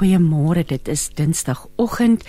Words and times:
Goeiemôre, 0.00 0.64
dit 0.64 0.88
is 0.88 1.10
Dinsdagoggend. 1.12 2.22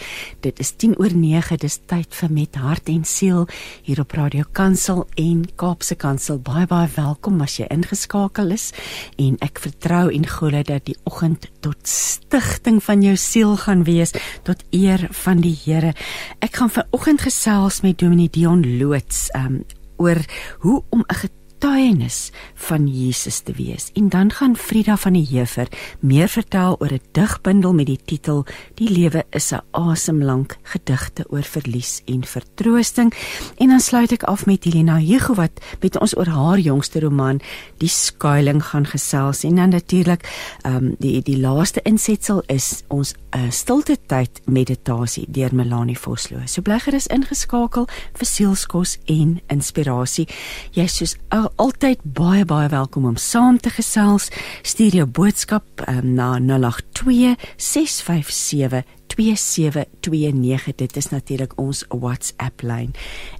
Dit 0.43 0.59
is 0.59 0.73
10 0.75 0.97
oor 0.99 1.13
9. 1.15 1.55
Dis 1.55 1.77
tyd 1.87 2.11
vir 2.19 2.33
met 2.35 2.57
hart 2.59 2.91
en 2.91 3.05
siel 3.07 3.45
hier 3.87 4.01
op 4.03 4.11
Radio 4.11 4.43
Kansel 4.51 5.05
en 5.15 5.45
Kaapse 5.55 5.95
Kansel. 5.95 6.41
Baie 6.43 6.67
baie 6.67 6.89
welkom 6.97 7.39
as 7.39 7.55
jy 7.61 7.69
ingeskakel 7.71 8.51
is 8.57 8.73
en 9.15 9.39
ek 9.39 9.63
vertrou 9.63 10.09
en 10.11 10.27
glo 10.27 10.51
dat 10.67 10.83
die 10.89 10.97
oggend 11.07 11.47
tot 11.63 11.79
stigting 11.87 12.83
van 12.83 13.07
jou 13.07 13.15
siel 13.15 13.55
gaan 13.63 13.87
wees 13.87 14.11
tot 14.43 14.67
eer 14.75 15.07
van 15.23 15.39
die 15.39 15.55
Here. 15.55 15.95
Ek 16.43 16.59
gaan 16.59 16.75
vanoggend 16.75 17.23
gesels 17.23 17.85
met 17.87 18.03
Dominee 18.03 18.27
Dion 18.27 18.67
Loots 18.81 19.29
um, 19.31 19.61
oor 19.95 20.19
hoe 20.67 20.83
om 20.91 21.07
'n 21.07 21.23
getuienis 21.61 22.31
van 22.55 22.87
Jesus 22.87 23.39
te 23.39 23.53
wees. 23.53 23.89
En 23.93 24.09
dan 24.09 24.31
gaan 24.31 24.55
Frida 24.55 24.97
van 24.97 25.13
die 25.13 25.27
Heever 25.29 25.67
meer 25.99 26.27
vertel 26.27 26.75
oor 26.79 26.91
'n 26.91 27.01
digbundel 27.11 27.73
met 27.73 27.85
die 27.85 27.99
titel 28.05 28.45
Die 28.75 28.89
lewe 28.89 29.23
is 29.29 29.51
'n 29.51 29.61
asemlank 29.71 30.57
gedigte 30.63 31.23
oor 31.29 31.43
verlies 31.43 32.01
en 32.05 32.25
vertroosting. 32.25 33.13
En 33.57 33.67
dan 33.67 33.79
sluit 33.79 34.11
ek 34.11 34.23
af 34.23 34.45
met 34.45 34.63
Helena 34.63 34.97
Hugo 34.97 35.33
wat 35.33 35.51
met 35.81 35.99
ons 35.99 36.17
oor 36.17 36.27
haar 36.27 36.59
jongste 36.59 36.99
roman 36.99 37.41
Die 37.77 37.89
skuiling 37.89 38.63
gaan 38.65 38.85
gesels 38.85 39.43
en 39.43 39.55
dan 39.55 39.69
natuurlik 39.69 40.29
ehm 40.61 40.75
um, 40.75 40.95
die 40.99 41.21
die 41.21 41.39
laaste 41.39 41.81
insetsel 41.83 42.43
is 42.47 42.83
ons 42.87 43.13
'n 43.31 43.37
uh, 43.37 43.51
stilte 43.51 43.97
tyd 44.05 44.41
meditasie 44.45 45.25
deur 45.27 45.55
Melanie 45.55 45.99
Vosloo. 45.99 46.41
So 46.45 46.61
bly 46.61 46.79
gerus 46.79 47.07
ingeskakel 47.07 47.87
vir 48.13 48.25
sielskos 48.25 48.97
en 49.05 49.41
inspirasie. 49.47 50.27
Jy 50.71 50.87
soos 50.87 51.15
al, 51.29 51.50
altyd 51.55 51.99
baie 52.03 52.45
baie 52.45 52.69
welkom 52.69 53.05
om 53.05 53.15
saam 53.15 53.57
te 53.59 53.69
gesels. 53.69 54.29
Stuur 54.61 54.95
jou 55.01 55.05
boodskap 55.05 55.83
um, 55.87 56.13
na 56.15 56.37
082 56.39 57.35
657 57.57 58.83
2729 59.11 60.75
dit 60.75 60.97
is 60.97 61.09
natuurlik 61.11 61.55
ons 61.59 61.83
WhatsApp 61.89 62.63
lyn. 62.63 62.93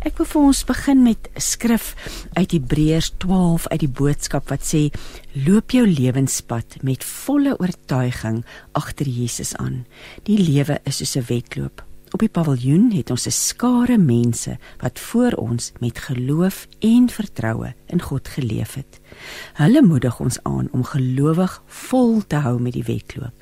Ek 0.03 0.17
wil 0.19 0.27
vir 0.33 0.41
ons 0.41 0.63
begin 0.67 1.03
met 1.05 1.29
skrif 1.35 1.93
uit 2.33 2.57
Hebreërs 2.57 3.13
12 3.23 3.69
uit 3.71 3.83
die 3.85 3.93
boodskap 4.01 4.51
wat 4.51 4.65
sê 4.67 4.87
loop 5.35 5.71
jou 5.75 5.85
lewenspad 5.87 6.81
met 6.87 7.05
volle 7.07 7.55
oortuiging 7.59 8.43
agter 8.77 9.07
Jesus 9.07 9.55
aan. 9.55 9.85
Die 10.27 10.39
lewe 10.41 10.81
is 10.83 10.99
soos 10.99 11.15
'n 11.17 11.29
wedloop. 11.29 11.90
Op 12.11 12.19
die 12.19 12.29
paviljoen 12.29 12.89
het 12.91 13.09
ons 13.09 13.25
'n 13.25 13.31
skare 13.31 13.97
mense 13.97 14.57
wat 14.77 14.99
voor 14.99 15.31
ons 15.31 15.71
met 15.79 15.99
geloof 15.99 16.67
en 16.79 17.09
vertroue 17.09 17.73
in 17.87 18.01
God 18.01 18.27
geleef 18.27 18.73
het. 18.73 18.99
Hulle 19.53 19.81
moedig 19.81 20.19
ons 20.19 20.43
aan 20.43 20.67
om 20.71 20.83
gelowig 20.83 21.63
vol 21.65 22.27
te 22.27 22.35
hou 22.35 22.59
met 22.59 22.73
die 22.73 22.83
wedloop. 22.83 23.33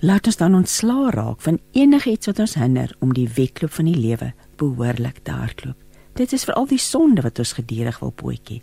Laat 0.00 0.26
ons 0.26 0.36
dan 0.36 0.54
ontslaa 0.54 1.10
raak 1.10 1.40
van 1.40 1.58
enigiets 1.72 2.26
wat 2.26 2.38
ons 2.38 2.54
hinder 2.54 2.96
om 2.98 3.12
die 3.12 3.28
wedloop 3.34 3.72
van 3.72 3.84
die 3.84 3.98
lewe 3.98 4.32
behoorlik 4.56 5.18
te 5.22 5.30
hardloop. 5.30 5.76
Dit 6.12 6.32
is 6.32 6.44
veral 6.44 6.66
die 6.66 6.78
sonde 6.78 7.20
wat 7.20 7.38
ons 7.38 7.52
gedurig 7.52 7.98
wil 7.98 8.10
pootjie. 8.10 8.62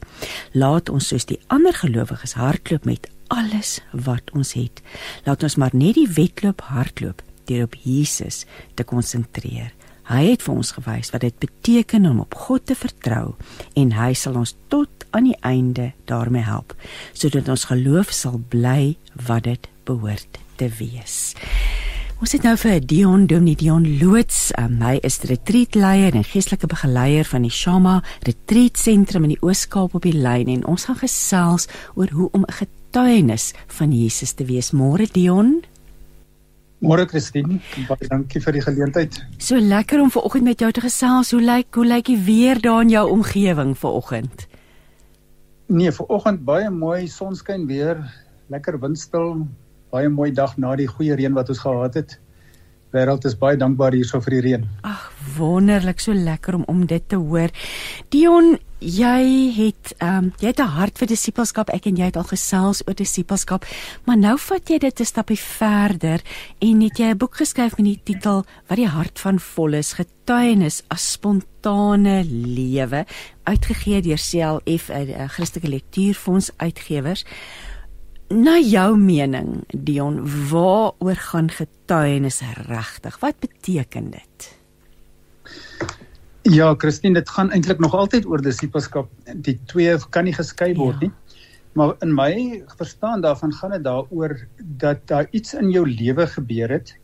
Laat 0.52 0.90
ons 0.90 1.08
soos 1.08 1.26
die 1.26 1.40
ander 1.48 1.74
gelowiges 1.74 2.34
hardloop 2.34 2.86
met 2.86 3.10
alles 3.28 3.80
wat 3.92 4.32
ons 4.32 4.54
het. 4.54 4.82
Laat 5.24 5.44
ons 5.44 5.56
maar 5.56 5.72
net 5.74 5.94
die 5.94 6.10
wedloop 6.10 6.62
hardloop 6.62 7.22
deur 7.48 7.64
op 7.64 7.76
Jesus 7.76 8.46
te 8.76 8.84
konsentreer. 8.84 9.74
Hy 10.04 10.24
het 10.34 10.44
vir 10.44 10.56
ons 10.56 10.74
gewys 10.76 11.14
wat 11.14 11.24
dit 11.24 11.36
beteken 11.40 12.10
om 12.10 12.20
op 12.26 12.36
God 12.36 12.66
te 12.68 12.76
vertrou 12.76 13.36
en 13.80 13.94
hy 13.96 14.12
sal 14.20 14.36
ons 14.42 14.56
tot 14.68 15.06
aan 15.16 15.30
die 15.30 15.38
einde 15.48 15.94
daarmee 16.12 16.44
help 16.44 16.76
sodat 17.14 17.48
ons 17.48 17.70
geloof 17.72 18.12
sal 18.12 18.42
bly 18.52 18.98
wat 19.30 19.48
dit 19.48 19.70
behoort 19.88 20.42
te 20.60 20.68
wees. 20.80 21.34
Ons 22.24 22.36
het 22.38 22.46
nou 22.48 22.54
vir 22.56 22.78
Dion 22.88 23.26
Dominee 23.28 23.58
Dion 23.60 23.84
Loots, 24.00 24.54
um, 24.60 24.78
hy 24.80 24.96
is 25.04 25.18
retreatleier 25.28 26.16
en 26.16 26.24
geestelike 26.24 26.70
begeleier 26.72 27.28
van 27.28 27.44
die 27.44 27.52
Shama 27.52 27.98
Retreat 28.24 28.80
Sentrum 28.80 29.26
in 29.28 29.34
die 29.34 29.42
Oos-Kaap 29.44 29.98
op 29.98 30.08
die 30.08 30.16
lyn 30.16 30.52
en 30.54 30.64
ons 30.72 30.88
gaan 30.88 31.02
gesels 31.02 31.68
oor 32.00 32.12
hoe 32.16 32.30
om 32.32 32.46
'n 32.48 32.56
getuienis 32.60 33.52
van 33.68 33.92
Jesus 33.92 34.32
te 34.40 34.46
wees. 34.46 34.72
Môre 34.72 35.08
Dion. 35.12 35.64
Môre 36.84 37.06
Christine, 37.08 37.62
baie 37.88 38.08
dankie 38.12 38.42
vir 38.44 38.58
die 38.58 38.62
geleentheid. 38.64 39.18
So 39.40 39.56
lekker 39.56 40.02
om 40.04 40.10
ver 40.12 40.26
oggend 40.28 40.44
met 40.44 40.60
jou 40.60 40.72
te 40.76 40.82
gesels. 40.84 41.32
Hoe 41.32 41.40
lyk 41.40 41.80
hoe 41.80 41.86
lyk 41.88 42.10
die 42.12 42.18
weer 42.20 42.60
daar 42.60 42.82
in 42.84 42.92
jou 42.92 43.06
omgewing 43.14 43.72
ver 43.80 43.96
oggend? 44.02 44.48
Nee, 45.72 45.94
ver 45.96 46.12
oggend 46.12 46.44
baie 46.44 46.68
mooi 46.70 47.08
sonskyn 47.08 47.64
weer, 47.70 48.04
lekker 48.52 48.76
windstil, 48.84 49.46
baie 49.96 50.12
mooi 50.12 50.34
dag 50.36 50.58
na 50.60 50.76
die 50.76 50.90
goeie 50.92 51.16
reën 51.16 51.34
wat 51.38 51.54
ons 51.54 51.64
gehad 51.64 51.96
het. 52.02 52.18
Wêreld 52.94 53.26
is 53.26 53.34
baie 53.34 53.58
dankbaar 53.58 53.96
hierso 53.98 54.20
vir 54.22 54.36
die 54.36 54.42
reën. 54.46 54.66
Ag, 54.86 55.08
wonderlik, 55.38 56.02
so 56.04 56.14
lekker 56.14 56.60
om 56.60 56.68
om 56.70 56.86
dit 56.86 57.04
te 57.10 57.18
hoor. 57.18 57.50
Dion, 58.14 58.54
jy 58.84 59.24
het 59.56 59.96
ehm 59.98 60.28
um, 60.28 60.34
jy 60.40 60.52
het 60.52 60.60
'n 60.60 60.76
hart 60.78 60.98
vir 60.98 61.08
disippelskap. 61.08 61.70
Ek 61.70 61.86
en 61.86 61.98
jy 61.98 62.06
het 62.06 62.18
al 62.18 62.30
gesels 62.30 62.84
oor 62.88 62.94
disippelskap, 62.94 63.66
maar 64.06 64.18
nou 64.18 64.38
vat 64.38 64.70
jy 64.70 64.78
dit 64.78 65.00
'n 65.00 65.06
stapie 65.06 65.40
verder 65.40 66.22
en 66.60 66.82
het 66.82 66.98
jy 67.00 67.10
'n 67.10 67.18
boek 67.18 67.36
geskryf 67.36 67.78
met 67.78 67.86
die 67.86 68.02
titel 68.04 68.46
Wat 68.68 68.78
die 68.78 68.88
hart 68.88 69.20
van 69.20 69.40
vol 69.40 69.74
is, 69.74 69.94
getuienis 69.94 70.84
as 70.88 71.12
spontane 71.12 72.24
lewe, 72.26 73.06
uitgegee 73.44 74.02
deur 74.02 74.18
CLF, 74.18 74.90
'n 74.90 75.30
Christelike 75.30 75.68
lektuurfonds 75.70 76.52
uitgewers. 76.58 77.26
Na 78.30 78.56
jou 78.60 78.98
mening, 78.98 79.64
Dion, 79.68 80.22
waaroor 80.50 81.20
gaan 81.30 81.50
getuienis 81.52 82.42
regtig? 82.68 83.20
Wat 83.20 83.40
beteken 83.40 84.12
dit? 84.12 84.48
Ja, 86.42 86.74
Christine, 86.78 87.14
dit 87.14 87.30
gaan 87.30 87.52
eintlik 87.52 87.80
nog 87.80 87.94
altyd 87.96 88.26
oor 88.26 88.42
disippelskap. 88.42 89.12
Die 89.36 89.60
twee 89.66 89.98
kan 90.10 90.28
nie 90.28 90.36
geskei 90.36 90.74
word 90.76 91.02
ja. 91.02 91.08
nie. 91.08 91.12
Maar 91.74 91.96
in 92.06 92.14
my 92.14 92.64
verstaan 92.78 93.22
daarvan 93.22 93.54
gaan 93.54 93.72
dit 93.78 93.84
daaroor 93.84 94.38
dat 94.80 95.08
daar 95.08 95.28
iets 95.32 95.54
in 95.54 95.72
jou 95.72 95.86
lewe 95.90 96.28
gebeur 96.28 96.70
het. 96.70 96.96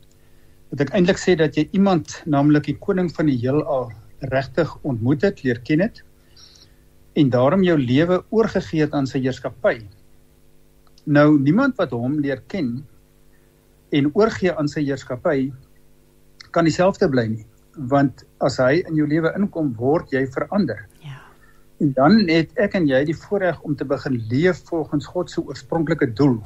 Wat 0.70 0.84
ek 0.86 0.94
eintlik 0.94 1.18
sê 1.18 1.36
dat 1.40 1.58
jy 1.58 1.68
iemand, 1.72 2.22
naamlik 2.26 2.68
die 2.70 2.78
koning 2.78 3.10
van 3.16 3.32
die 3.32 3.38
heelal, 3.42 3.90
regtig 4.20 4.76
ontmoet 4.82 5.24
het, 5.26 5.44
leer 5.44 5.62
ken 5.66 5.88
het 5.88 6.04
en 7.20 7.30
daarom 7.34 7.64
jou 7.66 7.76
lewe 7.80 8.22
oorgegee 8.30 8.86
het 8.86 8.94
aan 8.94 9.08
sy 9.10 9.20
heerskappy. 9.20 9.80
Nou 11.06 11.40
niemand 11.40 11.78
wat 11.78 11.92
hom 11.92 12.20
leer 12.20 12.42
ken 12.48 12.86
en 13.90 14.12
oorgee 14.14 14.54
aan 14.56 14.68
sy 14.68 14.84
heerskappy 14.86 15.52
kan 16.52 16.66
dieselfde 16.66 17.10
bly 17.10 17.28
nie 17.28 17.46
want 17.90 18.26
as 18.44 18.58
hy 18.60 18.82
in 18.82 18.98
jou 18.98 19.08
lewe 19.08 19.32
inkom 19.38 19.72
word 19.80 20.12
jy 20.12 20.26
verander. 20.34 20.82
Ja. 21.06 21.22
En 21.80 21.94
dan 21.96 22.18
het 22.28 22.52
ek 22.60 22.76
en 22.76 22.88
jy 22.90 23.06
die 23.08 23.16
voorreg 23.16 23.62
om 23.64 23.76
te 23.80 23.88
begin 23.88 24.18
leef 24.32 24.60
volgens 24.68 25.08
God 25.08 25.32
se 25.32 25.40
oorspronklike 25.42 26.10
doel. 26.18 26.42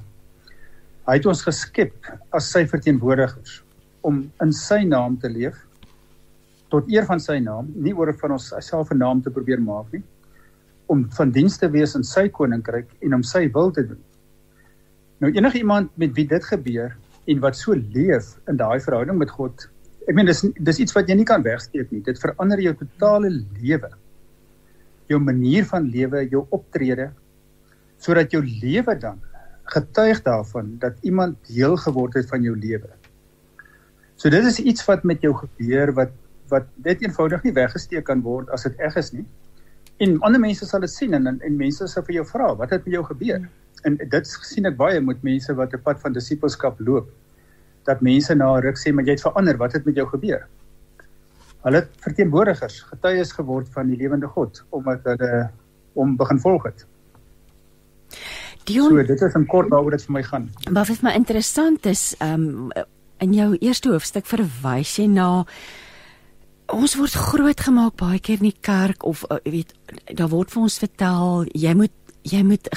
Hy 1.07 1.17
het 1.17 1.25
ons 1.27 1.41
geskep 1.41 2.11
as 2.31 2.51
sy 2.53 2.65
verteenwoordigers 2.69 3.61
om 4.05 4.21
in 4.43 4.53
sy 4.53 4.83
naam 4.85 5.17
te 5.17 5.31
leef 5.31 5.57
tot 6.73 6.87
eer 6.89 7.05
van 7.05 7.19
sy 7.21 7.37
naam, 7.41 7.67
nie 7.75 7.93
oor 7.93 8.09
van 8.17 8.33
ons 8.33 8.49
self 8.65 8.91
'n 8.91 8.97
naam 8.97 9.21
te 9.21 9.29
probeer 9.29 9.61
maak 9.61 9.91
nie, 9.93 10.03
om 10.87 11.05
van 11.17 11.31
diens 11.31 11.57
te 11.57 11.69
wees 11.69 11.95
in 11.95 12.03
sy 12.03 12.27
koninkryk 12.29 12.89
en 13.01 13.13
om 13.13 13.23
sy 13.23 13.47
wil 13.53 13.71
te 13.71 13.83
doen. 13.87 14.01
Nou 15.23 15.31
enige 15.31 15.57
iemand 15.57 15.91
met 15.95 16.11
wie 16.17 16.25
dit 16.27 16.43
gebeur 16.43 16.95
en 17.31 17.39
wat 17.39 17.55
so 17.55 17.71
leef 17.73 18.33
in 18.51 18.57
daai 18.59 18.81
verhouding 18.83 19.15
met 19.21 19.29
God 19.31 19.69
ek 20.03 20.17
meen 20.17 20.27
dis 20.27 20.41
dis 20.67 20.81
iets 20.83 20.95
wat 20.97 21.07
jy 21.07 21.15
nie 21.15 21.27
kan 21.27 21.45
wegsteek 21.45 21.91
nie. 21.95 22.01
Dit 22.03 22.19
verander 22.19 22.59
jou 22.59 22.73
totale 22.75 23.29
lewe. 23.31 23.91
Jou 25.07 25.21
manier 25.23 25.63
van 25.69 25.87
lewe, 25.87 26.25
jou 26.27 26.43
optrede 26.51 27.13
sodat 28.03 28.35
jou 28.35 28.41
lewe 28.43 28.97
dan 28.99 29.21
getuig 29.71 30.19
daarvan 30.25 30.73
dat 30.83 30.99
iemand 31.07 31.39
deel 31.47 31.77
geword 31.79 32.19
het 32.19 32.27
van 32.27 32.43
jou 32.43 32.57
lewe. 32.59 32.91
So 34.19 34.27
dit 34.27 34.43
is 34.43 34.59
iets 34.59 34.83
wat 34.91 35.07
met 35.07 35.23
jou 35.23 35.31
gebeur 35.39 35.95
wat 36.03 36.11
wat 36.51 36.67
net 36.83 36.99
eenvoudig 37.01 37.47
nie 37.47 37.55
weggesteek 37.55 38.03
kan 38.11 38.27
word 38.27 38.51
as 38.51 38.67
dit 38.67 38.75
reg 38.83 38.99
is 38.99 39.15
nie. 39.15 39.23
En 40.03 40.19
ander 40.19 40.43
mense 40.43 40.67
sal 40.67 40.83
dit 40.83 40.91
sien 40.91 41.15
en 41.15 41.31
en 41.31 41.55
mense 41.55 41.87
sal 41.87 42.03
vir 42.11 42.19
jou 42.19 42.27
vra, 42.27 42.55
wat 42.59 42.75
het 42.75 42.83
met 42.83 42.99
jou 42.99 43.07
gebeur? 43.07 43.47
En 43.83 43.97
dit 43.97 44.27
sien 44.27 44.65
ek 44.65 44.77
baie 44.79 45.01
met 45.01 45.23
mense 45.23 45.53
wat 45.53 45.73
'n 45.73 45.81
pad 45.83 45.99
van 45.99 46.13
disippelskap 46.13 46.79
loop 46.79 47.09
dat 47.83 48.01
mense 48.01 48.35
na 48.35 48.59
ruk 48.59 48.77
sê 48.79 48.93
maar 48.93 49.03
jy 49.03 49.11
het 49.11 49.21
verander, 49.21 49.57
wat 49.57 49.73
het 49.73 49.85
met 49.85 49.95
jou 49.95 50.07
gebeur? 50.07 50.47
Hulle 51.63 51.75
het 51.75 51.89
verteenwoordigers, 51.99 52.81
getuies 52.81 53.31
geword 53.31 53.67
van 53.69 53.87
die 53.87 53.97
lewende 53.97 54.27
God 54.27 54.63
omdat 54.69 55.03
hulle 55.03 55.49
hom 55.93 56.17
begin 56.17 56.39
volg 56.39 56.63
het. 56.63 56.85
Dion, 58.63 58.89
so 58.89 59.03
dit 59.03 59.21
is 59.21 59.35
'n 59.35 59.45
kort 59.45 59.69
waaroor 59.69 59.91
dit 59.91 60.05
vir 60.05 60.13
my 60.13 60.23
gaan. 60.23 60.49
Wat 60.71 60.87
vir 60.87 60.97
my 61.01 61.13
interessant 61.13 61.85
is, 61.85 62.15
ehm 62.19 62.69
um, 62.69 62.71
in 63.23 63.33
jou 63.33 63.55
eerste 63.61 63.89
hoofstuk 63.89 64.25
verwys 64.25 64.97
jy 64.99 65.07
na 65.07 65.45
ons 66.73 66.95
word 66.95 67.15
grootgemaak 67.15 67.95
baie 67.99 68.19
keer 68.19 68.41
in 68.41 68.49
die 68.51 68.61
kerk 68.61 69.03
of 69.07 69.23
uh, 69.29 69.37
weet 69.43 69.73
daar 70.17 70.31
word 70.33 70.51
vir 70.51 70.63
ons 70.65 70.79
vertel 70.81 71.45
jy 71.53 71.73
moet 71.77 71.93
jy 72.23 72.41
moet 72.47 72.69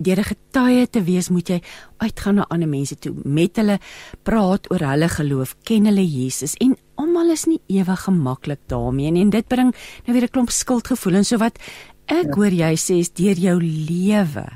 deur 0.00 0.18
'n 0.18 0.30
getuie 0.32 0.86
te 0.88 1.02
wees, 1.04 1.28
moet 1.28 1.48
jy 1.48 1.60
uitgaan 1.98 2.34
na 2.34 2.46
ander 2.48 2.68
mense 2.68 2.96
toe, 2.98 3.14
met 3.24 3.56
hulle 3.56 3.78
praat 4.22 4.70
oor 4.70 4.80
hulle 4.80 5.08
geloof, 5.08 5.56
ken 5.64 5.84
hulle 5.84 6.04
Jesus 6.04 6.56
en 6.60 6.76
almal 6.96 7.30
is 7.30 7.46
nie 7.46 7.60
ewig 7.68 8.00
gemaklik 8.04 8.60
daarmee 8.66 9.10
nie 9.10 9.22
en 9.22 9.30
dit 9.30 9.48
bring 9.48 9.74
nou 10.06 10.12
weer 10.14 10.24
'n 10.24 10.32
klomp 10.32 10.50
skuldgevoelens. 10.50 11.28
So 11.28 11.38
wat 11.38 11.58
ek 12.06 12.26
ja. 12.26 12.34
hoor 12.34 12.52
jy 12.52 12.74
sê 12.76 12.98
is 12.98 13.10
deur 13.10 13.36
jou 13.36 13.60
lewe 13.60 14.46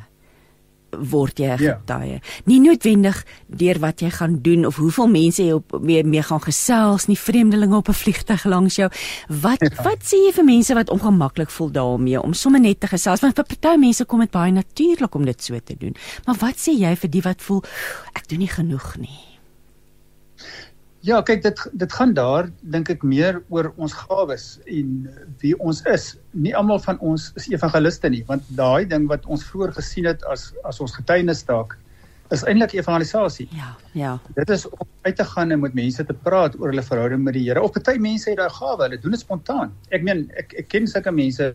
word 0.98 1.38
jy 1.38 1.46
'n 1.46 1.62
ja. 1.62 1.80
getuie. 1.80 2.20
Nie 2.44 2.60
noodwendig 2.60 3.24
deur 3.46 3.78
wat 3.78 4.00
jy 4.00 4.10
gaan 4.10 4.38
doen 4.42 4.66
of 4.66 4.76
hoeveel 4.76 5.08
mense 5.08 5.42
jy 5.42 5.52
op 5.52 5.78
mee, 5.80 6.04
mee 6.04 6.22
gaan 6.22 6.40
gesels, 6.40 7.06
nie 7.06 7.18
vreemdelinge 7.18 7.76
op 7.76 7.88
'n 7.88 7.92
vliegtuig 7.92 8.44
langs 8.44 8.76
jou. 8.76 8.90
Wat 9.28 9.60
ja. 9.60 9.82
wat 9.82 10.02
sê 10.02 10.16
jy 10.26 10.32
vir 10.32 10.44
mense 10.44 10.74
wat 10.74 10.90
ongemaklik 10.90 11.50
voel 11.50 11.70
daarmee 11.70 12.22
om 12.22 12.32
sommer 12.32 12.60
net 12.60 12.80
te 12.80 12.86
gesels? 12.86 13.20
Want 13.20 13.34
vir 13.34 13.44
party 13.44 13.76
mense 13.78 14.04
kom 14.04 14.20
dit 14.20 14.30
baie 14.30 14.52
natuurlik 14.52 15.14
om 15.14 15.24
dit 15.24 15.42
so 15.42 15.58
te 15.64 15.74
doen. 15.78 15.94
Maar 16.26 16.36
wat 16.38 16.56
sê 16.56 16.72
jy 16.78 16.96
vir 16.96 17.10
die 17.10 17.22
wat 17.22 17.42
voel 17.42 17.62
ek 18.14 18.28
doen 18.28 18.38
nie 18.38 18.48
genoeg 18.48 18.96
nie? 18.96 19.33
Ja, 21.04 21.18
kyk 21.20 21.42
dit 21.44 21.58
dit 21.76 21.92
gaan 21.92 22.14
daar 22.16 22.46
dink 22.72 22.88
ek 22.88 23.02
meer 23.04 23.42
oor 23.52 23.66
ons 23.76 23.92
gawes 23.92 24.44
en 24.64 24.92
wie 25.42 25.52
ons 25.60 25.82
is. 25.92 26.14
Nie 26.32 26.54
almal 26.56 26.78
van 26.80 26.96
ons 27.04 27.26
is 27.36 27.48
evangeliste 27.52 28.08
nie, 28.08 28.22
want 28.30 28.46
daai 28.56 28.86
ding 28.88 29.04
wat 29.10 29.26
ons 29.28 29.44
vroeër 29.50 29.74
gesien 29.76 30.08
het 30.08 30.24
as 30.32 30.46
as 30.64 30.80
ons 30.80 30.94
getuienisstaak 30.96 31.74
is 32.32 32.44
eintlik 32.48 32.72
evangelisasie. 32.78 33.50
Ja, 33.52 33.74
ja. 33.92 34.14
Dit 34.38 34.50
is 34.50 34.64
om 34.70 34.86
uit 35.04 35.16
te 35.16 35.26
gaan 35.28 35.52
en 35.52 35.60
met 35.60 35.76
mense 35.76 36.06
te 36.08 36.16
praat 36.24 36.56
oor 36.56 36.72
hulle 36.72 36.84
verhouding 36.86 37.20
met 37.26 37.36
die 37.36 37.42
Here. 37.44 37.60
Of 37.60 37.74
party 37.76 37.98
mense 38.00 38.30
het 38.30 38.40
daai 38.40 38.54
gawe, 38.56 38.80
hulle 38.86 39.00
doen 39.02 39.12
dit 39.12 39.20
spontaan. 39.20 39.74
Ek 39.92 40.06
meen 40.06 40.24
ek 40.40 40.54
ek 40.62 40.70
ken 40.72 40.88
sulke 40.88 41.12
mense 41.12 41.50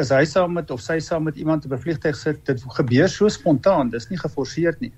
as 0.00 0.12
hy 0.12 0.26
saam 0.28 0.52
met 0.58 0.68
of 0.70 0.84
sy 0.84 0.98
saam 1.00 1.24
met 1.28 1.40
iemand 1.40 1.64
op 1.64 1.72
'n 1.72 1.80
vliegtuig 1.80 2.16
sit, 2.16 2.44
dit 2.44 2.60
gebeur 2.76 3.08
so 3.08 3.28
spontaan, 3.28 3.88
dis 3.88 4.10
nie 4.10 4.20
geforseer 4.20 4.76
nie. 4.80 4.92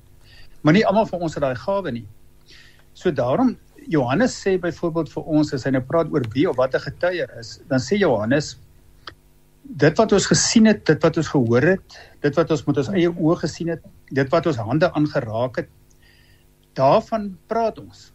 Maar 0.62 0.74
nie 0.74 0.86
almal 0.86 1.06
van 1.06 1.20
ons 1.20 1.34
het 1.34 1.42
daai 1.42 1.54
gawe 1.54 1.90
nie. 1.90 2.06
So 2.94 3.10
daarom 3.10 3.56
Johannes 3.88 4.34
sê 4.36 4.58
byvoorbeeld 4.60 5.10
vir 5.12 5.30
ons 5.36 5.52
as 5.54 5.64
hy 5.66 5.72
nou 5.74 5.82
praat 5.82 6.10
oor 6.12 6.24
wie 6.34 6.48
of 6.48 6.56
wat 6.56 6.74
'n 6.74 6.86
getuie 6.86 7.26
is, 7.40 7.60
dan 7.68 7.78
sê 7.78 7.98
Johannes 7.98 8.56
dit 9.62 9.98
wat 9.98 10.12
ons 10.12 10.26
gesien 10.26 10.66
het, 10.66 10.84
dit 10.86 11.02
wat 11.02 11.16
ons 11.16 11.28
gehoor 11.28 11.62
het, 11.62 11.98
dit 12.20 12.34
wat 12.36 12.50
ons 12.50 12.64
met 12.66 12.78
ons 12.82 12.88
eie 12.88 13.10
oë 13.10 13.36
gesien 13.44 13.68
het, 13.68 13.82
dit 14.10 14.28
wat 14.30 14.46
ons 14.46 14.56
hande 14.56 14.90
aangeraak 14.92 15.56
het, 15.62 15.68
daarvan 16.74 17.38
praat 17.48 17.78
ons. 17.78 18.12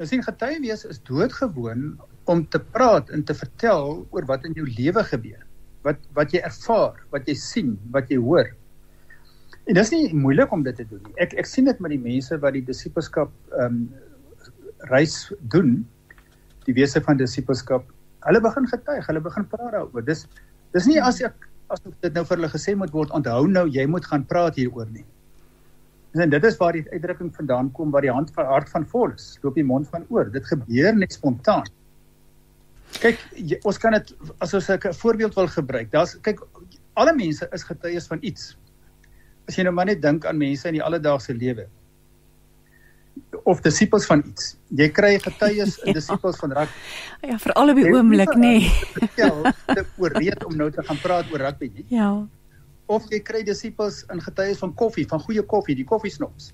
As 0.00 0.12
'n 0.12 0.22
getuie 0.22 0.60
wees 0.60 0.84
is 0.84 1.00
doodgewoon 1.04 1.98
om 2.24 2.46
te 2.48 2.58
praat 2.58 3.10
en 3.10 3.24
te 3.24 3.34
vertel 3.34 4.06
oor 4.10 4.24
wat 4.26 4.44
in 4.44 4.52
jou 4.52 4.66
lewe 4.66 5.04
gebeur. 5.04 5.44
Wat 5.82 5.98
wat 6.14 6.32
jy 6.32 6.40
ervaar, 6.40 6.96
wat 7.10 7.28
jy 7.28 7.34
sien, 7.34 7.78
wat 7.90 8.10
jy 8.10 8.16
hoor. 8.16 8.56
En 9.70 9.76
dit 9.78 9.84
is 9.84 9.92
nie 9.94 10.14
moeilik 10.18 10.50
om 10.50 10.64
dit 10.66 10.74
te 10.74 10.84
doen 10.90 10.98
nie. 11.06 11.12
Ek 11.22 11.36
ek 11.38 11.46
sien 11.46 11.68
dit 11.68 11.82
met 11.84 11.92
die 11.94 12.02
mense 12.02 12.34
wat 12.42 12.56
die 12.56 12.64
disippelskap 12.66 13.30
ehm 13.54 13.76
um, 13.76 13.82
reis 14.88 15.28
doen, 15.52 15.74
die 16.64 16.72
wese 16.74 17.02
van 17.04 17.18
disippelskap. 17.20 17.84
Hulle 18.24 18.40
begin 18.42 18.64
getuig, 18.66 19.04
hulle 19.06 19.20
begin 19.22 19.44
praat 19.52 19.76
daaroor. 19.76 20.02
Dis 20.06 20.24
dis 20.74 20.88
nie 20.90 20.96
as 20.98 21.20
ek 21.22 21.46
as 21.70 21.84
dit 21.86 22.16
nou 22.16 22.24
vir 22.26 22.40
hulle 22.40 22.50
gesê 22.50 22.74
moet 22.80 22.90
word, 22.96 23.12
onthou 23.14 23.44
nou 23.46 23.62
jy 23.70 23.84
moet 23.86 24.08
gaan 24.10 24.24
praat 24.32 24.58
hieroor 24.58 24.88
nie. 24.90 25.04
En 26.18 26.32
dit 26.32 26.46
is 26.48 26.58
waar 26.58 26.74
die 26.74 26.82
uitdrukking 26.90 27.30
vandaan 27.36 27.68
kom 27.76 27.92
waar 27.94 28.02
die 28.02 28.10
hand 28.10 28.32
van 28.34 28.48
hart 28.50 28.72
van 28.72 28.88
vol 28.90 29.14
is, 29.14 29.36
loop 29.44 29.54
die 29.54 29.66
mond 29.68 29.86
van 29.92 30.08
oor. 30.08 30.32
Dit 30.34 30.48
gebeur 30.50 30.98
net 30.98 31.14
spontaan. 31.14 31.70
Kyk, 32.98 33.22
jy, 33.36 33.60
ons 33.62 33.78
kan 33.78 33.94
dit 33.94 34.10
as 34.42 34.56
ons 34.58 34.70
'n 34.70 34.98
voorbeeld 35.04 35.38
wil 35.38 35.46
gebruik. 35.46 35.92
Daar's 35.94 36.16
kyk 36.26 36.42
alle 36.98 37.14
mense 37.14 37.46
is 37.52 37.62
getuies 37.62 38.10
van 38.10 38.18
iets 38.26 38.56
as 39.50 39.58
jy 39.58 39.66
nou 39.66 39.74
maar 39.74 39.90
net 39.90 40.02
dink 40.02 40.26
aan 40.26 40.38
mense 40.38 40.68
in 40.70 40.78
die 40.78 40.86
alledaagse 40.86 41.34
lewe 41.34 41.66
of 43.50 43.60
disippels 43.64 44.06
van 44.06 44.22
iets. 44.26 44.54
Jy 44.78 44.88
kry 44.94 45.14
getuies 45.22 45.78
in 45.84 45.92
ja. 45.92 45.96
disippels 45.98 46.38
van 46.40 46.54
rugby. 46.56 46.82
Ja, 47.30 47.38
veral 47.42 47.72
op 47.72 47.80
die 47.80 47.88
oomblik, 47.92 48.32
nê. 48.38 48.52
Nee. 48.62 49.08
Ja, 49.18 49.30
te 49.66 49.84
ooreed 50.02 50.44
om 50.46 50.56
nou 50.58 50.70
te 50.74 50.84
gaan 50.86 51.00
praat 51.02 51.30
oor 51.32 51.44
rugby 51.46 51.70
nie. 51.74 51.86
Ja. 51.94 52.10
Of 52.90 53.06
jy 53.12 53.20
kry 53.26 53.42
disippels 53.46 54.02
in 54.12 54.22
getuies 54.24 54.62
van 54.62 54.74
koffie, 54.78 55.06
van 55.10 55.22
goeie 55.26 55.44
koffie, 55.46 55.76
die 55.78 55.86
koffiesnops. 55.86 56.50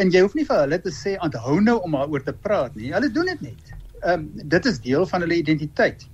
En 0.00 0.10
jy 0.10 0.24
hoef 0.24 0.34
nie 0.34 0.46
vir 0.48 0.64
hulle 0.64 0.80
te 0.82 0.90
sê 0.94 1.14
onthou 1.22 1.60
nou 1.62 1.76
om 1.86 1.94
daaroor 1.94 2.24
te 2.26 2.34
praat 2.46 2.74
nie. 2.78 2.90
Hulle 2.94 3.12
doen 3.14 3.30
dit 3.34 3.46
net. 3.50 3.76
Ehm 4.02 4.26
um, 4.26 4.48
dit 4.56 4.66
is 4.70 4.80
deel 4.82 5.06
van 5.10 5.22
hulle 5.26 5.38
identiteit. 5.38 6.08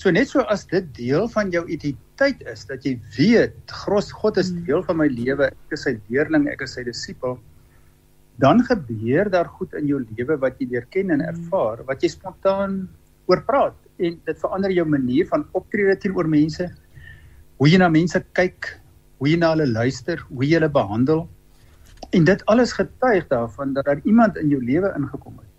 So 0.00 0.10
net 0.10 0.30
so 0.30 0.40
as 0.48 0.64
dit 0.70 0.86
deel 0.96 1.28
van 1.28 1.52
jou 1.52 1.66
identiteit 1.66 2.08
is 2.30 2.64
dat 2.68 2.84
jy 2.86 2.96
weet 3.16 3.72
Gros 3.82 4.12
God 4.12 4.38
is 4.40 4.50
hmm. 4.50 4.64
deel 4.68 4.82
van 4.86 4.98
my 5.00 5.08
lewe, 5.10 5.48
ek 5.50 5.76
is 5.76 5.84
sy 5.86 5.96
leerling, 6.08 6.48
ek 6.52 6.62
is 6.66 6.76
sy 6.76 6.84
disipel, 6.86 7.38
dan 8.42 8.62
gebeur 8.66 9.28
daar 9.32 9.50
goed 9.58 9.74
in 9.78 9.88
jou 9.90 10.00
lewe 10.16 10.38
wat 10.40 10.60
jy 10.60 10.68
leer 10.72 10.86
ken 10.94 11.10
en 11.10 11.20
hmm. 11.20 11.34
ervaar, 11.34 11.84
wat 11.88 12.02
jy 12.02 12.12
spontaan 12.14 12.84
oor 13.30 13.42
praat 13.46 13.78
en 14.02 14.18
dit 14.26 14.40
verander 14.40 14.72
jou 14.74 14.86
manier 14.88 15.28
van 15.30 15.46
optrede 15.58 15.98
teenoor 16.00 16.30
mense, 16.30 16.66
hoe 17.60 17.70
jy 17.70 17.78
na 17.78 17.90
mense 17.92 18.18
kyk, 18.34 18.72
hoe 19.20 19.30
jy 19.30 19.38
na 19.38 19.52
hulle 19.54 19.68
luister, 19.70 20.22
hoe 20.32 20.46
jy 20.46 20.56
hulle 20.58 20.72
behandel. 20.72 21.26
En 22.12 22.26
dit 22.26 22.42
alles 22.50 22.74
getuig 22.74 23.28
daarvan 23.30 23.76
dat 23.76 23.86
daar 23.86 24.02
iemand 24.04 24.36
in 24.40 24.50
jou 24.50 24.58
lewe 24.64 24.90
ingekom 24.98 25.38
het 25.38 25.52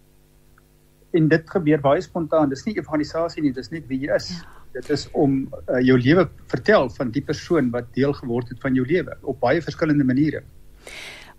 en 1.13 1.29
dit 1.29 1.49
gebeur 1.55 1.81
baie 1.81 2.01
spontaan. 2.01 2.49
Dis 2.49 2.65
nie 2.65 2.75
evangelisasie 2.79 3.43
nie, 3.45 3.53
dis 3.53 3.69
net 3.73 3.85
wie 3.89 3.99
jy 4.01 4.15
is. 4.17 4.31
Ja. 4.33 4.62
Dit 4.73 4.89
is 4.89 5.07
om 5.11 5.43
uh, 5.69 5.79
jou 5.85 5.97
lewe 5.99 6.27
vertel 6.51 6.89
van 6.89 7.11
die 7.13 7.21
persoon 7.21 7.69
wat 7.71 7.91
deel 7.93 8.13
geword 8.13 8.49
het 8.49 8.61
van 8.61 8.73
jou 8.73 8.85
lewe 8.87 9.17
op 9.21 9.39
baie 9.39 9.61
verskillende 9.61 10.03
maniere. 10.03 10.41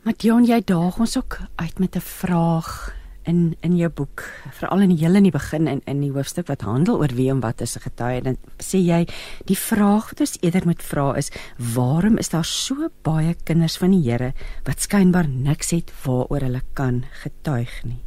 Matiaan, 0.05 0.45
jy 0.45 0.61
daag 0.61 1.01
ons 1.01 1.17
ook 1.17 1.39
uit 1.57 1.79
met 1.79 1.97
'n 1.97 2.01
vraag 2.05 2.95
in 3.25 3.57
in 3.61 3.77
jou 3.77 3.89
boek, 3.89 4.23
veral 4.59 4.85
in 4.85 4.93
die 4.93 5.01
hele 5.01 5.17
in 5.17 5.29
die 5.29 5.33
begin 5.33 5.69
in 5.69 5.81
in 5.89 6.01
die 6.01 6.13
hoofstuk 6.13 6.49
wat 6.53 6.65
handel 6.67 7.01
oor 7.01 7.15
wie 7.17 7.31
en 7.33 7.41
wat 7.41 7.61
is 7.61 7.77
'n 7.77 7.87
getuie. 7.89 8.23
Dan 8.23 8.37
sê 8.61 8.79
jy 8.79 9.09
die 9.45 9.59
vraag 9.59 10.11
wat 10.11 10.21
ons 10.21 10.39
eerder 10.41 10.67
moet 10.67 10.83
vra 10.83 11.17
is: 11.17 11.31
Waarom 11.75 12.19
is 12.19 12.29
daar 12.29 12.45
so 12.45 12.89
baie 13.03 13.35
kinders 13.45 13.77
van 13.77 13.91
die 13.91 14.11
Here 14.11 14.33
wat 14.65 14.81
skynbaar 14.81 15.29
niks 15.29 15.71
het 15.71 15.93
waaroor 16.05 16.41
hulle 16.41 16.63
kan 16.75 17.05
getuig 17.23 17.85
nie? 17.85 18.04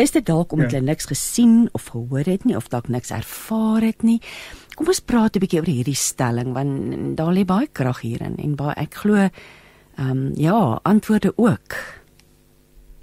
Is 0.00 0.14
dit 0.14 0.26
dalk 0.26 0.52
omdat 0.52 0.70
ja. 0.70 0.78
hulle 0.78 0.90
niks 0.90 1.08
gesien 1.10 1.68
of 1.76 1.90
gehoor 1.92 2.24
het 2.24 2.44
nie 2.48 2.56
of 2.56 2.70
dalk 2.72 2.88
niks 2.88 3.10
ervaar 3.10 3.84
het 3.84 4.02
nie? 4.06 4.20
Kom 4.74 4.88
ons 4.88 5.02
praat 5.04 5.36
'n 5.36 5.42
bietjie 5.42 5.60
oor 5.60 5.68
hierdie 5.68 5.98
stelling 5.98 6.52
want 6.56 7.16
daar 7.16 7.32
lê 7.32 7.44
baie 7.44 7.68
krag 7.72 8.00
hierin 8.00 8.36
en 8.38 8.56
baie 8.56 8.74
ek 8.76 8.94
glo 8.94 9.16
ehm 9.16 10.10
um, 10.10 10.32
ja, 10.36 10.80
antwoorde 10.82 11.32
ook. 11.36 11.76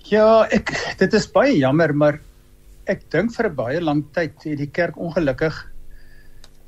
Ja, 0.09 0.47
ek 0.49 0.71
dit 0.97 1.13
is 1.13 1.27
baie 1.31 1.57
jammer, 1.57 1.93
maar 1.93 2.19
ek 2.85 3.09
dink 3.11 3.33
vir 3.35 3.49
'n 3.49 3.55
baie 3.55 3.81
lang 3.81 4.05
tyd 4.13 4.33
het 4.43 4.57
die 4.57 4.71
kerk 4.71 4.97
ongelukkig 4.97 5.55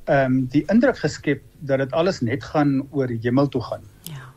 ehm 0.06 0.26
um, 0.26 0.46
die 0.46 0.66
indruk 0.70 0.98
geskep 0.98 1.42
dat 1.60 1.80
dit 1.80 1.92
alles 1.94 2.22
net 2.22 2.44
gaan 2.44 2.88
oor 2.92 3.08
hemel 3.08 3.48
toe 3.48 3.62
gaan. 3.62 3.84
Ja. 4.04 4.30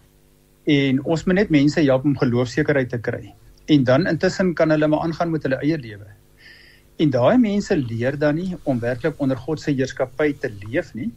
En 0.64 1.05
ons 1.05 1.25
moet 1.25 1.35
net 1.35 1.50
mense 1.50 1.81
help 1.81 2.05
om 2.05 2.17
geloofsekerheid 2.17 2.88
te 2.88 2.99
kry 2.99 3.35
en 3.66 3.85
dan 3.85 4.07
intussen 4.07 4.54
kan 4.54 4.71
hulle 4.71 4.88
maar 4.88 5.04
aangaan 5.07 5.31
met 5.31 5.42
hulle 5.47 5.61
eie 5.62 5.78
lewe. 5.78 6.09
En 7.00 7.11
daai 7.11 7.38
mense 7.38 7.76
leer 7.76 8.19
dan 8.19 8.37
nie 8.37 8.57
om 8.62 8.81
werklik 8.81 9.21
onder 9.23 9.37
God 9.37 9.61
se 9.61 9.73
heerskappy 9.73 10.33
te 10.38 10.50
leef 10.64 10.92
nie. 10.95 11.11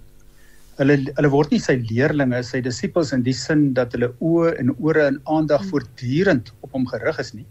Hulle 0.79 0.97
hulle 1.07 1.31
word 1.31 1.51
nie 1.51 1.61
sy 1.63 1.77
leerlinge, 1.79 2.41
sy 2.43 2.61
disippels 2.61 3.13
in 3.15 3.23
die 3.23 3.35
sin 3.35 3.73
dat 3.77 3.93
hulle 3.95 4.11
oë 4.19 4.55
en 4.61 4.73
ore 4.75 5.05
en 5.11 5.21
aandag 5.25 5.63
hmm. 5.63 5.71
voortdurend 5.71 6.51
op 6.61 6.75
hom 6.75 6.87
gerig 6.91 7.19
is 7.23 7.33
nie. 7.33 7.45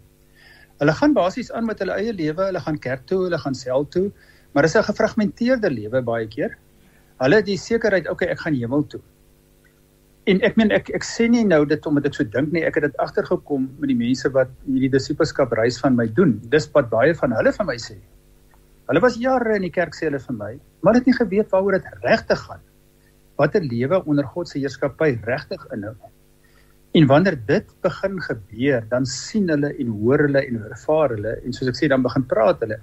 Hulle 0.81 0.93
gaan 0.93 1.15
basies 1.15 1.51
aan 1.55 1.65
met 1.65 1.79
hulle 1.79 1.95
eie 1.95 2.13
lewe, 2.13 2.49
hulle 2.49 2.61
gaan 2.61 2.79
kerk 2.79 3.05
toe, 3.09 3.23
hulle 3.25 3.39
gaan 3.39 3.55
sel 3.55 3.87
toe, 3.89 4.09
maar 4.53 4.67
dit 4.67 4.71
is 4.71 4.77
'n 4.77 4.89
gefragmenteerde 4.91 5.69
lewe 5.71 6.01
baie 6.01 6.27
keer. 6.27 6.57
Hulle 7.19 7.35
het 7.35 7.45
die 7.45 7.57
sekerheid, 7.57 8.09
okay, 8.09 8.27
ek 8.27 8.39
gaan 8.39 8.53
hemel 8.53 8.83
toe. 8.87 9.01
En 10.31 10.39
ek 10.41 10.55
meen 10.57 10.71
ek 10.73 10.87
ek 10.97 11.03
sê 11.05 11.27
nie 11.29 11.43
nou 11.45 11.59
dit 11.69 11.83
omdat 11.85 12.07
ek 12.09 12.15
so 12.17 12.25
dink 12.33 12.49
nie, 12.53 12.63
ek 12.65 12.79
het 12.79 12.87
dit 12.87 13.01
agtergekom 13.03 13.67
met 13.81 13.91
die 13.91 13.97
mense 13.99 14.31
wat 14.33 14.49
hierdie 14.65 14.89
disippelskap 14.95 15.53
reis 15.53 15.77
van 15.83 15.93
my 15.97 16.07
doen. 16.17 16.39
Dis 16.49 16.65
wat 16.73 16.89
baie 16.89 17.13
van 17.19 17.35
hulle 17.37 17.53
van 17.53 17.69
my 17.69 17.75
sê. 17.81 17.99
Hulle 18.89 19.03
was 19.03 19.19
jare 19.21 19.59
in 19.59 19.67
die 19.67 19.73
kerk 19.75 19.93
sê 19.97 20.07
hulle 20.07 20.21
vir 20.23 20.37
my, 20.39 20.49
maar 20.81 20.97
het 20.97 21.05
nie 21.05 21.13
geweet 21.13 21.53
waaroor 21.53 21.77
dit 21.77 22.01
regtig 22.07 22.41
gaan. 22.41 22.65
Watter 23.37 23.61
lewe 23.61 24.01
onder 24.09 24.25
God 24.33 24.49
se 24.49 24.57
heerskappy 24.57 25.11
regtig 25.29 25.61
inhou. 25.75 25.93
En 26.97 27.09
wanneer 27.11 27.37
dit 27.45 27.73
begin 27.85 28.17
gebeur, 28.25 28.85
dan 28.89 29.05
sien 29.05 29.49
hulle 29.51 29.75
en 29.77 29.95
hoor 29.99 30.25
hulle 30.25 30.41
en 30.41 30.61
ervaar 30.71 31.13
hulle 31.13 31.39
en 31.43 31.53
soos 31.53 31.69
ek 31.69 31.77
sê 31.77 31.91
dan 31.91 32.05
begin 32.05 32.25
praat 32.31 32.65
hulle. 32.65 32.79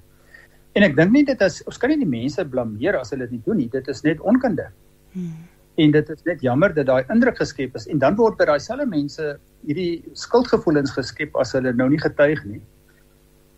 En 0.79 0.87
ek 0.87 0.95
dink 0.95 1.11
nie 1.11 1.27
dit 1.27 1.43
is 1.43 1.65
ons 1.67 1.81
kan 1.81 1.91
nie 1.91 2.05
die 2.05 2.13
mense 2.19 2.47
blameer 2.55 3.01
as 3.01 3.11
hulle 3.11 3.27
dit 3.27 3.41
nie 3.41 3.47
doen 3.49 3.65
nie. 3.65 3.73
Dit 3.73 3.91
is 3.91 4.07
net 4.07 4.23
onkunde. 4.23 4.71
Hmm 5.17 5.49
en 5.76 5.91
dit 5.91 6.11
is 6.11 6.25
net 6.25 6.43
jammer 6.43 6.75
dat 6.75 6.87
daai 6.87 7.05
indruk 7.09 7.38
geskep 7.38 7.76
is 7.76 7.87
en 7.87 7.99
dan 7.99 8.17
word 8.17 8.37
by 8.38 8.45
daai 8.45 8.61
selfe 8.61 8.87
mense 8.87 9.38
hierdie 9.67 10.02
skuldgevoelens 10.12 10.93
geskep 10.93 11.37
as 11.37 11.52
hulle 11.52 11.73
nou 11.73 11.88
nie 11.88 12.00
getuig 12.00 12.45
nie 12.45 12.61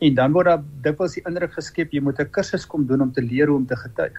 En 0.04 0.14
dan 0.14 0.32
word 0.34 0.50
daar 0.50 0.62
dikwels 0.84 1.14
die 1.16 1.24
indruk 1.28 1.54
geskep 1.56 1.92
jy 1.94 2.00
moet 2.02 2.20
'n 2.20 2.30
kursus 2.30 2.66
kom 2.66 2.86
doen 2.86 3.00
om 3.00 3.12
te 3.12 3.22
leer 3.22 3.48
hoe 3.48 3.56
om 3.56 3.66
te 3.66 3.76
getuig. 3.76 4.18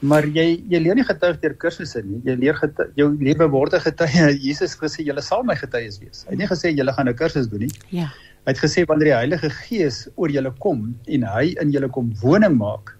Maar 0.00 0.26
jy 0.26 0.62
jy 0.68 0.78
leer 0.78 0.94
nie 0.94 1.04
getuig 1.04 1.40
deur 1.40 1.54
kursusse 1.54 2.02
nie. 2.04 2.20
Jy 2.24 2.34
leer 2.36 2.54
getuig, 2.54 2.90
jou 2.94 3.08
lewe 3.18 3.48
word 3.48 3.74
'n 3.74 3.80
getuie. 3.80 4.38
Jesus 4.48 4.76
gesê 4.76 5.02
julle 5.06 5.22
sal 5.22 5.42
my 5.42 5.56
getuies 5.56 5.98
wees. 5.98 6.24
Hy 6.24 6.30
het 6.30 6.38
nie 6.38 6.46
gesê 6.46 6.76
julle 6.76 6.92
gaan 6.92 7.08
'n 7.08 7.14
kursus 7.14 7.48
doen 7.48 7.60
nie. 7.60 7.72
Ja. 7.90 8.12
Hy 8.44 8.52
het 8.52 8.60
gesê 8.60 8.84
wanneer 8.86 9.08
die 9.10 9.20
Heilige 9.22 9.50
Gees 9.50 10.08
oor 10.16 10.28
julle 10.28 10.52
kom 10.60 10.94
en 11.06 11.22
hy 11.22 11.56
in 11.60 11.72
julle 11.72 11.88
kom 11.88 12.12
woning 12.20 12.58
maak, 12.58 12.96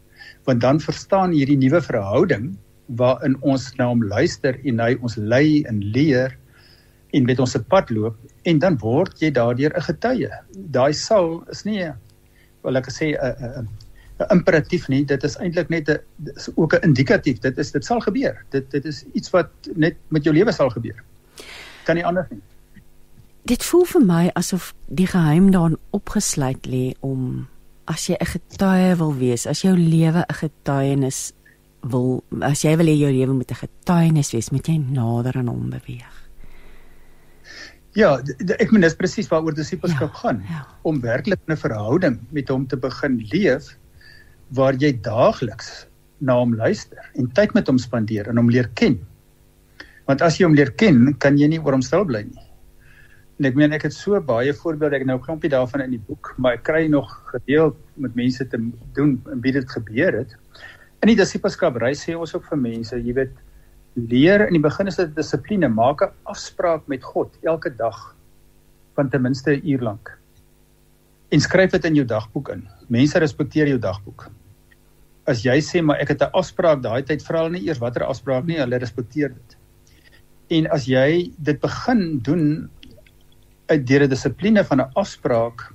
want 0.47 0.61
dan 0.61 0.81
verstaan 0.81 1.33
hierdie 1.33 1.59
nuwe 1.59 1.81
verhouding 1.81 2.57
waarin 2.87 3.37
ons 3.41 3.73
na 3.79 3.89
hom 3.89 4.03
luister 4.03 4.59
en 4.65 4.81
hy 4.81 4.97
ons 5.01 5.17
lei 5.17 5.65
en 5.69 5.81
leer 5.81 6.37
en 7.15 7.25
met 7.25 7.39
ons 7.41 7.51
se 7.51 7.63
pad 7.63 7.91
loop 7.91 8.17
en 8.45 8.59
dan 8.59 8.77
word 8.79 9.21
jy 9.23 9.31
daardeur 9.31 9.73
'n 9.77 9.87
getuie. 9.89 10.31
Daai 10.53 10.93
sal 10.93 11.45
is 11.51 11.65
nie 11.65 11.93
wil 12.63 12.77
ek 12.77 12.91
sê 12.91 13.15
'n 13.15 13.69
'n 14.21 14.31
imperatief 14.31 14.89
nie, 14.89 15.05
dit 15.05 15.25
is 15.25 15.37
eintlik 15.37 15.71
net 15.71 15.89
'n 15.91 15.99
is 16.37 16.49
ook 16.55 16.75
'n 16.75 16.83
indikatief. 16.83 17.39
Dit 17.41 17.59
is 17.59 17.73
dit 17.73 17.85
sal 17.85 18.01
gebeur. 18.01 18.45
Dit 18.51 18.71
dit 18.71 18.85
is 18.85 19.05
iets 19.13 19.31
wat 19.31 19.51
net 19.75 19.97
met 20.09 20.25
jou 20.25 20.35
lewe 20.35 20.53
sal 20.53 20.71
gebeur. 20.71 21.03
Kan 21.85 21.97
nie 21.97 22.07
anders 22.07 22.31
nie. 22.31 22.41
Dit 23.45 23.65
voel 23.65 23.85
vir 23.85 24.01
my 24.01 24.31
asof 24.35 24.75
die 24.89 25.07
geheim 25.07 25.51
daarin 25.51 25.77
opgesluit 25.91 26.67
lê 26.67 26.95
om 27.01 27.49
as 27.85 28.07
jy 28.07 28.17
'n 28.21 28.27
getuie 28.27 28.97
wil 28.97 29.15
wees, 29.15 29.47
as 29.47 29.63
jou 29.63 29.77
lewe 29.77 30.25
'n 30.29 30.35
getuienis 30.35 31.33
wil 31.91 32.25
as 32.43 32.65
jy 32.65 32.75
wil 32.81 32.89
hê 32.91 32.97
jou 32.99 33.13
lewe 33.13 33.35
moet 33.35 33.51
'n 33.51 33.63
getuienis 33.63 34.33
wees, 34.33 34.51
moet 34.53 34.69
jy 34.69 34.79
nader 34.79 35.37
aan 35.39 35.49
hom 35.49 35.71
beweeg. 35.71 36.15
Ja, 37.95 38.19
ek 38.59 38.73
meen 38.73 38.83
dis 38.83 38.97
presies 38.99 39.29
waaroor 39.31 39.55
disipelskap 39.55 40.11
ja, 40.11 40.19
gaan 40.19 40.43
ja. 40.51 40.67
om 40.83 41.01
werklik 41.01 41.41
'n 41.47 41.57
verhouding 41.57 42.19
met 42.31 42.49
hom 42.49 42.67
te 42.67 42.77
begin 42.77 43.19
leef 43.33 43.77
waar 44.51 44.75
jy 44.75 44.93
daagliks 44.93 45.87
na 46.19 46.35
hom 46.39 46.55
luister 46.55 46.99
en 47.15 47.31
tyd 47.33 47.55
met 47.55 47.69
hom 47.69 47.79
spandeer 47.79 48.29
en 48.29 48.37
hom 48.37 48.51
leer 48.51 48.69
ken. 48.75 48.99
Want 50.07 50.23
as 50.23 50.39
jy 50.39 50.45
hom 50.45 50.55
leer 50.55 50.71
ken, 50.71 51.15
kan 51.19 51.39
jy 51.39 51.49
nie 51.49 51.61
oor 51.61 51.73
hom 51.73 51.83
stil 51.83 52.05
bly 52.05 52.23
nie. 52.23 52.49
En 53.39 53.49
ek 53.49 53.57
meen 53.59 53.73
ek 53.75 53.89
het 53.89 53.95
so 53.95 54.21
baie 54.21 54.53
voorbeelde, 54.55 55.01
ek 55.01 55.07
nou 55.07 55.19
klompie 55.19 55.51
daarvan 55.51 55.83
in 55.87 55.97
die 55.97 56.05
boek, 56.07 56.35
maar 56.39 56.59
ek 56.59 56.67
kry 56.67 56.87
nog 56.91 57.11
gedeeld 57.33 57.79
met 57.97 58.15
mense 58.15 58.47
te 58.47 58.59
doen 58.95 59.17
en 59.33 59.41
wie 59.43 59.53
dit 59.53 59.71
gebeur 59.71 60.21
het. 60.21 60.35
In 61.05 61.11
die 61.11 61.19
disipelskap 61.21 61.75
reis 61.83 62.01
sê 62.01 62.15
ons 62.17 62.31
ook 62.33 62.47
vir 62.49 62.57
mense, 62.57 62.97
jy 62.97 63.13
weet, 63.13 63.33
leer 64.09 64.47
in 64.47 64.57
die 64.57 64.63
begin 64.65 64.89
is 64.89 64.97
dit 64.97 65.11
dissipline, 65.13 65.69
maak 65.69 66.01
'n 66.01 66.15
afspraak 66.33 66.87
met 66.89 67.05
God 67.05 67.35
elke 67.45 67.69
dag 67.69 67.99
van 68.97 69.11
ten 69.11 69.21
minste 69.21 69.51
'n 69.53 69.69
uur 69.69 69.83
lank. 69.85 70.09
En 71.31 71.41
skryf 71.41 71.73
dit 71.73 71.85
in 71.85 71.95
jou 71.95 72.07
dagboek 72.07 72.49
in. 72.49 72.63
Mense 72.89 73.19
respekteer 73.19 73.69
jou 73.69 73.79
dagboek. 73.79 74.31
As 75.27 75.45
jy 75.45 75.61
sê 75.61 75.83
maar 75.83 76.01
ek 76.01 76.09
het 76.09 76.23
'n 76.23 76.33
afspraak 76.33 76.81
daai 76.81 77.03
tyd 77.03 77.23
vra 77.23 77.43
hulle 77.43 77.59
nie 77.59 77.69
eers 77.69 77.81
watter 77.81 78.05
afspraak 78.05 78.47
nie, 78.47 78.57
hulle 78.57 78.79
respekteer 78.79 79.29
dit. 79.29 79.57
En 80.51 80.67
as 80.73 80.87
jy 80.87 81.33
dit 81.39 81.61
begin 81.61 82.19
doen 82.19 82.71
uit 83.69 83.87
deur 83.87 84.05
'n 84.05 84.09
dissipline 84.09 84.65
van 84.65 84.81
'n 84.81 84.93
afspraak 84.95 85.74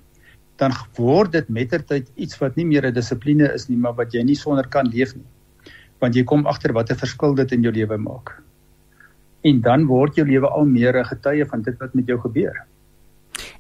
dan 0.60 0.76
word 0.98 1.32
dit 1.38 1.50
mettertyd 1.50 2.10
iets 2.16 2.38
wat 2.42 2.58
nie 2.60 2.66
meer 2.66 2.86
'n 2.86 2.94
dissipline 2.94 3.48
is 3.54 3.70
nie, 3.70 3.78
maar 3.78 3.96
wat 3.96 4.14
jy 4.14 4.24
nie 4.24 4.36
sonder 4.36 4.68
kan 4.68 4.88
leef 4.88 5.16
nie. 5.16 5.26
Want 6.00 6.16
jy 6.16 6.24
kom 6.24 6.46
agter 6.48 6.74
wat 6.74 6.92
'n 6.92 6.96
verskil 6.96 7.36
dit 7.36 7.52
in 7.52 7.64
jou 7.64 7.72
lewe 7.74 7.98
maak. 7.98 8.42
En 9.44 9.62
dan 9.62 9.86
word 9.86 10.16
jou 10.16 10.28
lewe 10.28 10.48
al 10.48 10.66
meer 10.66 11.00
'n 11.00 11.06
getuie 11.06 11.46
van 11.46 11.62
dit 11.62 11.80
wat 11.80 11.96
met 11.96 12.08
jou 12.08 12.20
gebeur. 12.20 12.66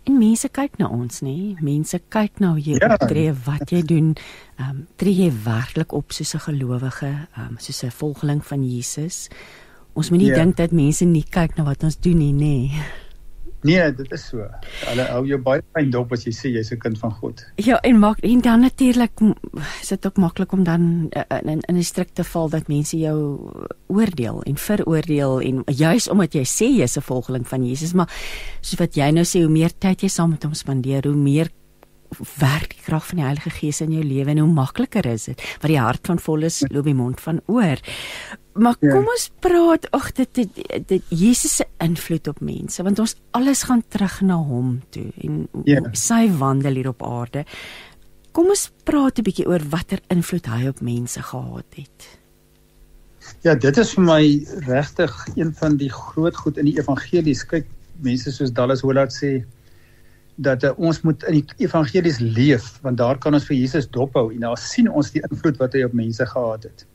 En 0.04 0.18
mense 0.18 0.50
kyk 0.50 0.78
na 0.78 0.88
ons, 0.88 1.22
nê? 1.22 1.56
Mense 1.62 2.00
kyk 2.10 2.40
na 2.40 2.52
hoe 2.52 2.62
jy 2.62 2.78
ja, 2.80 2.94
optree, 2.94 3.34
wat 3.46 3.72
jy 3.72 3.82
doen. 3.82 4.16
Ehm 4.58 4.70
um, 4.70 4.88
tree 4.96 5.14
jy 5.14 5.32
werklik 5.44 5.92
op 5.94 6.12
soos 6.12 6.34
'n 6.36 6.40
gelowige, 6.40 7.12
ehm 7.36 7.48
um, 7.50 7.58
soos 7.58 7.84
'n 7.84 7.92
volgeling 7.92 8.46
van 8.46 8.64
Jesus? 8.64 9.30
Ons 9.94 10.10
moet 10.10 10.20
nie 10.20 10.30
ja. 10.30 10.36
dink 10.36 10.58
dat 10.58 10.72
mense 10.72 11.06
nie 11.06 11.26
kyk 11.30 11.56
na 11.56 11.64
wat 11.64 11.84
ons 11.84 12.00
doen 12.00 12.18
nie, 12.18 12.34
nê? 12.34 12.70
Nee, 12.70 12.82
dit 13.92 14.12
is 14.16 14.24
so. 14.24 14.46
Hulle 14.88 15.06
hou 15.12 15.26
jou 15.28 15.40
baie 15.44 15.64
fyn 15.76 15.92
dop 15.92 16.14
as 16.16 16.24
jy 16.24 16.32
sê 16.32 16.52
jy's 16.54 16.72
'n 16.72 16.80
kind 16.80 16.98
van 16.98 17.12
God. 17.12 17.44
Ja, 17.58 17.80
en 17.84 18.00
maak 18.00 18.20
en 18.24 18.42
dan 18.42 18.62
natuurlik 18.62 19.12
is 19.82 19.90
dit 19.90 20.06
ook 20.06 20.18
maklik 20.18 20.52
om 20.52 20.64
dan 20.64 21.12
uh, 21.12 21.24
in 21.44 21.60
in 21.68 21.76
'n 21.76 21.84
strikte 21.84 22.24
val 22.24 22.50
dat 22.50 22.68
mense 22.68 22.98
jou 22.98 23.52
oordeel 23.88 24.44
en 24.44 24.58
veroordeel 24.58 25.42
en 25.42 25.64
juis 25.66 26.08
omdat 26.08 26.34
jy 26.34 26.46
sê 26.46 26.68
jy's 26.80 26.98
'n 26.98 27.02
volgeling 27.02 27.48
van 27.48 27.66
Jesus, 27.66 27.94
maar 27.94 28.10
soos 28.62 28.80
wat 28.80 28.96
jy 28.96 29.12
nou 29.12 29.26
sê, 29.26 29.42
hoe 29.42 29.52
meer 29.52 29.72
tyd 29.78 30.02
jy 30.02 30.10
saam 30.10 30.30
met 30.30 30.44
hom 30.44 30.54
spandeer, 30.54 31.04
hoe 31.04 31.16
meer 31.16 31.50
werk 32.18 32.74
die 32.74 32.84
krag 32.86 33.06
van 33.08 33.18
die 33.18 33.26
Heilige 33.26 33.50
Gees 33.54 33.82
in 33.82 33.92
jou 33.92 34.04
lewe 34.04 34.34
en 34.34 34.42
hoe 34.44 34.54
makliker 34.54 35.06
is 35.06 35.26
dit 35.30 35.42
wat 35.62 35.70
die 35.70 35.80
hart 35.80 36.08
van 36.08 36.20
vol 36.20 36.44
is 36.48 36.64
loop 36.70 36.86
die 36.86 36.98
mond 36.98 37.22
van 37.22 37.42
oor 37.48 37.82
maar 38.60 38.78
ja. 38.80 38.92
kom 38.94 39.08
ons 39.10 39.28
praat 39.44 39.88
ag 39.96 40.12
dit, 40.18 40.42
dit 40.42 40.88
dit 40.88 41.14
Jesus 41.22 41.56
se 41.62 41.66
invloed 41.84 42.28
op 42.32 42.42
mense 42.46 42.84
want 42.84 43.00
ons 43.00 43.16
alles 43.38 43.64
gaan 43.70 43.84
terug 43.88 44.20
na 44.22 44.38
hom 44.52 44.80
toe 44.94 45.08
en 45.26 45.42
ja. 45.66 45.82
sy 45.94 46.28
wandel 46.42 46.80
hier 46.80 46.92
op 46.92 47.04
aarde 47.06 47.46
kom 48.36 48.52
ons 48.54 48.70
praat 48.88 49.20
'n 49.20 49.28
bietjie 49.28 49.48
oor 49.48 49.64
watter 49.74 50.02
invloed 50.10 50.48
hy 50.48 50.68
op 50.68 50.82
mense 50.82 51.22
gehad 51.32 51.82
het 51.82 52.16
Ja 53.46 53.54
dit 53.56 53.78
is 53.78 53.94
vir 53.94 54.04
my 54.04 54.24
regtig 54.66 55.14
een 55.36 55.54
van 55.54 55.78
die 55.78 55.92
groot 55.92 56.36
goed 56.36 56.58
in 56.58 56.66
die 56.66 56.78
evangelies 56.80 57.46
kyk 57.46 57.68
mense 58.04 58.32
soos 58.32 58.52
Dallas 58.52 58.84
Willard 58.84 59.14
sê 59.14 59.44
dat 60.40 60.64
uh, 60.64 60.72
ons 60.80 61.02
moet 61.04 61.24
in 61.28 61.42
die 61.42 61.66
evangelies 61.66 62.20
leef 62.20 62.80
want 62.86 62.98
daar 62.98 63.20
kan 63.20 63.36
ons 63.36 63.48
vir 63.50 63.58
Jesus 63.60 63.90
dophou 63.92 64.30
en 64.32 64.46
daar 64.48 64.58
sien 64.62 64.88
ons 64.90 65.12
die 65.12 65.24
invloed 65.28 65.60
wat 65.60 65.76
hy 65.76 65.84
op 65.88 65.94
mense 65.94 66.26
gehad 66.26 66.64
het 66.70 66.86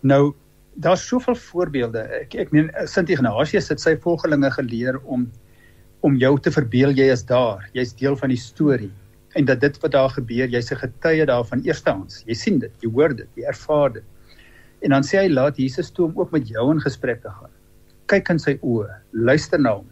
nou 0.00 0.34
daar's 0.74 1.06
soveel 1.06 1.34
voorbeelde. 1.34 2.02
Ek 2.22 2.34
ek 2.34 2.52
meen 2.52 2.70
Sint 2.88 3.10
Ignatius 3.12 3.68
het 3.68 3.80
sy 3.80 3.96
volgelinge 4.00 4.50
geleer 4.50 5.00
om 5.04 5.30
om 6.02 6.16
jou 6.18 6.34
te 6.40 6.50
verbeel 6.50 6.90
jy 6.98 7.12
is 7.12 7.22
daar. 7.22 7.62
Jy's 7.76 7.92
deel 7.94 8.16
van 8.18 8.32
die 8.32 8.40
storie 8.40 8.90
en 9.38 9.46
dat 9.48 9.60
dit 9.60 9.76
wat 9.80 9.92
daar 9.94 10.10
gebeur, 10.10 10.48
jy's 10.48 10.72
'n 10.72 10.76
getuie 10.76 11.26
daarvan 11.26 11.62
eerstehands. 11.64 12.24
Jy 12.26 12.34
sien 12.34 12.58
dit, 12.58 12.72
jy 12.80 12.90
hoor 12.90 13.14
dit, 13.16 13.28
jy 13.34 13.44
ervaar 13.44 13.92
dit. 13.92 14.04
En 14.82 14.90
dan 14.90 15.02
sê 15.02 15.22
hy 15.22 15.28
laat 15.28 15.56
Jesus 15.56 15.90
toe 15.90 16.06
om 16.06 16.18
ook 16.18 16.32
met 16.32 16.48
jou 16.48 16.70
in 16.70 16.80
gesprek 16.80 17.22
te 17.22 17.28
gaan. 17.28 17.50
Kyk 18.06 18.28
in 18.28 18.38
sy 18.38 18.58
oë, 18.62 18.90
luister 19.12 19.60
na 19.60 19.76
hom. 19.76 19.86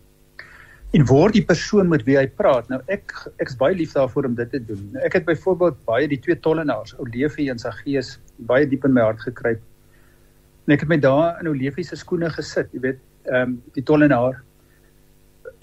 En 0.92 1.06
word 1.06 1.32
die 1.32 1.44
persoon 1.44 1.88
met 1.88 2.02
wie 2.02 2.18
hy 2.18 2.26
praat. 2.26 2.68
Nou 2.68 2.82
ek 2.88 3.12
ek's 3.38 3.56
baie 3.56 3.74
lief 3.74 3.92
daarvoor 3.92 4.24
om 4.24 4.34
dit 4.34 4.50
te 4.50 4.58
doen. 4.58 4.90
Nou 4.92 5.04
ek 5.04 5.12
het 5.12 5.24
byvoorbeeld 5.24 5.84
baie 5.84 6.08
die 6.08 6.18
twee 6.18 6.36
tollenaars, 6.36 6.98
Olefie 6.98 7.50
en 7.50 7.58
Saggeus, 7.58 8.18
baie 8.36 8.66
diep 8.66 8.84
in 8.84 8.92
my 8.92 9.00
hart 9.00 9.20
gekry 9.20 9.56
En 10.70 10.76
ek 10.76 10.84
het 10.84 10.90
my 10.92 11.00
daar 11.02 11.40
in 11.42 11.48
Olefie 11.50 11.82
se 11.82 11.96
skoene 11.98 12.28
gesit, 12.30 12.68
jy 12.70 12.80
weet, 12.84 12.98
ehm 13.26 13.40
um, 13.42 13.56
die 13.74 13.82
tollenaar 13.82 14.36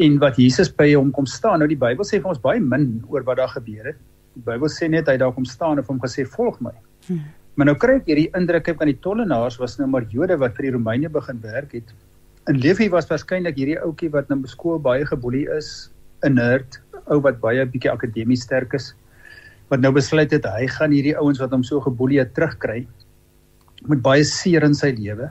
en 0.03 0.17
wat 0.19 0.35
Jesus 0.35 0.67
by 0.67 0.89
hom 0.91 1.13
kom 1.15 1.25
staan. 1.25 1.61
Nou 1.63 1.67
die 1.71 1.79
Bybel 1.79 2.03
sê 2.03 2.19
vir 2.19 2.33
ons 2.33 2.41
baie 2.43 2.59
min 2.59 2.89
oor 3.07 3.23
wat 3.23 3.39
daar 3.39 3.53
gebeur 3.53 3.87
het. 3.87 4.01
Die 4.35 4.43
Bybel 4.43 4.67
sê 4.67 4.89
net 4.91 5.07
hy 5.07 5.15
daar 5.21 5.31
kom 5.31 5.47
staan 5.47 5.79
en 5.79 5.87
hom 5.87 6.01
gesê 6.03 6.27
volg 6.35 6.59
my. 6.59 6.73
Hmm. 7.07 7.23
Maar 7.55 7.71
nou 7.71 7.77
kry 7.79 7.95
ek 8.01 8.11
hierdie 8.11 8.27
indruk 8.35 8.67
ek 8.67 8.83
aan 8.83 8.91
die 8.91 8.99
tollenaars 8.99 9.57
was 9.63 9.79
nou 9.79 9.87
maar 9.93 10.05
Jode 10.11 10.35
wat 10.43 10.59
vir 10.59 10.67
die 10.67 10.75
Romeine 10.75 11.09
begin 11.09 11.39
werk 11.41 11.71
het. 11.79 11.95
En 12.51 12.59
Levi 12.59 12.91
was 12.91 13.07
waarskynlik 13.07 13.55
hierdie 13.55 13.79
ouetjie 13.79 14.11
wat 14.11 14.27
nou 14.27 14.41
beskool 14.43 14.77
baie 14.83 15.07
geboelie 15.07 15.47
is, 15.55 15.89
'n 16.27 16.35
nerd, 16.35 16.81
ou 17.07 17.21
wat 17.23 17.39
baie 17.39 17.63
bietjie 17.65 17.95
akademies 17.95 18.43
sterk 18.43 18.75
is 18.75 18.91
wat 19.71 19.83
nou 19.83 19.91
besluit 19.95 20.31
het 20.31 20.45
hy 20.47 20.67
gaan 20.71 20.93
hierdie 20.95 21.15
ouens 21.19 21.39
wat 21.43 21.51
hom 21.51 21.63
so 21.63 21.79
geboelie 21.83 22.19
het 22.21 22.33
terugkry 22.35 22.85
met 23.85 24.01
baie 24.01 24.25
seer 24.25 24.65
in 24.65 24.75
sy 24.75 24.91
lewe. 24.97 25.29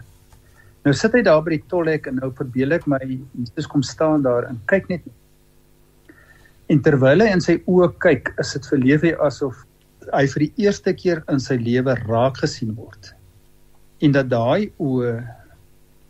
Nou 0.87 0.95
sit 0.95 1.15
hy 1.19 1.23
daar 1.27 1.43
by 1.43 1.57
die 1.57 1.65
tolhek 1.71 2.07
en 2.07 2.21
nou 2.21 2.31
verbeel 2.39 2.77
ek 2.77 2.87
my 2.87 3.01
Jesus 3.03 3.67
kom 3.71 3.83
staan 3.83 4.23
daar 4.23 4.47
en 4.47 4.61
kyk 4.71 4.87
net. 4.93 5.07
En 6.71 6.83
terwyl 6.83 7.23
hy 7.23 7.31
in 7.35 7.43
sy 7.43 7.59
oë 7.71 7.91
kyk, 8.03 8.33
is 8.43 8.53
dit 8.55 8.69
vir 8.71 8.83
Lewe 8.83 9.13
asof 9.27 9.65
hy 10.15 10.23
vir 10.31 10.45
die 10.45 10.67
eerste 10.67 10.93
keer 10.95 11.23
in 11.33 11.41
sy 11.43 11.57
lewe 11.59 11.97
raak 12.05 12.39
gesien 12.43 12.75
word. 12.79 13.11
En 14.05 14.15
dat 14.15 14.31
daai 14.31 14.71
oë 14.79 15.17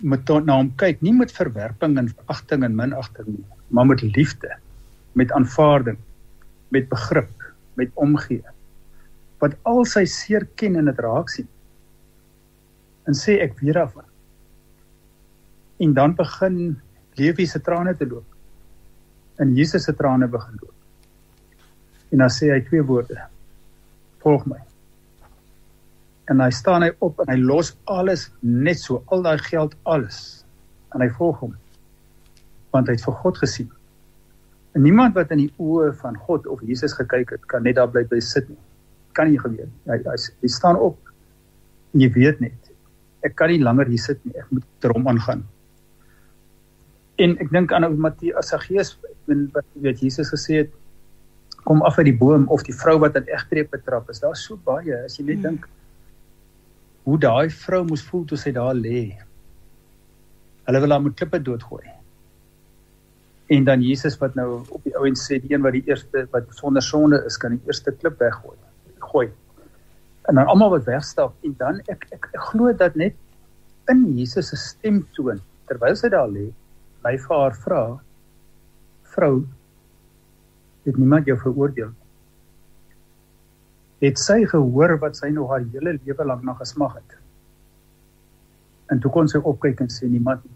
met 0.05 0.28
na 0.45 0.59
hom 0.59 0.69
kyk, 0.76 1.00
nie 1.00 1.14
met 1.16 1.33
verwerping 1.33 1.97
en 1.97 2.11
veragting 2.12 2.66
en 2.66 2.76
minagting 2.76 3.31
nie, 3.31 3.45
maar 3.73 3.88
met 3.88 4.02
liefde, 4.05 4.50
met 5.16 5.33
aanvaarding, 5.33 5.97
met 6.76 6.88
begrip, 6.93 7.33
met 7.81 7.88
omgee. 7.97 8.45
Wat 9.40 9.57
al 9.64 9.87
sy 9.88 10.05
seer 10.05 10.45
ken 10.61 10.76
en 10.76 10.90
dit 10.90 11.00
raak 11.00 11.33
sien 11.33 11.49
en 13.06 13.14
sê 13.14 13.38
ek 13.42 13.58
weer 13.60 13.78
af. 13.80 13.94
En 15.78 15.92
dan 15.94 16.14
begin 16.16 16.76
Lewi 17.16 17.46
se 17.46 17.60
trane 17.60 17.94
te 17.96 18.06
loop. 18.06 18.25
En 19.40 19.54
Jesus 19.56 19.84
se 19.84 19.94
trane 19.94 20.28
begin 20.28 20.58
loop. 20.60 20.75
En 22.12 22.18
dan 22.18 22.32
sê 22.32 22.50
hy 22.52 22.60
twee 22.66 22.82
woorde. 22.84 23.16
Volg 24.25 24.44
my. 24.50 24.58
En 26.28 26.42
hy 26.42 26.50
staan 26.50 26.84
hy 26.84 26.90
op 27.04 27.22
en 27.22 27.30
hy 27.30 27.38
los 27.40 27.72
alles 27.92 28.26
net 28.42 28.80
so, 28.82 29.02
al 29.14 29.25
daai 29.25 29.38
geld 29.46 29.76
alles. 29.84 30.18
En 30.92 31.04
hy 31.04 31.08
volg 31.16 31.40
hom. 31.44 31.56
Want 32.75 32.90
hy 32.90 32.98
het 32.98 33.06
vir 33.06 33.18
God 33.22 33.40
gesien. 33.40 33.72
En 34.76 34.84
niemand 34.84 35.16
wat 35.16 35.32
in 35.32 35.46
die 35.46 35.52
oë 35.62 35.94
van 36.02 36.18
God 36.26 36.48
of 36.52 36.60
Jesus 36.66 36.92
gekyk 36.98 37.32
het, 37.32 37.46
kan 37.48 37.64
net 37.64 37.78
daar 37.78 37.88
bly 37.88 38.04
by 38.10 38.20
sit 38.20 38.48
nie. 38.50 38.60
Kan 39.16 39.30
nie 39.30 39.40
gebeur 39.40 39.64
nie. 39.70 39.82
Hy 39.88 40.02
hy, 40.04 40.16
hy 40.42 40.52
staan 40.52 40.76
op 40.76 41.00
en 41.94 42.02
jy 42.02 42.10
weet 42.12 42.42
net 42.44 42.65
ek 43.26 43.37
kan 43.38 43.50
nie 43.52 43.62
langer 43.62 43.90
hier 43.90 44.02
sit 44.02 44.23
nie. 44.25 44.35
Ek 44.38 44.50
moet 44.54 44.66
drom 44.85 45.09
aangaan. 45.11 45.45
En 47.23 47.37
ek 47.42 47.52
dink 47.52 47.73
aan 47.73 47.88
Matteus 47.99 48.52
Saggeus, 48.52 48.97
wat 49.26 49.64
weet 49.83 50.02
Jesus 50.04 50.30
gesê 50.33 50.62
het 50.64 50.75
kom 51.66 51.83
af 51.83 51.99
uit 51.99 52.06
die 52.12 52.18
boom 52.18 52.45
of 52.54 52.62
die 52.62 52.75
vrou 52.76 52.99
wat 53.02 53.16
in 53.18 53.26
egtreep 53.35 53.73
betrap 53.75 54.11
is. 54.12 54.23
Daar's 54.23 54.45
so 54.47 54.59
baie 54.68 55.00
as 55.02 55.18
jy 55.18 55.26
net 55.26 55.40
hmm. 55.40 55.47
dink 55.49 55.66
hoe 57.06 57.18
daai 57.23 57.50
vrou 57.54 57.85
moes 57.87 58.04
voel 58.06 58.25
toe 58.30 58.38
sy 58.38 58.52
daar 58.54 58.75
lê. 58.75 59.09
Hulle 60.66 60.83
wil 60.83 60.95
haar 60.95 61.02
met 61.02 61.16
klippe 61.18 61.40
doodgooi. 61.42 61.85
En 63.54 63.66
dan 63.66 63.83
Jesus 63.83 64.18
wat 64.18 64.35
nou 64.38 64.62
op 64.75 64.87
die 64.87 64.95
ouens 64.99 65.23
sê 65.26 65.38
die 65.42 65.54
een 65.54 65.62
wat 65.62 65.76
die 65.76 65.85
eerste 65.87 66.25
wat 66.33 66.50
sonder 66.59 66.83
sonde 66.83 67.21
is 67.26 67.38
kan 67.38 67.54
die 67.54 67.71
eerste 67.71 67.95
klip 67.95 68.18
weggooi. 68.23 68.56
Gooi. 69.11 69.28
En 70.26 70.35
dan 70.35 70.47
almal 70.50 70.73
wat 70.75 70.88
wegstap 70.88 71.35
en 71.47 71.54
dan 71.59 71.80
ek 71.87 72.09
ek, 72.11 72.30
ek 72.33 72.49
glo 72.50 72.73
dat 72.73 72.97
net 72.99 73.14
in 73.92 74.02
Jesus 74.18 74.50
se 74.50 74.59
stemtoon 74.59 75.38
terwyl 75.71 75.95
sy 75.99 76.11
daar 76.11 76.30
lê, 76.30 76.49
my 77.04 77.14
vir 77.23 77.37
haar 77.37 77.54
vra 77.62 77.83
vrou 79.14 79.45
het 80.87 80.99
niemand 80.99 81.30
jou 81.30 81.38
veroordeel 81.38 81.95
het 84.02 84.21
sy 84.21 84.42
gehoor 84.50 84.99
wat 85.00 85.16
sy 85.16 85.30
nog 85.33 85.50
haar 85.52 85.64
hele 85.73 85.97
lewe 85.97 86.26
lank 86.28 86.45
na 86.45 86.54
gesmag 86.59 86.99
het? 86.99 87.16
En 88.92 89.00
toe 89.00 89.11
kon 89.12 89.28
sy 89.30 89.40
opkyk 89.40 89.80
en 89.83 89.90
sê 89.92 90.09
niemand 90.11 90.45
nie. 90.45 90.52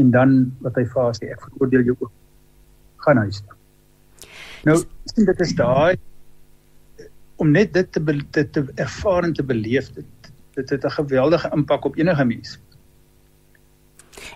En 0.00 0.12
dan 0.12 0.34
wat 0.64 0.76
hy 0.78 0.84
vir 0.88 1.02
haar 1.02 1.16
sê 1.16 1.30
ek 1.32 1.40
veroordeel 1.46 1.90
jou 1.90 1.96
ook. 1.98 2.12
Gaan 3.04 3.22
huis 3.24 3.40
toe. 3.40 3.56
Nou 4.68 4.76
sien 5.08 5.26
dit 5.26 5.40
is 5.40 5.54
daai 5.56 5.96
om 7.40 7.52
net 7.54 7.72
dit 7.74 7.92
te 7.92 8.02
dit 8.04 8.52
te 8.52 8.64
ervaar 8.74 9.28
en 9.28 9.32
te 9.36 9.46
beleef 9.46 9.92
dit 9.94 10.32
dit 10.58 10.70
het 10.70 10.84
'n 10.84 10.96
geweldige 10.98 11.50
impak 11.54 11.84
op 11.84 11.96
enige 11.96 12.24
mens 12.24 12.58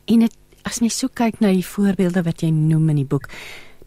en 0.05 0.19
dit 0.27 0.37
as 0.63 0.81
jy 0.81 0.89
so 0.89 1.09
kyk 1.09 1.41
na 1.41 1.53
die 1.53 1.67
voorbeelde 1.67 2.23
wat 2.23 2.41
jy 2.41 2.51
noem 2.51 2.89
in 2.89 2.97
die 2.97 3.11
boek 3.13 3.29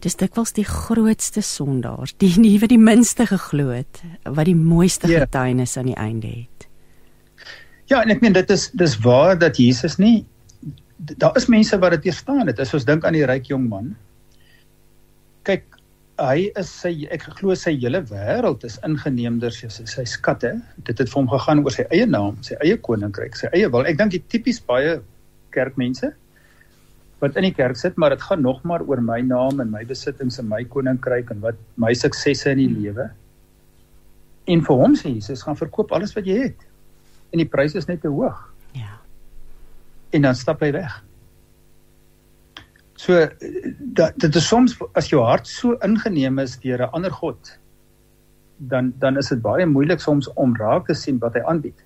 dis 0.00 0.16
dikwels 0.16 0.52
die 0.52 0.64
grootste 0.68 1.40
sondaars 1.40 2.14
die 2.16 2.38
nie 2.38 2.58
wat 2.58 2.68
die 2.68 2.78
minste 2.78 3.26
geglo 3.26 3.68
het 3.68 4.02
wat 4.24 4.44
die 4.44 4.56
mooiste 4.56 5.06
yeah. 5.06 5.18
Ja. 5.18 5.26
getuienis 5.26 5.76
aan 5.76 5.86
die 5.86 5.98
einde 5.98 6.26
het 6.26 6.68
ja 7.86 8.02
en 8.02 8.10
ek 8.10 8.20
meen 8.20 8.32
dit 8.32 8.50
is 8.50 8.70
dis 8.70 8.98
waar 8.98 9.38
dat 9.38 9.56
Jesus 9.56 9.98
nie 9.98 10.26
daar 10.98 11.36
is 11.36 11.46
mense 11.46 11.78
wat 11.78 11.90
dit 11.90 12.10
verstaan 12.10 12.46
het. 12.46 12.58
As 12.58 12.74
ons 12.74 12.86
dink 12.86 13.04
aan 13.06 13.16
die 13.16 13.26
ryk 13.26 13.50
jong 13.52 13.68
man. 13.68 13.92
Kyk, 15.46 15.77
hy 16.18 16.48
is 16.60 16.70
sy 16.82 16.92
ek 17.14 17.26
glo 17.38 17.54
sy 17.58 17.74
hele 17.78 18.00
wêreld 18.10 18.64
is 18.66 18.78
ingeneem 18.86 19.38
deur 19.42 19.54
sy, 19.54 19.68
sy 19.70 20.04
skatte. 20.08 20.54
Dit 20.86 20.98
het 20.98 21.10
vir 21.10 21.20
hom 21.20 21.30
gegaan 21.30 21.62
oor 21.64 21.74
sy 21.74 21.86
eie 21.94 22.06
naam, 22.06 22.38
sy 22.46 22.58
eie 22.64 22.78
koninkryk, 22.88 23.38
sy 23.38 23.50
eie 23.54 23.70
wil. 23.72 23.86
Ek 23.86 24.00
dink 24.00 24.16
die 24.16 24.24
tipies 24.32 24.60
baie 24.60 24.98
kerkmense 25.54 26.12
wat 27.18 27.34
in 27.34 27.48
die 27.48 27.54
kerk 27.54 27.74
sit, 27.74 27.96
maar 27.98 28.14
dit 28.14 28.22
gaan 28.22 28.44
nog 28.46 28.60
maar 28.62 28.84
oor 28.86 29.00
my 29.02 29.18
naam 29.26 29.58
en 29.62 29.72
my 29.72 29.80
besittings 29.86 30.38
en 30.38 30.46
my 30.50 30.60
koninkryk 30.70 31.32
en 31.34 31.40
wat 31.42 31.58
my 31.74 31.90
suksesse 31.90 32.52
in 32.54 32.60
die 32.62 32.70
lewe. 32.70 33.08
En 34.46 34.62
vir 34.64 34.84
hom 34.84 34.94
sê 34.96 35.10
Jesus, 35.16 35.42
gaan 35.42 35.58
verkoop 35.58 35.90
alles 35.96 36.14
wat 36.14 36.30
jy 36.30 36.38
het. 36.44 36.62
En 37.34 37.42
die 37.42 37.48
pryse 37.50 37.80
is 37.80 37.90
net 37.90 38.04
te 38.04 38.12
hoog 38.12 38.38
en 40.10 40.22
dan 40.22 40.34
stap 40.34 40.62
hy 40.64 40.72
weg. 40.72 40.94
So 42.98 43.28
dat 43.94 44.18
dit 44.18 44.34
is 44.34 44.48
soms 44.48 44.74
as 44.98 45.10
jou 45.12 45.22
hart 45.22 45.46
so 45.46 45.76
ingeneem 45.86 46.38
is 46.42 46.58
deur 46.58 46.82
'n 46.82 46.92
ander 46.98 47.12
god 47.14 47.58
dan 48.58 48.92
dan 48.98 49.16
is 49.16 49.28
dit 49.28 49.42
baie 49.42 49.66
moeilik 49.66 50.00
soms 50.00 50.32
om 50.34 50.56
raak 50.56 50.86
te 50.86 50.94
sien 50.94 51.18
wat 51.18 51.34
hy 51.34 51.40
aanbied. 51.40 51.84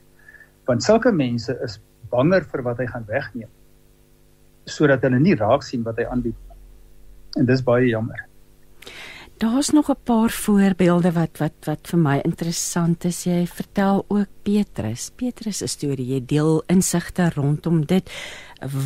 Want 0.65 0.83
sulke 0.83 1.13
mense 1.13 1.59
is 1.65 1.81
banger 2.11 2.45
vir 2.45 2.63
wat 2.63 2.79
hy 2.79 2.87
gaan 2.87 3.05
wegneem 3.07 3.51
sodat 4.65 5.03
hulle 5.03 5.19
nie 5.19 5.35
raak 5.35 5.63
sien 5.63 5.83
wat 5.83 5.97
hy 5.99 6.05
aanbied 6.05 6.37
nie. 6.49 6.57
En 7.41 7.47
dis 7.47 7.63
baie 7.63 7.89
jammer. 7.89 8.32
Daar's 9.43 9.71
nog 9.71 9.91
'n 9.91 10.03
paar 10.05 10.31
voorbeelde 10.31 11.13
wat 11.13 11.39
wat 11.39 11.57
wat 11.65 11.89
vir 11.91 11.99
my 11.99 12.19
interessant 12.23 13.05
is. 13.05 13.25
Jy 13.25 13.47
vertel 13.47 14.05
ook 14.09 14.27
Petrus. 14.43 15.11
Petrus 15.17 15.57
se 15.57 15.67
storie. 15.67 16.07
Jy 16.07 16.25
deel 16.27 16.63
insigte 16.67 17.31
rondom 17.35 17.87
dit. 17.87 18.11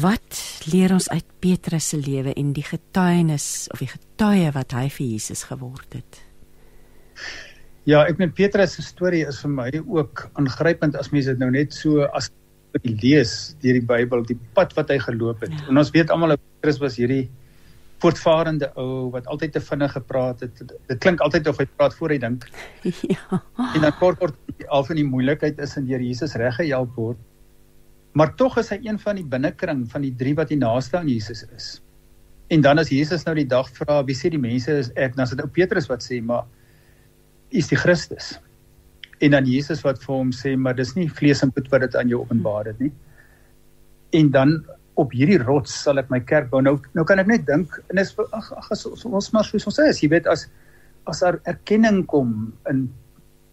Wat 0.01 0.61
leer 0.73 0.93
ons 0.93 1.09
uit 1.09 1.25
Petrus 1.39 1.89
se 1.89 1.97
lewe 1.97 2.33
en 2.33 2.53
die 2.53 2.63
getuienis 2.63 3.69
of 3.73 3.79
die 3.79 3.89
getuie 3.89 4.51
wat 4.53 4.73
hy 4.73 4.89
vir 4.89 5.07
Jesus 5.07 5.43
geword 5.43 5.93
het? 5.93 6.23
Ja, 7.83 8.07
ek 8.07 8.19
meen 8.19 8.33
Petrus 8.33 8.73
se 8.73 8.83
storie 8.83 9.27
is 9.27 9.41
vir 9.41 9.51
my 9.51 9.83
ook 9.87 10.31
aangrypend 10.33 10.97
as 10.97 11.11
mense 11.11 11.29
dit 11.29 11.39
nou 11.39 11.51
net 11.51 11.75
so 11.75 12.03
as 12.03 12.31
lees 12.83 13.57
deur 13.61 13.73
die 13.73 13.87
Bybel, 13.87 14.23
die 14.23 14.39
pad 14.55 14.73
wat 14.77 14.89
hy 14.89 14.99
geloop 14.99 15.41
het. 15.41 15.53
Ja. 15.53 15.69
En 15.69 15.79
ons 15.79 15.91
weet 15.91 16.11
almal 16.11 16.29
dat 16.29 16.41
Petrus 16.41 16.79
was 16.79 16.97
hierdie 16.97 17.31
voortvarende 18.03 18.69
ou 18.77 19.11
wat 19.15 19.27
altyd 19.33 19.55
te 19.57 19.61
vinnig 19.61 19.93
gepraat 19.93 20.43
het. 20.45 20.61
Dit 20.89 20.99
klink 21.01 21.23
altyd 21.25 21.49
of 21.49 21.61
hy 21.63 21.67
praat 21.77 21.95
voor 21.97 22.13
hy 22.15 22.19
dink. 22.23 22.49
Ja. 23.07 23.41
En 23.75 23.81
dan 23.81 23.95
kort 23.99 24.19
kort 24.21 24.65
al 24.69 24.85
van 24.85 24.99
die 24.99 25.07
moeilikheid 25.07 25.59
is 25.63 25.77
en 25.77 25.87
deur 25.89 26.03
Jesus 26.03 26.37
reggehelp 26.37 26.95
word. 26.97 27.19
Maar 28.17 28.35
tog 28.37 28.57
is 28.61 28.71
hy 28.73 28.79
een 28.85 28.99
van 29.01 29.19
die 29.19 29.25
binnekring 29.25 29.85
van 29.93 30.05
die 30.05 30.15
drie 30.17 30.35
wat 30.37 30.53
die 30.53 30.61
naaste 30.61 30.99
aan 30.99 31.09
Jesus 31.09 31.45
is. 31.57 31.67
En 32.53 32.63
dan 32.63 32.79
as 32.79 32.93
Jesus 32.93 33.27
nou 33.27 33.35
die 33.37 33.49
dag 33.49 33.69
vra, 33.75 34.03
wie 34.07 34.17
sê 34.17 34.31
die 34.33 34.41
mense 34.41 34.73
is 34.73 34.93
ek? 34.95 35.17
Dan 35.17 35.27
is 35.27 35.35
dit 35.35 35.43
ou 35.43 35.49
Petrus 35.51 35.89
wat 35.91 36.05
sê, 36.05 36.21
maar 36.23 36.47
is 37.51 37.69
die 37.73 37.79
Christus. 37.79 38.37
En 39.25 39.33
dan 39.35 39.49
Jesus 39.49 39.83
wat 39.85 40.01
vir 40.03 40.15
hom 40.15 40.33
sê, 40.37 40.55
maar 40.57 40.77
dis 40.79 40.95
nie 40.97 41.09
vlees 41.11 41.43
en 41.43 41.53
bloed 41.53 41.69
wat 41.73 41.87
dit 41.87 41.97
aan 41.97 42.13
jou 42.13 42.23
openbaar 42.23 42.71
het 42.71 42.81
nie. 42.81 42.93
En 44.17 44.31
dan 44.31 44.59
op 44.97 45.13
hierdie 45.13 45.39
rots 45.43 45.73
sal 45.85 46.01
ek 46.01 46.11
my 46.13 46.21
kerk 46.25 46.49
bou. 46.53 46.63
Nou 46.65 46.77
nou 46.97 47.05
kan 47.09 47.21
ek 47.23 47.29
net 47.31 47.47
dink 47.49 47.75
en 47.93 48.01
is 48.01 48.15
ag 48.33 48.53
ag 48.57 48.71
as 48.73 48.87
ons 48.89 49.33
maar 49.33 49.45
soos 49.45 49.67
ons 49.69 49.79
sê, 49.81 49.89
jy 50.03 50.11
weet 50.13 50.29
as 50.33 50.47
as 51.07 51.21
daar 51.23 51.39
erkenning 51.47 52.05
kom 52.11 52.53
in 52.71 52.89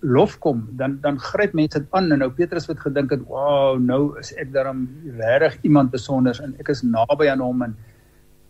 lof 0.03 0.35
kom, 0.43 0.65
dan 0.79 0.97
dan 1.03 1.19
gryp 1.19 1.53
mense 1.55 1.79
dit 1.79 1.95
aan 1.95 2.11
en 2.11 2.19
nou 2.23 2.29
Petrus 2.35 2.67
het 2.67 2.79
gedink 2.79 3.11
het, 3.11 3.21
"Wow, 3.27 3.79
nou 3.79 4.19
is 4.19 4.33
ek 4.35 4.51
daarom 4.51 4.87
regtig 5.17 5.63
iemand 5.63 5.91
besonders 5.91 6.39
en 6.39 6.55
ek 6.59 6.69
is 6.69 6.83
naby 6.83 7.29
aan 7.29 7.39
hom 7.39 7.61
en 7.61 7.75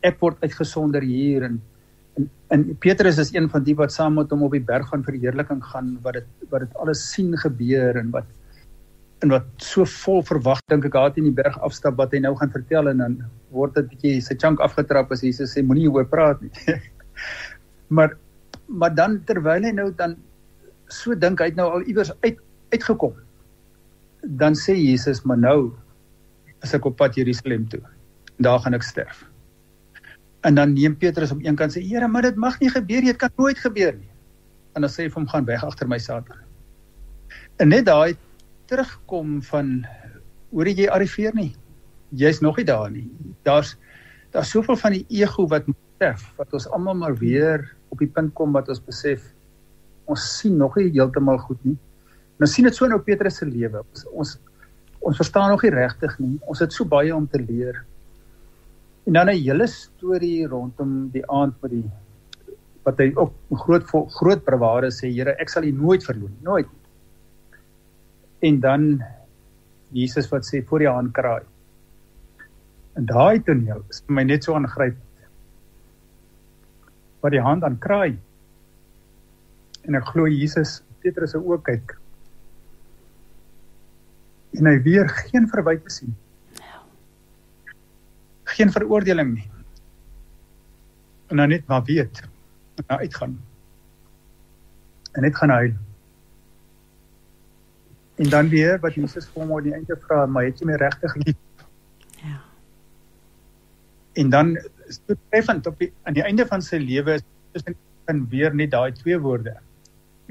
ek 0.03 0.19
word 0.19 0.37
uitgesonder 0.41 1.01
hier 1.01 1.43
en 1.43 1.61
en, 2.17 2.29
en 2.49 2.77
Petrus 2.77 3.17
is 3.17 3.33
een 3.33 3.49
van 3.49 3.63
die 3.63 3.75
wat 3.75 3.91
saam 3.91 4.13
met 4.13 4.29
hom 4.29 4.43
op 4.43 4.51
die 4.51 4.61
berg 4.61 4.89
van 4.89 5.03
verheerliking 5.03 5.63
gaan 5.63 5.97
wat 6.01 6.13
dit 6.13 6.25
wat 6.49 6.61
dit 6.65 6.75
alles 6.75 7.11
sien 7.13 7.37
gebeur 7.37 7.97
en 7.97 8.11
wat 8.11 8.25
en 9.23 9.31
wat 9.31 9.45
so 9.63 9.87
vol 10.03 10.19
verwagting 10.27 10.83
ek 10.83 10.91
gehad 10.91 11.17
in 11.19 11.29
die 11.29 11.35
berg 11.35 11.55
afstap 11.63 11.95
wat 11.99 12.11
hy 12.11 12.19
nou 12.23 12.33
gaan 12.39 12.51
vertel 12.51 12.89
en 12.91 12.99
dan 12.99 13.15
word 13.55 13.77
dit 13.77 13.89
bietjie 13.93 14.15
sy 14.25 14.35
chunk 14.39 14.61
afgetrap 14.65 15.11
as 15.15 15.23
Jesus 15.23 15.55
sê 15.55 15.63
moenie 15.63 15.87
oor 15.87 16.07
praat 16.09 16.41
nie. 16.43 16.51
maar 17.95 18.17
maar 18.67 18.91
dan 18.95 19.21
terwyl 19.27 19.63
hy 19.63 19.71
nou 19.75 19.89
dan 19.95 20.17
so 20.91 21.15
dink 21.15 21.39
hy 21.39 21.51
het 21.51 21.59
nou 21.59 21.69
al 21.77 21.87
iewers 21.87 22.11
uit 22.25 22.41
uitgekom. 22.73 23.15
Dan 24.23 24.57
sê 24.59 24.75
Jesus 24.75 25.23
maar 25.29 25.39
nou 25.39 25.71
as 26.63 26.73
ek 26.75 26.87
op 26.89 26.97
pad 26.99 27.15
Jerusalem 27.19 27.67
toe. 27.71 27.81
Daar 28.43 28.59
gaan 28.63 28.75
ek 28.75 28.83
sterf. 28.87 29.23
En 30.43 30.59
dan 30.59 30.73
neem 30.75 30.97
Petrus 30.99 31.31
op 31.31 31.39
een 31.43 31.55
kant 31.59 31.75
sê 31.75 31.83
Here, 31.83 32.07
maar 32.11 32.27
dit 32.27 32.35
mag 32.35 32.59
nie 32.59 32.71
gebeur 32.71 33.03
nie, 33.03 33.13
dit 33.13 33.21
kan 33.21 33.31
nooit 33.39 33.59
gebeur 33.59 33.95
nie. 33.95 34.09
En 34.75 34.83
dan 34.83 34.91
sê 34.91 35.05
hy 35.05 35.13
vir 35.13 35.21
hom 35.21 35.29
gaan 35.31 35.47
weg 35.47 35.63
agter 35.63 35.87
my 35.87 35.99
Satan. 36.01 36.39
En 37.61 37.71
net 37.71 37.85
daai 37.87 38.17
terugkom 38.65 39.41
van 39.49 39.85
hoor 40.51 40.67
jy 40.67 40.87
arriveer 40.87 41.35
nie. 41.35 41.53
Jy's 42.11 42.41
nog 42.41 42.57
nie 42.57 42.65
daar 42.65 42.91
nie. 42.91 43.09
Daar's 43.43 43.77
daar's 44.33 44.49
soveel 44.49 44.77
van 44.81 44.95
die 44.95 45.05
ego 45.09 45.45
wat 45.47 45.67
sterf 46.03 46.25
wat 46.37 46.53
ons 46.53 46.67
almal 46.75 46.97
maar 46.99 47.15
weer 47.15 47.63
op 47.93 48.01
die 48.01 48.09
punt 48.09 48.33
kom 48.33 48.53
wat 48.55 48.69
ons 48.69 48.81
besef 48.83 49.23
ons 50.11 50.23
sien 50.39 50.57
nog 50.59 50.75
nie 50.75 50.89
heeltemal 50.91 51.37
goed 51.45 51.61
nie. 51.63 51.77
Nou 52.41 52.49
sien 52.49 52.65
dit 52.67 52.75
so 52.75 52.85
in 52.85 52.95
ou 52.95 52.99
Petrus 52.99 53.37
se 53.39 53.47
lewe. 53.47 53.83
Ons, 53.93 54.03
ons 54.11 54.33
ons 55.03 55.19
verstaan 55.19 55.51
nog 55.51 55.63
nie 55.63 55.71
regtig 55.71 56.13
nie. 56.19 56.37
Ons 56.47 56.61
het 56.63 56.71
so 56.75 56.87
baie 56.87 57.11
om 57.15 57.27
te 57.27 57.39
leer. 57.39 57.83
En 59.07 59.13
dan 59.13 59.29
'n 59.29 59.39
hele 59.43 59.67
storie 59.67 60.47
rondom 60.47 61.09
die 61.11 61.23
aand 61.27 61.55
met 61.61 61.71
die 61.71 61.89
wat 62.83 62.99
hy 62.99 63.11
ook 63.15 63.33
groot 63.63 63.83
groot 64.19 64.45
beware 64.45 64.91
sê 64.91 65.07
Here, 65.07 65.35
ek 65.39 65.49
sal 65.49 65.63
U 65.63 65.71
nooit 65.71 66.03
verloon, 66.03 66.35
nooit. 66.41 66.67
En 68.43 68.59
dan 68.63 68.85
Jesus 69.95 70.27
wat 70.31 70.47
sê 70.47 70.63
voor 70.67 70.83
die 70.83 70.91
hand 70.91 71.13
kraai. 71.15 71.43
En 72.99 73.07
daai 73.09 73.39
toneel 73.45 73.83
is 73.89 74.03
vir 74.05 74.17
my 74.19 74.25
net 74.27 74.45
so 74.45 74.57
aangrypend. 74.57 75.27
Wat 77.23 77.33
die 77.33 77.41
hand 77.41 77.63
aan 77.63 77.79
kraai. 77.79 78.17
En 79.87 79.95
ek 79.99 80.11
glo 80.11 80.27
Jesus 80.27 80.81
Petrus 81.03 81.33
se 81.35 81.39
oë 81.39 81.61
kyk. 81.63 81.95
En 84.59 84.69
hy 84.69 84.77
weer 84.85 85.09
geen 85.23 85.47
verwyte 85.49 85.89
sien. 85.91 86.13
Geen 88.53 88.69
veroordeling 88.71 89.33
nie. 89.33 89.49
en 91.33 91.39
dan 91.39 91.49
net 91.49 91.65
maar 91.65 91.83
weet 91.83 92.23
dan 92.75 92.97
uitgaan 92.97 93.41
en 95.11 95.21
net 95.21 95.35
gaan 95.35 95.49
huil 95.49 95.73
en 98.15 98.29
dan 98.29 98.49
weer 98.49 98.79
wat 98.79 98.95
Jesus 98.95 99.25
vir 99.31 99.41
hom 99.41 99.51
op 99.57 99.65
die 99.65 99.73
einde 99.73 99.97
vra 100.05 100.25
maar 100.29 100.45
het 100.45 100.59
jy 100.61 100.69
my 100.69 100.77
regtig 100.81 101.15
lief? 101.23 101.39
Ja. 102.23 102.39
en 104.13 104.29
dan 104.29 104.57
treffend 105.29 105.67
op 105.67 105.79
die, 105.81 105.89
aan 106.05 106.13
die 106.13 106.23
einde 106.23 106.45
van 106.45 106.61
sy 106.61 106.77
lewe 106.77 107.17
is 107.57 107.65
hy 107.65 107.73
kan 108.07 108.25
weer 108.29 108.53
net 108.53 108.73
daai 108.73 108.91
twee 108.97 109.17
woorde. 109.19 109.55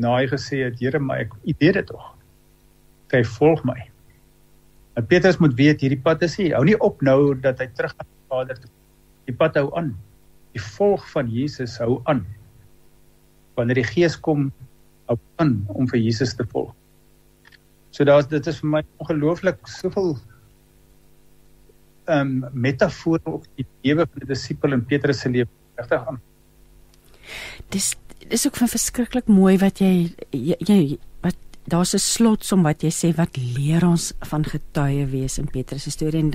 Na 0.01 0.15
hy 0.19 0.29
gesê 0.31 0.63
het 0.67 0.79
Here 0.81 1.01
maar 1.03 1.25
ek 1.25 1.35
u 1.43 1.55
weet 1.59 1.79
dit 1.81 1.89
tog. 1.89 2.05
Hy 3.13 3.23
volg 3.37 3.65
my. 3.69 3.77
En 4.97 5.07
Petrus 5.09 5.41
moet 5.41 5.57
weet 5.59 5.83
hierdie 5.85 6.01
pad 6.01 6.23
is 6.25 6.39
nie 6.41 6.53
hou 6.55 6.63
nie 6.69 6.79
op 6.81 7.03
nou 7.03 7.35
dat 7.35 7.61
hy 7.61 7.69
terug 7.77 7.95
gaan 7.97 8.09
Vader 8.33 8.61
toe. 8.61 8.71
Die 9.29 9.37
pad 9.37 9.59
hou 9.61 9.73
aan. 9.79 9.93
Die 10.55 10.63
volg 10.63 11.05
van 11.13 11.29
Jesus 11.33 11.79
hou 11.83 12.01
aan. 12.09 12.23
Wanneer 13.59 13.83
die 13.83 13.89
gees 13.89 14.17
kom 14.21 14.51
hou 15.11 15.19
aan 15.43 15.59
om 15.75 15.89
vir 15.91 16.01
Jesus 16.01 16.37
te 16.39 16.47
volg 16.55 16.73
so 17.93 18.05
daar's 18.09 18.29
dit 18.29 18.47
is 18.49 18.61
vir 18.63 18.71
my 18.77 18.83
ongelooflik 18.99 19.61
soveel 19.69 20.17
ehm 22.11 22.31
um, 22.43 22.51
metafoor 22.53 23.21
op 23.31 23.45
die 23.57 23.67
lewe 23.87 24.07
van 24.07 24.23
'n 24.23 24.27
disipel 24.27 24.73
in 24.73 24.85
Petrus 24.85 25.21
se 25.21 25.31
lewe. 25.31 25.49
Regtig 25.77 26.07
aan. 26.07 26.21
Dis 27.69 27.95
dis 28.29 28.47
ook 28.47 28.57
van 28.57 28.69
verskriklik 28.69 29.27
mooi 29.27 29.59
wat 29.59 29.79
jy 29.79 30.15
jy, 30.31 30.57
jy 30.59 30.99
wat 31.21 31.37
daar's 31.65 31.95
'n 31.95 31.99
slotsom 31.99 32.63
wat 32.63 32.83
jy 32.83 32.91
sê 32.91 33.15
wat 33.15 33.37
leer 33.37 33.87
ons 33.87 34.13
van 34.21 34.45
getuie 34.45 35.07
wees 35.07 35.39
in 35.39 35.47
Petrus 35.47 35.83
se 35.83 35.91
storie. 35.91 36.21
En 36.21 36.33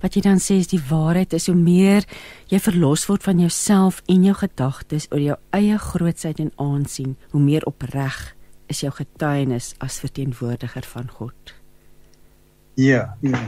wat 0.00 0.14
jy 0.14 0.20
dan 0.22 0.38
sê 0.38 0.54
is 0.54 0.66
die 0.66 0.82
waarheid 0.88 1.32
is 1.32 1.46
hoe 1.46 1.56
meer 1.56 2.04
jy 2.48 2.58
verlos 2.58 3.06
word 3.06 3.22
van 3.22 3.38
jouself 3.38 4.02
en 4.08 4.24
jou 4.24 4.34
gedagtes 4.34 5.06
oor 5.10 5.20
jou 5.20 5.36
eie 5.50 5.78
grootsheid 5.78 6.40
en 6.40 6.52
aansien, 6.56 7.16
hoe 7.30 7.40
meer 7.40 7.64
opreg 7.66 8.34
is 8.70 8.82
jou 8.84 8.92
getuienis 8.94 9.72
as 9.82 9.98
verteenwoordiger 10.02 10.86
van 10.92 11.10
God. 11.18 11.54
Ja, 12.78 13.16
ja. 13.20 13.40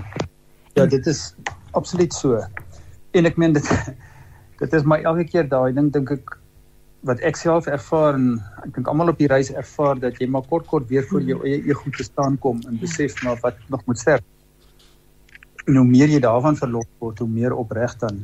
Ja, 0.75 0.87
dit 0.87 1.07
is 1.07 1.35
absoluut 1.71 2.15
so. 2.15 2.41
En 3.13 3.29
ek 3.29 3.37
meen 3.37 3.55
dit 3.57 3.69
dit 4.63 4.73
is 4.79 4.87
maar 4.87 5.03
elke 5.09 5.25
keer 5.29 5.49
daai 5.49 5.73
ding 5.77 5.91
dink 5.95 6.11
ek 6.15 6.37
wat 7.09 7.23
ek 7.27 7.39
self 7.39 7.67
ervaar 7.67 8.15
en 8.15 8.37
ek 8.63 8.77
dink 8.77 8.91
almal 8.91 9.11
op 9.11 9.19
die 9.19 9.31
reis 9.31 9.51
ervaar 9.51 9.99
dat 10.03 10.21
jy 10.23 10.29
maar 10.31 10.47
kort 10.51 10.69
kort 10.71 10.87
weer 10.91 11.07
voor 11.11 11.25
jou 11.27 11.41
eie 11.43 11.59
ego 11.67 11.91
te 11.97 12.07
staan 12.07 12.39
kom 12.39 12.61
en 12.71 12.79
besef 12.79 13.17
maar 13.27 13.41
wat 13.43 13.59
nog 13.75 13.83
moet 13.91 13.99
sterk. 13.99 14.27
En 15.67 15.79
hoe 15.79 15.87
meer 15.87 16.11
jy 16.11 16.21
daarvan 16.23 16.59
verlos 16.59 16.89
word, 17.03 17.23
hoe 17.23 17.31
meer 17.31 17.55
opreg 17.55 17.95
dan 18.03 18.23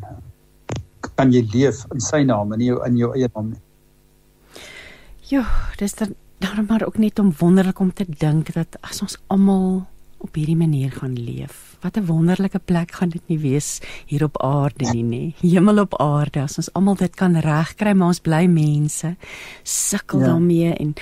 kan 1.19 1.35
jy 1.35 1.43
leef 1.53 1.85
in 1.95 2.03
sy 2.03 2.23
naam 2.27 2.55
en 2.55 2.63
nie 2.63 2.71
in 2.87 2.99
jou 2.99 3.11
eie 3.15 3.31
naam 3.35 3.53
nie. 3.55 3.63
Jo, 5.29 5.43
dis 5.79 5.95
dan 5.99 6.15
daarom 6.39 6.67
maar 6.69 6.87
ook 6.87 6.99
net 6.99 7.19
om 7.19 7.35
wonderlik 7.39 7.79
om 7.79 7.93
te 7.93 8.07
dink 8.09 8.53
dat 8.53 8.77
as 8.81 9.03
ons 9.03 9.19
almal 9.27 9.87
op 10.19 10.35
hierdie 10.35 10.57
manier 10.57 10.91
gaan 10.93 11.15
leef. 11.15 11.77
Wat 11.81 11.97
'n 11.97 12.07
wonderlike 12.07 12.59
plek 12.59 12.93
gaan 12.93 13.09
dit 13.09 13.23
nie 13.27 13.39
wees 13.39 13.81
hier 14.07 14.25
op 14.25 14.43
aarde 14.43 14.91
nie, 14.93 15.05
nê? 15.05 15.49
Hemel 15.49 15.79
op 15.79 16.01
aarde 16.01 16.41
as 16.41 16.57
ons 16.57 16.73
almal 16.73 16.95
dit 16.95 17.15
kan 17.15 17.37
regkry, 17.37 17.93
maar 17.93 18.07
ons 18.07 18.21
bly 18.21 18.47
mense 18.47 19.17
sukkel 19.63 20.21
ja. 20.21 20.27
daarmee 20.27 20.75
en 20.75 20.95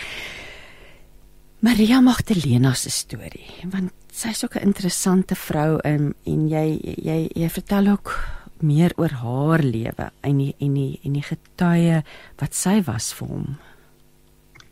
Maria 1.59 2.01
Magdalena 2.01 2.75
se 2.75 2.91
storie, 2.91 3.51
want 3.65 3.91
sy's 4.13 4.45
ook 4.45 4.55
'n 4.57 4.67
interessante 4.67 5.35
vrou 5.35 5.79
en 5.79 6.15
en 6.25 6.49
jy 6.49 6.79
jy 6.83 7.29
jy 7.35 7.49
vertel 7.49 7.89
ook 7.89 8.29
meer 8.61 8.93
oor 8.97 9.11
haar 9.11 9.63
lewe 9.63 10.11
en 10.21 10.37
die, 10.37 10.55
en 10.59 10.75
die 10.75 11.01
en 11.05 11.13
die 11.13 11.23
getuie 11.23 12.03
wat 12.37 12.55
sy 12.55 12.83
was 12.83 13.13
vir 13.13 13.29
hom. 13.29 13.57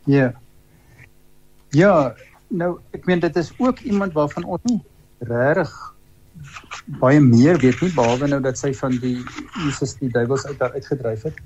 Ja. 0.05 0.33
Ja, 1.73 2.15
nou 2.47 2.79
ek 2.91 3.05
meen 3.05 3.19
dit 3.19 3.35
is 3.35 3.51
ook 3.57 3.79
iemand 3.79 4.13
waarvan 4.13 4.43
ons 4.43 4.61
nie 4.69 4.81
regtig 5.19 5.71
baie 7.01 7.19
meer 7.23 7.57
weet 7.61 7.81
nie 7.81 7.91
behalwe 7.95 8.27
nou 8.29 8.41
dat 8.43 8.59
sy 8.59 8.71
van 8.77 8.97
die 9.01 9.17
Jesus 9.63 9.95
die 10.01 10.11
duiwels 10.11 10.45
uit 10.45 10.57
daar 10.59 10.75
uitgedryf 10.75 11.23
het. 11.29 11.39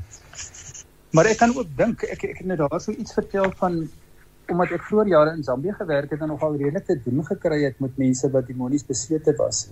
Maar 1.15 1.29
ek 1.31 1.39
kan 1.41 1.53
ook 1.55 1.69
dink 1.77 2.03
ek 2.03 2.23
ek 2.27 2.41
het 2.41 2.49
net 2.51 2.61
daar 2.61 2.81
so 2.81 2.91
iets 2.91 3.15
vertel 3.17 3.51
van 3.61 3.83
omdat 4.49 4.73
ek 4.79 4.85
vroeër 4.89 5.11
jare 5.13 5.35
in 5.37 5.45
Zambië 5.45 5.75
gewerk 5.77 6.11
het 6.13 6.21
en 6.25 6.31
nogal 6.33 6.57
redelik 6.57 6.85
te 6.85 6.97
doen 7.05 7.21
gekry 7.25 7.61
het 7.63 7.79
met 7.79 7.97
mense 8.01 8.29
wat 8.33 8.47
demonies 8.47 8.85
besete 8.85 9.35
was. 9.37 9.67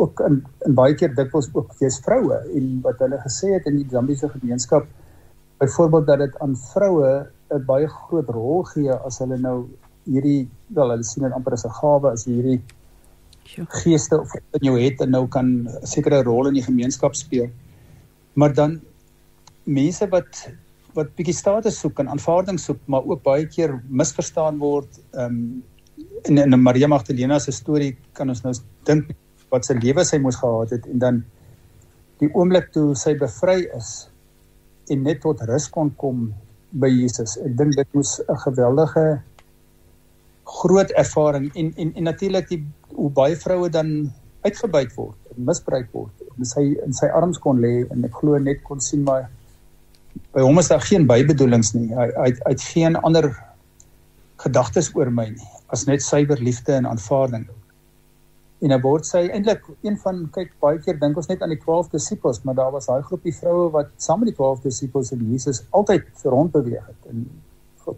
Ook 0.00 0.20
in 0.28 0.42
in 0.66 0.74
baie 0.74 0.96
keer 0.96 1.14
dikwels 1.14 1.50
ook 1.52 1.74
jy's 1.80 2.00
vroue 2.04 2.38
en 2.56 2.70
wat 2.84 3.00
hulle 3.04 3.20
gesê 3.24 3.52
het 3.56 3.68
in 3.70 3.76
die 3.82 3.88
Zambiese 3.92 4.28
gemeenskap 4.32 4.88
byvoorbeeld 5.60 6.06
dat 6.06 6.24
dit 6.24 6.38
aan 6.40 6.56
vroue 6.56 7.12
'n 7.50 7.64
baie 7.66 7.86
groot 7.86 8.28
rol 8.28 8.64
gee 8.72 8.92
as 8.92 9.18
hulle 9.22 9.38
nou 9.38 9.68
hierdie 10.06 10.48
wel 10.74 10.90
hulle 10.90 11.04
sien 11.04 11.24
dit 11.26 11.32
amper 11.32 11.52
as 11.52 11.66
'n 11.66 11.78
gawe 11.80 12.12
as 12.12 12.24
hierdie 12.24 12.60
geeste 13.82 14.20
of 14.20 14.34
in 14.58 14.66
jou 14.68 14.76
het 14.80 15.00
en 15.00 15.10
nou 15.10 15.26
kan 15.28 15.46
'n 15.46 15.86
sekere 15.86 16.22
rol 16.22 16.48
in 16.48 16.54
die 16.54 16.68
gemeenskap 16.68 17.14
speel. 17.14 17.48
Maar 18.34 18.54
dan 18.54 18.80
mense 19.64 20.08
wat 20.08 20.48
wat 20.94 21.14
bietjie 21.16 21.34
status 21.34 21.78
soek 21.78 21.98
en 21.98 22.08
aanvaarding 22.08 22.58
soek, 22.60 22.78
maar 22.86 23.04
ook 23.04 23.22
baie 23.22 23.46
keer 23.46 23.82
misverstaan 23.88 24.58
word. 24.58 24.88
Ehm 25.12 25.24
um, 25.24 25.62
in 26.24 26.38
in 26.38 26.62
Maria 26.62 26.88
Magdalena 26.88 27.38
se 27.38 27.52
storie 27.52 27.96
kan 28.12 28.28
ons 28.28 28.42
nou 28.42 28.52
dink 28.84 29.10
wat 29.50 29.64
sy 29.64 29.76
lewe 29.78 30.04
sy 30.04 30.18
moes 30.18 30.36
gehad 30.36 30.70
het 30.70 30.86
en 30.86 30.98
dan 30.98 31.24
die 32.20 32.28
oomblik 32.34 32.72
toe 32.72 32.94
sy 32.94 33.14
bevry 33.18 33.66
is 33.76 34.08
en 34.90 35.02
net 35.02 35.20
tot 35.20 35.40
rus 35.50 35.68
kon 35.70 35.92
kom 36.00 36.34
by 36.70 36.90
Jesus. 36.90 37.36
Ek 37.44 37.56
dink 37.56 37.76
dit 37.76 37.94
moes 37.94 38.20
'n 38.28 38.38
geweldige 38.44 39.22
groot 40.44 40.90
ervaring 40.90 41.50
en 41.54 41.72
en 41.76 41.94
en 41.94 42.02
natuurlik 42.02 42.48
die 42.48 42.62
hoe 42.94 43.10
baie 43.10 43.36
vroue 43.36 43.68
dan 43.70 44.12
uitgebuit 44.42 44.94
word 44.94 45.16
misbruik 45.36 45.88
word. 45.92 46.12
En 46.38 46.44
sy 46.44 46.76
in 46.84 46.92
sy 46.92 47.06
arms 47.06 47.38
kon 47.38 47.60
lê 47.60 47.84
en 47.90 48.04
ek 48.04 48.14
glo 48.20 48.38
net 48.38 48.62
kon 48.62 48.80
sien 48.80 49.02
maar 49.04 49.28
by 50.32 50.40
hom 50.40 50.58
is 50.58 50.68
daar 50.68 50.80
geen 50.80 51.06
bybedoelings 51.06 51.74
nie. 51.74 51.90
Hy 51.94 52.08
hy 52.14 52.30
het 52.46 52.62
geen 52.62 52.96
ander 52.96 53.30
gedagtes 54.36 54.92
oor 54.94 55.10
my 55.10 55.28
nie 55.28 55.52
as 55.74 55.84
net 55.86 56.02
suiwer 56.02 56.38
liefde 56.38 56.72
en 56.72 56.86
aanvaarding. 56.86 57.46
En 58.64 58.72
dan 58.72 58.80
word 58.80 59.04
sy 59.04 59.26
eintlik 59.28 59.66
een 59.84 59.98
van 60.00 60.22
kyk 60.32 60.54
baie 60.64 60.78
keer 60.80 60.96
dink 61.00 61.18
ons 61.20 61.28
net 61.28 61.42
aan 61.44 61.52
die 61.52 61.60
12 61.60 61.90
disippels, 61.92 62.40
maar 62.44 62.56
daar 62.56 62.72
was 62.72 62.88
daai 62.88 63.02
groepie 63.04 63.34
vroue 63.36 63.68
wat 63.74 63.90
saam 64.00 64.22
met 64.22 64.30
die 64.32 64.36
12 64.38 64.62
disippels 64.64 65.12
en 65.12 65.26
Jesus 65.32 65.60
altyd 65.76 66.24
rond 66.24 66.54
beweeg 66.54 66.86
het 66.86 67.10
en 67.12 67.26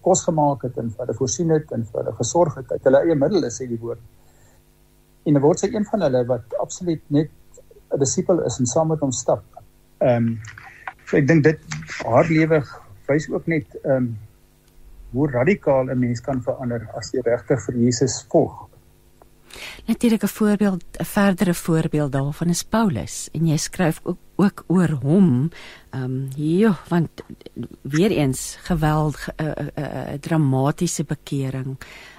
kos 0.05 0.25
gemaak 0.27 0.67
het 0.67 0.77
en 0.83 0.91
vir 0.91 1.05
hulle 1.05 1.17
voorsien 1.17 1.53
het 1.55 1.71
en 1.73 1.85
vir 1.87 2.01
hulle 2.03 2.15
gesorg 2.19 2.59
het 2.59 2.73
uit 2.75 2.89
hulle 2.91 3.03
eie 3.07 3.17
middele 3.17 3.51
sê 3.55 3.69
die 3.71 3.79
woord. 3.81 4.03
En 5.25 5.39
dan 5.39 5.45
word 5.45 5.63
sy 5.63 5.71
een 5.73 5.87
van 5.89 6.05
hulle 6.09 6.25
wat 6.29 6.57
absoluut 6.65 7.05
net 7.15 7.31
'n 7.95 7.99
disipel 7.99 8.43
is 8.45 8.59
en 8.59 8.67
saam 8.67 8.89
met 8.89 9.01
hom 9.01 9.13
stap. 9.13 9.45
Ehm 10.01 10.17
um, 10.17 10.39
so 11.07 11.17
ek 11.17 11.29
dink 11.29 11.45
dit 11.45 11.61
haar 12.05 12.27
lewe 12.29 12.63
wys 13.09 13.29
ook 13.31 13.47
net 13.47 13.79
ehm 13.85 13.95
um, 13.97 14.17
hoe 15.13 15.31
radikaal 15.31 15.89
'n 15.89 15.99
mens 15.99 16.21
kan 16.21 16.43
verander 16.43 16.89
as 16.97 17.13
jy 17.13 17.23
regtig 17.25 17.63
vir 17.65 17.75
Jesus 17.75 18.27
volg. 18.29 18.69
Natuurlik 19.87 20.23
'n 20.23 20.27
voorbeeld, 20.27 20.85
'n 21.01 21.05
verdere 21.05 21.55
voorbeeld 21.55 22.13
daarvan 22.13 22.49
is 22.49 22.63
Paulus 22.63 23.29
en 23.33 23.47
jy 23.47 23.57
skryf 23.57 24.01
ook 24.03 24.19
ook 24.39 24.65
oor 24.67 24.89
hom. 25.03 25.51
Ehm 25.91 26.03
um, 26.03 26.29
ja, 26.37 26.79
want 26.89 27.09
weer 27.83 28.11
eens 28.11 28.59
geweldige 28.63 29.33
'n 29.37 29.45
uh, 29.45 29.67
uh, 29.79 29.85
uh, 29.85 30.19
dramatiese 30.21 31.05
bekering. 31.05 31.79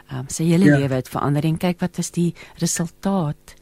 Ehm 0.09 0.19
um, 0.19 0.25
sy 0.27 0.43
hele 0.43 0.65
ja. 0.65 0.77
lewe 0.77 0.93
het 0.93 1.09
verander 1.09 1.43
en 1.43 1.57
kyk 1.57 1.79
wat 1.79 1.97
is 1.97 2.11
die 2.11 2.35
resultaat. 2.55 3.55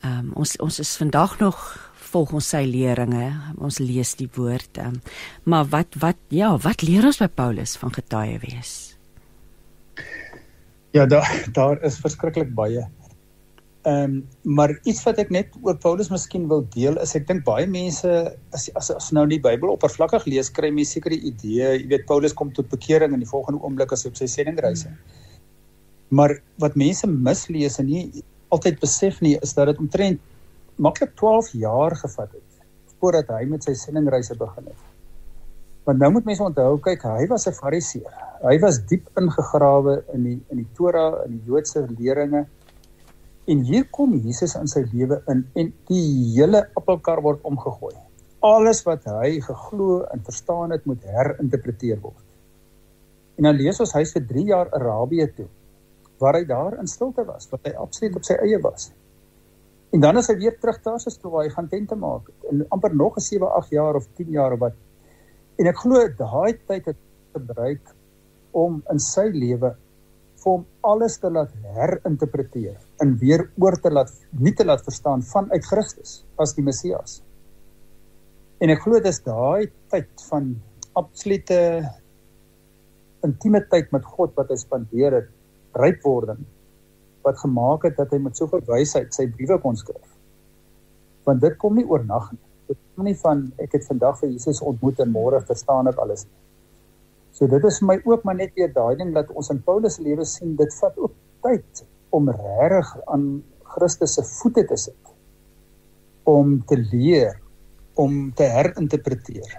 Ehm 0.00 0.18
um, 0.18 0.30
ons 0.32 0.56
ons 0.56 0.78
is 0.78 0.96
vandag 0.96 1.38
nog 1.38 1.88
volg 2.08 2.32
ons 2.32 2.48
sy 2.48 2.64
leringe. 2.64 3.32
Ons 3.56 3.78
lees 3.78 4.14
die 4.14 4.30
woord. 4.34 4.78
Um, 4.78 5.00
maar 5.42 5.66
wat 5.72 5.94
wat 5.98 6.16
ja, 6.28 6.56
wat 6.56 6.82
leer 6.82 7.04
ons 7.04 7.18
by 7.18 7.28
Paulus 7.28 7.76
van 7.76 7.92
getuie 7.92 8.38
wees? 8.38 8.96
Ja, 10.90 11.06
daar 11.06 11.28
daar 11.58 11.82
is 11.82 11.98
verskriklik 11.98 12.54
baie. 12.54 12.88
Ehm 13.88 14.04
um, 14.04 14.14
maar 14.58 14.72
iets 14.90 15.00
wat 15.06 15.20
ek 15.22 15.30
net 15.32 15.54
oor 15.64 15.76
Paulus 15.80 16.10
miskien 16.12 16.48
wil 16.50 16.64
deel 16.74 16.98
is 17.00 17.14
ek 17.16 17.28
dink 17.28 17.44
baie 17.46 17.66
mense 17.70 18.10
as 18.56 18.66
as 18.80 18.90
as 18.92 19.06
nou 19.16 19.22
die 19.30 19.38
Bybel 19.44 19.70
oppervlakkig 19.72 20.26
lees 20.28 20.50
kry 20.58 20.68
mense 20.74 20.98
seker 20.98 21.14
die 21.14 21.30
idee, 21.30 21.70
jy 21.78 21.86
weet 21.92 22.04
Paulus 22.10 22.34
kom 22.36 22.50
tot 22.56 22.68
bekering 22.72 23.14
in 23.16 23.22
die 23.24 23.30
volgende 23.30 23.62
oomblik 23.62 23.94
as 23.94 24.04
hy 24.04 24.10
op 24.12 24.18
sy 24.20 24.28
sendingreise. 24.32 24.90
Maar 26.10 26.36
wat 26.64 26.76
mense 26.76 27.08
mislees 27.08 27.78
en 27.80 27.88
nie 27.88 28.24
altyd 28.56 28.82
besef 28.82 29.22
nie 29.24 29.36
is 29.46 29.56
dat 29.56 29.70
dit 29.72 29.80
omtrent 29.84 30.20
maklik 30.88 31.16
12 31.22 31.54
jaar 31.62 31.96
gevat 32.02 32.34
het 32.34 32.44
voordat 32.98 33.32
hy 33.38 33.44
met 33.46 33.64
sy 33.64 33.76
sendingreise 33.78 34.34
begin 34.36 34.68
het. 34.68 34.84
Want 35.86 36.02
nou 36.02 36.10
moet 36.16 36.26
mense 36.26 36.44
onthou, 36.44 36.72
kyk, 36.84 37.06
hy 37.06 37.26
was 37.30 37.46
'n 37.46 37.56
Fariseer. 37.56 38.12
Hy 38.42 38.58
was 38.60 38.84
diep 38.90 39.08
ingegrawe 39.16 40.02
in 40.14 40.24
die 40.24 40.38
in 40.50 40.64
die 40.64 40.70
Torah, 40.74 41.24
in 41.24 41.38
die 41.38 41.44
Joodse 41.46 41.86
leringe 41.98 42.44
En 43.48 43.62
hier 43.64 43.86
kom 43.90 44.12
Jesus 44.20 44.54
in 44.58 44.68
sy 44.68 44.82
lewe 44.92 45.22
in 45.32 45.46
en 45.56 45.72
die 45.88 46.04
hele 46.34 46.66
appelkar 46.76 47.22
word 47.24 47.44
omgegooi. 47.48 47.96
alles 48.46 48.84
wat 48.86 49.02
hy 49.10 49.40
geglo 49.42 50.04
en 50.14 50.20
verstaan 50.22 50.70
het 50.70 50.84
moet 50.86 51.02
herinterpreteer 51.02 51.98
word. 51.98 52.22
En 53.38 53.48
dan 53.48 53.56
lees 53.58 53.80
ons 53.82 53.94
hy 53.96 54.04
vir 54.06 54.24
3 54.28 54.44
jaar 54.52 54.70
Arabië 54.78 55.26
toe 55.34 55.48
waar 56.18 56.34
hy 56.34 56.44
daar 56.46 56.74
in 56.78 56.86
stilte 56.90 57.22
was, 57.26 57.46
wat 57.50 57.66
hy 57.66 57.72
absoluut 57.78 58.16
op 58.18 58.24
sy 58.26 58.34
eie 58.42 58.58
was. 58.62 58.88
En 59.94 60.02
dan 60.02 60.18
is 60.18 60.26
hy 60.30 60.34
weer 60.40 60.56
terug 60.58 60.80
Tarsus 60.82 61.18
toe 61.18 61.30
waar 61.30 61.46
hy 61.46 61.52
gaan 61.54 61.68
tente 61.70 61.98
maak 61.98 62.30
en 62.50 62.64
amper 62.74 62.94
nog 62.94 63.16
'n 63.16 63.26
7, 63.26 63.46
8 63.46 63.70
jaar 63.70 63.94
of 63.94 64.06
10 64.16 64.30
jaar 64.30 64.52
of 64.52 64.60
wat. 64.60 64.74
En 65.58 65.66
ek 65.66 65.78
glo 65.78 66.08
daai 66.18 66.58
tyd 66.66 66.86
het 66.86 66.98
gebruik 67.34 67.94
om 68.52 68.82
in 68.90 68.98
sy 68.98 69.30
lewe 69.30 69.76
vir 70.48 70.56
hom 70.56 70.66
alles 70.88 71.18
te 71.20 71.28
laat 71.28 71.52
herinterpreteer 71.76 72.78
en 73.04 73.16
weer 73.20 73.44
oor 73.60 73.76
te 73.82 73.90
laat 73.92 74.12
nie 74.40 74.54
te 74.56 74.64
laat 74.64 74.80
verstaan 74.86 75.20
vanuit 75.22 75.64
Christus 75.64 76.22
as 76.40 76.54
die 76.56 76.64
Messias. 76.64 77.20
En 78.60 78.72
ek 78.72 78.80
glo 78.82 79.00
dis 79.04 79.20
daai 79.26 79.68
tyd 79.92 80.08
van 80.30 80.54
absolute 80.96 81.58
intimiteit 83.26 83.92
met 83.92 84.06
God 84.16 84.32
wat 84.38 84.48
hy 84.50 84.56
spandeer 84.58 85.20
het, 85.20 85.28
rypwording 85.76 86.40
wat 87.26 87.38
gemaak 87.42 87.84
het 87.84 87.98
dat 87.98 88.14
hy 88.14 88.22
met 88.24 88.38
soveel 88.38 88.64
wysheid 88.66 89.12
sy 89.12 89.28
briewe 89.28 89.58
kon 89.60 89.76
skryf. 89.76 90.08
Want 91.28 91.42
dit 91.44 91.58
kom 91.60 91.76
nie 91.76 91.84
oornag 91.84 92.30
nie. 92.32 92.44
Dit 92.70 92.78
kom 92.94 93.04
nie 93.04 93.16
van 93.20 93.48
ek 93.60 93.74
het 93.76 93.84
vandag 93.90 94.16
vir 94.22 94.32
Jesus 94.32 94.62
ontmoet 94.64 95.02
en 95.04 95.12
môre 95.12 95.42
verstaan 95.44 95.90
ek 95.90 96.00
alles 96.00 96.24
nie. 96.24 96.36
So 97.38 97.46
dit 97.46 97.64
is 97.68 97.76
my 97.86 98.00
ook 98.02 98.24
maar 98.26 98.34
net 98.34 98.56
weer 98.58 98.72
daai 98.74 98.96
ding 98.98 99.12
dat 99.14 99.28
ons 99.30 99.52
in 99.54 99.60
Paulus 99.62 99.94
se 99.94 100.02
lewe 100.02 100.24
sien 100.26 100.56
dit 100.58 100.72
vat 100.80 100.96
ook 100.98 101.12
tyd 101.46 101.84
om 102.10 102.26
regtig 102.34 102.88
aan 103.14 103.28
Christus 103.76 104.16
se 104.18 104.24
voete 104.26 104.64
te 104.66 104.78
sit. 104.88 105.12
Om 106.26 106.56
te 106.66 106.80
leer, 106.80 107.38
om 107.94 108.32
te 108.34 108.48
herinterpreteer. 108.50 109.54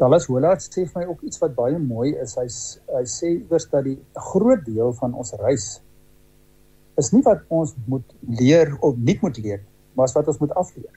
Dallas 0.00 0.26
Willard 0.26 0.64
sê 0.64 0.82
vir 0.88 1.04
my 1.04 1.06
ook 1.12 1.22
iets 1.22 1.38
wat 1.44 1.54
baie 1.54 1.78
mooi 1.78 2.16
is. 2.18 2.34
Hy 2.40 2.48
hy 2.96 3.04
sê 3.06 3.30
iewers 3.36 3.68
dat 3.70 3.86
die 3.86 3.98
groot 4.32 4.66
deel 4.66 4.90
van 4.98 5.14
ons 5.14 5.36
reis 5.44 5.70
is 6.98 7.14
nie 7.14 7.22
wat 7.24 7.46
ons 7.48 7.76
moet 7.88 8.10
leer 8.42 8.74
of 8.84 8.98
nie 8.98 9.16
moet 9.22 9.38
leer, 9.38 9.62
maar 9.96 10.10
wat 10.12 10.26
ons 10.28 10.42
moet 10.42 10.50
afleer. 10.58 10.92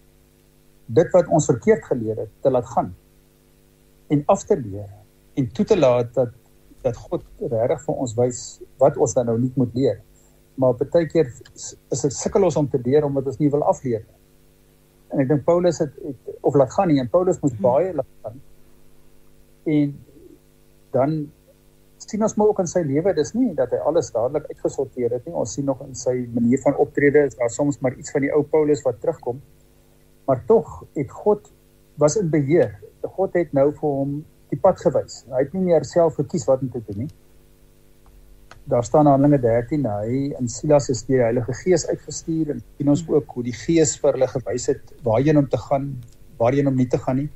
Dit 0.97 1.13
wat 1.13 1.29
ons 1.29 1.45
verkeerd 1.47 1.85
geleer 1.87 2.25
het, 2.25 2.33
te 2.41 2.49
laat 2.51 2.67
gaan 2.73 2.95
en 4.09 4.25
af 4.33 4.43
te 4.49 4.57
leer 4.57 4.89
en 5.35 5.47
toe 5.51 5.65
te 5.65 5.77
laat 5.77 6.13
dat 6.15 6.33
dat 6.85 6.97
God 7.01 7.23
regtig 7.41 7.79
vir 7.87 8.01
ons 8.03 8.11
wys 8.19 8.41
wat 8.81 8.97
ons 9.01 9.15
dan 9.17 9.25
nou 9.25 9.39
nie 9.41 9.51
moet 9.57 9.71
leer. 9.73 9.95
Maar 10.61 10.75
baie 10.77 11.07
keer 11.09 11.31
is 11.55 12.03
dit 12.03 12.13
sukkel 12.13 12.45
ons 12.45 12.59
om 12.61 12.67
te 12.69 12.79
leer 12.85 13.07
omdat 13.07 13.31
ons 13.31 13.39
nie 13.41 13.49
wil 13.49 13.65
afleer 13.65 14.03
nie. 14.03 14.19
En 15.13 15.23
ek 15.23 15.31
dink 15.31 15.45
Paulus 15.47 15.79
het, 15.81 15.95
het 16.05 16.35
of 16.45 16.57
laat 16.59 16.73
gaan 16.75 16.91
nie 16.91 16.99
en 17.01 17.09
Paulus 17.09 17.41
moes 17.41 17.55
hmm. 17.55 17.65
baie 17.65 17.95
laat 17.97 18.11
gaan. 18.21 18.37
En 19.65 19.95
dan 20.93 21.17
sien 22.05 22.23
ons 22.23 22.35
maar 22.37 22.51
ook 22.51 22.61
in 22.61 22.69
sy 22.69 22.83
lewe 22.85 23.13
dis 23.17 23.33
nie 23.33 23.51
dat 23.57 23.73
hy 23.73 23.81
alles 23.89 24.11
dadelik 24.13 24.45
uitgesorteer 24.51 25.15
het 25.15 25.25
nie 25.25 25.33
ons 25.33 25.55
sien 25.57 25.65
nog 25.65 25.81
in 25.85 25.95
sy 25.97 26.13
manier 26.35 26.61
van 26.61 26.77
optrede 26.83 27.25
is 27.25 27.37
daar 27.39 27.49
soms 27.49 27.79
maar 27.81 27.95
iets 27.97 28.13
van 28.13 28.25
die 28.27 28.31
ou 28.35 28.43
Paulus 28.51 28.83
wat 28.85 28.99
terugkom 29.01 29.41
maar 30.29 30.43
tog 30.49 30.83
het 30.97 31.11
God 31.23 31.49
was 32.01 32.19
in 32.21 32.29
beheer 32.29 32.75
God 33.17 33.33
het 33.37 33.53
nou 33.57 33.71
vir 33.79 33.97
hom 33.99 34.13
die 34.55 34.63
pad 34.63 34.81
gewys 34.81 35.21
hy 35.29 35.43
het 35.43 35.53
nie 35.57 35.63
meer 35.67 35.85
self 35.87 36.17
gekies 36.21 36.47
wat 36.49 36.65
om 36.65 36.73
te 36.73 36.81
doen 36.87 37.05
nie 37.05 37.11
daar 38.73 38.85
staan 38.87 39.05
in 39.05 39.13
Handelinge 39.13 39.41
13 39.43 39.85
hy 39.91 40.19
en 40.39 40.49
Silas 40.49 40.89
is 40.89 41.03
deur 41.05 41.19
die 41.19 41.27
Heilige 41.27 41.53
Gees 41.61 41.85
uitgestuur 41.91 42.55
en 42.55 42.63
sien 42.65 42.91
ons 42.95 43.05
ook 43.13 43.37
hoe 43.37 43.45
die 43.45 43.55
Gees 43.55 43.95
vir 44.01 44.17
hulle 44.17 44.29
gewys 44.33 44.69
het 44.73 44.95
waarheen 45.05 45.43
om 45.43 45.49
te 45.49 45.61
gaan 45.67 45.91
waarheen 46.41 46.71
om 46.71 46.75
nie 46.81 46.89
te 46.89 47.01
gaan 47.05 47.21
nie 47.21 47.29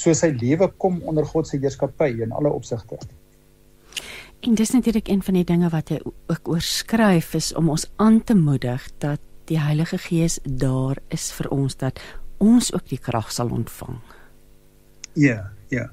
so 0.00 0.12
sy 0.16 0.32
lewe 0.42 0.70
kom 0.82 1.02
onder 1.06 1.28
God 1.28 1.48
se 1.48 1.60
heerskappy 1.60 2.12
in 2.24 2.34
alle 2.34 2.50
opsigte 2.50 2.98
En 4.40 4.54
dis 4.56 4.70
natuurlik 4.70 5.08
een 5.08 5.22
van 5.22 5.36
die 5.36 5.44
dinge 5.44 5.68
wat 5.68 5.90
hy 5.92 5.98
ook 6.32 6.48
oorskryf 6.48 7.34
is 7.36 7.50
om 7.54 7.68
ons 7.68 7.84
aan 8.00 8.22
te 8.24 8.34
moedig 8.34 8.86
dat 8.98 9.20
die 9.50 9.58
Heilige 9.60 9.98
Gees 9.98 10.38
daar 10.44 10.96
is 11.12 11.28
vir 11.36 11.50
ons 11.52 11.76
dat 11.76 12.00
ons 12.40 12.72
ook 12.72 12.86
die 12.88 12.98
krag 12.98 13.28
sal 13.32 13.50
ontvang. 13.52 13.98
Ja, 15.12 15.50
ja. 15.68 15.90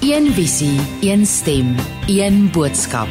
Een 0.00 0.30
visie, 0.32 0.80
een 1.00 1.26
stem, 1.26 1.74
een 2.06 2.50
boodskap. 2.50 3.08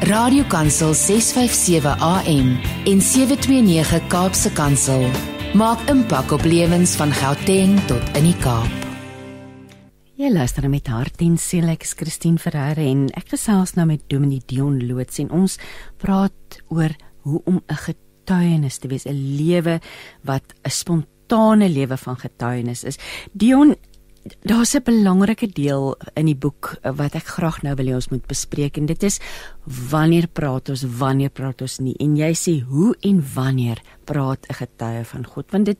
Radiokansel 0.00 0.94
657 0.94 1.96
AM 2.00 2.58
en 2.84 3.00
729 3.00 4.06
Kaapse 4.06 4.52
Kansel 4.52 5.06
maak 5.54 5.80
impak 5.88 6.30
op 6.36 6.44
lewens 6.44 6.92
van 7.00 7.12
Gauteng 7.12 7.80
tot 7.88 8.04
in 8.20 8.28
die 8.28 8.36
Kaap. 8.44 8.68
Jy 10.20 10.28
luister 10.28 10.68
met 10.68 10.92
hart 10.92 11.24
en 11.24 11.40
siel 11.40 11.72
ek 11.72 11.88
is 11.88 11.96
Christine 11.96 12.36
Ferreira 12.36 12.84
en 12.84 13.08
ek 13.16 13.32
gesels 13.32 13.72
nou 13.80 13.88
met 13.88 14.04
Dominee 14.12 14.44
Dion 14.44 14.76
Loots 14.84 15.24
en 15.24 15.32
ons 15.32 15.56
praat 15.96 16.60
oor 16.68 16.92
hoe 17.24 17.40
om 17.48 17.62
'n 17.64 17.80
getuienis 17.88 18.76
te 18.78 18.88
wees, 18.88 19.08
'n 19.08 19.36
lewe 19.40 19.80
wat 20.22 20.52
'n 20.64 20.70
spontane 20.70 21.68
lewe 21.68 21.96
van 21.96 22.16
getuienis 22.16 22.84
is. 22.84 22.98
Dion, 23.32 23.76
daar's 24.44 24.74
'n 24.74 24.82
belangrike 24.84 25.46
deel 25.46 25.96
in 26.14 26.26
die 26.26 26.34
boek 26.34 26.76
wat 26.82 27.14
ek 27.14 27.26
graag 27.26 27.62
nou 27.62 27.74
wil 27.74 27.86
hê 27.86 27.94
ons 27.94 28.10
moet 28.10 28.26
bespreek 28.26 28.76
en 28.78 28.86
dit 28.86 29.02
is 29.02 29.20
wanneer 29.64 30.26
praat 30.26 30.68
ons, 30.68 30.82
wanneer 30.82 31.30
praat 31.30 31.62
ons 31.62 31.78
nie 31.78 31.94
en 32.00 32.16
jy 32.16 32.32
sê 32.34 32.60
hoe 32.62 32.94
en 33.00 33.24
wanneer 33.34 33.80
praat 34.04 34.46
'n 34.48 34.54
getuie 34.54 35.04
van 35.04 35.24
God 35.24 35.50
want 35.50 35.66
dit 35.66 35.78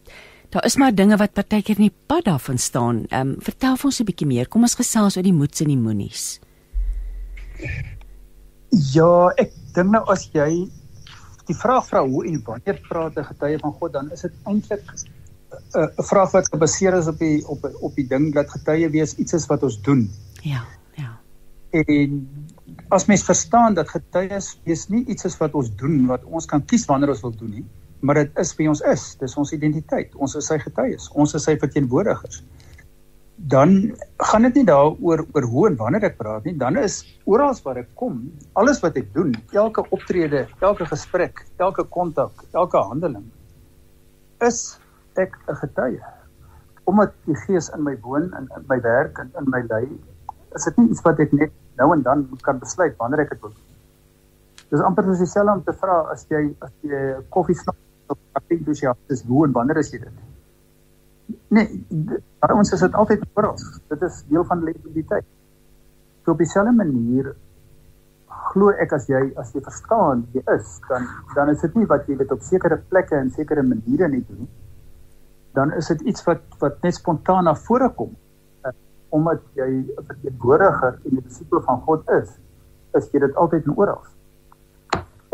Daar 0.51 0.65
is 0.65 0.77
maar 0.77 0.95
dinge 0.95 1.17
wat 1.17 1.33
partykeer 1.33 1.79
nie 1.79 1.93
pad 2.07 2.25
daarvan 2.25 2.59
staan. 2.59 3.05
Ehm 3.09 3.29
um, 3.29 3.37
vertel 3.41 3.77
vir 3.77 3.85
ons 3.85 4.01
'n 4.01 4.05
bietjie 4.05 4.27
meer. 4.27 4.49
Kom 4.49 4.63
ons 4.63 4.75
gesels 4.75 5.17
oor 5.17 5.23
die 5.23 5.33
moeds 5.33 5.61
en 5.61 5.67
die 5.67 5.77
moenies. 5.77 6.41
Ja, 8.95 9.33
ek 9.37 9.53
dink 9.75 9.91
nou 9.91 10.05
as 10.07 10.29
jy 10.33 10.71
die 11.47 11.55
vraag 11.55 11.87
vra 11.89 12.03
hoe 12.07 12.27
en 12.27 12.43
wanneer 12.45 12.81
praat 12.89 13.17
'n 13.17 13.25
getuie 13.25 13.59
van 13.59 13.73
God, 13.73 13.93
dan 13.93 14.11
is 14.13 14.21
dit 14.21 14.33
eintlik 14.45 14.85
'n 15.75 15.89
'n 15.99 16.07
vraag 16.11 16.31
wat 16.31 16.49
gebaseer 16.49 16.95
is 16.95 17.07
op 17.07 17.19
die 17.19 17.47
op 17.49 17.71
op 17.81 17.95
die 17.95 18.07
ding 18.07 18.35
dat 18.35 18.51
getuie 18.51 18.91
wees 18.91 19.15
iets 19.17 19.33
is 19.33 19.47
wat 19.47 19.63
ons 19.63 19.81
doen. 19.83 20.11
Ja, 20.43 20.65
ja. 20.95 21.19
En 21.71 22.29
as 22.89 23.07
mens 23.07 23.25
verstaan 23.25 23.75
dat 23.75 23.89
getuies 23.89 24.61
wees 24.65 24.89
nie 24.89 25.05
iets 25.05 25.25
is 25.25 25.37
wat 25.37 25.55
ons 25.55 25.75
doen 25.77 26.07
wat 26.07 26.25
ons 26.25 26.47
kan 26.47 26.65
kies 26.65 26.85
wanneer 26.85 27.09
ons 27.09 27.21
wil 27.21 27.37
doen 27.37 27.51
nie 27.51 27.67
maar 28.01 28.15
dit 28.21 28.39
is 28.39 28.53
wie 28.59 28.69
ons 28.69 28.83
is. 28.87 29.15
Dis 29.21 29.37
ons 29.41 29.53
identiteit. 29.53 30.15
Ons 30.23 30.37
is 30.39 30.47
sy 30.51 30.59
getuies. 30.63 31.09
Ons 31.19 31.35
is 31.39 31.47
sy 31.49 31.57
verteenwoordigers. 31.61 32.43
Dan 33.51 33.93
gaan 34.31 34.47
dit 34.49 34.61
nie 34.61 34.67
daaroor 34.69 35.25
oor 35.35 35.49
hoe 35.53 35.65
en 35.71 35.79
wanneer 35.81 36.09
ek 36.09 36.19
praat 36.21 36.47
nie. 36.49 36.55
Dan 36.57 36.79
is 36.81 37.03
oral 37.25 37.57
waar 37.65 37.83
ek 37.83 37.91
kom, 38.01 38.23
alles 38.57 38.81
wat 38.85 38.97
ek 38.97 39.11
doen, 39.17 39.35
elke 39.53 39.85
optrede, 39.93 40.47
elke 40.65 40.87
gesprek, 40.89 41.45
elke 41.61 41.85
kontak, 41.93 42.47
elke 42.57 42.81
handeling 42.81 43.27
is 44.45 44.77
ek 45.19 45.39
'n 45.49 45.57
getuie. 45.63 46.03
Omdat 46.85 47.13
die 47.25 47.37
Gees 47.47 47.69
in 47.75 47.83
my 47.83 47.97
woon 48.01 48.33
en 48.35 48.49
in 48.57 48.65
my 48.69 48.81
werk 48.81 49.19
en 49.19 49.33
in 49.39 49.51
my 49.51 49.63
lei, 49.69 49.87
is 50.55 50.65
dit 50.65 50.77
nie 50.77 50.91
iets 50.91 51.03
wat 51.03 51.19
ek 51.21 51.33
net 51.33 51.53
nou 51.77 51.93
en 51.93 52.03
dan 52.03 52.29
kan 52.43 52.59
besluit 52.59 52.97
wanneer 52.97 53.21
ek 53.21 53.31
dit 53.31 53.41
wil. 53.41 53.53
Dis 54.71 54.81
amper 54.81 55.05
soos 55.05 55.19
dieselfde 55.19 55.53
om 55.53 55.65
te 55.65 55.73
vra 55.73 55.99
as 56.13 56.27
jy 56.31 56.55
as 56.61 56.73
jy 56.83 57.03
koffie 57.31 57.55
snap 57.55 57.77
dis 58.49 58.81
ja, 58.81 58.95
dis 59.09 59.23
hoe 59.27 59.47
en 59.47 59.53
wanneer 59.53 59.81
is 59.81 59.91
jy 59.93 59.99
dit? 60.03 60.19
Nee, 61.51 61.67
by 62.43 62.53
ons 62.55 62.73
is 62.73 62.83
dit 62.85 62.95
altyd 62.95 63.25
oral. 63.35 63.57
Dit 63.91 64.03
is 64.03 64.21
deel 64.31 64.45
van 64.45 64.63
identiteit. 64.69 65.27
So 66.25 66.35
op 66.35 66.39
dieselfde 66.43 66.75
manier 66.77 67.33
glo 68.53 68.71
ek 68.83 68.93
as 68.97 69.09
jy 69.11 69.23
as 69.41 69.53
jy 69.55 69.63
verstaan 69.65 70.27
jy 70.35 70.43
is, 70.55 70.77
dan 70.91 71.09
dan 71.35 71.51
is 71.55 71.63
dit 71.65 71.75
nie 71.81 71.89
wat 71.91 72.07
jy 72.09 72.19
dit 72.21 72.33
op 72.33 72.43
sekere 72.47 72.79
plekke 72.91 73.19
en 73.19 73.33
sekere 73.35 73.65
maniere 73.67 74.11
net 74.13 74.27
doen 74.29 74.45
nie. 74.45 74.51
Dan 75.57 75.73
is 75.73 75.89
dit 75.93 76.01
iets 76.13 76.25
wat 76.29 76.43
wat 76.61 76.83
net 76.85 76.95
spontaan 76.95 77.49
na 77.49 77.55
vore 77.67 77.89
kom. 77.97 78.13
Uh, 78.65 78.73
omdat 79.09 79.41
jy 79.57 79.69
'n 79.69 80.05
verteenwoordiger 80.11 81.01
en 81.05 81.17
'n 81.17 81.25
disipel 81.25 81.65
van 81.65 81.81
God 81.89 82.09
is, 82.21 82.37
is 82.95 83.09
jy 83.13 83.25
dit 83.25 83.35
altyd 83.35 83.65
en 83.65 83.77
oral 83.77 84.05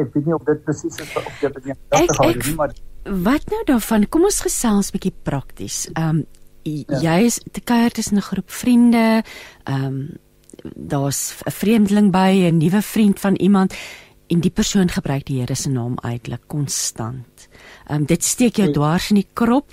ek 0.01 0.15
weet 0.15 0.29
nie 0.29 0.35
of 0.35 0.45
dit 0.49 0.65
presies 0.65 0.99
is 1.03 1.17
of 1.17 1.41
dit 1.41 1.57
is 1.61 1.65
nie 1.65 1.77
regtig 1.93 2.47
nie 2.47 2.55
maar 2.57 2.73
wat 3.03 3.49
nou 3.51 3.63
daarvan? 3.67 4.07
Kom 4.07 4.25
ons 4.29 4.45
gesels 4.45 4.93
bietjie 4.95 5.15
prakties. 5.27 5.89
Ehm 5.93 6.23
um, 6.23 6.25
ja. 6.63 7.01
jy 7.03 7.17
is 7.27 7.41
te 7.51 7.61
kuier 7.61 7.91
tussen 7.91 8.17
'n 8.17 8.29
groep 8.31 8.51
vriende. 8.51 9.23
Ehm 9.65 9.85
um, 9.85 9.97
daar's 10.77 11.43
'n 11.43 11.51
vreemdeling 11.51 12.13
by 12.13 12.31
'n 12.51 12.59
nuwe 12.59 12.83
vriend 12.83 13.21
van 13.21 13.35
iemand 13.35 13.75
en 14.29 14.41
die 14.41 14.51
persoon 14.51 14.89
gebruik 14.89 15.27
die 15.27 15.41
Here 15.41 15.55
se 15.55 15.71
naam 15.71 15.99
uitlik 15.99 16.43
konstant. 16.47 17.49
Ehm 17.87 18.01
um, 18.01 18.05
dit 18.07 18.25
steek 18.25 18.57
jou 18.57 18.71
dwars 18.71 19.11
in 19.11 19.17
die 19.17 19.29
krop 19.33 19.71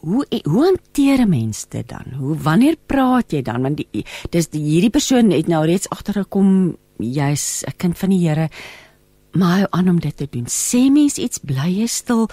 hoe 0.00 0.26
hoe 0.44 0.64
hanteer 0.64 1.20
'n 1.24 1.28
mens 1.28 1.66
dit 1.68 1.88
dan? 1.88 2.18
Hoe 2.18 2.36
wanneer 2.36 2.76
praat 2.86 3.32
jy 3.32 3.42
dan? 3.42 3.62
Want 3.62 3.76
die, 3.76 4.04
dis 4.30 4.48
die, 4.48 4.62
hierdie 4.62 4.90
persoon 4.90 5.30
het 5.30 5.46
nou 5.46 5.64
reeds 5.66 5.88
agtergekom 5.88 6.76
jy's 6.98 7.64
'n 7.66 7.76
kind 7.76 7.98
van 7.98 8.10
die 8.10 8.28
Here, 8.28 8.48
maar 9.32 9.58
hy 9.58 9.66
aan 9.70 9.88
om 9.88 10.00
dit 10.00 10.16
te 10.16 10.26
doen. 10.30 10.46
Sê 10.46 10.90
mens 10.90 11.18
iets 11.18 11.38
bly 11.38 11.80
jy 11.80 11.86
stil. 11.86 12.28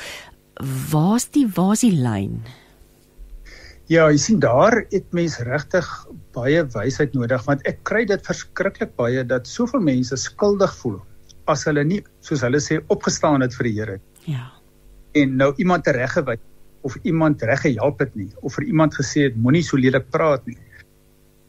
Waar's 0.92 1.30
die 1.30 1.48
waar's 1.48 1.80
die 1.82 1.96
lyn? 1.96 2.42
Ja, 3.88 4.10
jy 4.12 4.18
sien 4.18 4.40
daar 4.40 4.86
het 4.90 5.12
mens 5.12 5.40
regtig 5.40 6.08
baie 6.32 6.64
wysheid 6.64 7.14
nodig 7.14 7.44
want 7.46 7.66
ek 7.68 7.84
kry 7.84 8.06
dit 8.06 8.26
verskriklik 8.26 8.96
baie 8.96 9.24
dat 9.24 9.48
soveel 9.48 9.82
mense 9.82 10.16
skuldig 10.16 10.76
voel 10.78 11.02
as 11.46 11.66
hulle 11.66 11.84
nie 11.84 12.04
soos 12.22 12.42
hulle 12.42 12.60
sê 12.60 12.80
opgestaan 12.88 13.42
het 13.42 13.54
vir 13.54 13.64
die 13.64 13.80
Here. 13.80 14.00
Ja. 14.26 14.52
En 15.14 15.36
nou 15.36 15.54
iemand 15.58 15.84
tereggewys 15.84 16.40
of 16.88 16.98
iemand 17.04 17.42
reg 17.48 17.64
gehelp 17.66 18.00
het 18.04 18.16
nie 18.16 18.30
of 18.42 18.56
vir 18.58 18.68
iemand 18.70 18.96
gesê 18.98 19.28
het 19.30 19.36
moenie 19.38 19.64
so 19.66 19.78
lelik 19.78 20.10
praat 20.14 20.46
nie. 20.50 20.58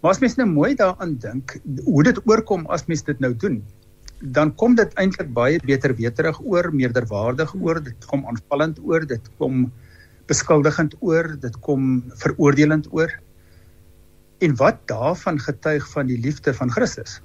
Maar 0.03 0.17
as 0.17 0.21
mens 0.23 0.37
nou 0.39 0.49
mooi 0.51 0.75
daaraan 0.75 1.15
dink 1.23 1.57
hoe 1.85 2.03
dit 2.09 2.19
oorkom 2.27 2.67
as 2.75 2.89
mens 2.91 3.05
dit 3.07 3.21
nou 3.23 3.33
doen, 3.45 3.61
dan 4.23 4.53
kom 4.55 4.75
dit 4.79 4.95
eintlik 4.99 5.33
baie 5.35 5.59
beter 5.67 5.95
weterig 5.99 6.39
oor, 6.43 6.71
meerderwaardig 6.75 7.55
oor, 7.59 7.81
dit 7.83 8.07
kom 8.11 8.25
aanvallend 8.31 8.79
oor, 8.83 9.07
dit 9.07 9.31
kom 9.39 9.67
beskuldigend 10.31 10.95
oor, 11.01 11.33
dit 11.43 11.59
kom 11.67 12.03
veroordelend 12.23 12.87
oor. 12.95 13.11
En 14.43 14.57
wat 14.59 14.79
daarvan 14.91 15.39
getuig 15.43 15.87
van 15.91 16.11
die 16.11 16.19
liefde 16.19 16.55
van 16.55 16.71
Christus? 16.71 17.21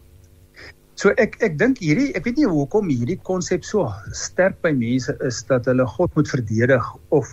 So 0.98 1.14
ek 1.22 1.38
ek 1.46 1.60
dink 1.62 1.78
hierdie 1.82 2.10
ek 2.18 2.26
weet 2.26 2.40
nie 2.42 2.50
hoekom 2.50 2.90
hierdie 2.90 3.20
konsep 3.26 3.66
so 3.66 3.86
sterk 4.18 4.58
by 4.66 4.72
mense 4.74 5.14
is 5.26 5.44
dat 5.50 5.70
hulle 5.70 5.86
God 5.94 6.14
moet 6.18 6.30
verdedig 6.30 6.88
of 7.14 7.30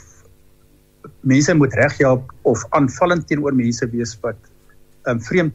mense 1.25 1.55
moet 1.55 1.75
reghelp 1.81 2.33
of 2.43 2.65
aanvallend 2.77 3.27
teenoor 3.29 3.55
mense 3.57 3.87
wees 3.93 4.15
wat 4.23 4.39
um, 5.09 5.21
vreemd 5.21 5.55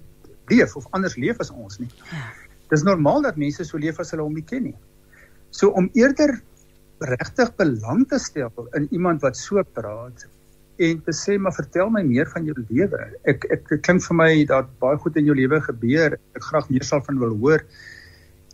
leef 0.50 0.76
of 0.76 0.88
anders 0.98 1.16
leef 1.16 1.40
as 1.40 1.52
ons 1.52 1.80
nie. 1.80 1.90
Dis 2.70 2.86
normaal 2.86 3.22
dat 3.26 3.38
mense 3.38 3.66
so 3.66 3.78
leef 3.82 4.00
as 4.02 4.14
hulle 4.14 4.26
hom 4.26 4.38
nie 4.38 4.46
ken 4.46 4.70
nie. 4.70 4.78
So 5.54 5.74
om 5.78 5.90
eerder 5.98 6.40
regtig 7.00 7.54
belang 7.58 8.04
te 8.10 8.20
stel 8.20 8.52
in 8.78 8.90
iemand 8.92 9.24
wat 9.24 9.38
so 9.38 9.62
praat 9.64 10.26
en 10.80 11.00
te 11.04 11.14
sê 11.16 11.36
maar 11.38 11.56
vertel 11.56 11.90
my 11.92 12.02
meer 12.08 12.28
van 12.32 12.46
jou 12.48 12.56
lewe. 12.70 13.00
Ek 13.28 13.46
ek 13.52 13.66
dit 13.72 13.82
klink 13.86 14.04
vir 14.06 14.18
my 14.20 14.30
dat 14.48 14.70
baie 14.84 15.00
goed 15.04 15.18
in 15.20 15.28
jou 15.28 15.36
lewe 15.36 15.60
gebeur. 15.66 16.16
Ek 16.38 16.46
graag 16.52 16.70
meer 16.72 16.86
sal 16.88 17.04
van 17.08 17.20
wil 17.20 17.36
hoor. 17.42 17.66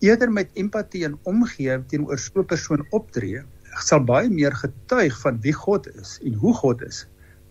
Eerder 0.04 0.32
met 0.34 0.50
empatie 0.60 1.06
en 1.08 1.20
omgee 1.30 1.78
teenoor 1.92 2.20
so 2.20 2.42
'n 2.42 2.50
persoon 2.50 2.86
optree, 2.92 3.44
sal 3.84 4.04
baie 4.04 4.30
meer 4.30 4.56
getuig 4.56 5.16
van 5.22 5.40
wie 5.42 5.54
God 5.54 5.88
is 5.96 6.20
en 6.24 6.34
hoe 6.34 6.54
God 6.54 6.82
is 6.82 7.06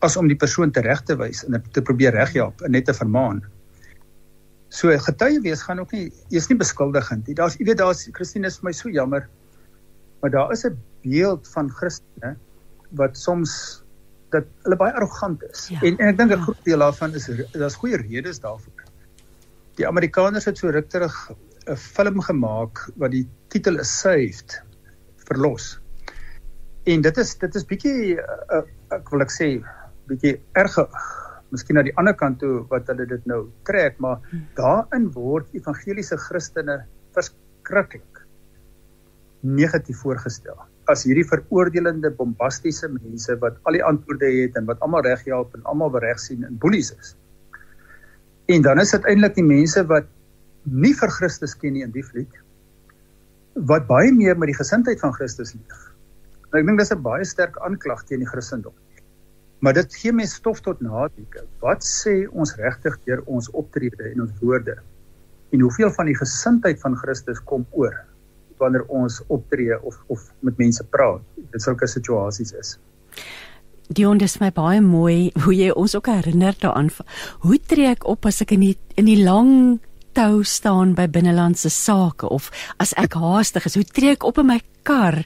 as 0.05 0.17
om 0.21 0.29
die 0.29 0.37
persoon 0.37 0.73
tereg 0.73 1.03
te 1.09 1.17
wys 1.17 1.45
en 1.45 1.57
te 1.73 1.83
probeer 1.83 2.13
reghelp 2.13 2.61
en 2.63 2.75
net 2.77 2.85
te 2.85 2.95
vermaan. 2.95 3.43
So 4.75 4.93
getuie 5.07 5.41
wees 5.45 5.63
gaan 5.63 5.81
ook 5.81 5.93
nie 5.93 6.11
jy's 6.35 6.49
nie 6.51 6.59
beskuldigend 6.61 7.29
nie. 7.29 7.37
Daar's 7.39 7.57
jy 7.61 7.69
weet 7.71 7.81
daar's 7.81 8.05
Christine 8.13 8.47
is 8.47 8.59
vir 8.61 8.71
my 8.71 8.73
so 8.77 8.93
jammer 8.93 9.29
maar 10.21 10.31
daar 10.31 10.53
is 10.53 10.65
'n 10.65 10.77
beeld 11.03 11.49
van 11.49 11.71
Christene 11.71 12.37
wat 12.91 13.17
soms 13.17 13.85
dat 14.31 14.45
hulle 14.65 14.77
baie 14.77 14.93
arrogant 14.93 15.43
is. 15.53 15.69
Ja, 15.69 15.81
en 15.81 15.99
en 15.99 16.09
ek 16.09 16.17
dink 16.19 16.31
'n 16.31 16.39
ja. 16.39 16.43
groot 16.43 16.65
deel 16.65 16.79
daarvan 16.79 17.15
is 17.15 17.31
daar's 17.53 17.75
goeie 17.75 17.97
redes 17.97 18.41
daarvoor. 18.41 18.85
Die 19.77 19.87
Amerikaners 19.87 20.45
het 20.45 20.59
so 20.59 20.69
ruk 20.69 20.89
terug 20.89 21.31
'n 21.67 21.77
film 21.77 22.21
gemaak 22.21 22.91
wat 22.97 23.11
die 23.11 23.29
titel 23.49 23.79
is 23.79 24.01
Saved, 24.01 24.63
verlos. 25.17 25.84
En 26.85 27.05
dit 27.05 27.19
is 27.19 27.35
dit 27.41 27.55
is 27.61 27.69
bietjie 27.69 28.17
uh, 28.19 28.65
ek 28.93 29.13
wil 29.13 29.25
ek 29.25 29.33
sê 29.33 29.49
bietjie 30.11 30.35
erge 30.61 30.85
miskien 31.55 31.79
na 31.79 31.85
die 31.87 31.95
ander 32.01 32.17
kant 32.19 32.41
toe 32.43 32.65
wat 32.73 32.91
hulle 32.91 33.07
dit 33.09 33.31
nou 33.31 33.47
trek, 33.69 33.97
maar 34.03 34.19
hmm. 34.31 34.45
daarin 34.59 35.09
word 35.15 35.49
evangeliese 35.57 36.19
Christene 36.27 36.83
verskriklik 37.17 38.23
negatief 39.45 40.01
voorgestel 40.03 40.57
as 40.93 41.05
hierdie 41.07 41.25
veroordelende 41.29 42.11
bombastiese 42.19 42.91
mense 42.93 43.37
wat 43.41 43.57
al 43.65 43.79
die 43.79 43.85
antwoorde 43.85 44.29
het 44.29 44.57
en 44.61 44.67
wat 44.69 44.81
almal 44.85 45.05
reg 45.07 45.23
help 45.29 45.55
en 45.57 45.65
almal 45.71 45.95
reg 46.05 46.21
sien 46.21 46.45
in 46.45 46.59
boelies 46.61 46.93
is. 46.93 47.15
En 48.53 48.65
dan 48.65 48.81
is 48.83 48.93
dit 48.93 49.07
eintlik 49.09 49.37
die 49.39 49.47
mense 49.47 49.81
wat 49.89 50.11
nie 50.69 50.93
vir 50.97 51.13
Christus 51.17 51.57
ken 51.57 51.77
nie 51.77 51.85
in 51.87 51.95
die 51.95 52.05
fliek 52.05 52.41
wat 53.71 53.87
baie 53.89 54.11
meer 54.13 54.37
met 54.37 54.51
die 54.51 54.59
gesindheid 54.59 55.01
van 55.01 55.13
Christus 55.15 55.55
leef. 55.55 55.83
Nou 56.55 56.61
ek 56.63 56.69
dink 56.69 56.79
dis 56.79 56.93
'n 56.95 57.03
baie 57.03 57.25
sterk 57.27 57.57
aanklag 57.67 58.05
teen 58.07 58.21
die 58.23 58.31
Christendom. 58.31 58.73
Maar 59.59 59.75
dit 59.75 59.95
gee 59.99 60.13
my 60.13 60.25
stof 60.25 60.61
tot 60.63 60.81
nadenke. 60.81 61.43
Wat 61.59 61.83
sê 61.83 62.29
ons 62.31 62.55
regtig 62.55 62.95
deur 63.07 63.23
ons 63.27 63.51
optrede 63.51 64.13
en 64.13 64.21
ons 64.23 64.31
woorde? 64.41 64.77
En 65.51 65.61
hoeveel 65.61 65.91
van 65.91 66.07
die 66.07 66.15
gesindheid 66.15 66.79
van 66.81 66.95
Christus 66.97 67.41
kom 67.43 67.67
oor 67.73 67.97
wanneer 68.63 68.85
ons 68.87 69.19
optree 69.27 69.75
of 69.83 69.99
of 70.07 70.31
met 70.47 70.59
mense 70.59 70.85
praat. 70.85 71.23
Dit 71.51 71.63
sulke 71.63 71.89
situasies 71.91 72.53
is. 72.53 72.79
Dion, 73.89 74.19
dis 74.19 74.39
my 74.39 74.53
baie 74.55 74.81
mooi 74.81 75.33
hoe 75.45 75.55
jy 75.55 75.73
ons 75.75 75.97
ook 75.97 76.07
herinner 76.07 76.55
daaraan. 76.61 76.91
Hoe 77.43 77.59
tree 77.59 77.91
ek 77.91 78.07
op 78.07 78.27
as 78.31 78.41
ek 78.47 78.53
in 78.53 78.61
die 78.61 78.79
in 78.95 79.11
die 79.11 79.25
lang 79.25 79.81
tou 80.15 80.45
staan 80.47 80.95
by 80.95 81.09
binnelandse 81.11 81.71
sake 81.73 82.29
of 82.29 82.51
as 82.83 82.95
ek 83.01 83.17
haastig 83.25 83.67
is, 83.69 83.77
hoe 83.79 83.85
tree 83.85 84.15
ek 84.15 84.27
op 84.27 84.39
in 84.43 84.49
my 84.53 84.61
kar? 84.85 85.23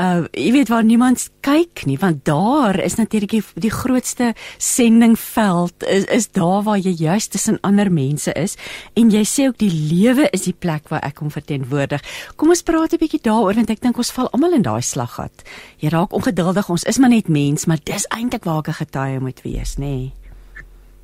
Uh 0.00 0.24
jy 0.32 0.50
weet 0.54 0.70
waar 0.72 0.84
niemand 0.86 1.28
kyk 1.44 1.84
nie, 1.88 1.98
want 2.00 2.24
daar 2.28 2.78
is 2.80 2.96
natuurlik 2.96 3.34
die, 3.36 3.42
die 3.66 3.72
grootste 3.72 4.32
sendingveld 4.58 5.84
is 5.88 6.06
is 6.12 6.30
daar 6.32 6.62
waar 6.66 6.80
jy 6.80 6.94
juist 6.96 7.32
tussen 7.34 7.60
ander 7.62 7.90
mense 7.92 8.32
is 8.38 8.56
en 8.96 9.10
jy 9.12 9.24
sê 9.28 9.48
ook 9.50 9.58
die 9.60 9.72
lewe 9.72 10.28
is 10.32 10.46
die 10.48 10.56
plek 10.56 10.88
waar 10.92 11.04
ek 11.04 11.20
hom 11.20 11.30
verteenwoordig. 11.34 12.02
Kom 12.36 12.54
ons 12.54 12.64
praat 12.64 12.94
'n 12.94 13.02
bietjie 13.02 13.22
daaroor 13.22 13.54
want 13.54 13.70
ek 13.70 13.82
dink 13.82 13.98
ons 13.98 14.12
val 14.12 14.30
almal 14.32 14.54
in 14.54 14.62
daai 14.66 14.82
slaggat. 14.82 15.44
Jy 15.78 15.88
raak 15.90 16.12
ongeduldig, 16.12 16.70
ons 16.70 16.84
is 16.84 16.98
maar 16.98 17.10
net 17.10 17.28
mens, 17.28 17.66
maar 17.66 17.78
dis 17.84 18.06
eintlik 18.08 18.44
waar 18.44 18.64
ek 18.64 18.68
'n 18.68 18.80
getuie 18.84 19.20
moet 19.20 19.40
wees, 19.42 19.76
nê? 19.76 19.86
Nee. 19.86 20.21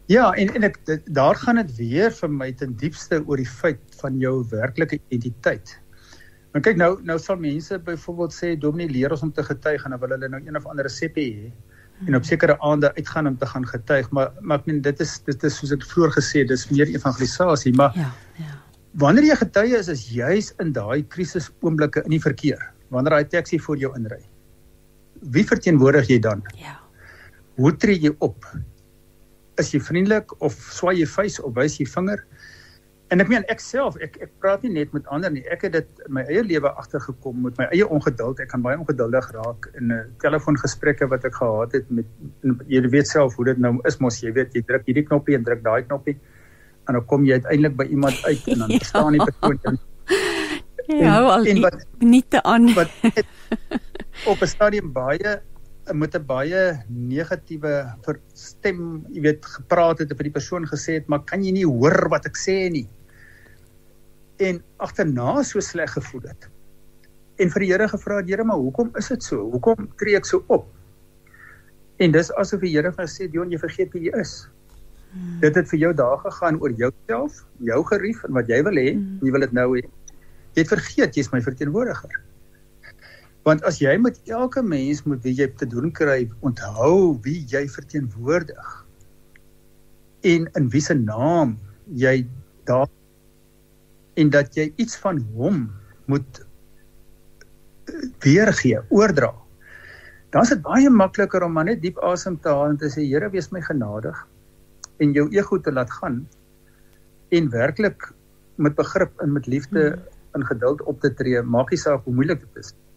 Ja, 0.09 0.31
en 0.41 0.55
en 0.57 0.65
ek 0.65 0.79
dit, 0.89 1.11
daar 1.13 1.37
gaan 1.37 1.61
dit 1.61 1.75
weer 1.77 2.15
vir 2.17 2.31
my 2.33 2.49
ten 2.57 2.73
diepste 2.81 3.21
oor 3.27 3.41
die 3.41 3.49
feit 3.49 3.81
van 4.01 4.17
jou 4.23 4.41
werklike 4.49 4.97
identiteit. 5.09 5.75
Want 6.55 6.65
kyk 6.65 6.79
nou, 6.81 6.95
nou 7.05 7.19
sal 7.21 7.37
mense 7.41 7.77
byvoorbeeld 7.85 8.33
sê 8.35 8.55
Dominee 8.57 8.89
leer 8.89 9.13
ons 9.13 9.25
om 9.27 9.33
te 9.33 9.45
getuig 9.45 9.85
en 9.85 9.93
dan 9.93 10.01
wil 10.01 10.15
hulle 10.17 10.31
nou 10.33 10.41
een 10.41 10.57
of 10.57 10.69
ander 10.71 10.89
resepte 10.89 11.21
hê 11.21 11.51
en 12.07 12.15
op 12.15 12.25
sekere 12.25 12.55
aande 12.63 12.89
uitgaan 12.95 13.27
om 13.27 13.37
te 13.37 13.47
gaan 13.47 13.67
getuig, 13.67 14.09
maar 14.15 14.31
maar 14.41 14.63
ek 14.63 14.71
meen 14.71 14.81
dit 14.83 15.01
is 15.05 15.19
dit 15.27 15.45
is 15.45 15.59
soos 15.59 15.75
ek 15.75 15.85
vroeër 15.91 16.15
gesê, 16.15 16.45
dis 16.47 16.65
meer 16.71 16.89
evangelisasie, 16.95 17.75
maar 17.77 17.93
Ja, 17.99 18.13
ja. 18.39 18.55
Wanneer 18.99 19.29
jy 19.29 19.37
getuie 19.37 19.77
is, 19.77 19.89
is 19.93 20.07
juis 20.11 20.49
in 20.63 20.73
daai 20.73 21.03
krisis 21.13 21.51
oomblikke 21.61 22.03
in 22.07 22.17
die 22.17 22.23
verkeer, 22.23 22.63
wanneer 22.95 23.19
daai 23.19 23.29
taxi 23.29 23.59
voor 23.61 23.77
jou 23.77 23.93
inry. 23.99 24.23
Wie 25.35 25.45
verteenwoordig 25.45 26.09
jy 26.09 26.19
dan? 26.25 26.43
Ja. 26.57 26.79
Hoe 27.59 27.75
tree 27.77 27.99
jy 28.01 28.15
op? 28.25 28.47
Is 29.59 29.73
jy 29.75 29.81
vriendelik 29.81 30.33
of 30.43 30.55
swaai 30.75 30.99
jy 31.01 31.07
vuis 31.07 31.41
of 31.41 31.55
wys 31.55 31.79
jy 31.81 31.87
vinger? 31.87 32.25
En 33.09 33.25
ek 33.25 33.31
meen 33.33 33.45
ek 33.49 33.63
self, 33.65 33.97
ek 34.05 34.19
ek 34.21 34.33
praat 34.43 34.65
nie 34.67 34.73
net 34.75 34.93
met 34.93 35.07
ander 35.15 35.33
nie. 35.33 35.45
Ek 35.49 35.63
het 35.65 35.73
dit 35.73 36.03
in 36.07 36.13
my 36.19 36.25
eie 36.29 36.43
lewe 36.45 36.73
agtergekom 36.83 37.41
met 37.47 37.57
my 37.61 37.69
eie 37.73 37.87
ongeduld. 37.89 38.41
Ek 38.45 38.51
kan 38.53 38.65
baie 38.65 38.77
ongeduldig 38.77 39.31
raak 39.33 39.71
in 39.81 39.89
'n 39.89 39.97
uh, 39.97 40.03
telefoongesprekke 40.25 41.09
wat 41.09 41.25
ek 41.25 41.39
gehad 41.41 41.73
het 41.73 41.89
met 41.91 42.07
jy 42.69 42.83
weet 42.89 43.09
self 43.09 43.37
hoe 43.37 43.49
dit 43.49 43.59
nou 43.59 43.79
is 43.89 43.97
mos 44.01 44.21
jy 44.21 44.33
weet 44.33 44.53
jy 44.55 44.63
druk 44.63 44.85
hierdie 44.85 45.07
knoppie 45.09 45.37
en 45.37 45.45
druk 45.45 45.65
daai 45.65 45.83
knoppie 45.89 46.19
en 46.89 46.97
dan 46.97 47.05
kom 47.07 47.25
jy 47.25 47.41
uiteindelik 47.41 47.77
by 47.77 47.87
iemand 47.93 48.17
uit 48.25 48.49
en 48.49 48.59
dan 48.65 48.71
ja. 48.77 48.85
staan 48.85 49.13
die 49.13 49.25
persoon 49.25 49.59
en 49.65 49.79
Ja, 50.89 51.21
al 51.21 51.45
nie 52.01 52.25
te 52.33 52.41
aan 52.49 52.73
wat 52.73 52.89
op 54.31 54.41
'n 54.41 54.49
stadium 54.49 54.93
baie 54.93 55.41
met 55.95 56.15
'n 56.15 56.25
baie 56.27 56.85
negatiewe 56.89 57.95
stem, 58.35 59.05
jy 59.13 59.21
weet, 59.21 59.45
gepraat 59.45 59.99
het 59.99 60.11
of 60.13 60.17
vir 60.17 60.29
die 60.29 60.37
persoon 60.37 60.67
gesê 60.67 60.99
het, 60.99 61.07
maar 61.09 61.25
kan 61.25 61.45
jy 61.45 61.53
nie 61.53 61.67
hoor 61.67 62.09
wat 62.09 62.27
ek 62.27 62.37
sê 62.37 62.71
nie? 62.71 62.89
En 64.39 64.63
agterna 64.79 65.43
so 65.43 65.61
sleg 65.61 65.93
gevoel 65.93 66.29
het. 66.29 66.49
En 67.39 67.51
vir 67.51 67.61
die 67.61 67.73
Here 67.73 67.89
gevra 67.89 68.17
het, 68.17 68.29
Here, 68.29 68.45
maar 68.45 68.57
hoekom 68.57 68.91
is 68.97 69.09
dit 69.09 69.23
so? 69.23 69.51
Hoekom 69.51 69.89
tree 69.97 70.17
ek 70.17 70.27
so 70.27 70.45
op? 70.49 70.67
En 71.99 72.13
dis 72.13 72.33
asof 72.33 72.61
die 72.61 72.75
Here 72.75 72.93
gesê, 72.93 73.31
"Dion, 73.31 73.51
jy 73.51 73.59
vergeet 73.59 73.93
wie 73.93 74.11
jy 74.11 74.21
is." 74.21 74.49
Hmm. 75.13 75.41
Dit 75.41 75.55
het 75.55 75.69
vir 75.69 75.79
jou 75.79 75.95
daar 75.95 76.19
gegaan 76.19 76.61
oor 76.61 76.71
jouself, 76.71 77.45
jou 77.59 77.85
gerief 77.85 78.25
en 78.25 78.33
wat 78.33 78.49
jy 78.49 78.63
wil 78.63 78.75
hê, 78.75 78.93
hmm. 78.93 79.19
jy 79.23 79.31
wil 79.31 79.41
dit 79.41 79.53
nou 79.53 79.69
hê. 79.77 79.83
Jy 80.55 80.63
het 80.63 80.69
vergeet 80.69 81.15
jy's 81.15 81.33
my 81.33 81.41
verteenwoordiger. 81.41 82.28
Want 83.47 83.63
as 83.69 83.79
jy 83.81 83.95
met 84.03 84.19
elke 84.29 84.63
mens 84.65 85.05
moet 85.07 85.23
wie 85.25 85.35
jy 85.37 85.49
te 85.61 85.67
doen 85.69 85.93
kry, 85.95 86.27
onthou 86.45 87.19
wie 87.25 87.41
jy 87.49 87.65
verteenwoordig. 87.71 88.71
En 90.27 90.49
in 90.59 90.71
wie 90.73 90.83
se 90.83 90.97
naam 90.99 91.57
jy 91.95 92.27
daar 92.69 92.89
en 94.19 94.33
dat 94.35 94.57
jy 94.59 94.67
iets 94.83 94.99
van 94.99 95.21
hom 95.39 95.69
moet 96.11 96.41
eh, 97.87 98.09
weergee, 98.25 98.81
oordra. 98.91 99.31
Dan 100.35 100.43
is 100.43 100.51
dit 100.53 100.65
baie 100.65 100.91
makliker 100.91 101.47
om 101.47 101.55
maar 101.55 101.69
net 101.71 101.81
diep 101.85 102.01
asem 102.05 102.37
te 102.43 102.51
haal 102.51 102.75
en 102.75 102.81
te 102.81 102.91
sê 102.93 103.07
Here, 103.07 103.31
wees 103.31 103.53
my 103.55 103.63
genadig 103.65 104.19
en 104.99 105.15
jou 105.15 105.29
ego 105.33 105.61
te 105.63 105.73
laat 105.73 105.93
gaan 106.01 106.25
en 107.31 107.49
werklik 107.55 108.11
met 108.59 108.75
begrip 108.75 109.23
en 109.23 109.33
met 109.33 109.47
liefde 109.47 109.87
hmm. 109.95 110.05
en 110.35 110.45
geduld 110.51 110.83
op 110.91 111.01
te 111.01 111.15
tree, 111.15 111.41
maak 111.43 111.71
nie 111.71 111.81
saak 111.81 112.05
hoe 112.05 112.15
moeilik 112.19 112.43
dit 112.43 112.61
is 112.65 112.75
nie 112.75 112.88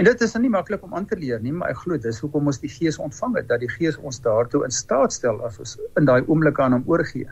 En 0.00 0.06
dit 0.08 0.22
is 0.24 0.32
nie 0.40 0.48
maklik 0.48 0.80
om 0.86 0.94
aan 0.96 1.04
te 1.04 1.16
leer 1.20 1.42
nie, 1.44 1.50
maar 1.52 1.74
ek 1.74 1.82
glo 1.82 2.00
dis 2.00 2.22
hoekom 2.24 2.46
ons 2.48 2.58
die 2.62 2.70
Gees 2.72 2.96
ontvang 2.96 3.34
het, 3.36 3.48
dat 3.50 3.60
die 3.60 3.68
Gees 3.68 3.98
ons 4.00 4.16
daartoe 4.24 4.62
in 4.64 4.72
staat 4.72 5.12
stel 5.12 5.42
as 5.44 5.58
ons 5.60 5.74
in 6.00 6.06
daai 6.08 6.22
oomblik 6.22 6.56
aan 6.64 6.78
hom 6.78 6.86
oorgee. 6.88 7.28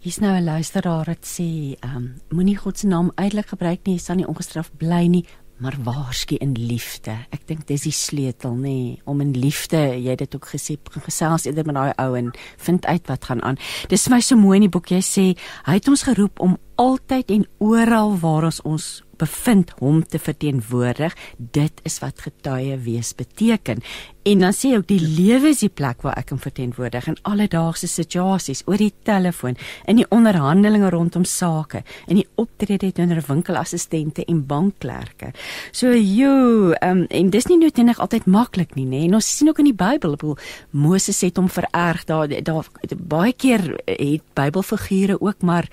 Hier's 0.00 0.20
nou 0.24 0.32
'n 0.32 0.44
luisteraar 0.44 1.04
wat 1.04 1.26
sê, 1.26 1.76
ehm, 1.76 1.96
um, 1.96 2.14
moenie 2.32 2.56
God 2.56 2.78
se 2.78 2.86
naam 2.86 3.12
uitelik 3.16 3.48
gebruik 3.52 3.80
nie, 3.84 3.96
jy 3.96 4.00
sal 4.00 4.16
nie 4.16 4.26
ongestraf 4.26 4.70
bly 4.78 5.06
nie, 5.06 5.26
maar 5.60 5.76
waarsku 5.84 6.36
in 6.40 6.54
liefde. 6.54 7.26
Ek 7.30 7.46
dink 7.46 7.66
dis 7.66 7.82
die 7.82 7.92
sleutel, 7.92 8.54
nê, 8.54 8.62
nee, 8.62 9.02
om 9.04 9.20
in 9.20 9.32
liefde, 9.32 9.76
jy 9.76 10.10
het 10.10 10.18
dit 10.18 10.34
ook 10.34 10.46
gesê, 10.46 10.78
gesels 11.04 11.44
eerder 11.44 11.66
met 11.66 11.74
daai 11.74 11.92
ou 11.98 12.14
en 12.16 12.32
vind 12.56 12.86
uit 12.86 13.06
wat 13.06 13.24
gaan 13.24 13.42
aan. 13.42 13.58
Dis 13.88 14.04
vir 14.04 14.14
my 14.14 14.20
so 14.20 14.36
mooi 14.36 14.56
in 14.56 14.70
die 14.70 14.70
boek 14.70 14.86
jy 14.86 15.00
sê, 15.00 15.36
hy 15.66 15.74
het 15.74 15.88
ons 15.88 16.02
geroep 16.02 16.40
om 16.40 16.56
altyd 16.76 17.30
en 17.30 17.46
oral 17.58 18.16
waar 18.18 18.44
ons 18.44 18.60
ons 18.62 19.02
bevind 19.18 19.74
hom 19.78 20.02
te 20.06 20.18
verteenwoordig. 20.18 21.16
Dit 21.36 21.82
is 21.88 21.98
wat 22.02 22.20
getuie 22.24 22.76
wees 22.84 23.14
beteken. 23.14 23.82
En 24.28 24.42
dan 24.44 24.52
sê 24.52 24.74
ook 24.76 24.88
die 24.90 25.00
lewe 25.00 25.52
is 25.54 25.62
die 25.64 25.72
plek 25.72 26.02
waar 26.04 26.18
ek 26.20 26.34
hom 26.34 26.40
verteenwoordig 26.42 27.06
in 27.08 27.16
alledaagse 27.28 27.88
situasies, 27.88 28.64
oor 28.68 28.76
die 28.80 28.92
telefoon, 29.08 29.56
in 29.88 30.00
die 30.02 30.06
onderhandelinge 30.12 30.90
rondom 30.92 31.24
sake, 31.24 31.80
in 32.10 32.20
die 32.20 32.26
optrede 32.36 32.90
teenoor 32.92 33.22
winkelassistente 33.28 34.26
en 34.28 34.42
bankklerke. 34.50 35.32
So 35.72 35.94
jo, 35.96 36.74
um, 36.84 37.06
en 37.08 37.30
dis 37.32 37.48
nie 37.48 37.60
noodwendig 37.62 38.02
altyd 38.04 38.28
maklik 38.28 38.76
nie, 38.76 38.86
nê? 38.90 39.06
En 39.06 39.16
ons 39.16 39.30
sien 39.38 39.48
ook 39.48 39.62
in 39.62 39.70
die 39.70 39.78
Bybel, 39.78 40.18
bedoel 40.18 40.36
Moses 40.76 41.22
het 41.24 41.40
hom 41.40 41.48
vererg 41.48 42.04
daar 42.08 42.28
daar 42.28 42.68
baie 42.98 43.32
keer 43.32 43.64
het 43.86 44.24
Bybelfigure 44.36 45.20
ook 45.20 45.40
maar 45.42 45.70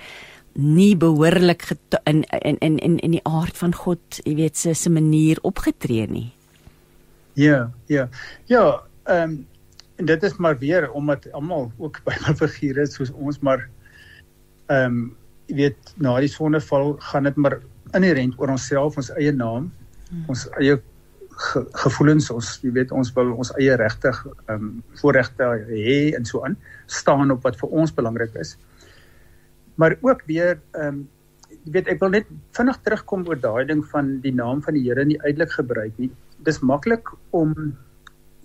nie 0.56 0.96
behoorlik 0.96 1.68
in 2.04 2.24
in 2.24 2.58
in 2.58 2.78
in 2.78 2.98
in 3.00 3.12
die 3.12 3.24
aard 3.24 3.58
van 3.58 3.74
God, 3.76 4.20
jy 4.24 4.36
weet, 4.36 4.58
se 4.58 4.74
se 4.74 4.90
manier 4.90 5.40
opgetree 5.42 6.08
nie. 6.08 6.32
Ja, 7.34 7.72
ja. 7.86 8.08
Ja, 8.46 8.82
ehm 9.04 9.30
um, 9.30 9.48
en 9.96 10.06
dit 10.06 10.24
is 10.24 10.36
maar 10.38 10.58
weer 10.60 10.92
omdat 10.92 11.32
almal 11.32 11.72
ook 11.78 12.02
Bybelfigure 12.06 12.82
is 12.82 12.96
soos 12.96 13.12
ons 13.12 13.40
maar 13.40 13.70
ehm 14.68 14.86
um, 14.86 15.16
jy 15.46 15.56
weet 15.56 15.94
na 16.02 16.18
die 16.20 16.32
sonneval 16.32 16.96
gaan 17.12 17.24
dit 17.24 17.36
maar 17.36 17.60
inherënt 17.94 18.40
oor 18.40 18.50
onsself, 18.50 18.98
ons 18.98 19.12
eie 19.14 19.32
naam, 19.32 19.72
hmm. 20.10 20.24
ons 20.28 20.48
eie 20.58 20.80
ge 21.36 21.62
gevoelens, 21.84 22.30
ons 22.32 22.50
jy 22.64 22.72
weet 22.74 22.92
ons 22.96 23.12
wil 23.14 23.36
ons 23.36 23.52
eie 23.60 23.76
regtig 23.76 24.24
ehm 24.48 24.56
um, 24.56 24.72
voorregte 25.02 25.52
hê 25.68 26.16
en 26.16 26.26
so 26.26 26.44
aan 26.48 26.56
staan 26.88 27.32
op 27.32 27.44
wat 27.44 27.60
vir 27.60 27.70
ons 27.84 27.94
belangrik 27.94 28.40
is 28.40 28.56
maar 29.76 29.98
ook 30.02 30.24
weer 30.30 30.60
ehm 30.72 30.88
um, 30.88 31.04
jy 31.66 31.72
weet 31.74 31.88
ek 31.90 32.02
wil 32.02 32.12
net 32.14 32.28
vinnig 32.58 32.78
terugkom 32.86 33.26
oor 33.30 33.40
daai 33.42 33.66
ding 33.66 33.82
van 33.92 34.16
die 34.22 34.34
naam 34.34 34.62
van 34.62 34.78
die 34.78 34.84
Here 34.86 35.06
nie 35.06 35.18
uitelik 35.24 35.52
gebruik 35.58 35.98
nie. 36.02 36.12
Dis 36.46 36.60
maklik 36.62 37.10
om 37.32 37.54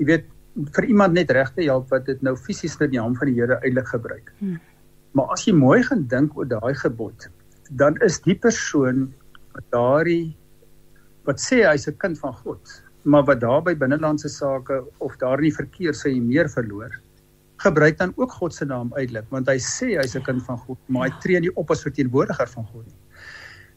jy 0.00 0.06
weet 0.08 0.28
vir 0.76 0.88
iemand 0.88 1.14
net 1.14 1.30
reg 1.36 1.52
te 1.54 1.66
help 1.66 1.90
wat 1.92 2.06
dit 2.06 2.22
nou 2.26 2.34
fisies 2.36 2.78
net 2.80 2.92
die 2.94 3.00
naam 3.00 3.16
van 3.18 3.30
die 3.30 3.36
Here 3.36 3.60
uitelik 3.60 3.92
gebruik. 3.92 4.32
Hmm. 4.38 4.58
Maar 5.12 5.34
as 5.36 5.46
jy 5.46 5.54
mooi 5.56 5.82
gaan 5.84 6.06
dink 6.08 6.36
oor 6.38 6.48
daai 6.48 6.74
gebod, 6.80 7.28
dan 7.70 7.98
is 8.06 8.20
die 8.24 8.38
persoon 8.38 9.10
daardie 9.74 10.36
wat 11.28 11.42
sê 11.42 11.62
hy's 11.66 11.88
'n 11.88 11.98
kind 11.98 12.18
van 12.18 12.32
God, 12.32 12.62
maar 13.04 13.24
wat 13.24 13.40
daar 13.40 13.62
by 13.62 13.74
binnelandse 13.74 14.28
sake 14.28 14.84
of 14.98 15.16
daar 15.18 15.38
in 15.38 15.50
die 15.50 15.56
verkeer 15.56 15.92
sê 15.92 16.14
hy 16.14 16.20
meer 16.20 16.48
verloor 16.48 16.90
gebruik 17.64 17.98
dan 17.98 18.12
ook 18.16 18.32
God 18.32 18.54
se 18.54 18.64
naam 18.64 18.92
uitelik 18.96 19.26
want 19.34 19.48
hy 19.50 19.58
sê 19.58 19.96
hy's 19.98 20.16
'n 20.16 20.24
kind 20.28 20.42
van 20.46 20.58
God 20.58 20.78
maar 20.88 21.08
hy 21.08 21.12
tree 21.24 21.40
nie 21.40 21.52
op 21.56 21.70
as 21.70 21.84
verteenwoordiger 21.86 22.48
van 22.48 22.66
God 22.72 22.86
nie. 22.86 23.00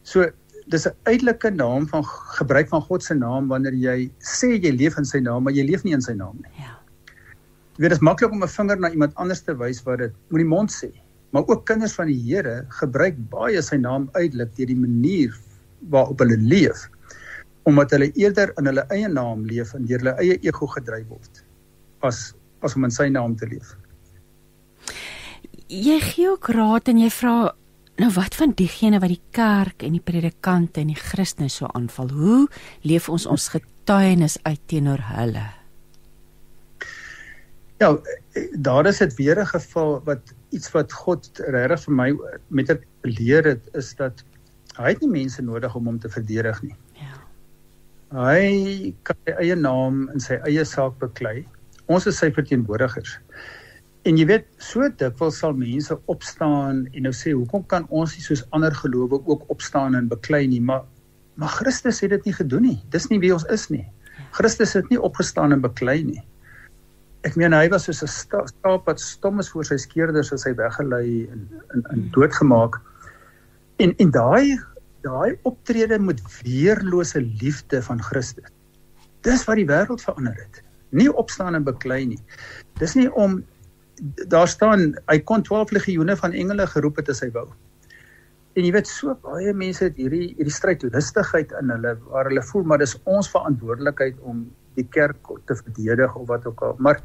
So 0.03 0.29
dis 0.67 0.87
'n 0.87 0.95
uitelike 1.03 1.49
naam 1.49 1.87
van 1.87 2.03
gebruik 2.39 2.69
van 2.69 2.81
God 2.81 3.03
se 3.03 3.13
naam 3.13 3.47
wanneer 3.47 3.73
jy 3.73 4.11
sê 4.19 4.55
jy 4.55 4.71
leef 4.71 4.97
in 4.97 5.05
sy 5.05 5.19
naam 5.19 5.43
maar 5.43 5.53
jy 5.53 5.65
leef 5.67 5.83
nie 5.83 5.93
in 5.93 6.01
sy 6.01 6.13
naam 6.13 6.39
nie. 6.43 6.53
Ja. 6.63 6.79
Jy 7.75 7.81
weet 7.81 7.89
dit 7.89 7.99
is 7.99 8.07
maklik 8.07 8.31
om 8.31 8.43
'n 8.43 8.47
vinger 8.47 8.79
na 8.79 8.89
iemand 8.89 9.15
anders 9.15 9.41
te 9.41 9.55
wys 9.57 9.83
wat 9.83 9.97
dit 9.97 10.13
moet 10.29 10.39
die 10.39 10.53
mond 10.55 10.71
sê. 10.71 10.91
Maar 11.31 11.47
ook 11.47 11.65
kinders 11.65 11.93
van 11.93 12.07
die 12.07 12.21
Here 12.21 12.65
gebruik 12.69 13.15
baie 13.29 13.61
sy 13.61 13.75
naam 13.75 14.09
uitelik 14.13 14.55
deur 14.55 14.67
die 14.67 14.77
manier 14.77 15.33
waarop 15.89 16.19
hulle 16.19 16.37
leef 16.37 16.89
omdat 17.63 17.91
hulle 17.91 18.11
eerder 18.19 18.51
in 18.59 18.65
hulle 18.65 18.83
eie 18.91 19.07
naam 19.07 19.45
leef 19.47 19.73
en 19.73 19.85
deur 19.85 19.99
hulle 20.03 20.15
eie 20.19 20.37
ego 20.43 20.67
gedryf 20.67 21.07
word 21.07 21.43
as 22.03 22.33
as 22.63 22.75
om 22.75 22.87
in 22.87 22.91
sy 22.91 23.09
naam 23.09 23.35
te 23.35 23.47
leef. 23.47 23.75
Jy 25.67 25.99
gee 26.03 26.29
ook 26.29 26.49
raad 26.53 26.89
en 26.91 26.99
jy 27.01 27.09
vra 27.09 27.35
nou 28.01 28.09
wat 28.15 28.35
van 28.37 28.53
diegene 28.57 28.99
wat 29.01 29.11
die 29.13 29.21
kerk 29.35 29.83
en 29.85 29.97
die 29.97 30.03
predikante 30.03 30.81
en 30.81 30.93
die 30.93 30.99
Christene 30.99 31.49
so 31.49 31.69
aanval? 31.73 32.09
Hoe 32.13 32.47
leef 32.81 33.09
ons 33.09 33.25
ons 33.29 33.49
getuienis 33.53 34.39
uit 34.43 34.61
teenoor 34.67 35.03
hulle? 35.13 35.45
Ja, 37.81 37.89
daar 38.63 38.87
is 38.87 38.97
dit 38.97 39.15
weer 39.15 39.39
'n 39.39 39.45
geval 39.45 40.01
wat 40.05 40.33
iets 40.49 40.71
wat 40.71 40.93
God 40.93 41.29
regtig 41.47 41.83
vir 41.83 41.93
my 41.93 42.09
met 42.47 42.67
dit 42.67 42.81
leer 43.01 43.43
het 43.43 43.63
is 43.73 43.93
dat 43.95 44.23
hy 44.77 44.93
het 44.93 45.01
nie 45.01 45.09
mense 45.09 45.41
nodig 45.41 45.75
om 45.75 45.85
hom 45.85 45.99
te 45.99 46.09
verdedig 46.09 46.61
nie. 46.61 46.75
Ja. 46.93 47.15
Hy 48.13 48.95
kan 49.03 49.15
sy 49.25 49.33
eie 49.41 49.55
naam 49.55 50.09
in 50.13 50.19
sy 50.19 50.39
eie 50.45 50.65
saak 50.65 50.97
beklei 50.99 51.45
ons 51.91 52.07
is 52.07 52.17
sy 52.17 52.31
verteenwoordigers. 52.31 53.17
En 54.03 54.17
jy 54.19 54.25
weet, 54.27 54.47
so 54.59 54.87
dikwels 54.99 55.37
sal 55.39 55.53
mense 55.55 55.95
opstaan 56.11 56.83
en 56.91 57.05
nou 57.07 57.13
sê, 57.15 57.31
"Hoekom 57.31 57.63
kan 57.67 57.85
ons 57.89 58.15
nie 58.15 58.23
soos 58.23 58.43
ander 58.51 58.71
gelowe 58.75 59.21
ook 59.25 59.49
opstaan 59.49 59.95
en 59.95 60.07
beklei 60.07 60.47
nie?" 60.47 60.61
Maar 60.61 60.83
maar 61.35 61.49
Christus 61.49 61.99
het 62.01 62.09
dit 62.09 62.25
nie 62.25 62.33
gedoen 62.33 62.61
nie. 62.61 62.83
Dis 62.89 63.07
nie 63.09 63.19
wie 63.19 63.33
ons 63.33 63.45
is 63.49 63.69
nie. 63.69 63.87
Christus 64.31 64.73
het 64.73 64.89
nie 64.89 65.01
opgestaan 65.01 65.51
en 65.51 65.61
beklei 65.61 66.03
nie. 66.03 66.21
Ek 67.23 67.35
meen 67.35 67.53
hy 67.53 67.69
was 67.69 67.83
soos 67.83 68.03
'n 68.03 68.07
skaap 68.07 68.85
wat 68.85 68.99
stom 68.99 69.39
is 69.39 69.49
voor 69.49 69.65
sy 69.65 69.77
skeerders 69.77 70.33
as 70.33 70.43
hy 70.43 70.53
weggelei 70.53 71.27
en 71.31 71.49
in 71.73 71.83
in 71.91 72.09
doodgemaak. 72.11 72.81
En 73.79 73.95
en 73.97 74.11
daai 74.11 74.59
daai 75.01 75.39
optrede 75.43 75.99
met 75.99 76.21
weerlose 76.43 77.21
liefde 77.21 77.81
van 77.81 78.01
Christus. 78.01 78.51
Dis 79.21 79.45
wat 79.45 79.55
die 79.55 79.65
wêreld 79.65 80.01
verander 80.01 80.35
het 80.35 80.63
nie 80.93 81.09
opstaan 81.11 81.57
en 81.57 81.65
beklei 81.65 82.03
nie. 82.13 82.21
Dis 82.79 82.95
nie 82.99 83.09
om 83.11 83.41
daar 84.31 84.49
staan 84.49 84.93
hy 85.11 85.19
kon 85.29 85.43
12 85.45 85.71
legioene 85.75 86.15
van 86.19 86.33
engele 86.33 86.65
geroep 86.67 87.01
het 87.01 87.11
as 87.13 87.21
hy 87.23 87.29
wou. 87.35 87.47
En 88.53 88.65
jy 88.65 88.73
weet 88.75 88.89
so 88.89 89.15
baie 89.25 89.53
mense 89.57 89.83
het 89.85 89.97
hierdie 89.97 90.33
hierdie 90.37 90.53
strydlustigheid 90.53 91.53
in 91.61 91.73
hulle 91.73 91.95
waar 92.09 92.29
hulle 92.29 92.43
voel 92.51 92.67
maar 92.69 92.81
dis 92.81 92.95
ons 93.09 93.29
verantwoordelikheid 93.33 94.19
om 94.21 94.45
die 94.77 94.85
kerk 94.93 95.29
te 95.49 95.57
verdedig 95.57 96.15
of 96.17 96.27
wat 96.29 96.45
ook 96.49 96.61
al. 96.65 96.75
Maar 96.77 97.01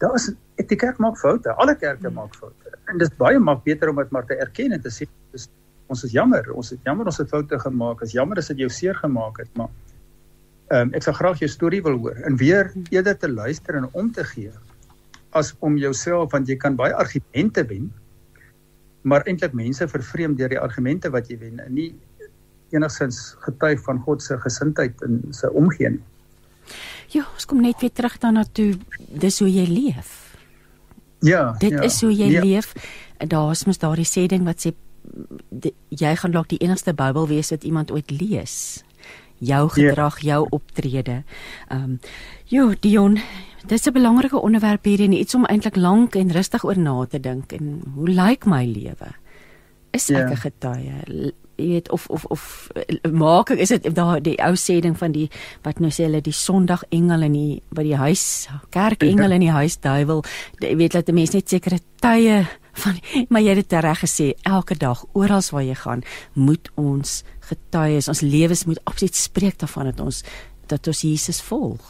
daar 0.00 0.16
is 0.16 0.30
die 0.56 0.78
kerk 0.78 0.98
maak 1.00 1.16
foute. 1.20 1.52
Alle 1.60 1.76
kerke 1.76 2.10
maak 2.12 2.34
foute. 2.36 2.72
En 2.92 3.00
dis 3.00 3.12
baie 3.20 3.38
maak 3.40 3.64
beter 3.64 3.92
om 3.92 4.00
dit 4.00 4.12
maar 4.12 4.26
te 4.28 4.36
erken 4.40 4.76
en 4.76 4.82
te 4.82 4.92
sê 4.92 5.08
dis 5.32 5.48
ons 5.92 6.04
is 6.04 6.12
jammer. 6.12 6.48
Ons 6.52 6.72
het 6.74 6.80
jammer 6.88 7.08
ons 7.08 7.20
het 7.20 7.30
foute 7.30 7.58
gemaak. 7.62 8.02
Is 8.04 8.16
jammer 8.16 8.40
as 8.40 8.50
dit 8.52 8.64
jou 8.64 8.70
seer 8.72 8.96
gemaak 8.98 9.40
het, 9.42 9.50
maar 9.58 9.70
Ehm 10.66 10.88
um, 10.88 10.94
ek 10.98 11.06
sal 11.06 11.14
graag 11.14 11.38
jou 11.42 11.48
storie 11.50 11.82
wil 11.82 11.98
hoor 12.02 12.16
en 12.26 12.36
weer 12.36 12.72
eerder 12.90 13.18
te 13.18 13.28
luister 13.28 13.76
en 13.78 13.86
om 13.92 14.10
te 14.12 14.24
gee 14.24 14.50
as 15.30 15.54
om 15.60 15.76
jouself 15.78 16.32
want 16.32 16.48
jy 16.48 16.56
kan 16.56 16.76
baie 16.78 16.94
argumente 16.94 17.62
wen 17.70 17.92
maar 19.06 19.22
eintlik 19.30 19.54
mense 19.54 19.86
vervreem 19.88 20.34
deur 20.34 20.50
die 20.50 20.58
argumente 20.58 21.10
wat 21.14 21.30
jy 21.30 21.38
wen 21.38 21.60
en 21.62 21.74
nie 21.74 21.92
enigsins 22.74 23.36
getuig 23.44 23.80
van 23.86 24.00
God 24.02 24.22
se 24.22 24.38
gesindheid 24.42 25.02
en 25.06 25.20
sy 25.30 25.46
omgee 25.54 25.92
nie. 25.94 26.02
Ja, 27.14 27.22
ons 27.34 27.46
kom 27.46 27.62
net 27.62 27.78
weer 27.80 27.92
terug 27.94 28.16
daarna 28.22 28.42
toe 28.58 28.72
dis 28.98 29.38
hoe 29.38 29.50
jy 29.50 29.66
leef. 29.70 30.14
Ja, 31.22 31.52
dit 31.62 31.76
ja, 31.76 31.84
is 31.86 32.00
hoe 32.02 32.10
jy 32.10 32.32
ja. 32.34 32.42
leef. 32.42 32.72
Daar's 33.22 33.64
mos 33.66 33.78
daardie 33.78 34.08
sê 34.08 34.26
ding 34.30 34.42
wat 34.48 34.66
sê 34.66 34.74
die, 35.50 35.72
jy 35.94 36.12
gaan 36.18 36.34
dalk 36.34 36.50
die 36.50 36.60
enigste 36.66 36.92
Bybel 36.96 37.28
wees 37.30 37.52
wat 37.54 37.64
iemand 37.64 37.94
ooit 37.94 38.10
lees 38.10 38.82
jou 39.38 39.62
ja. 39.62 39.74
gedrag, 39.74 40.20
yeah. 40.20 40.36
jou 40.36 40.46
optrede. 40.50 41.22
Ehm 41.68 41.82
um, 41.82 41.98
jo, 42.44 42.74
Dion, 42.80 43.18
dis 43.66 43.86
'n 43.86 43.92
belangrike 43.92 44.40
onderwerp 44.40 44.84
hier 44.84 45.00
en 45.00 45.12
iets 45.12 45.34
om 45.34 45.44
eintlik 45.44 45.76
lank 45.76 46.14
en 46.14 46.32
rustig 46.32 46.64
oor 46.64 46.78
na 46.78 47.04
te 47.04 47.20
dink 47.20 47.52
en 47.52 47.82
hoe 47.94 48.08
lyk 48.08 48.46
my 48.46 48.64
lewe? 48.64 49.10
Is 49.90 50.10
ek 50.10 50.16
'n 50.16 50.28
yeah. 50.28 50.40
getuie? 50.40 51.32
Jy 51.56 51.66
weet 51.68 51.90
of 51.90 52.06
of 52.12 52.24
of 52.24 52.42
maak 53.12 53.50
is 53.50 53.72
dit 53.72 53.88
daar 53.96 54.20
die 54.22 54.36
ou 54.44 54.52
sê 54.60 54.80
ding 54.84 54.96
van 54.98 55.12
die 55.12 55.28
wat 55.64 55.80
nou 55.80 55.90
sê 55.90 56.04
hulle 56.04 56.20
die 56.20 56.34
Sondag 56.36 56.84
engel 56.90 57.22
in 57.28 57.32
die 57.32 57.62
by 57.72 57.86
die 57.86 57.96
huis 57.96 58.48
kerk 58.74 59.02
engel 59.06 59.32
in 59.32 59.46
die 59.46 59.54
huis 59.54 59.78
duiwel 59.80 60.24
jy 60.60 60.74
weet 60.76 60.98
dat 60.98 61.08
die 61.08 61.16
mense 61.16 61.38
net 61.38 61.48
sekere 61.48 61.80
tye 62.04 62.42
van 62.82 63.00
maar 63.32 63.44
jy 63.44 63.54
het 63.56 63.68
dit 63.70 63.78
reg 63.86 64.02
gesê 64.04 64.26
elke 64.44 64.76
dag 64.76 65.04
oral 65.16 65.44
waar 65.52 65.64
jy 65.64 65.78
gaan 65.80 66.04
moet 66.34 66.68
ons 66.76 67.22
getuies 67.48 68.08
ons 68.12 68.20
lewens 68.20 68.66
moet 68.68 68.82
absoluut 68.84 69.16
spreek 69.16 69.56
daarvan 69.62 69.92
dat 69.92 70.04
ons 70.04 70.22
dat 70.66 70.86
ons 70.86 71.00
Jesus 71.00 71.40
volg. 71.46 71.84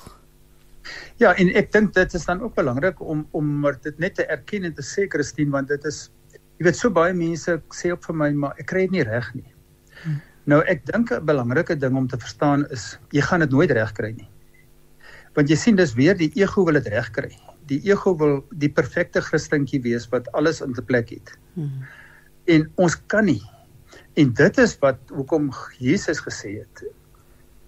Ja, 1.18 1.32
en 1.34 1.50
ek 1.56 1.72
dink 1.74 1.94
dit 1.96 2.14
is 2.14 2.26
dan 2.28 2.42
ook 2.44 2.54
belangrik 2.54 3.00
om 3.00 3.24
om 3.34 3.66
dit 3.82 3.98
net 3.98 4.18
te 4.20 4.26
erken 4.30 4.68
en 4.68 4.74
te 4.74 4.84
sê 4.84 5.08
Christine 5.10 5.50
want 5.50 5.72
dit 5.72 5.88
is 5.90 6.06
jy 6.58 6.68
weet 6.68 6.78
so 6.78 6.92
baie 6.92 7.14
mense 7.16 7.58
sê 7.74 7.92
op 7.92 8.04
vir 8.06 8.18
my 8.22 8.30
maar 8.44 8.60
ek 8.60 8.70
kry 8.72 8.86
dit 8.86 8.98
nie 8.98 9.06
reg 9.08 9.32
nie. 9.34 9.48
Hmm. 10.46 10.52
Nou 10.52 10.62
ek 10.70 10.86
dink 10.86 11.10
'n 11.10 11.24
belangrike 11.26 11.76
ding 11.76 11.96
om 11.96 12.06
te 12.06 12.18
verstaan 12.18 12.66
is 12.70 12.98
jy 13.10 13.20
gaan 13.20 13.40
dit 13.40 13.50
nooit 13.50 13.70
regkry 13.70 14.12
nie. 14.14 14.28
Want 15.34 15.48
jy 15.48 15.56
sien 15.56 15.76
dis 15.76 15.94
weer 15.94 16.14
die 16.16 16.30
ego 16.34 16.64
wil 16.64 16.74
dit 16.74 16.86
regkry. 16.86 17.36
Die 17.66 17.80
ego 17.90 18.14
wil 18.16 18.44
die 18.54 18.70
perfekte 18.70 19.20
Christentjie 19.20 19.82
wees 19.82 20.08
wat 20.08 20.30
alles 20.32 20.60
in 20.60 20.72
plek 20.86 21.10
het. 21.10 21.38
Hmm. 21.54 21.82
En 22.46 22.70
ons 22.76 22.96
kan 23.06 23.24
nie. 23.24 23.42
En 24.14 24.32
dit 24.32 24.58
is 24.58 24.78
wat 24.78 24.98
hoekom 25.10 25.50
Jesus 25.78 26.20
gesê 26.20 26.62
het. 26.62 26.84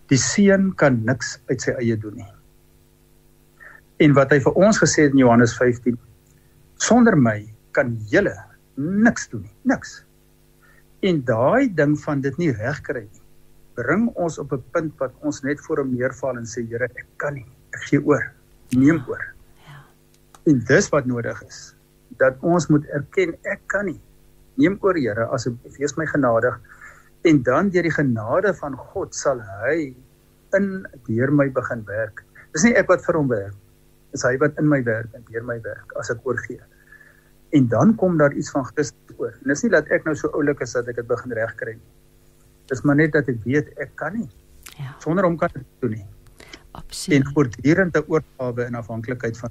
Die 0.08 0.18
seun 0.18 0.74
kan 0.74 1.04
niks 1.04 1.40
uit 1.50 1.60
sy 1.60 1.74
eie 1.82 1.96
doen 1.96 2.14
nie. 2.14 2.32
En 3.98 4.14
wat 4.14 4.30
hy 4.30 4.38
vir 4.40 4.52
ons 4.54 4.78
gesê 4.78 5.02
het 5.02 5.12
in 5.12 5.18
Johannes 5.18 5.56
15 5.58 5.98
sonder 6.78 7.16
my 7.18 7.52
kan 7.72 7.98
julle 8.06 8.36
niks 8.76 9.28
doen 9.28 9.42
nie, 9.42 9.54
niks. 9.66 10.04
En 11.00 11.20
daai 11.24 11.70
ding 11.74 11.94
van 12.02 12.20
dit 12.20 12.38
nie 12.42 12.50
reg 12.50 12.80
kry 12.82 13.04
nie, 13.04 13.22
bring 13.78 14.08
ons 14.18 14.38
op 14.42 14.52
'n 14.52 14.62
punt 14.74 14.94
wat 14.98 15.12
ons 15.22 15.42
net 15.46 15.60
voor 15.60 15.78
hom 15.78 15.92
neerval 15.94 16.36
en 16.36 16.46
sê 16.46 16.64
Here, 16.66 16.88
ek 16.94 17.06
kan 17.16 17.34
nie, 17.34 17.46
ek 17.70 17.82
gee 17.90 18.00
oor. 18.02 18.24
Neem 18.74 19.04
oor. 19.06 19.22
Ja. 19.62 19.84
En 20.50 20.64
dis 20.66 20.88
wat 20.88 21.06
nodig 21.06 21.42
is. 21.46 21.76
Dat 22.18 22.34
ons 22.40 22.66
moet 22.66 22.84
erken 22.86 23.36
ek 23.44 23.60
kan 23.66 23.86
nie. 23.86 24.00
Neem 24.56 24.78
oor 24.80 24.94
Here, 24.94 25.26
asseblief, 25.26 25.78
wees 25.78 25.96
my 25.96 26.06
genadig. 26.06 26.60
En 27.22 27.42
dan 27.42 27.70
deur 27.70 27.82
die 27.82 27.94
genade 27.94 28.54
van 28.54 28.74
God 28.76 29.14
sal 29.14 29.40
hy 29.40 29.94
in 30.52 30.86
deur 31.06 31.30
my 31.30 31.48
begin 31.48 31.84
werk. 31.86 32.24
Dis 32.52 32.64
nie 32.64 32.74
ek 32.74 32.88
wat 32.88 33.04
vir 33.04 33.14
hom 33.14 33.28
werk. 33.28 33.54
Dis 34.10 34.22
hy 34.22 34.36
wat 34.38 34.58
in 34.58 34.68
my 34.68 34.82
werk 34.82 35.14
en 35.14 35.22
deur 35.30 35.44
my 35.44 35.60
werk 35.62 35.94
as 35.96 36.10
ek 36.10 36.26
oorgee 36.26 36.60
en 37.50 37.68
dan 37.68 37.94
kom 37.96 38.18
daar 38.18 38.34
iets 38.34 38.50
van 38.50 38.64
Christus 38.64 39.16
oor. 39.16 39.32
En 39.42 39.52
dis 39.52 39.62
nie 39.62 39.70
dat 39.72 39.88
ek 39.94 40.04
nou 40.04 40.14
so 40.16 40.28
oulik 40.36 40.60
is 40.60 40.72
dat 40.76 40.88
ek 40.88 41.00
dit 41.00 41.08
begin 41.08 41.32
regkry 41.32 41.76
nie. 41.78 41.92
Dis 42.68 42.82
maar 42.84 42.96
net 42.96 43.12
dat 43.12 43.28
ek 43.28 43.40
weet 43.44 43.72
ek 43.80 43.94
kan 43.96 44.16
nie. 44.18 44.28
Ja. 44.76 44.94
Sonder 45.02 45.24
hom 45.24 45.38
kan 45.40 45.48
ek 45.54 45.62
dit 45.62 45.80
doen 45.80 45.96
nie. 45.98 46.06
Absoluut. 46.72 47.18
En 47.18 47.32
voortdurende 47.32 48.04
oorgawe 48.08 48.68
en 48.68 48.74
afhanklikheid 48.74 49.38
van 49.38 49.50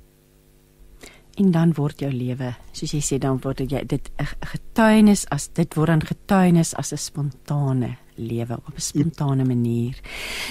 en 1.38 1.52
dan 1.54 1.74
word 1.78 2.00
jou 2.02 2.10
lewe, 2.10 2.56
soos 2.74 2.96
jy 2.96 3.00
sê, 3.06 3.20
dan 3.22 3.38
word 3.44 3.60
jy 3.62 3.84
dit 3.86 4.10
'n 4.18 4.26
getuienis 4.42 5.28
as 5.30 5.48
dit 5.54 5.76
word 5.76 5.88
dan 5.88 6.02
getuienis 6.02 6.74
as 6.74 6.92
'n 6.94 6.98
spontane 6.98 7.98
lewe 8.18 8.58
op 8.58 8.76
'n 8.76 8.82
spontane 8.82 9.46
manier. 9.46 10.00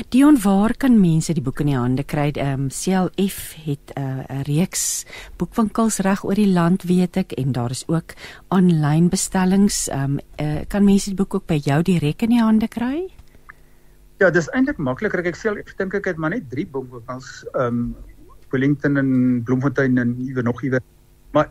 Dion, 0.08 0.40
waar 0.42 0.76
kan 0.76 1.00
mense 1.00 1.32
die 1.32 1.42
boek 1.42 1.60
in 1.60 1.66
die 1.66 1.76
hande 1.76 2.04
kry? 2.04 2.30
Ehm 2.30 2.60
um, 2.60 2.68
CLF 2.68 3.54
het 3.64 3.92
eh, 3.94 4.02
'n 4.02 4.24
uh, 4.30 4.42
reeks 4.42 5.06
boekwinkels 5.36 5.98
reg 5.98 6.24
oor 6.24 6.34
die 6.34 6.52
land, 6.52 6.82
weet 6.82 7.16
ek, 7.16 7.32
en 7.32 7.52
daar 7.52 7.70
is 7.70 7.84
ook 7.88 8.14
aanlyn 8.48 9.08
bestellings. 9.08 9.88
Ehm 9.88 10.02
um, 10.02 10.18
uh, 10.40 10.60
kan 10.68 10.84
mense 10.84 11.10
die 11.10 11.16
boek 11.16 11.34
ook 11.34 11.46
by 11.46 11.60
jou 11.64 11.82
direk 11.82 12.22
in 12.22 12.28
die 12.28 12.42
hande 12.42 12.68
kry? 12.68 13.12
Ja, 14.18 14.30
dis 14.30 14.48
eintlik 14.48 14.78
makliker. 14.78 15.26
Ek 15.26 15.36
sê 15.36 15.52
ek 15.58 15.74
dink 15.78 15.94
ek 15.94 16.04
het 16.04 16.16
maar 16.16 16.30
net 16.30 16.50
3 16.50 16.66
boekwinkels 16.66 17.44
ehm 17.54 17.66
um, 17.66 17.96
Wellington 18.50 18.96
en 18.96 19.42
Bloemfontein 19.44 19.98
en 19.98 20.16
iewers 20.18 20.44
nog 20.44 20.62
iewers. 20.62 20.84
Maar 21.32 21.50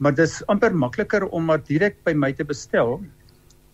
maar 0.00 0.14
dis 0.16 0.40
amper 0.48 0.74
makliker 0.74 1.26
om 1.28 1.44
maar 1.44 1.60
direk 1.60 1.98
by 2.04 2.14
my 2.16 2.32
te 2.32 2.44
bestel 2.44 3.02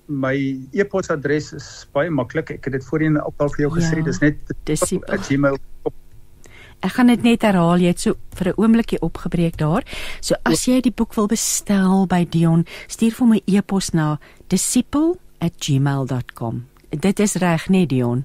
my 0.09 0.61
e-posadres 0.73 1.53
is 1.57 1.87
baie 1.95 2.11
maklik. 2.11 2.51
Ek 2.51 2.65
het 2.65 2.73
dit 2.79 2.87
voorheen 2.89 3.21
ook 3.21 3.41
al 3.43 3.49
vir 3.55 3.61
jou 3.67 3.73
gesê. 3.79 3.97
Ja, 3.99 4.05
dis 4.05 4.21
net 4.21 4.37
@gmail. 5.29 5.57
Ek 6.85 6.93
gaan 6.93 7.07
dit 7.07 7.23
net 7.23 7.43
herhaal. 7.43 7.79
Jy 7.81 7.87
het 7.87 8.01
so 8.01 8.15
vir 8.35 8.49
'n 8.49 8.55
oombliekie 8.57 9.01
opgebreek 9.01 9.57
daar. 9.57 9.83
So 10.21 10.35
as 10.45 10.65
jy 10.67 10.81
die 10.81 10.93
boek 10.93 11.15
wil 11.15 11.27
bestel 11.27 12.07
by 12.07 12.25
Dion, 12.25 12.67
stuur 12.89 13.13
vir 13.13 13.27
my 13.27 13.43
e-pos 13.47 13.93
na 13.93 14.19
disciple@gmail.com. 14.49 16.65
Dit 16.91 17.21
is 17.21 17.35
reg, 17.35 17.69
nee 17.69 17.87
Dion. 17.87 18.25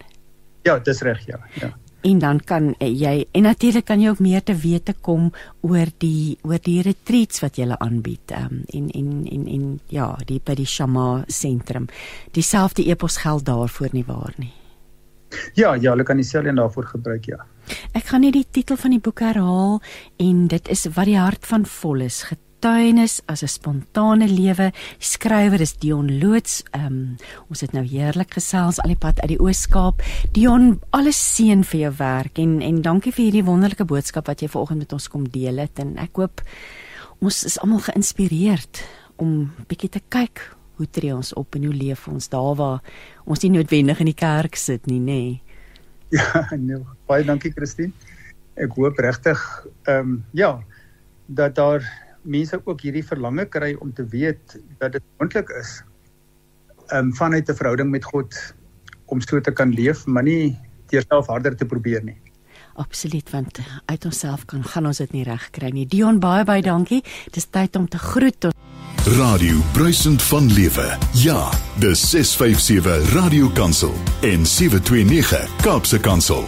Ja, 0.63 0.79
dis 0.79 1.01
reg, 1.01 1.25
ja. 1.25 1.39
Ja 1.53 1.80
en 2.02 2.20
dan 2.20 2.39
kan 2.39 2.74
eh, 2.80 2.89
jy 2.89 3.26
en 3.32 3.45
natuurlik 3.45 3.86
kan 3.86 4.02
jy 4.02 4.10
ook 4.10 4.20
meer 4.20 4.43
te 4.43 4.56
wete 4.58 4.93
kom 5.02 5.32
oor 5.62 5.89
die 6.02 6.38
oor 6.47 6.62
die 6.64 6.82
retreats 6.86 7.41
wat 7.43 7.58
jy 7.58 7.70
aanbied 7.72 8.34
um, 8.38 8.64
en 8.74 8.89
en 8.89 9.12
en 9.32 9.47
en 9.47 9.68
ja 9.89 10.16
die 10.26 10.41
by 10.43 10.56
die 10.58 10.66
Shama 10.66 11.24
sentrum 11.28 11.88
dieselfde 12.34 12.86
epos 12.89 13.18
geld 13.22 13.45
daarvoor 13.45 13.93
nie 13.93 14.06
waar 14.08 14.34
nie. 14.38 14.54
Ja 15.56 15.76
ja 15.76 15.91
hulle 15.91 16.04
kan 16.04 16.18
dieselfde 16.18 16.49
en 16.49 16.56
daarvoor 16.56 16.86
gebruik 16.86 17.26
ja. 17.26 17.45
Ek 17.93 18.10
gaan 18.10 18.26
net 18.26 18.34
die 18.34 18.47
titel 18.52 18.78
van 18.78 18.91
die 18.91 18.99
boek 18.99 19.22
herhaal 19.24 19.80
en 20.20 20.47
dit 20.47 20.72
is 20.74 20.88
wat 20.95 21.08
die 21.08 21.20
hart 21.20 21.45
van 21.45 21.66
vol 21.66 22.02
is 22.02 22.24
getuienis 22.62 23.22
as 23.26 23.41
'n 23.41 23.47
spontane 23.47 24.28
lewe. 24.28 24.72
Skrywer 24.99 25.62
is 25.62 25.74
Dion 25.74 26.20
Loots. 26.20 26.64
Ehm 26.72 26.86
um, 26.86 27.18
ons 27.49 27.62
het 27.62 27.72
nou 27.74 27.84
heerlik 27.84 28.34
gesels 28.34 28.80
al 28.80 28.89
die 28.89 28.95
pad 28.95 29.20
uit 29.22 29.30
die 29.30 29.39
Oos-Kaap. 29.39 30.01
Dion, 30.32 30.80
alles 30.91 31.36
seën 31.36 31.64
vir 31.64 31.80
jou 31.80 31.93
werk 31.97 32.38
en 32.38 32.62
en 32.62 32.82
dankie 32.82 33.12
vir 33.12 33.24
hierdie 33.24 33.43
wonderlike 33.43 33.86
boodskap 33.86 34.28
wat 34.28 34.41
jy 34.41 34.47
vanoggend 34.47 34.80
met 34.80 34.93
ons 34.93 35.07
kom 35.07 35.30
deel 35.30 35.57
het 35.57 35.80
en 35.80 35.97
ek 35.97 36.16
hoop 36.16 36.41
ons 37.20 37.43
is 37.43 37.59
almal 37.59 37.80
geïnspireerd 37.80 38.84
om 39.18 39.51
bietjie 39.68 39.89
te 39.89 40.01
kyk 40.09 40.55
hoe 40.78 40.89
tree 40.89 41.16
ons 41.16 41.34
op 41.34 41.55
en 41.55 41.64
hoe 41.64 41.74
leef 41.74 42.07
ons 42.07 42.30
daar 42.30 42.55
waar 42.55 42.80
ons 43.26 43.41
nie 43.41 43.51
noodwendig 43.51 43.99
in 43.99 44.05
die 44.05 44.14
kerk 44.14 44.55
sit 44.55 44.86
nie, 44.86 44.99
nê. 44.99 45.05
Nee. 45.05 45.41
Ja, 46.12 46.45
nee, 46.57 46.78
baie 47.07 47.24
dankie 47.24 47.51
Christine. 47.51 47.91
Ek 48.55 48.70
hoop 48.76 48.99
regtig 48.99 49.66
ehm 49.88 49.99
um, 49.99 50.24
ja 50.32 50.62
dat 51.26 51.55
daar 51.55 52.11
mense 52.24 52.61
ook 52.63 52.82
hierdie 52.82 53.05
verlange 53.05 53.45
kry 53.45 53.74
om 53.80 53.93
te 53.93 54.05
weet 54.05 54.57
dat 54.80 54.91
dit 54.91 55.03
moontlik 55.17 55.49
is 55.59 55.82
um 56.93 57.13
vanuit 57.15 57.49
'n 57.49 57.55
verhouding 57.55 57.89
met 57.89 58.03
God 58.03 58.36
om 59.05 59.22
so 59.22 59.39
te 59.39 59.51
kan 59.51 59.74
leef, 59.74 60.05
maar 60.05 60.24
nie 60.24 60.57
deur 60.88 61.03
self 61.07 61.28
harder 61.28 61.55
te 61.55 61.65
probeer 61.65 62.03
nie. 62.03 62.17
Absoluut 62.76 63.30
want 63.30 63.59
uit 63.86 64.05
onsself 64.05 64.45
kan 64.45 64.63
gaan 64.63 64.86
ons 64.86 64.97
dit 64.97 65.11
nie 65.11 65.24
reg 65.24 65.49
kry 65.49 65.69
nie. 65.69 65.86
Dion 65.86 66.19
baie 66.19 66.43
baie 66.43 66.61
dankie. 66.61 67.03
Dis 67.32 67.45
tyd 67.45 67.76
om 67.76 67.88
te 67.88 67.97
groet. 67.97 68.47
Radio 69.17 69.57
Bruisend 69.74 70.22
van 70.22 70.51
Lewe. 70.53 70.97
Ja, 71.13 71.49
dis 71.80 72.09
657 72.09 73.13
Radio 73.13 73.49
Kansel 73.49 73.93
en 74.22 74.45
729 74.45 75.55
Kaapse 75.61 75.99
Kansel. 75.99 76.45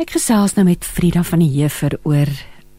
Ek 0.00 0.10
gesels 0.16 0.54
nou 0.56 0.64
met 0.64 0.84
Frida 0.84 1.22
van 1.22 1.42
die 1.44 1.50
Heever 1.58 1.98
oor 2.08 2.30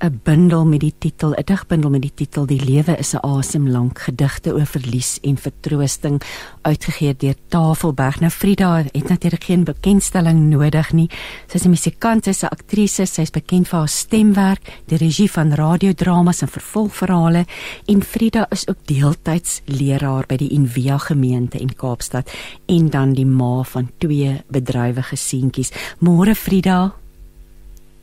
'n 0.01 0.19
bundel 0.23 0.65
met 0.65 0.79
die 0.79 0.93
titel 0.97 1.33
'n 1.37 1.43
digbundel 1.45 1.89
met 1.89 2.01
die 2.01 2.13
titel 2.13 2.45
Die 2.45 2.63
lewe 2.65 2.97
is 2.97 3.13
'n 3.13 3.21
asemlank 3.21 3.99
gedigte 3.99 4.53
oor 4.53 4.65
verlies 4.65 5.19
en 5.21 5.37
vertroosting 5.37 6.21
uitgegee 6.61 7.15
deur 7.15 7.35
Tafelberg. 7.47 8.19
Nou 8.19 8.31
Frida 8.31 8.83
het 8.91 9.09
natuurlik 9.09 9.43
geen 9.43 9.63
bekendstelling 9.63 10.49
nodig 10.49 10.91
nie. 10.93 11.09
Sy 11.47 11.55
is 11.55 11.65
'n 11.65 11.69
musikant, 11.69 12.23
sy 12.23 12.29
is 12.29 12.43
'n 12.43 12.47
aktrise, 12.47 13.05
sy 13.05 13.21
is 13.21 13.29
bekend 13.29 13.67
vir 13.67 13.79
haar 13.79 13.87
stemwerk, 13.87 14.81
die 14.85 14.97
regie 14.97 15.31
van 15.31 15.53
radiodramas 15.53 16.41
en 16.41 16.47
vervolgverhale 16.47 17.45
en 17.85 18.03
Frida 18.03 18.47
is 18.49 18.67
ook 18.67 18.85
deeltyds 18.85 19.61
leraar 19.65 20.25
by 20.27 20.35
die 20.35 20.49
Envia 20.49 20.97
gemeente 20.97 21.59
in 21.59 21.75
Kaapstad 21.75 22.31
en 22.65 22.89
dan 22.89 23.13
die 23.13 23.25
ma 23.25 23.63
van 23.63 23.91
twee 23.97 24.41
bedrywige 24.49 25.15
seentjies. 25.15 25.71
Môre 25.99 26.35
Frida 26.35 27.00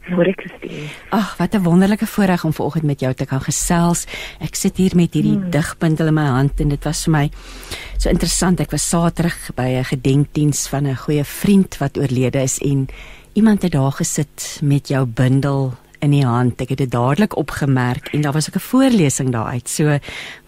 Môre 0.09 0.33
Christine. 0.37 0.89
Ag, 1.11 1.37
wat 1.37 1.55
'n 1.55 1.63
wonderlike 1.63 2.07
voorreg 2.07 2.45
om 2.45 2.53
vanoggend 2.53 2.85
met 2.85 3.01
jou 3.01 3.15
te 3.15 3.27
kan 3.27 3.41
gesels. 3.41 4.07
Ek 4.41 4.55
sit 4.55 4.77
hier 4.77 4.97
met 4.97 5.13
hierdie 5.13 5.37
hmm. 5.37 5.51
digbundel 5.51 6.07
in 6.07 6.15
my 6.15 6.27
hand 6.27 6.61
en 6.61 6.69
dit 6.69 6.85
was 6.85 7.05
vir 7.05 7.13
my 7.13 7.31
so 7.99 8.09
interessant. 8.09 8.61
Ek 8.61 8.71
was 8.71 8.89
Saterdag 8.89 9.55
by 9.55 9.69
'n 9.79 9.85
gedenkdiens 9.85 10.69
van 10.69 10.87
'n 10.87 10.97
goeie 10.97 11.25
vriend 11.25 11.79
wat 11.79 11.99
oorlede 11.99 12.43
is 12.43 12.59
en 12.59 12.89
iemand 13.35 13.63
het 13.63 13.73
daar 13.73 13.93
gesit 13.93 14.61
met 14.63 14.89
jou 14.89 15.05
bundel 15.07 15.75
in 15.99 16.11
die 16.11 16.25
hand. 16.25 16.61
Ek 16.61 16.73
het 16.75 16.79
dit 16.79 16.91
dadelik 16.91 17.37
opgemerk 17.37 18.13
en 18.13 18.23
daar 18.25 18.33
was 18.33 18.49
ook 18.49 18.57
'n 18.57 18.69
voorlesing 18.71 19.31
daaruit. 19.31 19.69
So 19.69 19.99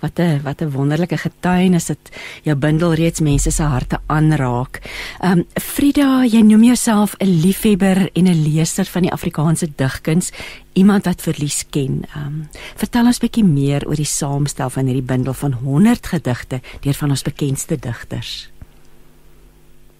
wat 0.00 0.18
'n 0.18 0.40
wat 0.42 0.60
'n 0.62 0.70
wonderlike 0.70 1.16
getuienis 1.16 1.86
dat 1.86 1.98
jou 2.42 2.56
bundel 2.56 2.94
reeds 2.94 3.20
mense 3.20 3.50
se 3.50 3.62
harte 3.62 3.98
aanraak. 4.06 4.80
Ehm 5.20 5.38
um, 5.38 5.46
Frida, 5.54 6.24
jy 6.24 6.40
noem 6.40 6.62
jouself 6.62 7.14
'n 7.18 7.40
liefhebber 7.40 8.10
en 8.12 8.24
'n 8.24 8.42
leser 8.42 8.84
van 8.84 9.02
die 9.02 9.12
Afrikaanse 9.12 9.68
digkuns, 9.76 10.32
iemand 10.72 11.04
wat 11.04 11.22
verlies 11.22 11.66
ken. 11.70 12.02
Ehm 12.14 12.26
um, 12.26 12.48
vertel 12.76 13.04
ons 13.04 13.18
'n 13.18 13.26
bietjie 13.26 13.44
meer 13.44 13.86
oor 13.86 13.96
die 13.96 14.04
saamstel 14.04 14.70
van 14.70 14.84
hierdie 14.84 15.02
bundel 15.12 15.32
van 15.32 15.52
100 15.52 16.06
gedigte 16.06 16.60
deur 16.80 16.94
van 16.94 17.10
ons 17.10 17.22
bekendste 17.22 17.78
digters. 17.78 18.50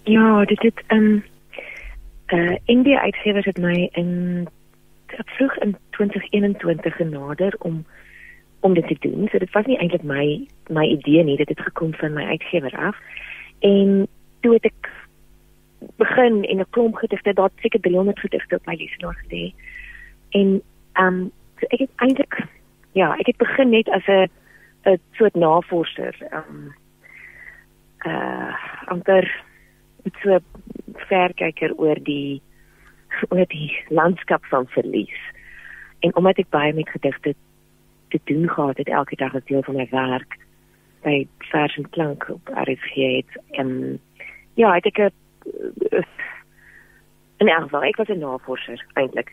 Ja, 0.04 0.44
dit 0.44 0.62
het 0.62 0.82
ehm 0.86 0.98
um, 0.98 1.24
uh 2.32 2.56
India 2.64 3.00
uitgewers 3.00 3.44
het 3.44 3.58
my 3.58 3.88
in 3.92 4.48
ek 5.20 5.28
vroeg 5.36 5.56
in 5.64 5.76
2021 5.96 6.96
genader 6.96 7.56
om 7.58 7.84
om 8.60 8.74
dit 8.74 8.86
te 8.86 8.96
doen. 9.00 9.28
So 9.32 9.38
dit 9.38 9.52
was 9.56 9.66
nie 9.66 9.78
eintlik 9.80 10.02
my 10.04 10.24
my 10.68 10.84
idee 10.86 11.24
nie, 11.24 11.36
dit 11.36 11.48
het 11.48 11.60
gekom 11.60 11.94
van 11.94 12.12
my 12.12 12.24
uitgewer 12.24 12.76
af. 12.76 12.96
En 13.64 14.08
toe 14.40 14.52
het 14.52 14.64
ek 14.68 14.90
begin 15.96 16.44
en 16.44 16.60
'n 16.60 16.70
klomp 16.70 16.94
gedigte, 16.94 17.32
daar 17.32 17.50
seker 17.60 17.80
300 17.80 18.20
gedigte 18.20 18.56
op 18.56 18.66
my 18.66 18.74
lesenaar 18.74 19.24
gelê. 19.24 19.52
En 20.30 20.62
ehm 20.92 21.06
um, 21.06 21.30
so 21.58 21.66
ek 21.68 21.78
het 21.78 21.90
eintlik 21.96 22.46
ja, 22.92 23.16
ek 23.18 23.26
het 23.26 23.36
begin 23.36 23.70
net 23.70 23.88
as 23.88 24.06
'n 24.06 24.28
'n 24.84 25.00
soort 25.12 25.34
navorser. 25.34 26.16
Ehm 26.30 26.42
um, 26.48 26.74
uh 28.06 28.54
amper 28.84 29.44
met 30.02 30.14
so 30.22 30.38
verkyker 31.08 31.74
oor 31.76 31.98
die 32.02 32.42
oor 33.28 33.46
die 33.46 33.84
landskap 33.88 34.44
van 34.44 34.66
verlies. 34.66 35.20
En 36.00 36.16
omdat 36.16 36.38
ek 36.38 36.48
baie 36.48 36.74
met 36.74 36.88
gedigte 36.88 37.34
te 38.08 38.20
doen 38.24 38.48
gehad 38.48 38.76
het 38.76 38.88
elke 38.88 39.16
dag 39.16 39.34
as 39.34 39.44
deel 39.44 39.62
van 39.62 39.76
my 39.76 39.88
werk 39.90 40.38
by 41.02 41.28
vers 41.38 41.76
en 41.76 41.90
klank 41.90 42.28
op 42.28 42.50
RSG 42.54 42.94
het 42.94 43.40
en 43.50 44.00
ja, 44.54 44.74
het 44.74 44.86
ek 44.86 44.98
'n 44.98 45.12
in 47.40 47.48
elk 47.48 47.62
geval, 47.62 47.82
ek 47.82 47.96
was 47.96 48.08
'n 48.08 48.18
navorser 48.18 48.86
eintlik. 48.92 49.32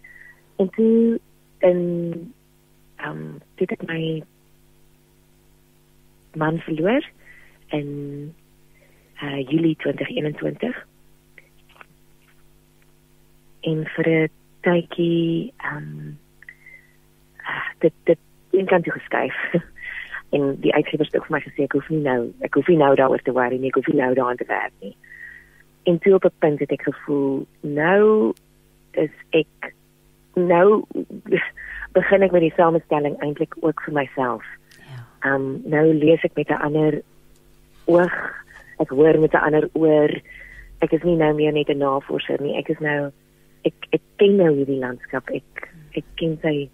En 0.56 0.70
toe 0.70 1.20
in 1.60 1.80
ehm 2.96 3.10
um, 3.10 3.42
dit 3.56 3.70
het 3.70 3.88
my 3.88 4.24
man 6.34 6.60
verloor 6.60 7.04
in 7.68 7.88
uh 9.22 9.50
Julie 9.50 9.76
2021. 9.76 10.86
En 13.68 13.84
vir 13.96 14.08
'n 14.08 14.30
tydjie 14.66 15.54
ehm 15.58 15.78
um, 15.78 16.18
uh, 17.40 17.68
dit 17.84 17.94
dit 18.04 18.20
een 18.52 18.66
kant 18.66 18.84
toe 18.84 18.94
geskuif. 18.94 19.36
en 20.30 20.56
die 20.60 20.74
uitgewers 20.74 21.12
het 21.12 21.24
vir 21.24 21.36
my 21.36 21.40
gesê 21.44 21.64
ek 21.64 21.76
hoef 21.78 21.90
nie 21.94 22.04
nou 22.04 22.20
ek 22.46 22.58
hoef 22.60 22.68
nie 22.72 22.80
nou 22.80 22.94
daaroor 23.00 23.24
te 23.24 23.36
worry 23.36 23.60
nie, 23.60 23.72
ek 23.72 23.80
hoef 23.80 23.88
nie 23.92 24.02
nou 24.02 24.14
daaraan 24.14 24.40
te 24.40 24.50
werk 24.50 24.74
nie. 24.84 24.96
En 25.88 26.00
toe 26.04 26.16
op 26.16 26.26
'n 26.26 26.40
punt 26.44 26.60
het 26.60 26.72
ek 26.72 26.84
gevoel 26.90 27.46
nou 27.62 28.34
is 28.92 29.14
ek 29.32 29.74
nou 30.36 30.84
begin 32.00 32.24
ek 32.24 32.32
met 32.32 32.42
die 32.42 32.58
samestelling 32.58 33.16
eintlik 33.20 33.56
ook 33.60 33.82
vir 33.86 33.94
myself. 33.94 34.44
Ja. 34.90 35.34
Um 35.34 35.62
nou 35.66 35.94
lees 35.94 36.24
ek 36.24 36.36
met 36.36 36.50
'n 36.50 36.62
ander 36.68 37.02
oog, 37.86 38.18
ek 38.80 38.90
hoor 38.90 39.20
met 39.20 39.34
'n 39.34 39.46
ander 39.48 39.70
oor. 39.74 40.12
Ek 40.80 40.92
is 40.92 41.04
nie 41.04 41.16
nou 41.16 41.34
meer 41.34 41.54
net 41.54 41.70
'n 41.70 41.78
navorser 41.78 42.42
nie. 42.42 42.58
Ek 42.58 42.70
is 42.70 42.80
nou 42.80 43.12
ek 43.64 43.88
ek 43.92 44.02
ken 44.16 44.38
nou 44.38 44.54
hierdie 44.56 44.80
landskap. 44.80 45.30
Ek 45.30 45.70
ek 45.98 46.06
ken 46.16 46.38
sy 46.42 46.70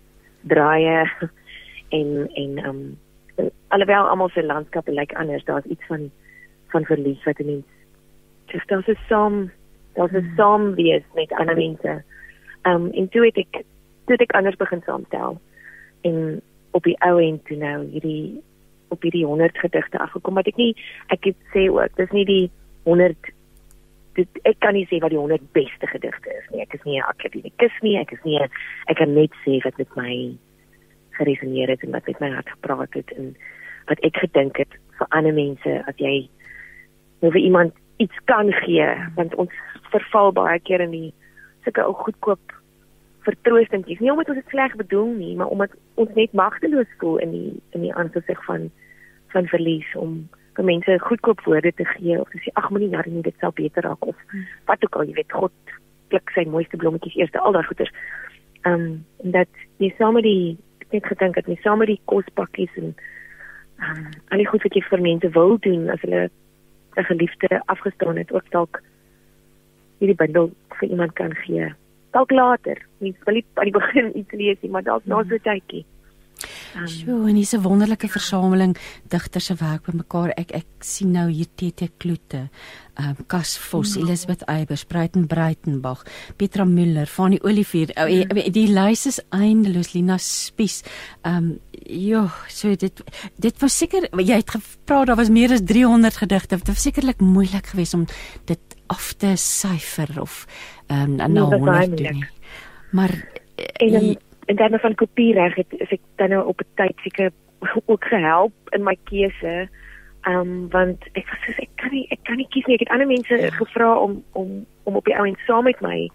draaie 0.50 1.06
en 1.98 2.28
en 2.36 2.60
um 2.68 2.82
alhoewel 3.74 4.10
almal 4.10 4.30
se 4.30 4.44
landskappe 4.44 4.92
lyk 4.92 5.00
like 5.00 5.18
anders, 5.18 5.46
daar's 5.46 5.66
iets 5.66 5.86
van 5.88 6.12
van 6.74 6.86
verlies 6.86 7.24
wat 7.24 7.40
'n 7.40 7.46
mens 7.46 7.66
dis 8.52 8.66
daar's 8.68 8.88
'n 8.88 8.98
saam 9.10 9.52
daar's 9.96 10.12
'n 10.12 10.26
hmm. 10.26 10.36
saam 10.36 10.76
wees 10.76 11.04
met 11.16 11.32
ander 11.32 11.56
mense. 11.56 12.04
Um 12.64 12.92
en 12.92 13.10
toe 13.10 13.26
het 13.26 13.38
ek 13.38 13.64
toe 14.06 14.18
ek 14.18 14.32
anders 14.32 14.56
begin 14.56 14.82
saamstel 14.86 15.42
en 16.02 16.42
op 16.72 16.84
die 16.84 16.98
ou 17.00 17.22
end 17.22 17.46
toe 17.46 17.58
nou 17.58 17.86
hierdie 17.90 18.42
op 18.88 19.02
hierdie 19.02 19.26
100 19.26 19.58
gedigte 19.58 20.00
afgekom 20.00 20.34
wat 20.34 20.48
ek 20.48 20.56
nie 20.56 20.76
ek 21.08 21.24
het 21.24 21.40
sê 21.54 21.70
ook 21.70 21.96
dis 21.96 22.12
nie 22.12 22.26
die 22.26 22.52
100 22.84 23.32
dit 24.18 24.40
ek 24.44 24.60
kan 24.60 24.74
nie 24.74 24.86
sê 24.90 25.00
wat 25.02 25.10
die 25.10 25.20
100 25.20 25.52
beste 25.52 25.88
gedigte 25.88 26.30
is 26.30 26.50
nie. 26.52 26.62
Ek 26.62 26.74
is 26.74 26.84
nie 26.84 27.00
'n 27.00 27.10
akademikus 27.10 27.78
nie. 27.82 27.98
Ek 27.98 28.12
is 28.12 28.24
nie 28.24 28.40
ek 28.40 28.98
kan 28.98 29.14
net 29.14 29.32
sê 29.46 29.64
wat 29.64 29.78
met 29.78 29.96
my 29.96 30.38
geresoneer 31.18 31.70
het 31.70 31.84
en 31.84 31.92
wat 31.92 32.06
met 32.06 32.20
my 32.20 32.30
hart 32.30 32.50
gepraat 32.50 32.94
het 32.94 33.12
en 33.18 33.36
wat 33.86 34.00
ek 34.08 34.18
gedink 34.18 34.58
het 34.58 34.74
vir 34.98 35.08
ander 35.10 35.34
mense 35.34 35.76
as 35.88 35.98
jy 36.02 36.30
nou 37.22 37.32
vir 37.32 37.42
iemand 37.42 37.74
iets 38.04 38.20
kan 38.32 38.52
gee 38.64 38.88
want 39.18 39.36
ons 39.36 39.54
verval 39.94 40.34
baie 40.36 40.60
keer 40.60 40.84
in 40.86 40.94
die 40.96 41.12
sulke 41.66 41.86
ou 41.86 41.94
goedkoop 42.06 42.56
vertroostendjies 43.28 44.02
nie 44.04 44.12
omdat 44.12 44.34
ons 44.34 44.42
dit 44.42 44.54
sleg 44.56 44.76
bedoel 44.80 45.12
nie 45.18 45.36
maar 45.40 45.54
omdat 45.54 45.76
ons 46.02 46.14
net 46.20 46.34
magteloos 46.34 46.98
voel 47.02 47.20
in 47.26 47.36
die 47.36 47.52
in 47.78 47.86
die 47.88 47.94
aansig 47.94 48.46
van 48.48 48.70
van 49.36 49.50
verlies 49.52 49.90
om 50.00 50.24
vir 50.58 50.66
mense 50.66 51.00
goedkoop 51.08 51.42
woorde 51.46 51.72
te 51.74 51.86
gee 51.86 52.20
of 52.20 52.36
sê 52.44 52.54
ag 52.54 52.70
moenie 52.70 52.90
nou 52.90 53.04
nie 53.08 53.22
dit 53.22 53.40
sal 53.40 53.56
beter 53.56 53.84
raak 53.84 54.06
of 54.06 54.16
hmm. 54.32 54.46
wat 54.70 54.86
ook 54.86 54.96
al 54.96 55.10
jy 55.10 55.18
weet 55.20 55.32
God 55.32 55.74
pluk 56.10 56.30
sy 56.36 56.46
mooiste 56.46 56.78
blommetjies 56.78 57.18
eers 57.18 57.42
al 57.42 57.58
daai 57.58 57.66
goeders 57.70 57.94
ehm 58.64 58.74
um, 58.74 59.32
dat 59.38 59.50
jy 59.84 59.90
saam 59.98 60.14
met 60.20 60.24
die 60.24 60.58
net 60.94 61.06
gedink 61.10 61.36
dat 61.36 61.50
jy 61.50 61.58
saam 61.64 61.82
met 61.82 61.92
die 61.92 62.02
kospakkies 62.06 62.80
en 62.82 62.94
ehm 62.94 63.98
um, 63.98 64.10
al 64.30 64.44
die 64.44 64.50
goed 64.52 64.66
wat 64.68 64.80
jy 64.80 64.84
vir 64.90 65.06
mense 65.10 65.36
wil 65.38 65.58
doen 65.68 65.90
as 65.90 66.02
hulle 66.06 66.30
'n 66.98 67.04
geliefde 67.10 67.62
afgestaan 67.66 68.18
het 68.18 68.34
ook 68.34 68.50
dalk 68.52 68.82
hierdie 70.00 70.20
bundel 70.20 70.52
vir 70.80 70.90
iemand 70.90 71.14
kan 71.14 71.34
gee. 71.36 71.72
Dalk 72.12 72.32
later, 72.32 72.78
nie 73.00 73.16
wil 73.26 73.34
nie 73.34 73.46
aan 73.54 73.70
die 73.70 73.78
begin 73.78 74.18
iets 74.18 74.32
lees 74.32 74.62
nie, 74.62 74.72
maar 74.72 74.84
dalk 74.84 75.06
na 75.06 75.24
so 75.24 75.36
'n 75.36 75.46
tydjie. 75.48 75.86
Um, 76.76 76.88
Sjoe, 76.88 77.30
en 77.30 77.36
dis 77.36 77.54
'n 77.54 77.62
wonderlike 77.62 78.08
versameling 78.08 78.78
digters 79.08 79.46
se 79.46 79.56
werk 79.56 79.86
bymekaar. 79.86 80.30
Ek 80.38 80.52
ek 80.52 80.66
sien 80.80 81.12
nou 81.12 81.30
hier 81.30 81.48
TT 81.56 81.90
Kloete, 81.98 82.50
ehm 82.96 83.10
um, 83.10 83.26
Cas 83.28 83.58
Vos, 83.58 83.94
ja. 83.96 84.02
Elisabeth 84.02 84.44
Eybers, 84.48 84.86
Breiten 84.86 85.28
Breitenbach, 85.28 86.04
Petra 86.38 86.66
Müller, 86.66 87.08
Fanny 87.08 87.40
Olivier. 87.44 87.90
Oh, 87.96 88.08
ja. 88.08 88.26
die, 88.26 88.50
die 88.52 88.68
lys 88.68 89.06
is 89.06 89.20
eindeloos, 89.30 89.94
Lina 89.94 90.18
Spies. 90.18 90.84
Ehm 91.22 91.36
um, 91.36 91.60
ja, 91.86 92.28
so 92.48 92.76
dit 92.76 93.04
dit 93.38 93.62
was 93.62 93.78
seker 93.78 94.08
jy 94.18 94.36
het 94.40 94.50
gepraat 94.50 95.08
daar 95.08 95.20
was 95.20 95.30
meer 95.30 95.52
as 95.52 95.64
300 95.66 96.18
gedigte. 96.18 96.58
Dit 96.58 96.68
was 96.68 96.82
sekerlik 96.82 97.20
moeilik 97.20 97.68
geweest 97.68 97.94
om 97.94 98.06
dit 98.46 98.60
af 98.88 99.14
te 99.18 99.36
syfer 99.36 100.22
of 100.22 100.46
ehm 100.88 101.20
um, 101.20 101.34
nou 101.34 101.60
nee, 101.60 101.90
doen. 101.90 102.26
Maar 102.92 103.14
en, 103.56 104.18
en, 104.46 104.58
en 104.58 104.72
dan 104.72 104.80
van 104.80 104.96
kopiereg 104.96 105.56
het 105.56 105.74
ek 105.90 106.02
dan 106.16 106.30
nou 106.30 106.46
op 106.48 106.60
'n 106.62 106.76
tyd 106.76 106.98
seker 107.04 107.32
ook 107.86 108.04
gehelp 108.06 108.54
in 108.70 108.84
my 108.84 108.98
keuse. 109.04 109.70
Ehm 110.22 110.40
um, 110.40 110.70
want 110.70 111.04
ek 111.12 111.28
was 111.30 111.40
soos 111.46 111.58
ek 111.58 111.70
kan 111.76 111.92
nie 111.92 112.06
ek 112.10 112.20
kan 112.24 112.38
nie 112.38 112.48
kies 112.50 112.66
nie. 112.66 112.76
Ek 112.76 112.86
het 112.88 112.90
ander 112.90 113.08
mense 113.08 113.38
ja. 113.38 113.50
gevra 113.50 113.96
om 114.00 114.24
om 114.32 114.66
om 114.84 114.96
op 114.96 115.06
die 115.06 115.16
ou 115.16 115.26
en 115.28 115.38
saam 115.48 115.64
met 115.64 115.82
my 115.82 116.10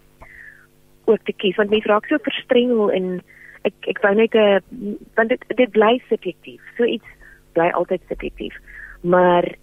ook 1.05 1.23
te 1.23 1.33
kies 1.33 1.55
want 1.55 1.69
mense 1.69 1.87
raak 1.87 2.05
so 2.05 2.17
verstrengel 2.21 2.91
en 2.91 3.21
ek 3.61 3.73
ek 3.93 4.01
wou 4.01 4.13
net 4.15 4.35
'n 4.35 4.97
want 5.15 5.29
dit 5.29 5.43
dit 5.47 5.71
bly 5.71 6.01
subjektief. 6.09 6.61
So 6.77 6.83
iets 6.83 7.09
bly 7.53 7.69
altyd 7.69 8.01
subjektief. 8.07 8.55
Maar 9.01 9.55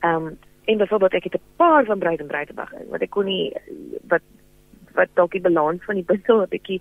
ehm 0.00 0.26
um, 0.26 0.38
en 0.64 0.78
byvoorbeeld 0.78 1.14
ek 1.14 1.24
het 1.24 1.34
'n 1.34 1.56
paar 1.56 1.84
van 1.84 1.98
Breiten 1.98 2.26
Breitenberg 2.26 2.72
in 2.72 2.88
wat 2.88 3.02
ek 3.02 3.10
kon 3.10 3.24
nie 3.24 3.52
wat 4.08 4.22
wat 4.94 5.08
dalk 5.14 5.32
die 5.32 5.40
balans 5.40 5.84
van 5.84 5.94
die 5.94 6.04
bundel 6.04 6.42
'n 6.42 6.50
bietjie 6.50 6.80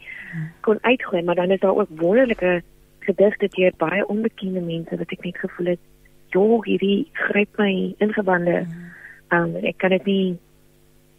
kon 0.61 0.77
uitgooi, 0.81 1.21
maar 1.23 1.35
dan 1.35 1.51
is 1.51 1.59
daar 1.59 1.75
ook 1.75 1.89
wonderlike 1.89 2.61
gedigte 2.99 3.47
deur 3.47 3.73
baie 3.77 4.07
onbekende 4.07 4.61
mense 4.61 4.97
wat 4.97 5.11
ek 5.11 5.23
net 5.23 5.37
gevoel 5.37 5.65
het, 5.65 5.79
"Jo, 6.29 6.61
hierdie 6.63 7.07
gryp 7.13 7.57
my 7.57 7.95
ingewande." 7.97 8.67
Um 9.31 9.55
ek 9.55 9.77
kan 9.77 9.89
dit 9.89 10.05
nie 10.05 10.37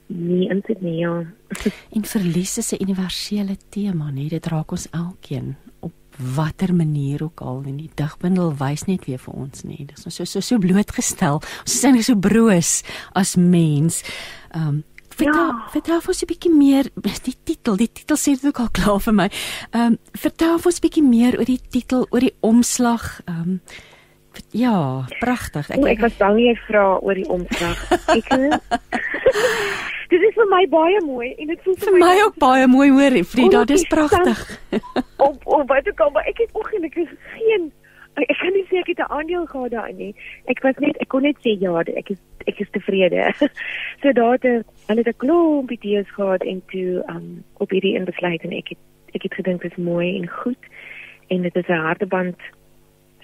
nie 0.07 0.49
insit 0.51 0.81
nie. 0.81 0.99
Ja. 0.99 1.25
en 1.97 2.05
verlies 2.05 2.59
is 2.59 2.73
'n 2.73 2.83
universele 2.83 3.57
tema, 3.69 4.11
nee, 4.11 4.29
dit 4.29 4.47
raak 4.47 4.71
ons 4.71 4.91
elkeen 4.91 5.57
op 5.81 5.93
watter 6.35 6.75
manier 6.75 7.23
ook 7.23 7.41
al 7.41 7.63
en 7.67 7.77
die 7.77 7.91
digbundel 7.95 8.53
wys 8.57 8.85
net 8.85 9.05
weer 9.05 9.19
vir 9.19 9.35
ons 9.35 9.63
nie. 9.63 9.87
Dis 9.87 10.05
ons 10.05 10.15
so 10.15 10.25
so 10.25 10.41
so 10.41 10.59
blootgestel. 10.59 11.41
Ons 11.65 11.75
is 11.75 11.85
eintlik 11.85 12.05
so 12.05 12.17
broos 12.17 12.83
as 13.13 13.37
mens. 13.37 14.03
Um 14.55 14.83
Vertel, 15.21 15.53
ja. 15.53 15.69
vertel 15.75 16.01
ons 16.01 16.23
'n 16.23 16.31
bietjie 16.33 16.55
meer 16.55 16.91
die 17.29 17.37
titel. 17.45 17.77
Die 17.77 17.93
titel 17.93 18.17
sê 18.17 18.35
dit 18.37 18.47
ook 18.49 18.61
al 18.65 18.73
klaar 18.73 19.01
vir 19.01 19.15
my. 19.15 19.29
Ehm 19.71 19.87
um, 19.87 19.99
vertel 20.13 20.57
ons 20.57 20.79
'n 20.79 20.85
bietjie 20.87 21.07
meer 21.07 21.39
oor 21.39 21.49
die 21.49 21.63
titel, 21.71 22.07
oor 22.11 22.21
die 22.21 22.37
omslag. 22.41 23.21
Ehm 23.27 23.41
um, 23.41 23.61
ja, 24.51 25.07
pragtig. 25.21 25.71
Ek, 25.71 25.85
ek 25.85 26.01
was 26.01 26.17
bang 26.17 26.39
jy 26.39 26.55
vra 26.67 26.99
oor 27.03 27.15
die 27.15 27.29
omslag. 27.29 27.79
Ek 28.09 28.29
Dit 30.11 30.25
is 30.27 30.35
vir 30.35 30.49
my 30.51 30.65
baie 30.71 31.01
mooi 31.07 31.29
en 31.39 31.53
dit 31.53 31.61
voel 31.63 31.77
vir 31.79 31.93
my, 31.95 32.01
my 32.03 32.23
ook 32.25 32.39
baie 32.43 32.67
mooi 32.67 32.89
hoor, 32.91 33.15
Frida. 33.31 33.63
Dit 33.65 33.79
is 33.79 33.87
pragtig. 33.87 34.41
op 35.27 35.45
op 35.47 35.69
wat 35.71 35.87
ek 35.87 35.97
kom, 36.01 36.17
ek 36.25 36.43
het 36.43 36.57
ongelukkig 36.59 37.13
geen 37.37 37.69
ek 38.15 38.39
kan 38.41 38.53
nie 38.53 38.67
sê 38.69 38.81
ek 38.81 38.93
het 38.93 38.99
'n 38.99 39.13
aandeel 39.13 39.47
gehad 39.47 39.71
daarin 39.71 39.97
nie. 39.97 40.15
Ek 40.47 40.63
was 40.63 40.77
net 40.79 40.97
ek 41.01 41.09
kon 41.09 41.23
net 41.23 41.37
sê 41.45 41.57
ja, 41.61 41.79
ek 41.81 42.11
is 42.11 42.19
ek 42.47 42.61
is 42.61 42.71
tevrede. 42.71 43.33
so 44.03 44.13
daar 44.13 44.33
het 44.33 44.43
hulle 44.87 45.03
het 45.03 45.09
'n 45.09 45.23
klomp 45.23 45.71
idees 45.71 46.11
gehad 46.11 46.43
en 46.43 46.63
toe 46.67 47.03
um 47.09 47.45
op 47.59 47.71
hierdie 47.71 47.95
inbesluit 47.95 48.43
en 48.43 48.53
ek 48.53 48.69
het 48.69 48.79
ek 49.15 49.23
het 49.23 49.35
gedink 49.35 49.63
dit 49.63 49.73
is 49.73 49.85
mooi 49.85 50.17
en 50.17 50.29
goed 50.29 50.65
en 51.29 51.43
dit 51.43 51.57
is 51.57 51.69
'n 51.69 51.87
harteband 51.87 52.37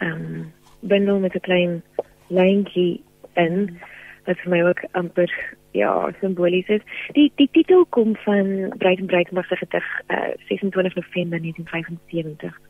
um 0.01 0.53
bundel 0.81 1.19
met 1.19 1.35
'n 1.35 1.41
klein 1.41 1.83
lyntjie 2.29 3.03
in 3.35 3.79
wat 4.27 4.39
vir 4.43 4.51
my 4.51 4.63
ook 4.63 4.85
amper 4.93 5.31
ja, 5.73 6.13
simbolies 6.21 6.69
is. 6.69 6.83
Die 7.13 7.33
die 7.37 7.49
titel 7.53 7.85
kom 7.87 8.17
van 8.25 8.73
Breiten 8.79 9.07
Breitenberg 9.07 9.47
se 9.47 9.57
gedig 9.57 9.85
uh, 10.09 10.33
26 10.49 10.95
November 10.95 11.41
1975. 11.41 12.61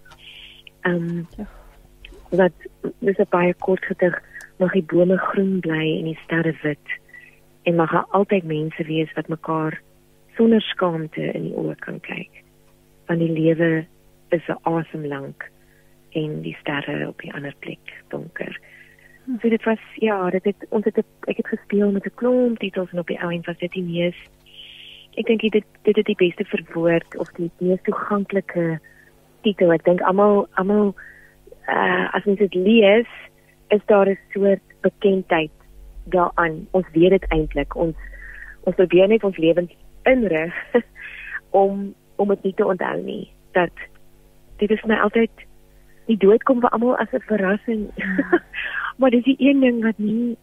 Um 0.82 1.26
wat 2.30 2.52
dis 2.98 3.18
'n 3.18 3.30
baie 3.30 3.54
kort 3.54 3.84
gedig 3.84 4.22
mag 4.58 4.72
die 4.72 4.86
bome 4.92 5.18
groen 5.18 5.60
bly 5.60 5.98
en 5.98 6.04
die 6.04 6.18
sterre 6.24 6.54
wit 6.62 6.88
en 7.62 7.76
mag 7.76 7.92
daar 7.92 8.08
altyd 8.10 8.44
mense 8.44 8.84
wees 8.84 9.12
wat 9.12 9.28
mekaar 9.28 9.80
sonder 10.36 10.60
skaamte 10.60 11.32
in 11.32 11.42
die 11.42 11.56
oë 11.56 11.74
kan 11.78 12.00
kyk 12.00 12.42
want 13.06 13.20
die 13.20 13.32
lewe 13.32 13.86
is 14.28 14.48
'n 14.48 14.58
asem 14.62 15.06
lank 15.06 15.50
en 16.10 16.42
die 16.42 16.56
sterre 16.60 17.08
op 17.08 17.20
die 17.20 17.32
ander 17.32 17.54
plek 17.60 18.02
donker 18.08 18.58
So 19.42 19.48
dit 19.48 19.64
was 19.64 19.78
ja, 19.94 20.30
dit 20.30 20.44
het 20.44 20.66
ons 20.68 20.84
het 20.84 20.98
ek 21.26 21.36
het 21.36 21.48
gespeel 21.48 21.90
met 21.90 22.06
'n 22.06 22.14
klomp 22.14 22.58
titels 22.58 22.90
en 22.92 22.98
op 22.98 23.06
die 23.06 23.20
ou 23.22 23.32
end 23.32 23.46
was 23.46 23.58
dit 23.58 23.72
die 23.72 23.82
mees 23.82 24.16
ek 25.16 25.26
dink 25.26 25.40
dit 25.40 25.64
dit 25.82 25.96
het 25.96 26.06
die 26.06 26.18
beste 26.20 26.44
verwoord 26.44 27.16
of 27.16 27.30
die 27.38 27.50
mees 27.58 27.80
toeganklike 27.82 28.78
titel. 29.42 29.72
Ek 29.72 29.84
dink 29.84 30.02
almal 30.04 30.44
almal 30.60 30.94
uh 31.68 32.14
as 32.14 32.24
mens 32.24 32.38
dit 32.38 32.54
lees, 32.54 33.08
is 33.68 33.80
daar 33.86 34.08
'n 34.08 34.18
soort 34.32 34.62
bekendheid 34.80 35.50
daaraan. 36.04 36.66
Ons 36.70 36.86
weet 36.92 37.10
dit 37.10 37.26
eintlik. 37.28 37.74
Ons 37.74 37.96
ons 38.60 38.74
probeer 38.74 39.08
net 39.08 39.24
ons 39.24 39.36
lewens 39.36 39.72
inrig 40.02 40.54
om 41.62 41.94
om 42.16 42.28
dit 42.28 42.42
nie 42.42 42.54
te 42.54 42.66
onthou 42.66 43.02
nie. 43.02 43.30
Dat 43.52 43.70
dit 44.56 44.70
is 44.70 44.82
my 44.82 44.94
altyd 44.94 45.30
die 46.06 46.16
dood 46.16 46.42
kom 46.42 46.60
vir 46.60 46.70
almal 46.70 46.96
as 46.96 47.12
'n 47.12 47.20
verrassing. 47.20 47.90
Ja. 47.94 48.42
maar 48.98 49.10
dis 49.10 49.24
die 49.24 49.36
een 49.38 49.60
ding 49.60 49.82
wat 49.82 49.98
nie 49.98 50.36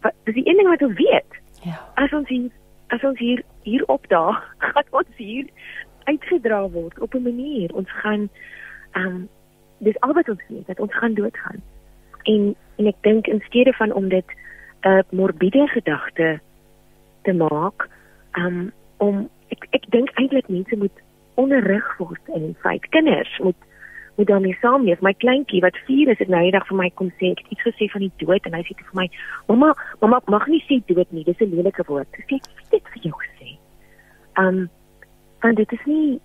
wat 0.00 0.14
dis 0.24 0.34
die 0.34 0.48
een 0.48 0.56
ding 0.56 0.68
wat 0.68 0.82
ons 0.82 0.96
weet. 0.96 1.32
Ja. 1.62 1.78
As 1.94 2.12
ons 2.12 2.28
hier 2.28 2.50
as 2.88 3.02
ons 3.02 3.18
hier 3.18 3.42
hier 3.62 3.84
opdaag, 3.86 4.54
gaan 4.72 4.90
ons 4.90 5.16
hier 5.16 5.46
uitgedra 6.04 6.68
word 6.68 6.98
op 7.00 7.14
'n 7.14 7.22
manier. 7.22 7.74
Ons 7.74 7.90
gaan 7.90 8.28
ehm 8.92 9.06
um, 9.06 9.28
dis 9.78 10.00
al 10.00 10.12
wat 10.12 10.28
ons 10.28 10.42
weet 10.48 10.66
dat 10.66 10.80
ons 10.80 10.94
gaan 10.94 11.14
doodgaan. 11.14 11.62
En 12.22 12.54
en 12.76 12.86
ek 12.86 12.96
dink 13.00 13.26
in 13.26 13.40
steede 13.46 13.72
van 13.72 13.92
om 13.92 14.08
dit 14.08 14.24
'n 14.82 14.88
uh, 14.88 15.02
morbiede 15.10 15.66
gedagte 15.66 16.40
te 17.22 17.32
maak, 17.32 17.88
um, 18.32 18.72
om 18.96 19.28
ek 19.48 19.66
ek 19.70 19.84
dink 19.90 20.10
eintlik 20.14 20.48
mense 20.48 20.76
moet 20.76 21.02
onderrig 21.34 21.96
word 21.96 22.20
in 22.34 22.46
die 22.46 22.60
feit. 22.60 22.88
Kinders 22.88 23.38
moet 23.38 23.56
moet 24.16 24.26
daarmee 24.26 24.56
saamleef. 24.60 25.00
My 25.00 25.12
kleintjie 25.12 25.60
wat 25.60 25.76
4 25.76 26.08
is, 26.08 26.18
het 26.18 26.28
nou 26.28 26.40
eendag 26.40 26.66
vir 26.66 26.76
my 26.76 26.90
kom 26.94 27.10
sê, 27.18 27.34
ek 27.34 27.42
het 27.44 27.50
iets 27.52 27.66
gesê 27.66 27.88
van 27.92 28.00
die 28.00 28.12
dood 28.16 28.46
en 28.48 28.54
hy 28.54 28.62
sê 28.64 28.72
vir 28.78 28.96
my, 28.96 29.10
"Mamma, 29.46 29.74
mamma 30.00 30.20
mag 30.26 30.46
nie 30.46 30.64
sê 30.68 30.80
dood 30.86 31.12
nie. 31.12 31.24
Dis 31.24 31.40
'n 31.40 31.52
lelike 31.54 31.84
woord." 31.86 32.08
Ek 32.12 32.24
sê, 32.30 32.40
"Dit 32.70 32.82
vir 32.92 33.02
jou 33.02 33.12
gesê." 33.12 33.58
Um 34.38 34.70
want 35.40 35.56
dit 35.56 35.72
is 35.72 35.84
nie 35.84 36.20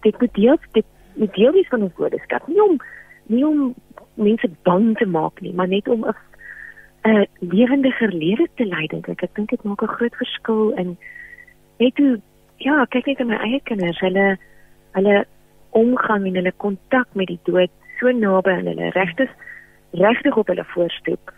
dit 0.00 0.20
moet 0.20 0.34
deel 0.34 0.58
dit 0.72 0.86
moet 1.14 1.34
deel 1.34 1.52
wees 1.52 1.68
van 1.68 1.82
ons 1.82 1.96
woordeskat. 1.96 2.46
Nie 2.48 2.62
om 2.62 2.78
nie 3.26 3.46
om 3.46 3.74
mense 4.14 4.50
bang 4.62 4.96
te 4.98 5.06
maak 5.06 5.40
nie, 5.40 5.52
maar 5.52 5.68
net 5.68 5.88
om 5.88 6.04
'n 6.04 6.14
'n 7.04 7.26
lewendiger 7.40 8.12
lewe 8.12 8.48
te 8.54 8.64
lei 8.64 8.86
dink 8.86 9.08
ek. 9.08 9.22
Ek 9.22 9.34
dink 9.34 9.50
dit 9.50 9.62
maak 9.64 9.82
'n 9.82 9.96
groot 9.96 10.16
verskil 10.16 10.70
in 10.70 10.96
net 11.78 11.96
hoe 11.98 12.20
ja, 12.56 12.84
kyk 12.84 13.06
net 13.06 13.20
aan 13.20 13.26
my 13.26 13.36
eie 13.36 13.60
kinders. 13.64 14.00
Hulle 14.00 14.38
hulle 14.92 15.26
omgang 15.70 16.26
en 16.26 16.34
hulle 16.34 16.52
kontak 16.56 17.08
met 17.12 17.26
die 17.26 17.40
dood 17.42 17.70
so 17.98 18.10
naby 18.10 18.50
aan 18.50 18.70
hulle 18.70 18.90
regtig 18.94 19.30
regtig 19.90 20.36
op 20.36 20.50
hulle 20.50 20.64
voorstoep 20.74 21.32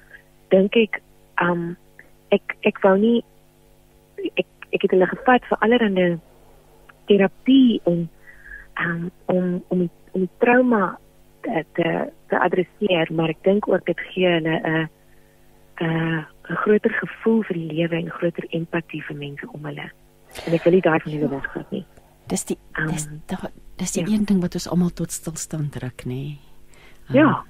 dink 0.53 0.77
ek 0.77 1.01
um 1.43 1.77
ek 2.35 2.57
ek 2.69 2.81
wou 2.85 2.95
nie 3.01 3.23
ek 4.35 4.49
ek 4.77 4.85
het 4.85 4.93
hulle 4.93 5.09
gevat 5.13 5.49
vir 5.51 5.63
allerlei 5.65 6.09
terapie 7.09 7.81
en 7.87 8.07
um, 8.81 9.11
om 9.27 9.63
om 9.69 9.79
die, 9.85 9.91
om 10.13 10.21
die 10.27 10.35
trauma 10.39 10.99
te 11.43 11.65
te, 11.79 12.13
te 12.31 12.41
adresseer 12.41 13.13
maar 13.13 13.33
ek 13.35 13.43
dink 13.45 13.69
ook 13.69 13.87
dit 13.87 14.01
gee 14.13 14.29
hulle 14.29 14.57
'n 14.61 14.89
'n 15.81 16.25
'n 16.51 16.57
groter 16.63 16.93
gevoel 17.03 17.43
vir 17.43 17.57
die 17.57 17.71
lewe 17.73 17.97
en 17.97 18.11
groter 18.11 18.47
empatie 18.51 19.03
vir 19.03 19.17
mense 19.17 19.47
om 19.53 19.65
hulle 19.65 19.91
en 20.47 20.53
ek 20.53 20.65
wil 20.65 20.73
nie 20.73 20.87
daai 20.89 21.01
van 21.01 21.13
hulle 21.13 21.29
wegvat 21.29 21.71
nie 21.71 21.85
dis 22.27 22.45
die 22.45 22.59
dis 22.91 23.07
um, 23.07 23.23
dis 23.77 23.93
die 23.93 24.03
ja. 24.03 24.13
een 24.13 24.25
ding 24.25 24.41
wat 24.41 24.57
ons 24.59 24.69
almal 24.69 24.91
tot 24.97 25.13
stilstand 25.13 25.73
druk 25.77 26.05
nê. 26.05 26.15
Nee. 26.15 26.39
Um, 27.09 27.15
ja. 27.15 27.45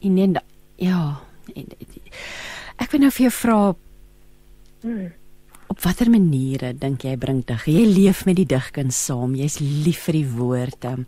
En 0.00 0.14
nee, 0.14 0.32
ja. 0.76 1.20
Ek 2.78 2.90
wil 2.92 3.00
nou 3.02 3.10
vir 3.14 3.24
jou 3.28 3.34
vra 3.34 3.58
hmm. 4.82 5.08
Op 5.68 5.80
watter 5.84 6.10
maniere 6.10 6.72
dink 6.74 7.04
jy 7.06 7.16
bring 7.20 7.42
dig? 7.46 7.66
Jy 7.68 7.84
leef 7.86 8.24
met 8.26 8.38
die 8.40 8.48
digkuns 8.48 8.98
saam. 9.08 9.36
Jy's 9.38 9.58
lief 9.60 10.06
vir 10.08 10.18
die 10.18 10.28
woord. 10.36 10.86
Um, 10.88 11.06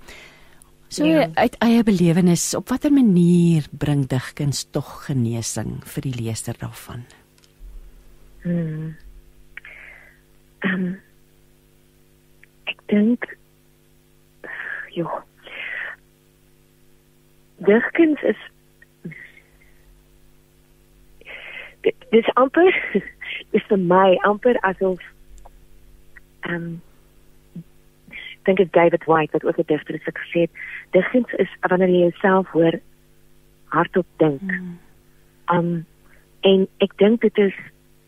so 0.89 1.07
ja. 1.09 1.29
uit 1.35 1.57
eie 1.65 1.83
belewenis, 1.87 2.51
op 2.59 2.71
watter 2.73 2.93
manier 2.93 3.67
bring 3.73 4.07
digkuns 4.11 4.67
tog 4.75 5.07
genesing 5.07 5.79
vir 5.95 6.07
die 6.07 6.15
leser 6.19 6.59
daarvan? 6.61 7.07
Hmm. 8.45 8.95
Um, 10.67 10.87
ek 12.69 12.81
dink 12.93 13.27
joh. 14.97 15.21
Digkuns 17.65 18.23
is 18.29 18.41
dis 22.13 22.29
amper 22.41 22.73
is 23.51 23.67
vir 23.69 23.79
my 23.79 24.19
amper 24.23 24.57
asof 24.61 25.01
ehm 26.41 26.55
um, 26.55 26.81
dink 28.45 28.59
dit 28.59 28.73
David 28.73 29.05
White 29.05 29.33
wat 29.33 29.45
ook 29.45 29.59
'n 29.59 29.67
digter 29.67 29.95
is 29.95 30.05
wat 30.05 30.19
gesê 30.19 30.41
het 30.41 30.51
digkuns 30.91 31.33
is 31.33 31.57
wanneer 31.61 31.89
jy 31.89 31.99
jouself 31.99 32.49
hoor 32.49 32.81
hardop 33.65 34.07
dink. 34.17 34.41
Mm. 34.43 34.79
Um 35.47 35.87
en 36.41 36.69
ek 36.79 36.93
dink 36.97 37.21
dit 37.21 37.39
is 37.39 37.55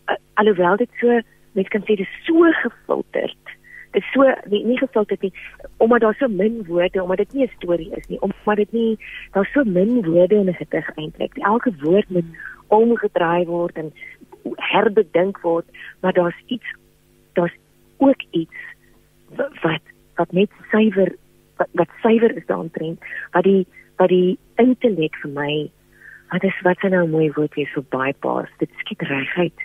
uh, 0.09 0.15
alhoewel 0.33 0.75
dit 0.75 0.89
so 0.99 1.21
mens 1.51 1.67
kan 1.67 1.81
sê 1.81 1.95
dit 1.95 1.99
is 1.99 2.25
so 2.25 2.51
gefilterd 2.51 3.53
is 3.93 4.05
so 4.11 4.25
nie, 4.49 4.63
nie 4.65 4.79
het 4.79 5.21
nie 5.21 5.33
omdat 5.77 6.01
daar 6.01 6.15
so 6.17 6.27
min 6.27 6.65
woorde 6.65 7.03
omdat 7.03 7.17
dit 7.17 7.33
nie 7.33 7.43
'n 7.45 7.51
storie 7.55 7.91
is 7.95 8.07
nie 8.07 8.21
omdat 8.21 8.55
dit 8.55 8.71
nie 8.71 8.97
daar 9.31 9.49
so 9.53 9.63
min 9.63 10.05
woorde 10.05 10.35
in 10.35 10.49
'n 10.49 10.53
gedig 10.53 10.89
eintlik 10.95 11.37
elke 11.37 11.71
woord 11.81 12.09
moet 12.09 12.25
omgedraai 12.67 13.45
word 13.45 13.77
en 13.77 13.93
herbedink 14.71 15.41
word 15.41 15.65
maar 16.01 16.13
daar's 16.13 16.41
iets 16.45 16.75
daar's 17.33 17.55
ook 17.97 18.21
iets 18.31 18.55
wat 19.61 19.81
wat 20.15 20.31
net 20.31 20.49
suiwer 20.71 21.15
wat, 21.57 21.69
wat 21.71 21.89
suiwer 22.01 22.35
is 22.37 22.45
daarin 22.45 22.97
wat 23.31 23.43
die 23.43 23.67
wat 23.97 24.09
die 24.09 24.37
intellek 24.55 25.15
vir 25.21 25.31
my 25.31 25.53
wat 26.33 26.43
is 26.43 26.59
wat 26.61 26.81
nou 26.81 27.05
'n 27.05 27.15
mooi 27.15 27.31
woord 27.35 27.57
is 27.57 27.73
vir 27.73 27.85
bypass 27.89 28.51
dit 28.57 28.69
skiet 28.81 29.01
reguit 29.01 29.59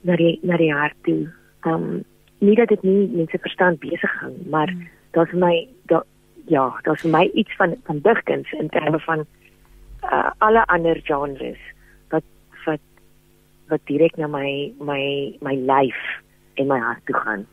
na 0.00 0.16
die 0.16 0.38
na 0.42 0.56
die 0.56 0.72
hart 0.72 0.96
toe 1.02 1.28
um 1.62 2.04
nie 2.44 2.56
dat 2.58 2.68
dit 2.68 2.82
nie 2.82 3.08
mense 3.12 3.38
verstand 3.40 3.80
besig 3.80 4.20
hou, 4.20 4.32
maar 4.50 4.70
mm. 4.72 4.88
daar's 5.16 5.32
my 5.32 5.54
da 5.90 6.02
ja, 6.52 6.66
daar's 6.82 7.00
vir 7.04 7.10
my 7.10 7.24
iets 7.32 7.56
van 7.56 7.76
van 7.88 8.00
digkuns 8.04 8.52
in 8.52 8.68
terme 8.68 9.00
van 9.06 9.24
uh, 10.04 10.30
alle 10.38 10.64
ander 10.66 11.00
genres 11.04 11.60
wat 12.12 12.26
wat 12.64 12.84
wat 13.68 13.80
direk 13.90 14.16
na 14.16 14.26
my 14.26 14.72
my 14.80 15.02
my 15.40 15.54
lyf 15.54 16.00
en 16.60 16.70
my 16.70 16.78
hart 16.78 17.04
toe 17.06 17.16
gaan. 17.16 17.46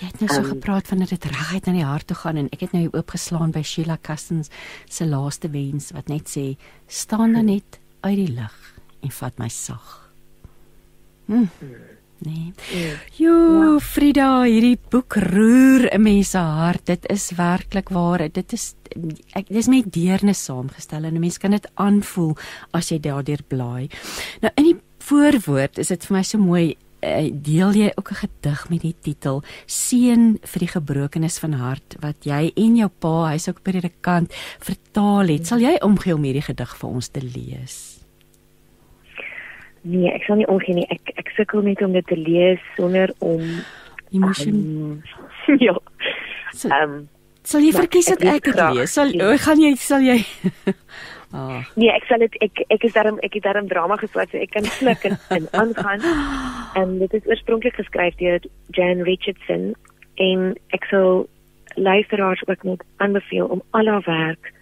Jy 0.00 0.08
het 0.10 0.20
nou 0.20 0.28
so 0.28 0.42
um, 0.42 0.50
gepraat 0.50 0.88
van 0.90 0.98
dat 1.04 1.14
dit 1.14 1.24
reguit 1.24 1.66
na 1.66 1.72
die 1.72 1.86
hart 1.86 2.06
toe 2.10 2.16
gaan 2.16 2.40
en 2.40 2.50
ek 2.52 2.66
het 2.66 2.76
nou 2.76 2.88
oopgeslaan 2.90 3.54
by 3.54 3.62
Sheila 3.62 3.96
Custins 4.02 4.52
se 4.90 5.06
laaste 5.08 5.50
wens 5.54 5.92
wat 5.96 6.12
net 6.12 6.28
sê 6.28 6.54
staan 6.86 7.38
dan 7.38 7.48
net 7.52 7.80
uit 8.04 8.18
die 8.20 8.32
lig 8.34 8.56
en 9.04 9.12
vat 9.20 9.38
my 9.38 9.48
sag. 9.48 10.00
Hm. 11.26 11.46
Hmm. 11.60 11.94
Nee. 12.24 12.52
Jo, 13.18 13.34
ja. 13.34 13.78
Frida, 13.84 14.28
hierdie 14.48 14.78
boek 14.90 15.16
roer 15.20 15.90
'n 15.92 16.02
mens 16.02 16.30
se 16.30 16.38
hart. 16.38 16.86
Dit 16.86 17.08
is 17.10 17.30
werklik 17.36 17.88
waar. 17.88 18.28
Dit 18.32 18.52
is 18.52 18.74
ek 19.34 19.48
dis 19.48 19.68
met 19.68 19.92
deernis 19.92 20.44
saamgestel 20.44 21.04
en 21.04 21.14
'n 21.14 21.20
mens 21.20 21.38
kan 21.38 21.50
dit 21.50 21.70
aanvoel 21.74 22.36
as 22.70 22.88
jy 22.88 23.00
daardeur 23.00 23.42
blaai. 23.48 23.88
Nou 24.40 24.52
in 24.56 24.64
die 24.64 24.80
voorwoord 25.08 25.78
is 25.78 25.92
dit 25.92 26.06
vir 26.08 26.16
my 26.16 26.22
so 26.26 26.40
mooi 26.40 26.64
eh, 27.04 27.30
deel 27.32 27.74
jy 27.76 27.90
ook 27.94 28.10
'n 28.10 28.20
gedig 28.22 28.68
met 28.70 28.82
die 28.82 28.96
titel 29.00 29.42
Seën 29.66 30.38
vir 30.42 30.60
die 30.60 30.72
gebrokenis 30.76 31.38
van 31.38 31.52
hart 31.52 31.96
wat 32.00 32.24
jy 32.24 32.52
en 32.56 32.76
jou 32.76 32.88
pa, 32.88 33.30
hy's 33.32 33.48
ook 33.48 33.62
predikant, 33.62 34.32
vertaal 34.60 35.28
het. 35.28 35.46
Sal 35.46 35.58
jy 35.58 35.76
omgee 35.82 36.14
om 36.14 36.22
hierdie 36.22 36.48
gedig 36.48 36.76
vir 36.76 36.90
ons 36.90 37.08
te 37.08 37.20
lees? 37.20 38.04
Nee, 39.84 40.08
ek 40.14 40.24
sal 40.24 40.36
nie 40.36 40.46
omgee 40.48 40.74
nie. 40.74 40.86
Ek 40.88 41.12
ek 41.20 41.28
sukkel 41.36 41.62
net 41.62 41.82
om 41.82 41.92
dit 41.92 42.06
te 42.06 42.16
lees 42.16 42.60
sonder 42.76 43.12
om 43.18 43.42
emosie. 44.10 44.52
Um, 44.52 45.02
ja. 45.66 45.76
Ehm 46.64 46.82
um, 46.82 47.08
sal 47.44 47.60
jy 47.60 47.72
verkies 47.76 48.06
dat 48.08 48.22
ek 48.22 48.44
dit 48.48 48.60
lees? 48.72 48.94
Sal 48.96 49.12
o, 49.20 49.34
gaan 49.36 49.60
jy 49.60 49.74
sal 49.76 50.00
jy. 50.00 50.22
Oh. 51.34 51.60
Nee, 51.74 51.90
ek 51.90 52.06
sal 52.06 52.22
dit 52.22 52.36
ek 52.44 52.62
ek 52.70 52.84
is 52.86 52.94
daarom 52.94 53.18
ek 53.26 53.34
het 53.38 53.46
daarom 53.46 53.68
drama 53.68 53.96
geswat 53.98 54.30
so 54.30 54.38
ek 54.38 54.54
kan 54.54 54.68
sluk 54.78 55.04
en, 55.08 55.18
en 55.36 55.48
aangaan. 55.62 56.04
En 56.78 56.98
dit 56.98 57.14
is 57.18 57.26
oorspronklik 57.26 57.74
geskryf 57.80 58.14
deur 58.22 58.44
Jan 58.78 59.02
Richardson 59.08 59.72
en 60.22 60.52
ek 60.76 60.86
sal 60.92 61.26
luisteraars 61.74 62.44
ook 62.46 62.62
net 62.62 62.84
aanbeveel 63.02 63.50
om 63.50 63.64
al 63.74 63.90
haar 63.90 64.06
werk 64.06 64.52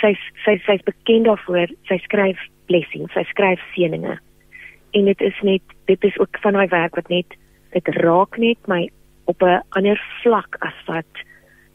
sy 0.00 0.14
sy 0.46 0.56
sy's 0.64 0.82
bekend 0.88 1.28
daarvoor. 1.28 1.68
Sy 1.90 2.00
skryf 2.06 2.40
blessings, 2.70 3.12
sy 3.12 3.26
skryf 3.28 3.60
seëninge 3.74 4.16
en 4.90 5.04
dit 5.04 5.20
is 5.20 5.40
net 5.46 5.62
dit 5.84 6.04
is 6.04 6.18
ook 6.18 6.38
van 6.42 6.56
daai 6.58 6.68
werk 6.68 6.96
wat 6.98 7.08
net 7.08 7.36
dit 7.74 7.90
raak 8.02 8.38
net 8.38 8.58
my 8.66 8.88
op 9.30 9.42
'n 9.42 9.62
ander 9.68 10.00
vlak 10.22 10.56
as 10.60 10.78
wat 10.86 11.12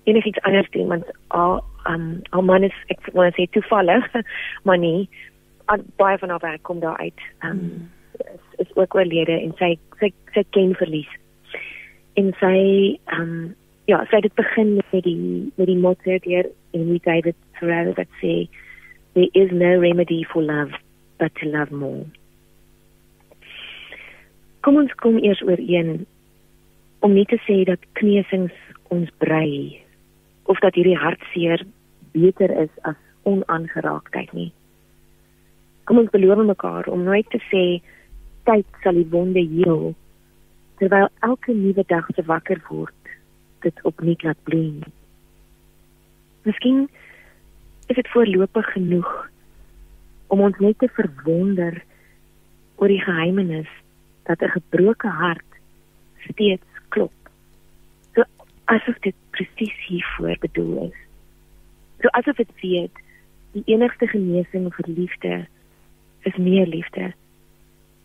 enigiets 0.05 0.41
anders 0.41 0.69
doen 0.73 0.87
want 0.93 1.11
al 1.27 1.63
um 1.89 2.21
al 2.29 2.45
man 2.45 2.63
is 2.63 2.77
ek 2.93 3.09
wil 3.13 3.31
sê 3.37 3.49
toevallig 3.51 4.05
maar 4.65 4.81
nie 4.81 5.09
baie 5.95 6.17
van 6.17 6.29
haar 6.29 6.39
werk 6.39 6.63
kom 6.63 6.79
daar 6.79 6.97
uit. 6.97 7.21
Um, 7.41 7.91
is, 8.17 8.67
is 8.67 8.75
ook 8.75 8.95
oorlede 8.95 9.39
en 9.39 9.53
sy 9.57 9.75
sy 9.99 10.11
sy 10.33 10.43
ken 10.49 10.75
verlies. 10.77 11.09
En 12.13 12.31
sy 12.39 12.57
um, 13.17 13.55
ja, 13.89 14.03
sy 14.09 14.21
het 14.23 14.35
begin 14.39 14.75
met 14.77 15.03
die 15.03 15.51
met 15.55 15.67
die 15.67 15.79
motto 15.79 16.19
deur 16.27 16.49
Amy 16.73 16.99
David 17.03 17.37
Thoreau 17.59 17.93
wat 17.97 18.11
sê 18.21 18.45
there 19.15 19.29
is 19.33 19.51
no 19.51 19.79
remedy 19.79 20.23
for 20.31 20.43
love 20.43 20.75
but 21.19 21.33
to 21.41 21.49
love 21.49 21.71
more. 21.71 22.05
Kom 24.61 24.77
ons 24.81 24.93
kom 25.01 25.17
eers 25.21 25.43
ooreen 25.45 26.05
om 27.05 27.13
nie 27.13 27.27
te 27.29 27.37
sê 27.45 27.63
dat 27.67 27.83
kneusings 27.99 28.53
ons 28.93 29.11
brei 29.21 29.84
of 30.45 30.59
dat 30.59 30.77
hierdie 30.77 30.97
hartseer 30.97 31.65
beter 32.13 32.51
is 32.63 32.71
as 32.81 32.99
onaangeraaktheid 33.23 34.31
nie. 34.33 34.51
Kom 35.85 36.01
ons 36.01 36.13
beloof 36.13 36.45
mekaar 36.45 36.89
om 36.89 37.03
nooit 37.05 37.29
te 37.33 37.41
sê 37.49 37.63
tyd 38.45 38.65
sal 38.83 38.97
die 38.97 39.09
wonde 39.09 39.41
heel 39.41 39.93
terwyl 40.79 41.09
elke 41.25 41.53
nuwe 41.53 41.83
dag 41.87 42.07
se 42.13 42.25
wakker 42.29 42.61
word 42.69 43.13
dit 43.65 43.81
opnuut 43.89 44.23
laat 44.23 44.41
bloei. 44.43 44.83
Miskien 46.45 46.85
is 47.89 47.97
dit 47.97 48.11
voorlopig 48.13 48.69
genoeg 48.75 49.11
om 50.33 50.41
ons 50.45 50.57
net 50.61 50.77
te 50.81 50.89
verwonder 50.97 51.81
oor 52.75 52.91
die 52.91 53.01
geheimenis 53.01 53.69
dat 54.29 54.41
'n 54.41 54.55
gebroke 54.57 55.07
hart 55.07 55.51
steeds 56.29 56.81
klop. 56.89 57.13
So 58.13 58.23
asof 58.65 58.99
dit 58.99 59.15
presies 59.35 59.75
hiervoor 59.87 60.37
bedoel 60.43 60.87
is. 60.87 61.01
So 62.01 62.11
asof 62.19 62.39
dit 62.41 62.53
weet 62.61 63.03
die 63.55 63.63
enigste 63.71 64.07
genesing 64.11 64.67
vir 64.77 64.89
liefde 64.91 65.35
is 66.29 66.39
meer 66.47 66.67
liefde. 66.67 67.11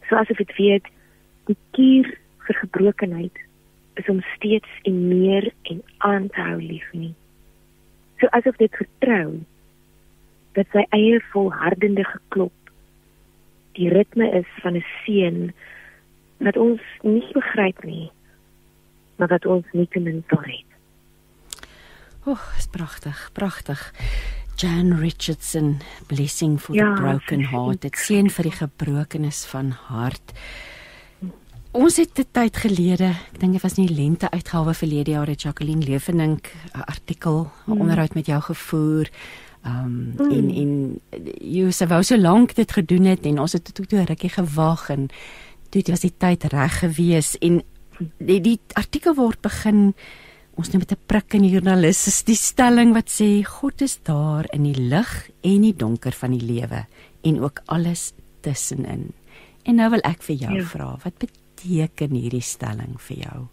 So 0.09 0.18
asof 0.20 0.43
dit 0.43 0.53
weet 0.59 0.91
die 1.51 1.59
kuur 1.76 2.12
vir 2.47 2.61
gebrokenheid 2.62 3.43
is 4.01 4.09
om 4.12 4.22
steeds 4.37 4.70
en 4.89 5.01
meer 5.09 5.51
en 5.72 5.83
aan 6.11 6.28
te 6.35 6.47
hou 6.51 6.61
lief 6.62 6.87
nie. 6.93 7.14
So 8.20 8.31
asof 8.37 8.59
dit 8.62 8.74
vertrou 8.78 9.41
dat 10.59 10.70
sy 10.74 10.87
eie 10.97 11.18
volhardende 11.33 12.05
geklop 12.07 12.72
die 13.78 13.91
ritme 13.93 14.26
is 14.35 14.49
van 14.62 14.76
'n 14.76 14.87
seun 15.05 15.53
wat 16.39 16.57
ons 16.57 16.81
nie 17.03 17.26
begryp 17.35 17.85
nie 17.85 18.11
maar 19.20 19.28
wat 19.28 19.47
ons 19.47 19.66
nie 19.72 19.89
sal 20.28 20.41
red. 20.41 20.69
Oeg, 22.26 22.42
is 22.58 22.66
pragtig, 22.68 23.30
pragtig. 23.32 23.94
Jan 24.60 24.92
Richardson, 24.92 25.80
blessing 26.06 26.60
for 26.60 26.74
ja, 26.74 26.94
the 26.94 27.00
broken 27.00 27.44
heart. 27.48 27.80
Dit 27.80 27.96
seën 27.96 28.28
vir 28.28 28.50
die 28.50 28.52
gebrokenis 28.52 29.46
van 29.48 29.70
hart. 29.88 30.34
Ons 31.72 31.96
het 31.96 32.18
'n 32.18 32.28
tyd 32.32 32.56
gelede, 32.56 33.16
ek 33.32 33.38
dink 33.40 33.52
dit 33.52 33.62
was 33.62 33.78
nie 33.78 33.88
lente 33.88 34.30
uitgawe 34.30 34.74
verlede 34.74 35.10
jaar 35.10 35.26
het 35.26 35.42
Jacqueline 35.42 35.84
Leefenink 35.84 36.52
'n 36.74 36.80
artikel, 36.80 37.44
'n 37.44 37.50
hmm. 37.64 37.80
onderhoud 37.80 38.14
met 38.14 38.26
jou 38.26 38.40
gevoer. 38.40 39.08
Um 39.64 40.12
hmm. 40.16 40.30
en 40.30 40.50
en 40.50 41.00
jy 41.40 41.70
sê 41.72 41.86
wou 41.86 42.02
so 42.02 42.16
lank 42.16 42.54
dit 42.54 42.72
gedoen 42.72 43.04
het 43.04 43.24
en 43.24 43.38
ons 43.38 43.52
het 43.52 43.74
toe 43.74 43.86
toe 43.86 44.04
rukkie 44.04 44.30
gewag 44.30 44.90
en 44.90 45.08
toe 45.70 45.82
was 45.86 46.00
die 46.00 46.16
tyd 46.16 46.44
reg 46.44 46.78
gewees 46.78 47.38
en 47.38 47.62
die, 48.18 48.40
die 48.40 48.60
artikel 48.72 49.14
word 49.14 49.40
begin 49.40 49.94
ons 50.61 50.68
nou 50.74 50.80
met 50.82 50.92
'n 50.92 51.06
prik 51.08 51.34
in 51.34 51.42
die 51.42 51.52
joernalis 51.54 52.06
is 52.06 52.22
die 52.22 52.36
stelling 52.36 52.92
wat 52.92 53.08
sê 53.08 53.42
God 53.44 53.80
is 53.80 53.96
daar 54.04 54.44
in 54.52 54.64
die 54.64 54.76
lig 54.76 55.30
en 55.42 55.62
die 55.62 55.72
donker 55.72 56.12
van 56.12 56.36
die 56.36 56.44
lewe 56.44 56.84
en 57.24 57.40
ook 57.40 57.62
alles 57.66 58.12
tussenin. 58.42 59.12
En 59.64 59.74
nou 59.74 59.90
wil 59.90 60.00
ek 60.04 60.22
vir 60.22 60.36
jou 60.36 60.54
ja. 60.54 60.64
vra, 60.64 60.98
wat 61.04 61.16
beteken 61.18 62.11
hierdie 62.11 62.42
stelling 62.42 63.00
vir 63.00 63.16
jou? 63.16 63.48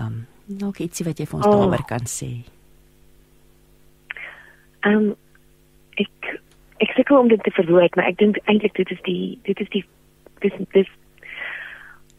Um 0.00 0.26
nog 0.46 0.76
ietsie 0.78 1.06
wat 1.06 1.18
jy 1.18 1.26
vir 1.26 1.36
ons 1.36 1.46
oh. 1.46 1.52
daaroor 1.52 1.84
kan 1.88 2.04
sê? 2.04 2.44
Um 4.84 5.16
ek 5.96 6.40
ek 6.80 6.92
sukkel 6.96 7.18
om 7.18 7.28
dit 7.28 7.42
te 7.42 7.50
verwoord, 7.50 7.96
maar 7.96 8.04
ek 8.04 8.18
dink 8.18 8.36
eintlik 8.44 8.74
dit 8.74 8.90
is 8.90 9.00
die 9.04 9.38
dit 9.44 9.60
is 9.60 9.68
die 9.70 9.84
dis 10.40 10.52
dis 10.72 10.92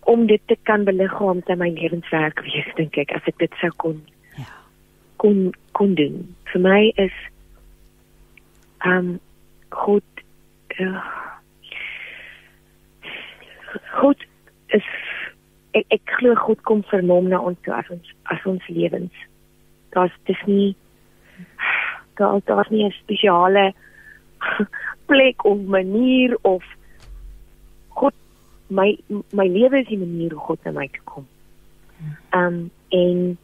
om 0.06 0.26
dit 0.26 0.42
te 0.48 0.58
kan 0.64 0.84
beliggaam 0.84 1.42
te 1.42 1.56
my 1.56 1.70
lewenswerk 1.70 2.42
wees 2.42 2.74
dink 2.76 2.98
ek 2.98 3.12
as 3.12 3.22
ek 3.28 3.38
dit 3.38 3.54
sou 3.62 3.70
kon 3.78 4.02
kon 5.22 5.54
kon 5.72 5.96
doen. 5.96 6.36
Vir 6.52 6.62
my 6.62 6.82
is 7.02 7.16
um 8.86 9.20
goed 9.70 10.24
uh, 10.80 11.04
goed 14.00 14.26
is 14.68 14.88
ek, 15.76 15.86
ek 15.90 16.16
glo 16.20 16.36
God 16.46 16.62
kom 16.64 16.84
vir 16.92 17.06
hom 17.10 17.30
na 17.32 17.42
ons 17.42 17.60
toe 17.66 17.76
as 17.76 17.90
ons 17.90 18.16
as 18.34 18.46
ons 18.46 18.72
lewens. 18.72 19.26
Daar's 19.96 20.16
dis 20.30 20.42
nie 20.48 20.76
daar 22.16 22.40
daar's 22.46 22.70
nie 22.70 22.86
'n 22.86 22.96
spesiale 23.04 23.74
plek 25.10 25.46
of 25.46 25.60
manier 25.68 26.38
of 26.42 26.64
my 28.68 28.98
my 29.32 29.48
lewe 29.48 29.80
is 29.80 29.88
die 29.88 29.98
manier 29.98 30.34
hoe 30.34 30.42
God 30.42 30.64
na 30.64 30.72
my 30.72 30.88
toe 30.88 31.04
kom. 31.04 31.28
Ehm 32.30 32.46
um, 32.46 32.72
en 32.90 33.38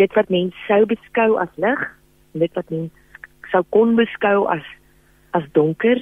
dit 0.00 0.14
wat 0.18 0.30
mense 0.32 0.56
sou 0.68 0.84
beskou 0.88 1.36
as 1.42 1.52
lig, 1.56 1.82
dit 2.32 2.58
wat 2.58 2.70
mense 2.70 2.92
sou 3.52 3.62
kon 3.74 3.96
beskou 3.98 4.46
as 4.52 4.64
as 5.36 5.44
donker, 5.56 6.00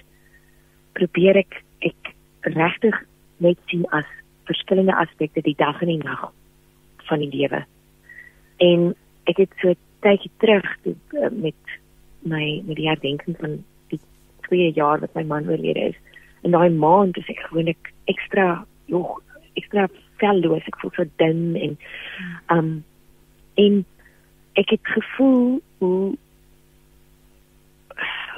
probeer 0.98 1.38
ek 1.42 1.60
ek 1.86 2.14
regtig 2.56 2.96
net 3.38 3.58
sien 3.70 3.86
as 3.96 4.08
verskillende 4.50 4.94
aspekte 4.98 5.42
die 5.46 5.56
dag 5.58 5.78
en 5.82 5.92
die 5.92 6.02
nag 6.02 6.30
van 7.08 7.22
die 7.22 7.30
lewe. 7.30 7.62
En 8.60 8.90
ek 9.30 9.44
het 9.44 9.54
so 9.62 9.74
tydjie 10.04 10.32
terug 10.42 10.66
toe, 10.84 10.96
uh, 11.18 11.30
met 11.30 11.78
my 12.26 12.60
met 12.66 12.76
die 12.76 12.88
herdenking 12.88 13.36
van 13.40 13.60
die 13.92 14.00
2 14.48 14.72
jaar 14.76 15.00
wat 15.00 15.14
my 15.14 15.24
man 15.24 15.48
oorlede 15.48 15.92
is 15.92 15.98
in 16.42 16.50
daai 16.56 16.70
maand 16.70 17.18
is 17.20 17.28
ek 17.32 17.42
gewoonlik 17.48 17.90
ekstra 18.12 18.46
jog 18.92 19.18
ekstra 19.60 19.86
velloos 20.22 20.68
ek 20.68 20.78
voel 20.80 20.94
so 20.96 21.08
dun 21.22 21.42
en 21.56 21.76
um 22.54 22.70
en 23.62 23.78
ek 24.60 24.74
het 24.76 24.92
gevoel 24.96 25.60
hoe, 25.78 26.16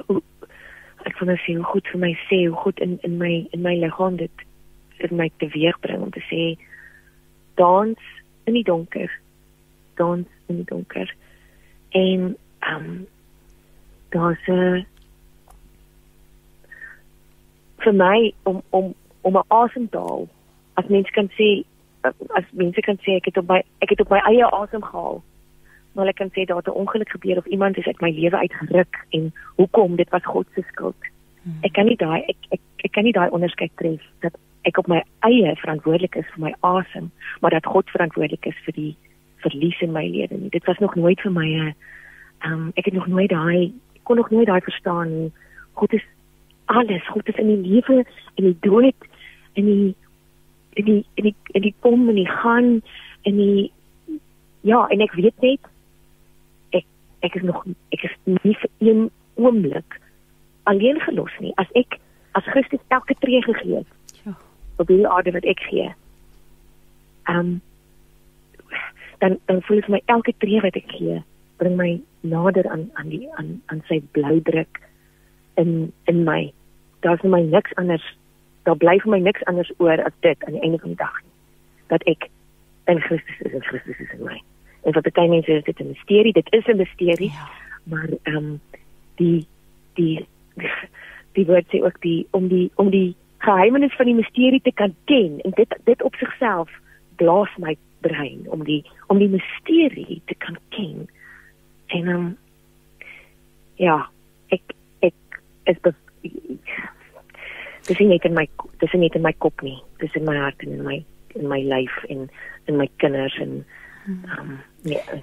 hoe 0.07 0.23
ek 1.09 1.17
voel 1.19 1.33
net 1.33 1.47
hoe 1.47 1.71
goed 1.73 1.91
vir 1.93 2.03
my 2.05 2.13
sê 2.27 2.43
hoe 2.45 2.59
goed 2.65 2.83
in 2.87 2.99
in 3.09 3.19
my 3.23 3.33
in 3.51 3.65
my 3.67 3.75
liggaam 3.79 4.21
dit 4.21 4.47
dit 4.99 5.11
my 5.11 5.31
teweeg 5.43 5.81
bring 5.87 6.03
om 6.07 6.15
te 6.15 6.23
sê 6.31 6.45
dans 7.61 8.09
in 8.51 8.59
die 8.59 8.67
donker 8.67 9.11
dans 10.01 10.27
in 10.47 10.63
die 10.63 10.71
donker 10.71 11.15
en 12.05 12.33
um 12.73 12.89
daar's 14.13 14.49
'n 14.49 14.87
vir 17.85 17.95
my 17.95 18.33
om 18.43 18.63
om 18.71 18.95
om 19.23 19.37
'n 19.37 19.49
asem 19.49 19.89
te 19.89 19.99
haal. 19.99 20.29
As 20.75 20.87
mense 20.87 21.11
kan 21.11 21.29
sê 21.39 21.65
as 22.39 22.45
mense 22.51 22.81
kan 22.81 22.99
sê 23.05 23.17
ek 23.19 23.31
het 23.31 23.39
op 23.39 23.49
my 23.49 23.63
ek 23.85 23.95
het 23.95 24.01
op 24.01 24.11
my 24.11 24.21
eie 24.31 24.47
asem 24.47 24.83
gehaal. 24.83 25.23
Maar 25.93 26.11
ek 26.13 26.21
kan 26.21 26.31
sê 26.35 26.45
daar 26.49 26.63
het 26.63 26.69
'n 26.69 26.81
ongeluk 26.83 27.11
gebeur 27.11 27.39
of 27.39 27.47
iemand 27.47 27.79
is 27.79 27.87
uit 27.87 28.01
my 28.01 28.11
lewe 28.11 28.37
uitgeruk 28.37 28.95
en 29.11 29.33
hoekom 29.57 29.97
dit 29.97 30.09
was 30.11 30.25
God 30.25 30.47
se 30.55 30.63
skuld. 30.73 31.03
Hmm. 31.43 31.59
Ek 31.63 31.73
kan 31.73 31.87
nie 31.87 31.97
daai 31.97 32.23
ek, 32.23 32.37
ek 32.51 32.61
ek 32.85 32.93
kan 32.93 33.05
nie 33.05 33.13
daai 33.13 33.31
onderskeid 33.31 33.71
tref 33.75 34.03
dat 34.21 34.35
ek 34.63 34.79
op 34.79 34.87
my 34.87 35.03
eie 35.21 35.57
verantwoordelik 35.57 36.15
is 36.15 36.27
vir 36.35 36.45
my 36.45 36.55
asem, 36.61 37.11
maar 37.41 37.51
dat 37.51 37.67
God 37.67 37.91
verantwoordelik 37.91 38.47
is 38.47 38.59
vir 38.65 38.75
die 38.75 38.97
verlies 39.37 39.81
in 39.81 39.93
my 39.93 40.07
lewe 40.07 40.39
nie. 40.39 40.51
Dit 40.51 40.65
was 40.65 40.79
nog 40.79 40.95
nooit 40.95 41.21
vir 41.21 41.33
my 41.33 41.49
'n 41.49 41.75
um, 42.47 42.73
ek 42.75 42.85
het 42.85 42.95
nog 42.95 43.07
nooit 43.07 43.31
daai 43.31 43.73
kon 44.03 44.17
nog 44.17 44.31
nooit 44.31 44.47
daai 44.47 44.61
verstaan 44.61 45.09
nie. 45.19 45.33
God 45.73 45.93
is 45.93 46.05
alles. 46.65 47.07
God 47.09 47.29
is 47.29 47.35
in 47.35 47.47
die 47.47 47.71
lewe 47.71 48.05
en 48.35 48.45
die 48.45 48.57
dood 48.61 48.95
en 49.53 49.65
die 49.65 49.95
in 50.73 50.85
die 50.85 51.05
in 51.15 51.25
die 51.31 51.35
in 51.53 51.63
die 51.63 51.75
kom 51.81 52.09
en 52.09 52.19
die 52.19 52.29
gaan 52.29 52.71
en 53.23 53.37
die 53.37 53.73
ja, 54.61 54.87
en 54.89 55.01
ek 55.01 55.17
weet 55.19 55.41
net 55.41 55.71
ek 56.71 56.87
ek 57.27 57.35
is 57.41 57.43
nog 57.49 57.65
ek 57.95 58.07
is 58.09 58.15
nie 58.43 58.55
vir 58.55 58.71
een 58.79 59.11
oomblik 59.35 59.99
alleen 60.71 61.01
gelos 61.01 61.35
nie. 61.41 61.53
As 61.57 61.71
ek 61.79 61.99
as 62.39 62.47
Christus 62.55 62.81
elke 62.89 63.15
tree 63.21 63.43
gegee 63.43 63.83
het. 63.83 64.17
Ja. 64.25 64.37
Op 64.79 64.87
die 64.87 65.03
aarde 65.09 65.35
wat 65.35 65.45
ek 65.45 65.61
gee. 65.71 65.91
Ehm 67.27 67.39
um, 67.39 67.61
dan 69.23 69.39
dan 69.47 69.63
voel 69.63 69.79
ek 69.79 69.89
my 69.89 70.01
elke 70.11 70.35
tree 70.43 70.61
wat 70.65 70.77
ek 70.79 70.89
gee 70.99 71.21
bring 71.63 71.77
my 71.79 71.91
nader 72.27 72.67
aan 72.71 72.89
aan 72.99 73.13
die 73.13 73.29
aan 73.39 73.61
aan 73.71 73.83
sy 73.87 74.01
blou 74.17 74.41
druk 74.49 74.81
in 75.63 75.93
in 76.11 76.25
my 76.27 76.41
daar's 77.07 77.23
vir 77.23 77.31
my 77.31 77.43
niks 77.47 77.75
anders 77.83 78.07
daar 78.63 78.77
bly 78.77 78.99
vir 79.05 79.11
my 79.11 79.19
niks 79.19 79.45
anders 79.51 79.73
oor 79.79 80.05
as 80.05 80.17
dit 80.21 80.45
aan 80.45 80.59
die 80.59 80.63
einde 80.63 80.79
van 80.79 80.95
die 80.95 81.03
dag 81.05 81.21
nie 81.23 81.31
dat 81.95 82.03
ek 82.15 82.29
in 82.91 83.01
Christus 83.01 83.41
is 83.47 83.53
en 83.53 83.65
Christus 83.71 83.99
is 83.99 84.13
in 84.19 84.25
my 84.25 84.39
en 84.83 84.97
vir 84.97 85.11
baie 85.11 85.29
mense 85.29 85.53
is 85.53 85.65
dit 85.65 85.81
'n 85.81 85.95
misterie 85.95 86.33
dit 86.33 86.53
is 86.53 86.67
'n 86.67 86.77
misterie 86.77 87.33
ja. 87.33 87.49
maar 87.85 88.09
ehm 88.23 88.37
um, 88.37 88.61
die 89.17 89.47
die 89.95 90.27
die 91.33 91.47
woord 91.47 91.67
sê 91.73 91.83
ook 91.83 92.01
die 92.01 92.27
om 92.31 92.49
die 92.49 92.71
om 92.75 92.91
die 92.91 93.15
geheimenis 93.39 93.95
van 93.97 94.07
die 94.07 94.15
misterie 94.15 94.61
te 94.63 94.73
kan 94.73 94.95
ken 95.05 95.41
en 95.45 95.51
dit 95.51 95.75
dit 95.85 96.03
op 96.03 96.15
sigself 96.15 96.71
blaas 97.17 97.51
my 97.59 97.77
brein 98.01 98.47
om 98.51 98.65
die 98.65 98.83
om 99.07 99.19
die 99.19 99.31
misterie 99.31 100.21
te 100.25 100.35
kan 100.35 100.59
ken. 100.69 101.09
En 101.87 102.09
um, 102.09 102.29
ja, 103.81 103.99
ek 104.49 104.75
ek 105.01 105.41
is 105.65 105.79
dis 107.87 107.99
nie 107.99 108.09
net 108.09 108.25
in 108.25 108.35
my 108.35 108.47
dis 108.81 108.93
nie 108.93 109.07
net 109.07 109.19
in 109.19 109.23
my 109.23 109.33
kop 109.39 109.63
nie. 109.63 109.79
Dis 110.01 110.15
in 110.19 110.25
my 110.25 110.37
hart 110.37 110.63
en 110.63 110.79
in 110.79 110.85
my 110.87 110.99
in 111.35 111.49
my 111.49 111.61
lyf 111.65 112.05
en 112.09 112.29
in 112.71 112.77
my 112.77 112.89
kinders 113.03 113.37
en 113.41 113.65
um, 114.07 114.59
nee. 114.83 115.23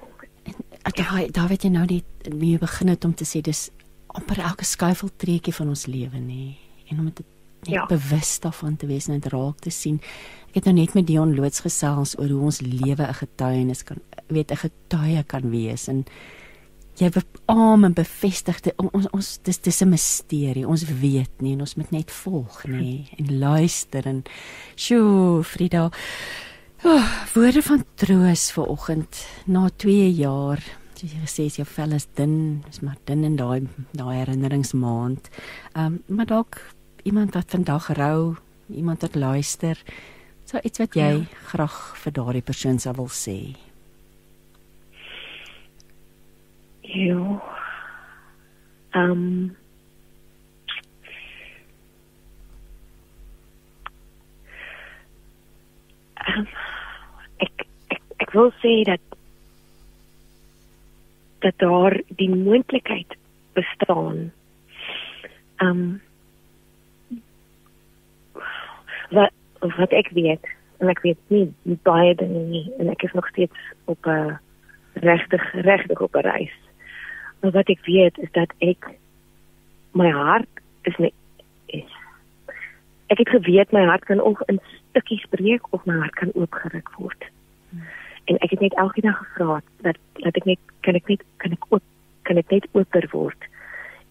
Daai 0.95 1.29
daar 1.31 1.49
weet 1.51 1.67
jy 1.67 1.73
nou 1.73 1.85
net 1.85 2.31
mee 2.33 2.57
begin 2.57 2.87
het 2.93 3.05
om 3.05 3.13
te 3.13 3.27
sê 3.27 3.41
dis 3.45 3.69
amper 4.17 4.41
elke 4.41 4.65
skuifeltreetjie 4.65 5.53
van 5.53 5.69
ons 5.75 5.85
lewe 5.85 6.19
nê 6.23 6.55
en 6.89 6.99
om 6.99 7.11
dit 7.11 7.19
net 7.19 7.75
ja. 7.75 7.85
bewus 7.85 8.39
daarvan 8.39 8.75
te 8.79 8.87
wees 8.87 9.07
en 9.07 9.19
dit 9.19 9.31
raak 9.33 9.59
te 9.59 9.71
sien. 9.73 9.99
Ek 10.49 10.61
het 10.61 10.69
nou 10.69 10.75
net 10.79 10.95
met 10.95 11.07
Dion 11.07 11.35
loods 11.35 11.61
gesels 11.65 12.15
oor 12.17 12.31
hoe 12.31 12.45
ons 12.49 12.61
lewe 12.61 13.03
'n 13.03 13.19
getuienis 13.21 13.83
kan 13.83 13.99
weet 14.27 14.51
'n 14.51 14.63
getuie 14.65 15.23
kan 15.23 15.49
wees 15.51 15.87
en 15.87 16.05
jy 16.99 17.09
beam 17.13 17.85
en 17.87 17.95
bevestig 17.95 18.59
dit 18.65 18.83
ons 18.83 19.07
ons 19.15 19.29
dis 19.43 19.59
dis 19.65 19.81
'n 19.81 19.89
misterie. 19.89 20.67
Ons 20.67 20.83
weet 20.83 21.41
nie 21.41 21.53
en 21.53 21.61
ons 21.61 21.75
moet 21.75 21.91
net 21.91 22.11
volg 22.11 22.65
nê 22.67 23.07
en 23.19 23.39
luister 23.39 24.07
en 24.07 24.23
sjoe 24.75 25.43
Frida. 25.43 25.89
Oh, 26.83 27.07
woorde 27.33 27.61
van 27.61 27.83
troos 27.95 28.51
vir 28.51 28.67
oggend 28.67 29.25
na 29.45 29.69
2 29.69 30.11
jaar. 30.15 30.63
Jy 30.99 31.27
sê 31.27 31.47
jy 31.47 31.65
vel 31.65 31.91
is 31.91 32.07
dun, 32.15 32.63
is 32.69 32.81
maar 32.81 32.97
dun 33.05 33.23
in 33.23 33.35
daai 33.35 33.67
daai 33.91 34.15
herinneringsmaand. 34.19 35.29
Ehm 35.75 35.85
um, 35.85 36.03
maar 36.07 36.25
dalk 36.25 36.61
iemand 37.03 37.33
wat 37.33 37.51
vandag 37.51 37.89
rou, 37.95 38.35
iemand 38.67 39.01
wat 39.01 39.15
luister, 39.15 39.77
so 40.45 40.59
iets 40.63 40.79
wat 40.79 40.95
jy 40.95 41.11
ja. 41.19 41.25
graag 41.51 41.95
vir 42.03 42.11
daardie 42.11 42.41
persoon 42.41 42.79
sou 42.79 42.93
wil 42.95 43.07
sê. 43.07 43.68
Ehm 48.89 49.01
um, 49.01 49.57
um, 56.37 56.47
wil 58.39 58.51
sê 58.61 58.83
dat 58.83 58.99
dat 61.39 61.53
daar 61.57 62.01
die 62.07 62.29
moontlikheid 62.29 63.15
bestaan. 63.53 64.31
Um, 65.57 66.01
wat 69.09 69.31
wat 69.59 69.91
ek 69.91 70.11
weet 70.15 70.45
en 70.79 70.91
ek 70.91 71.01
weet 71.03 71.19
nie 71.27 71.77
baie 71.83 72.15
dinge 72.15 72.43
nie 72.47 72.65
en 72.79 72.91
ek 72.91 73.03
is 73.07 73.15
nog 73.17 73.27
steeds 73.27 73.59
op 73.85 74.07
'n 74.07 74.39
regtig 75.63 76.01
op 76.01 76.15
'n 76.15 76.27
reis. 76.31 76.68
Maar 77.39 77.51
wat 77.51 77.69
ek 77.69 77.85
weet 77.85 78.17
is 78.17 78.31
dat 78.31 78.53
ek 78.57 78.89
my 79.91 80.09
hart 80.11 80.61
is 80.81 80.97
nie 80.97 81.13
is. 81.65 81.91
Ek 83.07 83.17
het 83.17 83.29
geweet 83.29 83.71
my 83.71 83.85
hart 83.85 84.05
kan 84.05 84.21
of 84.21 84.41
in 84.47 84.59
stukkies 84.89 85.25
breek 85.29 85.65
of 85.73 85.85
my 85.85 85.95
hart 86.01 86.15
kan 86.19 86.33
oopgeruk 86.33 86.89
word. 86.97 87.29
Hmm. 87.69 87.87
En 88.25 88.37
ek 88.37 88.49
het 88.55 88.59
net 88.59 88.73
elke 88.73 89.01
dag 89.01 89.17
gevra 89.17 89.61
dat 89.85 89.97
dat 90.21 90.35
ek 90.35 90.45
net 90.45 90.59
kan 90.85 90.95
ek 90.99 91.07
net 91.07 91.23
kan 91.37 91.55
ek 91.55 91.65
oop 91.69 91.83
kan 92.27 92.37
ek 92.37 92.49
net 92.49 92.67
ooper 92.71 93.07
word. 93.11 93.49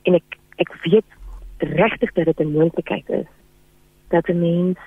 En 0.03 0.19
ek 0.19 0.39
ek 0.59 0.73
weet 0.87 1.19
regtig 1.59 2.13
dat 2.13 2.25
dit 2.25 2.41
'n 2.41 2.53
moontlikheid 2.53 3.09
is 3.09 3.31
dat 4.09 4.29
'n 4.29 4.41
mens 4.41 4.79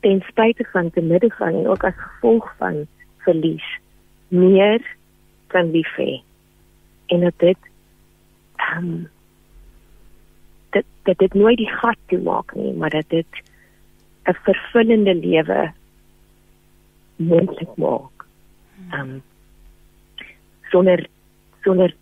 ten 0.00 0.22
spyte 0.28 0.64
van 0.72 0.90
te 0.90 1.00
midde 1.00 1.30
van 1.38 1.54
en 1.54 1.68
ook 1.68 1.84
as 1.84 1.96
gevolg 1.96 2.54
van 2.56 2.86
verlies 3.18 3.66
meer 4.28 4.80
kan 5.46 5.70
lief 5.70 5.96
hê 5.96 6.25
en 7.06 7.20
dat 7.20 7.38
dit 7.38 7.58
um, 8.76 9.08
dat, 10.70 10.84
dat 11.02 11.18
dit 11.18 11.34
nooit 11.34 11.56
die 11.56 11.70
gat 11.70 11.98
toe 12.06 12.20
maak 12.20 12.54
nie 12.54 12.72
maar 12.72 12.90
dat 12.90 13.08
dit 13.08 13.42
'n 14.26 14.38
vervullende 14.42 15.14
lewe 15.14 15.72
moontlik 17.16 17.76
maak. 17.76 18.26
Um, 18.92 19.22
sonder 20.70 21.06
sonder 21.62 21.94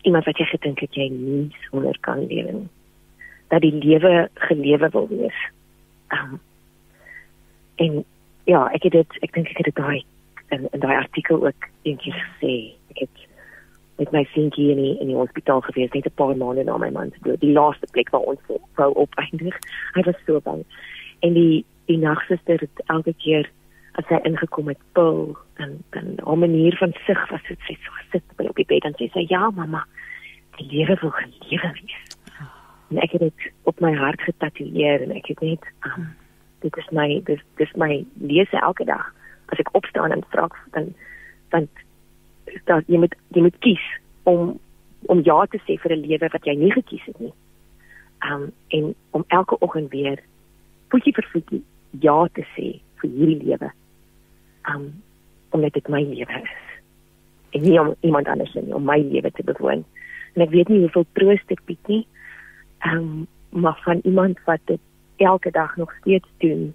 iemand 0.00 0.24
wat 0.24 0.38
jy 0.38 0.44
gedink 0.44 0.80
het 0.80 0.94
jy 0.94 1.08
nie 1.10 1.56
sonder 1.70 1.96
kan 2.00 2.26
lewe 2.26 2.52
nie. 2.52 2.68
Dat 3.48 3.60
die 3.60 3.74
lewe 3.74 4.28
gelewe 4.34 4.88
wil 4.92 5.08
wees. 5.08 5.40
Um, 6.14 6.40
en 7.74 8.04
ja, 8.44 8.66
ek 8.72 8.82
het 8.88 8.92
dit 8.92 9.18
ek 9.20 9.32
dink 9.34 9.50
ek 9.50 9.62
het 9.62 9.70
dit 9.72 9.80
daai 9.80 10.04
in, 10.54 10.68
in 10.70 10.80
daai 10.80 10.96
artikel 10.96 11.42
ook 11.46 11.70
eendag 11.82 12.20
gesê. 12.22 12.76
Ek 12.94 13.06
het 13.06 13.25
met 13.96 14.12
my 14.12 14.24
seentjie 14.32 14.70
in 14.70 14.80
die, 14.82 14.94
in 15.00 15.10
die 15.10 15.16
hospitaal 15.16 15.60
gewees 15.60 15.92
net 15.92 16.06
'n 16.06 16.14
paar 16.14 16.36
maande 16.36 16.64
na 16.64 16.76
my 16.76 16.90
man 16.90 17.10
se 17.10 17.20
dood. 17.22 17.40
Die 17.40 17.52
laaste 17.52 17.86
plek 17.92 18.10
waar 18.10 18.28
ons 18.32 18.40
wou 18.74 18.94
opeindig. 18.94 19.56
Hy 19.94 20.02
was 20.02 20.20
so 20.26 20.40
bang. 20.40 20.64
En 21.20 21.32
die 21.32 21.64
die 21.86 21.98
nagsuster 21.98 22.58
het 22.60 22.82
elke 22.86 23.14
keer 23.14 23.50
as 23.92 24.04
hy 24.08 24.18
ingekom 24.28 24.68
het, 24.68 24.78
pil 24.92 25.36
en 25.56 25.84
dan 25.90 26.16
'n 26.24 26.38
manier 26.38 26.76
van 26.76 26.92
sug 27.06 27.30
was 27.30 27.42
dit 27.48 27.58
sy 27.66 27.76
so 27.84 27.90
gesit 27.92 28.36
by 28.36 28.44
op 28.44 28.56
die 28.56 28.66
bed 28.66 28.84
en 28.84 28.94
sy 28.98 29.08
sê 29.14 29.24
ja, 29.28 29.50
mamma, 29.50 29.86
die 30.56 30.66
lewe 30.66 30.96
wil 31.00 31.10
gelewe 31.10 31.72
wees. 31.72 32.16
En 32.90 32.98
ek 33.02 33.10
het 33.12 33.20
dit 33.20 33.52
op 33.62 33.80
my 33.80 33.94
hart 33.94 34.20
getatoeëer 34.20 35.02
en 35.02 35.10
ek 35.10 35.26
het 35.26 35.40
net 35.40 35.64
um, 35.86 36.14
dit 36.60 36.76
is 36.76 36.90
my 36.90 37.20
dis 37.24 37.42
dis 37.56 37.72
my 37.74 38.04
lese 38.20 38.56
elke 38.60 38.84
dag 38.84 39.14
as 39.52 39.58
ek 39.58 39.74
opstaan 39.74 40.12
en 40.12 40.24
vra 40.30 40.48
dan 40.74 40.94
dan 41.54 41.68
dan 42.64 42.84
jy 42.86 42.98
moet 42.98 43.14
jy 43.34 43.42
moet 43.46 43.58
kies 43.64 43.84
om 44.22 44.58
om 45.06 45.22
ja 45.24 45.46
te 45.46 45.58
sê 45.66 45.78
vir 45.82 45.92
'n 45.92 46.06
lewe 46.06 46.28
wat 46.32 46.44
jy 46.44 46.54
nie 46.54 46.72
gekies 46.72 47.04
het 47.04 47.20
nie. 47.20 47.32
Um 48.30 48.52
en 48.68 48.94
om 49.10 49.24
elke 49.28 49.58
oggend 49.58 49.90
weer 49.90 50.22
voetjie 50.88 51.14
vir 51.14 51.28
voetjie 51.32 51.62
ja 52.00 52.28
te 52.32 52.44
sê 52.54 52.80
vir 53.00 53.10
hierdie 53.10 53.42
lewe. 53.44 53.70
Um 54.74 55.02
omdat 55.50 55.72
dit 55.72 55.88
my 55.88 56.02
lewe 56.02 56.42
is. 56.42 56.64
En 57.50 57.62
nie 57.62 57.80
om 57.80 57.94
iemand 58.00 58.28
anders 58.28 58.54
nie, 58.54 58.74
om 58.74 58.84
my 58.84 58.98
lewe 58.98 59.30
te 59.30 59.42
bewoon. 59.42 59.84
En 60.34 60.42
ek 60.42 60.50
weet 60.50 60.68
nie 60.68 60.80
hoeveel 60.80 61.06
troos 61.12 61.46
dit 61.46 61.64
bied 61.64 61.88
nie. 61.88 62.06
Um 62.84 63.26
maar 63.50 63.80
van 63.84 64.00
iemand 64.04 64.38
wat 64.44 64.60
dit 64.64 64.80
elke 65.16 65.50
dag 65.50 65.76
nog 65.76 65.92
steeds 66.00 66.28
doen. 66.38 66.74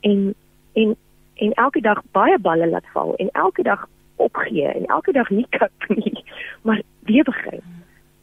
En 0.00 0.34
en 0.72 0.96
en 1.34 1.52
elke 1.52 1.80
dag 1.80 2.02
baie 2.12 2.38
balle 2.38 2.68
laat 2.68 2.86
val 2.92 3.14
en 3.16 3.30
elke 3.32 3.62
dag 3.62 3.88
opgee 4.16 4.66
en 4.66 4.86
elke 4.86 5.12
dag 5.12 5.30
nie 5.30 5.46
kap 5.48 5.88
nie, 5.88 6.24
maar 6.66 6.82
weer 7.08 7.24
begin. 7.24 7.62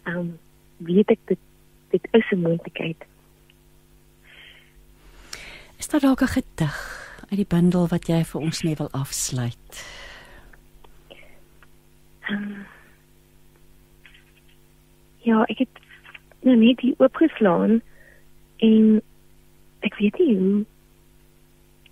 Ehm 0.04 0.18
um, 0.18 0.39
weet 0.78 1.10
ek 1.10 1.20
dit 1.26 1.39
dit 1.89 2.08
is 2.12 2.32
'n 2.32 2.41
moontlikheid. 2.41 3.06
Is 5.78 5.88
daar 5.88 6.00
dalk 6.00 6.22
'n 6.22 6.28
gedig 6.28 6.76
uit 7.30 7.39
die 7.39 7.56
bundel 7.58 7.88
wat 7.88 8.08
jy 8.08 8.24
vir 8.24 8.41
ons 8.41 8.62
net 8.62 8.78
wil 8.78 8.91
afsluit? 8.91 9.86
Um, 12.30 12.66
ja, 15.18 15.44
ek 15.44 15.58
het 15.58 15.80
nou 16.39 16.56
net 16.58 16.80
hier 16.80 16.96
oopgeslaan 16.98 17.82
en 18.58 19.02
ek 19.80 19.96
weet 19.96 20.18
nie 20.18 20.38
hoe 20.38 20.66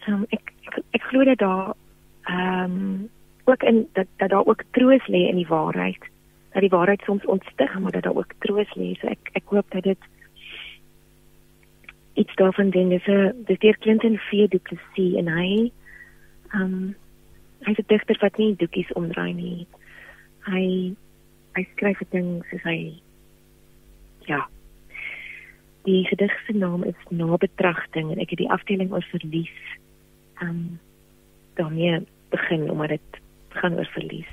um, 0.07 0.25
ek 0.29 0.53
ek, 0.65 0.83
ek 0.91 1.03
glo 1.09 1.23
dat 1.23 1.37
daar 1.37 1.73
ehm 2.23 2.63
um, 2.63 3.09
ook 3.51 3.63
in 3.63 3.87
dat 3.93 4.07
dat 4.17 4.29
daar 4.29 4.45
ook 4.45 4.63
troos 4.71 5.07
lê 5.07 5.27
in 5.29 5.35
die 5.35 5.47
waarheid. 5.47 6.09
Dat 6.51 6.61
die 6.61 6.69
waarheid 6.69 7.01
soms 7.01 7.25
ontstig 7.25 7.79
maar 7.79 7.91
dat 7.91 8.03
daar 8.03 8.15
ook 8.15 8.33
troos 8.39 8.75
lê. 8.75 8.93
So 8.99 9.07
ek 9.07 9.29
ek 9.33 9.43
hoop 9.45 9.71
dat 9.71 9.83
dit 9.83 10.09
iets 12.13 12.35
daarvan 12.35 12.69
ding 12.69 12.91
is 12.91 13.07
'n 13.07 13.43
dis 13.45 13.59
deur 13.59 13.77
Clinton 13.77 14.17
vier 14.17 14.49
duplisie 14.49 15.17
en 15.17 15.27
hy 15.27 15.71
ehm 16.53 16.61
um, 16.61 16.95
hy's 17.59 17.77
'n 17.77 17.87
digter 17.87 18.17
wat 18.19 18.37
nie 18.37 18.55
doekies 18.55 18.93
omdraai 18.93 19.33
nie. 19.33 19.67
Hy 20.39 20.95
hy 21.55 21.67
skryf 21.71 21.99
dinge 22.09 22.43
soos 22.49 22.63
hy 22.63 23.01
ja. 24.25 24.47
Die 25.83 26.05
gedig 26.05 26.31
se 26.45 26.53
naam 26.53 26.83
is 26.83 26.95
Nabetragting 27.09 28.11
en 28.11 28.19
ek 28.19 28.29
het 28.29 28.37
die 28.37 28.51
afdeling 28.51 28.91
oor 28.91 29.05
verlies. 29.11 29.57
Ehm 30.41 30.49
um, 30.49 30.79
daarmee 31.53 32.05
begin 32.29 32.71
omdat 32.71 32.89
dit 32.89 33.20
gaan 33.59 33.77
oor 33.79 33.89
verlies. 33.93 34.29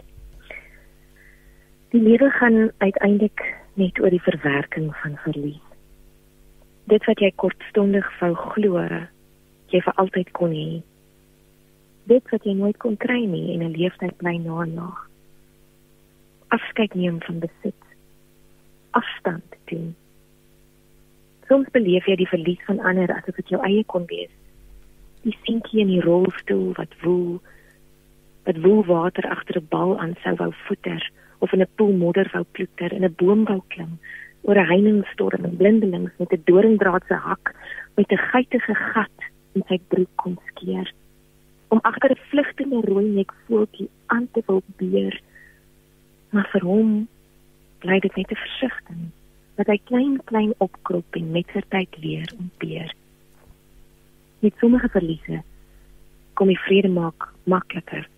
Die 1.94 2.00
lewe 2.02 2.30
gaan 2.30 2.70
uiteindelik 2.78 3.44
net 3.74 4.00
oor 4.00 4.10
die 4.10 4.22
verwerking 4.22 4.90
van 5.02 5.16
verlies. 5.24 5.64
Dit 6.88 7.04
wat 7.04 7.20
jy 7.20 7.32
kortstondig 7.36 8.08
wou 8.20 8.32
glo, 8.34 8.84
jy 9.72 9.80
vir 9.84 10.00
altyd 10.00 10.32
kon 10.36 10.52
hê. 10.56 10.80
Dit 12.08 12.28
wat 12.32 12.44
jy 12.44 12.56
nooit 12.56 12.76
kon 12.80 12.96
kry 12.96 13.24
nie 13.24 13.54
en 13.54 13.64
'n 13.64 13.76
leeftyd 13.76 14.16
bly 14.16 14.36
najaag. 14.36 15.08
Afskeid 16.48 16.94
neem 16.94 17.20
van 17.20 17.38
besit. 17.38 17.82
Afstand 18.90 19.56
doen 19.68 19.94
Soms 21.48 21.68
beleef 21.72 22.04
jy 22.04 22.18
die 22.20 22.28
verlies 22.28 22.60
van 22.68 22.80
ander 22.84 23.08
asof 23.14 23.38
dit 23.40 23.54
jou 23.54 23.60
eie 23.64 23.84
kon 23.88 24.04
wees. 24.10 24.32
Die 25.24 25.32
seentjie 25.46 25.80
in 25.80 25.88
die 25.94 26.02
rolstoel 26.04 26.74
wat 26.76 26.92
woel, 27.00 27.38
wat 28.44 28.60
woel 28.64 28.84
water 28.84 29.28
agter 29.30 29.56
'n 29.60 29.66
bal 29.68 29.98
aan 29.98 30.14
sou 30.22 30.34
wou 30.36 30.52
voeter 30.66 31.10
of 31.38 31.52
in 31.52 31.60
'n 31.60 31.74
poel 31.76 31.92
modder 31.92 32.28
wou 32.32 32.44
ploeter 32.52 32.92
in 32.92 33.04
'n 33.04 33.14
boom 33.16 33.44
wou 33.44 33.62
klim 33.68 33.98
oor 34.40 34.58
'n 34.58 34.70
heiningstorm 34.72 35.44
en 35.44 35.56
blindelings 35.56 36.12
met 36.18 36.32
'n 36.32 36.42
doringdraad 36.44 37.04
se 37.08 37.14
hak 37.14 37.54
met 37.96 38.10
'n 38.12 38.24
geitige 38.32 38.74
gat 38.74 39.18
in 39.54 39.62
sy 39.68 39.78
broek 39.88 40.14
kon 40.14 40.38
skeer. 40.46 40.92
Om 41.68 41.78
agter 41.82 42.10
'n 42.10 42.24
vlugtende 42.30 42.80
rooi 42.80 43.08
nek 43.08 43.32
voeltjie 43.46 43.88
aan 44.06 44.28
te 44.32 44.42
wil 44.46 44.62
beer 44.76 45.20
maar 46.30 46.48
vir 46.52 46.64
hom 46.66 47.08
bly 47.82 47.98
dit 48.04 48.16
net 48.16 48.30
'n 48.30 48.42
versigtiging 48.44 49.10
dat 49.56 49.66
hy 49.66 49.78
klein 49.90 50.20
klein 50.24 50.52
opkrop 50.58 51.16
en 51.16 51.30
met 51.32 51.46
sy 51.52 51.62
tyd 51.68 51.98
leer 52.02 52.28
om 52.38 52.50
beer 52.58 52.94
met 54.38 54.54
sommige 54.60 54.88
verliese 54.88 55.42
kom 56.34 56.48
die 56.48 56.64
vrede 56.66 56.88
maak 56.88 57.32
makliker 57.44 58.08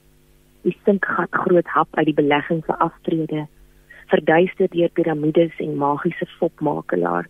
die 0.62 0.76
sinkgat 0.84 1.32
groot 1.44 1.66
hap 1.74 1.88
uit 1.96 2.06
die 2.10 2.16
belegging 2.22 2.62
vir 2.66 2.76
aftrede 2.84 3.46
verduister 4.12 4.68
deur 4.72 4.90
piramides 4.98 5.58
en 5.64 5.76
magiese 5.78 6.26
fopmakelaar 6.38 7.28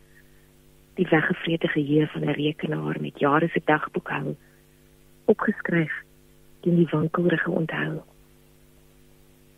die 1.01 1.07
weggevrete 1.11 1.69
geheue 1.75 2.07
van 2.13 2.25
'n 2.25 2.39
rekenaar 2.39 3.01
met 3.01 3.19
jare 3.19 3.49
se 3.49 3.61
dagboekhou 3.65 4.37
opgeskryf 5.25 5.93
in 6.61 6.77
die 6.77 6.89
wankelrige 6.91 7.51
onthou. 7.51 8.01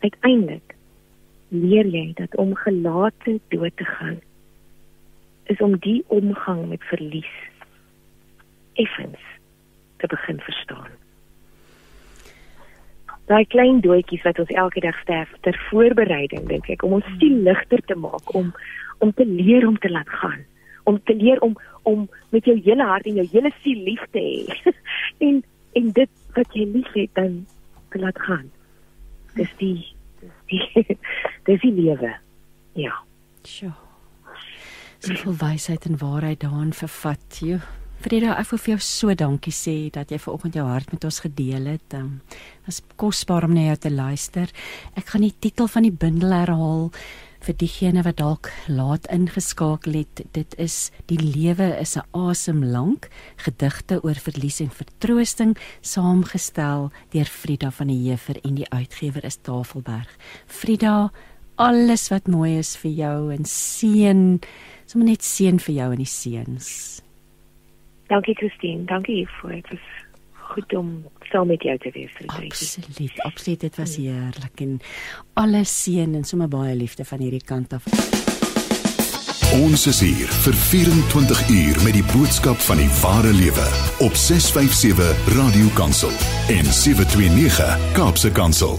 Uiteindelik 0.00 0.74
leer 1.48 1.86
jy 1.86 2.12
dat 2.14 2.36
om 2.36 2.54
gelate 2.54 3.40
dood 3.48 3.76
te 3.76 3.84
gaan 3.84 4.20
is 5.44 5.60
om 5.60 5.78
die 5.78 6.04
omgang 6.06 6.68
met 6.68 6.84
verlies 6.84 7.34
effens 8.72 9.20
te 9.96 10.06
begin 10.06 10.40
verstaan 10.40 11.01
daai 13.32 13.44
klein 13.56 13.80
doetjies 13.84 14.24
wat 14.28 14.38
ons 14.44 14.54
elke 14.64 14.84
dag 14.84 14.96
sterf 15.02 15.32
ter 15.46 15.58
voorbereiding 15.70 16.46
dink 16.52 16.70
ek 16.76 16.84
om 16.86 17.00
ons 17.00 17.12
siel 17.18 17.42
ligter 17.48 17.82
te 17.88 17.98
maak 17.98 18.34
om 18.38 18.52
om 19.02 19.12
te 19.18 19.26
leer 19.26 19.66
om 19.66 19.78
te 19.82 19.90
laat 19.90 20.10
gaan 20.22 20.42
om 20.84 21.02
te 21.02 21.14
leer 21.14 21.40
om 21.40 21.56
om 21.82 22.08
met 22.28 22.44
jou 22.44 22.60
hele 22.64 22.84
hart 22.86 23.06
en 23.06 23.14
jou 23.14 23.26
hele 23.32 23.50
siel 23.62 23.82
lief 23.84 24.02
te 24.10 24.22
hê. 24.22 24.72
En 25.26 25.42
en 25.72 25.88
dit 25.96 26.10
wat 26.36 26.54
jy 26.54 26.66
lief 26.68 26.90
het 26.94 27.10
dan 27.14 27.46
te 27.90 27.98
laat 27.98 28.18
gaan. 28.18 28.50
Dis 29.34 29.50
die 29.58 29.86
dis 30.20 30.34
die 31.46 31.62
die 31.64 31.72
lewe. 31.72 32.12
Ja. 32.78 32.98
Sjoe. 33.46 33.72
So 35.02 35.14
veel 35.18 35.38
wysheid 35.38 35.86
en 35.86 35.98
waarheid 35.98 36.44
daarin 36.44 36.72
vervat 36.72 37.40
jy 37.42 37.58
Frida, 38.02 38.32
ek 38.34 38.48
wil 38.50 38.58
vir 38.58 38.70
jou 38.72 38.82
so 38.82 39.14
dankie 39.14 39.52
sê 39.54 39.72
dat 39.94 40.10
jy 40.10 40.16
vanoggend 40.18 40.56
jou 40.58 40.64
hart 40.66 40.88
met 40.90 41.04
ons 41.06 41.20
gedeel 41.22 41.68
het. 41.70 41.82
Dit 41.92 42.00
um, 42.00 42.16
was 42.66 42.80
kosbaar 42.98 43.44
om 43.46 43.52
na 43.54 43.68
jou 43.68 43.76
te 43.84 43.92
luister. 43.94 44.50
Ek 44.98 45.12
gaan 45.12 45.22
die 45.22 45.36
titel 45.38 45.68
van 45.70 45.86
die 45.86 45.94
bundel 45.94 46.34
herhaal 46.34 46.88
vir 47.46 47.56
diegene 47.60 48.02
wat 48.02 48.18
dalk 48.18 48.50
laat 48.66 49.06
ingeskakel 49.06 50.00
het. 50.00 50.24
Dit 50.34 50.56
is 50.58 50.90
Die 51.06 51.20
lewe 51.22 51.68
is 51.78 51.94
'n 51.96 52.02
asem 52.10 52.64
lank, 52.64 53.06
gedigte 53.36 54.02
oor 54.02 54.18
verlies 54.18 54.58
en 54.58 54.70
vertroosting, 54.70 55.54
saamgestel 55.80 56.90
deur 57.14 57.30
Frida 57.30 57.70
van 57.70 57.86
die 57.86 58.02
Heever 58.02 58.36
en 58.42 58.54
die 58.54 58.70
uitgewer 58.70 59.24
is 59.24 59.38
Tafelberg. 59.42 60.10
Frida, 60.46 61.12
alles 61.54 62.08
wat 62.10 62.26
mooi 62.26 62.58
is 62.58 62.76
vir 62.76 62.90
jou 62.90 63.32
en 63.32 63.44
seën, 63.44 64.40
sommer 64.86 65.08
net 65.08 65.22
seën 65.22 65.60
vir 65.60 65.74
jou 65.74 65.90
en 65.92 65.98
die 65.98 66.06
seuns. 66.06 67.02
Dankie 68.12 68.34
Christine, 68.34 68.84
dankie 68.84 69.14
hiervoor. 69.14 69.50
Dit 69.50 69.68
was 69.68 69.84
goed 70.52 70.74
om 70.76 70.88
saam 71.30 71.46
met 71.46 71.62
jou 71.62 71.78
te 71.78 71.90
wees. 71.94 72.12
Absoluut, 72.26 73.22
absoluut. 73.22 73.60
Dit 73.60 73.76
was 73.76 73.96
heerlik 73.96 74.60
en 74.60 74.74
alle 75.40 75.62
seën 75.64 76.14
en 76.14 76.24
sommer 76.24 76.48
baie 76.52 76.74
liefde 76.76 77.06
van 77.08 77.22
hierdie 77.24 77.44
kant 77.44 77.72
af. 77.72 77.86
Ons 79.52 79.86
is 79.88 80.00
hier 80.04 80.28
vir 80.44 80.58
24 80.66 81.40
uur 81.54 81.80
met 81.86 81.96
die 81.96 82.04
boodskap 82.10 82.60
van 82.66 82.82
die 82.82 82.90
ware 83.00 83.32
lewe 83.36 83.64
op 84.04 84.12
657 84.16 85.32
Radio 85.38 85.72
Kansel 85.76 86.12
en 86.52 86.68
729 86.68 87.92
Kaapse 87.96 88.32
Kansel. 88.36 88.76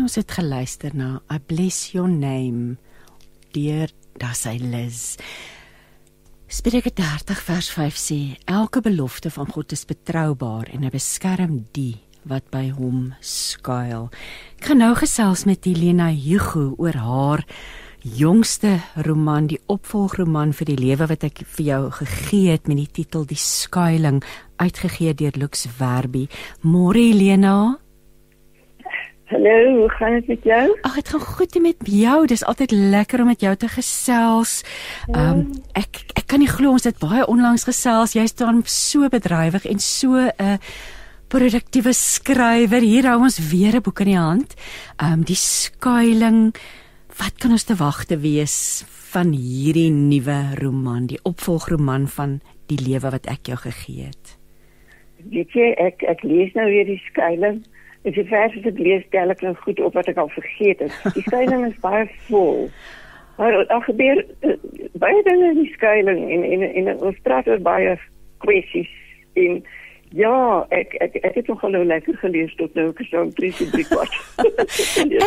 Ons 0.00 0.16
het 0.16 0.32
geluister 0.32 0.96
na 0.96 1.18
I 1.28 1.40
Bless 1.44 1.92
Your 1.92 2.08
Name 2.08 2.78
deur 3.52 3.92
Dasai 4.16 4.56
Liz. 4.64 5.16
Spreuke 6.48 6.88
30 6.96 7.42
vers 7.44 7.66
5 7.70 7.96
sê: 8.00 8.18
Elke 8.48 8.80
belofte 8.80 9.28
van 9.30 9.46
God 9.52 9.72
is 9.72 9.84
betroubaar 9.84 10.70
en 10.72 10.86
hy 10.86 10.90
beskerm 10.94 11.58
die 11.76 11.98
wat 12.24 12.46
by 12.48 12.70
hom 12.72 13.10
skuil. 13.20 14.06
Ek 14.56 14.70
gaan 14.70 14.80
nou 14.80 14.94
gesels 14.96 15.44
met 15.44 15.68
Helena 15.68 16.06
Hugo 16.08 16.70
oor 16.80 16.96
haar 16.96 17.44
jongste 18.00 18.78
roman, 19.04 19.50
die 19.52 19.60
opvolgroman 19.68 20.54
vir 20.56 20.70
die 20.70 20.78
lewe 20.80 21.10
wat 21.10 21.26
ek 21.28 21.42
vir 21.44 21.66
jou 21.66 21.82
gegee 21.98 22.56
het 22.56 22.64
met 22.64 22.80
die 22.80 22.88
titel 23.02 23.28
Die 23.28 23.36
skuiling, 23.36 24.22
uitgegee 24.56 25.12
deur 25.20 25.36
Lux 25.36 25.68
Werby. 25.76 26.30
Môre 26.64 27.10
Helena. 27.10 27.76
Hallo, 29.28 29.76
hoe 29.76 29.90
gaan 29.90 30.12
dit 30.12 30.26
met 30.26 30.44
jou? 30.44 30.78
Ag, 30.80 30.94
dit 30.94 31.08
gaan 31.08 31.20
goed 31.20 31.56
met 31.60 31.76
jou. 31.84 32.26
Dis 32.26 32.44
altyd 32.44 32.70
lekker 32.70 33.20
om 33.20 33.28
met 33.28 33.42
jou 33.44 33.52
te 33.56 33.68
gesels. 33.68 34.62
Ehm 35.12 35.42
um, 35.42 35.42
ek 35.76 36.00
ek 36.16 36.24
kan 36.32 36.40
nie 36.40 36.48
glo 36.48 36.72
ons 36.78 36.88
het 36.88 36.96
baie 36.96 37.26
onlangs 37.28 37.66
gesels. 37.68 38.16
Jy 38.16 38.24
staan 38.26 38.62
so 38.64 39.08
bedrywig 39.12 39.68
en 39.68 39.84
so 39.84 40.16
'n 40.16 40.32
uh, 40.40 40.56
produktiewe 41.28 41.92
skrywer. 41.92 42.80
Hier 42.80 43.04
hou 43.04 43.20
ons 43.20 43.38
weer 43.52 43.76
'n 43.76 43.82
boek 43.82 44.00
in 44.00 44.06
die 44.06 44.16
hand. 44.16 44.54
Ehm 44.96 45.12
um, 45.12 45.22
die 45.24 45.36
skuiling. 45.36 46.54
Wat 47.18 47.36
kan 47.38 47.50
ons 47.50 47.64
te 47.64 47.76
wagte 47.76 48.16
wees 48.16 48.84
van 49.12 49.32
hierdie 49.32 49.90
nuwe 49.90 50.54
roman, 50.54 51.06
die 51.06 51.20
opvolgroman 51.22 52.08
van 52.08 52.40
die 52.66 52.80
lewe 52.80 53.10
wat 53.10 53.26
ek 53.26 53.46
jou 53.46 53.56
gegee 53.56 54.04
het? 54.04 54.38
Weet 55.30 55.52
jy, 55.52 55.74
ek 55.76 56.02
ek 56.02 56.22
lees 56.22 56.54
nou 56.54 56.64
weer 56.64 56.86
die 56.86 57.02
skuiling. 57.10 57.64
As 58.06 58.14
jy 58.14 58.24
vers 58.30 58.54
het 58.54 58.76
gelees, 58.76 59.04
tel 59.10 59.30
ek 59.34 59.42
nou 59.42 59.54
goed 59.64 59.80
op 59.80 59.94
wat 59.98 60.08
ek 60.08 60.20
al 60.22 60.30
vergeet 60.30 60.78
het. 60.84 60.94
Die 61.16 61.24
skuiling 61.26 61.66
is 61.66 61.80
baie 61.82 62.06
vol. 62.28 62.68
Maar 63.38 63.64
daar 63.66 63.82
gebeur 63.82 64.24
uh, 64.40 64.54
baie 64.98 65.22
dinge 65.22 65.50
in 65.50 65.60
die 65.62 65.72
skuiling 65.72 66.30
en 66.30 66.42
en 66.42 66.62
en 66.62 67.02
ons 67.10 67.20
praat 67.22 67.46
oor 67.46 67.60
baie 67.62 67.98
kwessies 68.42 68.90
en 69.38 69.62
ja, 70.16 70.64
ek 70.72 70.94
ek 71.04 71.18
ek 71.22 71.34
het 71.34 71.50
nog 71.50 71.62
nou 71.62 71.84
lekker 71.84 72.16
gelees 72.22 72.54
tot 72.56 72.74
nou 72.74 72.88
gesoom 72.96 73.30
3 73.36 73.52
kwart. 73.90 74.14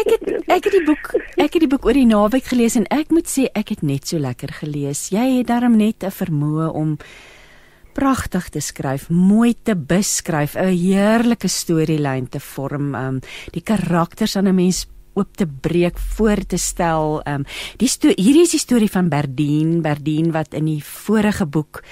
ek 0.01 0.09
het 0.15 0.23
ek 0.47 0.63
het 0.63 0.73
die 0.73 0.85
boek 0.87 1.11
ek 1.37 1.53
het 1.53 1.61
die 1.61 1.69
boek 1.69 1.85
oor 1.85 1.97
die 1.97 2.09
naweek 2.09 2.49
gelees 2.49 2.75
en 2.79 2.87
ek 2.89 3.13
moet 3.13 3.29
sê 3.29 3.47
ek 3.53 3.75
het 3.75 3.85
net 3.85 4.07
so 4.09 4.19
lekker 4.19 4.53
gelees. 4.61 5.09
Jy 5.13 5.27
het 5.37 5.47
darm 5.47 5.77
net 5.77 6.03
'n 6.03 6.11
vermoë 6.11 6.71
om 6.73 6.97
pragtig 7.93 8.49
te 8.49 8.61
skryf, 8.63 9.09
mooi 9.09 9.53
te 9.63 9.75
beskryf, 9.75 10.55
'n 10.55 10.71
heerlike 10.75 11.47
storielyn 11.47 12.29
te 12.29 12.39
vorm, 12.39 12.95
um 12.95 13.19
die 13.51 13.61
karakters 13.61 14.35
aan 14.35 14.47
'n 14.47 14.55
mens 14.55 14.87
oop 15.13 15.37
te 15.37 15.45
breek, 15.47 15.97
voor 15.97 16.45
te 16.47 16.57
stel. 16.57 17.21
Um 17.27 17.45
die 17.77 17.89
hierdie 18.15 18.41
is 18.43 18.51
die 18.51 18.59
storie 18.59 18.91
van 18.91 19.09
Berdien, 19.09 19.81
Berdien 19.81 20.31
wat 20.31 20.53
in 20.53 20.65
die 20.65 20.83
vorige 20.83 21.45
boek 21.45 21.83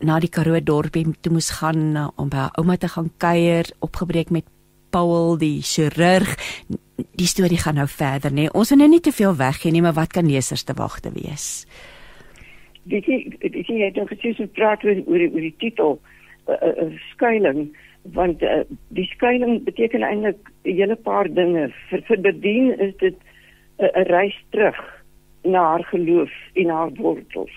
na 0.00 0.18
die 0.20 0.30
Karoo 0.30 0.60
dorpie 0.60 1.06
toe 1.20 1.32
moes 1.32 1.50
gaan 1.58 1.96
uh, 1.96 2.08
om 2.16 2.28
by 2.28 2.36
haar 2.36 2.54
ouma 2.58 2.76
te 2.76 2.88
gaan 2.88 3.10
kuier, 3.18 3.66
opgebreek 3.80 4.30
met 4.30 4.46
Paul 4.90 5.36
die 5.40 5.60
chirurg. 5.62 6.36
Die 6.96 7.26
storie 7.26 7.58
gaan 7.58 7.74
nou 7.74 7.88
verder, 7.90 8.32
nê. 8.32 8.46
Nee. 8.46 8.52
Ons 8.56 8.72
wil 8.72 8.78
nou 8.78 8.88
nie 8.88 9.02
te 9.04 9.12
veel 9.12 9.36
weggee 9.36 9.72
nie, 9.74 9.82
maar 9.82 9.96
wat 9.98 10.14
kan 10.14 10.26
lesers 10.26 10.64
te 10.64 10.76
wag 10.78 11.00
te 11.04 11.12
wees? 11.14 11.66
Weet 12.84 13.06
jy 13.06 13.18
weet 13.40 13.68
jy 13.68 13.78
jy 13.80 13.84
het 13.84 13.96
nog 13.96 14.10
gesê 14.12 14.46
praat 14.54 14.84
oor 14.84 15.02
oor 15.06 15.18
die, 15.18 15.30
oor 15.32 15.44
die 15.44 15.56
titel 15.58 15.98
uh, 16.48 16.56
uh, 16.62 16.74
uh, 16.84 16.90
skuiling 17.12 17.68
want 18.14 18.42
uh, 18.42 18.62
die 18.96 19.06
skuiling 19.12 19.64
beteken 19.64 20.02
eintlik 20.02 20.38
'n 20.64 20.76
hele 20.76 20.96
paar 20.96 21.28
dinge. 21.28 21.68
Vir 21.90 22.02
vir 22.08 22.20
bedien 22.20 22.78
is 22.78 22.94
dit 22.96 23.16
'n 23.78 23.84
uh, 23.84 24.04
reis 24.08 24.38
terug 24.50 24.78
na 25.44 25.62
haar 25.62 25.84
geloof 25.84 26.32
en 26.54 26.68
haar 26.68 26.90
wortels. 26.96 27.56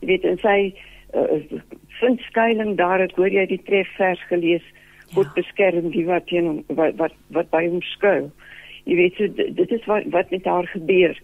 Jy 0.00 0.06
weet 0.06 0.24
en 0.24 0.38
sy 0.38 0.74
uh, 1.14 1.60
vind 2.00 2.20
skuiling 2.20 2.76
daar 2.76 3.00
het 3.00 3.12
hoor 3.12 3.28
jy 3.28 3.46
die 3.46 3.62
trefvers 3.62 4.22
gelees 4.28 4.64
God 5.12 5.26
ja. 5.26 5.32
beskerm 5.34 5.90
die 5.90 6.06
wat 6.06 6.26
teen 6.26 6.64
wat 6.68 6.96
wat 6.96 7.12
wat 7.28 7.50
by 7.50 7.66
hom 7.68 7.82
skuil 7.82 8.30
jy 8.84 8.96
weet 8.98 9.18
so 9.18 9.28
dit 9.58 9.70
is 9.70 9.84
wat 9.90 10.08
wat 10.14 10.30
met 10.30 10.44
haar 10.48 10.66
gebeur. 10.72 11.14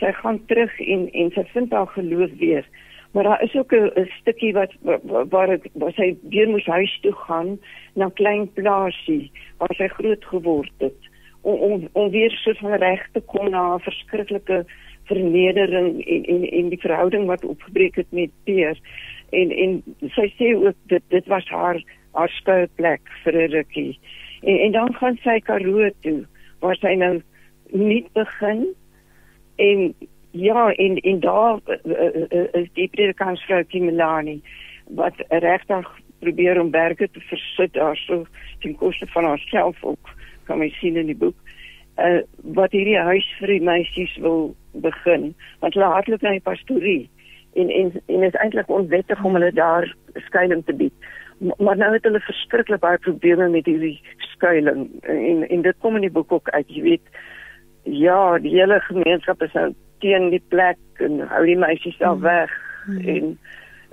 Sy 0.00 0.10
gaan 0.20 0.40
terug 0.50 0.72
en 0.80 1.06
en 1.12 1.30
sy 1.34 1.44
vind 1.52 1.72
haar 1.72 1.90
geloof 1.94 2.32
weer 2.40 2.66
maar 3.14 3.24
daar 3.24 3.42
is 3.42 3.54
ook 3.54 3.72
'n 3.72 4.10
stukkie 4.20 4.52
wat 4.52 4.72
waar 5.30 5.50
ek 5.50 5.68
waar 5.72 5.92
sy 5.92 6.16
weer 6.28 6.48
moes 6.48 6.66
huis 6.66 6.98
toe 7.00 7.12
gaan 7.12 7.58
na 7.94 8.08
klein 8.08 8.52
plaasie 8.52 9.30
waar 9.58 9.74
sy 9.74 9.88
groot 9.88 10.24
geword 10.24 10.72
het 10.78 11.00
om 11.40 11.54
om, 11.54 11.88
om 11.92 12.10
weer 12.10 12.30
so 12.30 12.52
van 12.52 12.74
reg 12.74 13.08
te 13.12 13.20
kom 13.20 13.50
na 13.50 13.74
'n 13.74 13.80
verskriklike 13.80 14.64
vernedering 15.04 16.06
en 16.06 16.24
en 16.24 16.50
en 16.50 16.68
die 16.68 16.80
verhouding 16.80 17.26
wat 17.26 17.44
opgebreek 17.44 17.96
het 17.96 18.10
met 18.10 18.30
Peer. 18.44 18.78
En 19.30 19.50
en 19.50 19.82
sy 20.16 20.28
sê 20.38 20.54
ook 20.56 20.76
dit 20.92 21.02
dit 21.08 21.26
was 21.26 21.48
haar 21.48 21.82
haar 22.12 22.28
skuilplek 22.28 23.02
vir 23.24 23.34
'n 23.42 23.50
rukkie. 23.50 23.98
En 24.42 24.58
en 24.58 24.72
dan 24.72 24.94
gaan 24.94 25.18
sy 25.22 25.38
Karoo 25.40 25.90
toe 26.00 26.24
waar 26.60 26.76
sy 26.76 26.94
nou 26.94 27.22
nie 27.72 28.06
begin 28.12 28.66
en 29.56 29.94
ja 30.34 30.72
en 30.74 30.96
en 30.96 31.20
daar 31.20 31.60
uh, 31.66 32.62
is 32.62 32.68
die 32.74 32.88
predikansvrou 32.88 33.62
Kimilani 33.64 34.40
wat 34.98 35.14
regtig 35.28 35.90
probeer 36.18 36.60
om 36.60 36.70
berge 36.70 37.08
te 37.10 37.20
versit 37.20 37.72
daar 37.72 37.96
so 37.96 38.24
ten 38.60 38.76
koste 38.76 39.06
van 39.06 39.24
haarself 39.24 39.84
ook 39.84 40.14
kan 40.44 40.62
jy 40.62 40.70
sien 40.78 40.96
in 40.96 41.06
die 41.06 41.20
boek 41.22 41.36
uh, 41.98 42.20
wat 42.58 42.74
hierdie 42.74 42.98
huis 42.98 43.26
vir 43.38 43.54
die 43.54 43.66
meisies 43.70 44.16
wil 44.26 44.54
begin 44.86 45.30
want 45.60 45.78
hulle 45.78 45.92
hardloop 45.94 46.26
na 46.26 46.34
die 46.34 46.48
pastorie 46.50 47.04
en 47.54 47.70
en 47.70 47.92
en 48.06 48.22
is 48.22 48.40
eintlik 48.42 48.70
onwettig 48.70 49.24
om 49.24 49.38
hulle 49.38 49.52
daar 49.52 49.86
skuilings 50.26 50.66
te 50.66 50.74
bied. 50.74 50.92
Maar 51.58 51.76
nou 51.76 51.92
het 51.92 52.04
hulle 52.04 52.20
verskriklik 52.20 52.80
baie 52.80 52.98
probleme 52.98 53.48
met 53.48 53.66
hierdie 53.70 54.00
skuilings 54.34 54.90
en 55.02 55.48
en 55.48 55.62
dit 55.62 55.78
kom 55.78 55.96
in 55.96 56.06
die 56.06 56.16
boek 56.18 56.32
ook 56.32 56.50
uit 56.50 56.68
jy 56.68 56.82
weet 56.82 57.22
ja 57.82 58.38
die 58.38 58.56
hele 58.58 58.80
gemeenskap 58.88 59.42
is 59.42 59.52
nou 59.52 59.70
teen 60.04 60.30
die 60.34 60.42
plek 60.52 61.04
en 61.04 61.24
hou 61.32 61.44
die 61.48 61.58
meisies 61.58 61.96
self 62.00 62.20
mm. 62.20 62.26
weg 62.28 62.56
mm. 62.86 63.08
en 63.08 63.38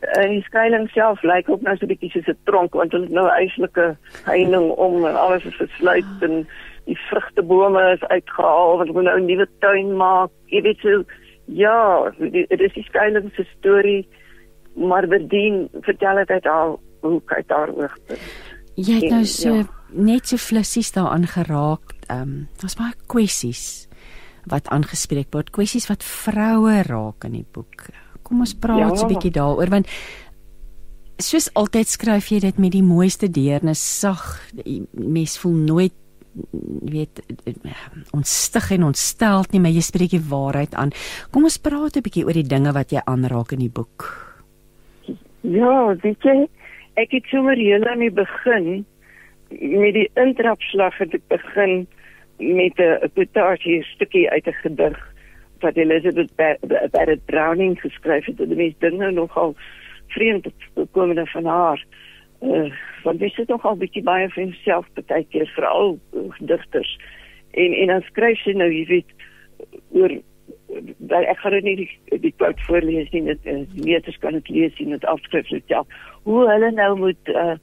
en 0.02 0.32
die 0.34 0.42
skuilings 0.48 0.94
self 0.98 1.22
lyk 1.24 1.50
ook 1.50 1.62
nou 1.62 1.76
so 1.78 1.86
'n 1.86 1.94
bietjie 1.94 2.12
soos 2.12 2.30
'n 2.34 2.38
tronk 2.50 2.74
want 2.74 2.92
hulle 2.92 3.06
het 3.06 3.14
nou 3.14 3.28
'n 3.28 3.40
eislike 3.42 3.98
heining 4.26 4.72
om 4.88 5.06
en 5.06 5.16
alles 5.16 5.46
is 5.46 5.56
gesluit 5.56 6.26
en 6.28 6.48
die 6.86 6.98
vrugtebome 7.10 7.84
is 7.94 8.04
uitgehaal 8.04 8.78
want 8.78 8.90
hulle 8.90 9.04
nou 9.04 9.20
'n 9.20 9.26
nuwe 9.26 9.48
tuin 9.60 9.96
maak. 9.98 10.32
Jy 10.46 10.62
weet 10.62 10.80
so 10.80 11.04
ja, 11.46 12.12
dit 12.20 12.62
is 12.62 12.74
die 12.74 12.84
skuilings 12.84 13.36
se 13.36 13.46
storie 13.58 14.08
maar 14.76 15.08
verdien 15.08 15.70
vertel 15.82 16.16
dit 16.16 16.30
uit 16.30 16.48
al 16.48 16.80
hoe 17.02 17.22
kyk 17.26 17.48
daar 17.48 17.70
oog. 17.70 17.96
Jy 18.76 18.94
het 18.94 19.10
nou 19.10 19.26
so 19.26 19.54
ja. 19.54 19.64
net 19.90 20.28
so 20.28 20.38
flissies 20.38 20.92
daaraan 20.92 21.28
geraak. 21.28 21.94
Ehm 22.08 22.22
um, 22.22 22.48
daar's 22.60 22.76
baie 22.76 22.94
kwessies 23.08 23.91
wat 24.50 24.68
aangespreek 24.70 25.32
word, 25.32 25.52
kwessies 25.52 25.88
wat 25.90 26.04
vroue 26.04 26.82
raak 26.88 27.24
in 27.26 27.32
die 27.32 27.46
boek. 27.54 27.90
Kom 28.24 28.40
ons 28.40 28.54
praat 28.54 28.98
ja. 28.98 29.06
'n 29.06 29.08
bietjie 29.08 29.32
daaroor 29.32 29.70
want 29.70 29.88
soos 31.22 31.50
altyd 31.54 31.88
skryf 31.88 32.32
jy 32.32 32.40
dit 32.40 32.58
met 32.58 32.72
die 32.72 32.84
mooiste 32.84 33.30
deernis, 33.30 34.00
sag. 34.00 34.42
Mens 34.94 35.38
voel 35.38 35.54
nooit 35.54 35.94
weet 36.82 37.20
ons 38.16 38.32
stig 38.46 38.72
en 38.72 38.84
ons 38.88 39.08
stel 39.12 39.44
nie 39.52 39.60
maar 39.60 39.74
jy 39.76 39.84
spreek 39.84 40.16
die 40.16 40.30
waarheid 40.32 40.76
aan. 40.80 40.94
Kom 41.32 41.44
ons 41.44 41.60
praat 41.60 41.98
'n 41.98 42.02
bietjie 42.02 42.26
oor 42.26 42.34
die 42.34 42.48
dinge 42.48 42.72
wat 42.72 42.92
jy 42.92 43.02
aanraak 43.06 43.52
in 43.52 43.60
die 43.60 43.70
boek. 43.70 44.08
Ja, 45.42 45.96
weet 46.04 46.22
jy, 46.24 46.48
ek 46.96 47.12
het 47.12 47.26
sommer 47.26 47.58
heel 47.58 47.84
aan 47.86 48.00
die 48.00 48.12
begin 48.12 48.86
met 49.50 49.94
die 49.94 50.10
intrapslag 50.16 50.98
het 50.98 51.14
ek 51.14 51.28
begin 51.28 51.88
met 52.42 52.78
'n 52.78 53.10
potasie 53.14 53.84
stukkie 53.84 54.30
uit 54.30 54.48
'n 54.48 54.60
gedig 54.64 55.14
wat 55.60 55.76
Elizabeth 55.76 56.36
Barrett 56.92 57.26
Browning 57.26 57.80
geskryf 57.82 58.26
het. 58.26 58.38
Dit 58.38 58.58
is 58.58 58.74
dinge 58.80 59.12
nogal 59.12 59.56
vreemd 60.08 60.48
gekom 60.76 61.28
van 61.28 61.46
haar. 61.46 61.86
Uh, 62.42 62.74
want 63.04 63.20
jy 63.20 63.30
sit 63.30 63.48
nog 63.48 63.66
al 63.66 63.78
bietjie 63.78 64.04
baie 64.04 64.30
vir 64.30 64.44
jouself 64.44 64.88
baie 65.06 65.26
keer 65.30 65.48
veral 65.56 66.00
uh, 66.14 66.22
digters. 66.40 67.00
En 67.52 67.74
en 67.74 67.88
dan 67.88 68.02
skryf 68.02 68.42
sy 68.42 68.52
nou 68.52 68.72
jy 68.72 68.86
weet 68.86 69.12
oor 69.92 70.16
dat 70.98 71.28
ek 71.28 71.38
gaan 71.44 71.58
nie 71.64 71.90
die 72.24 72.34
quote 72.38 72.64
voorlees 72.66 73.10
nie 73.14 73.24
dit 73.28 73.46
uh, 73.46 73.60
die 73.76 73.86
leerders 73.90 74.18
kan 74.24 74.38
dit 74.40 74.50
lees 74.50 74.80
in 74.80 74.96
dit 74.96 75.06
afskrif 75.06 75.50
dit 75.52 75.74
ja 75.74 75.84
hoe 76.24 76.46
hulle 76.50 76.72
nou 76.72 76.92
moet 76.98 77.34
uh, 77.34 77.56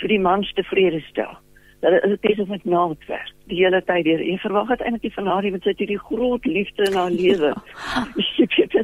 vir 0.00 0.14
die 0.14 0.20
mans 0.22 0.52
tevrede 0.58 1.02
stel 1.08 1.34
dat 1.82 1.96
dit 1.98 2.10
is 2.10 2.20
besig 2.22 2.48
met 2.48 2.64
naaldwerk 2.64 3.34
die 3.50 3.58
hele 3.64 3.82
tyd 3.84 4.06
deur 4.06 4.22
en 4.22 4.38
verwag 4.38 4.68
het 4.74 4.86
eintlik 4.86 5.14
van 5.18 5.26
haar 5.26 5.44
iemand 5.44 5.66
sy 5.66 5.74
het 5.74 5.82
hierdie 5.82 6.06
groot 6.08 6.44
liefde 6.46 6.88
in 6.88 6.98
haar 6.98 7.10
lewe 7.22 7.52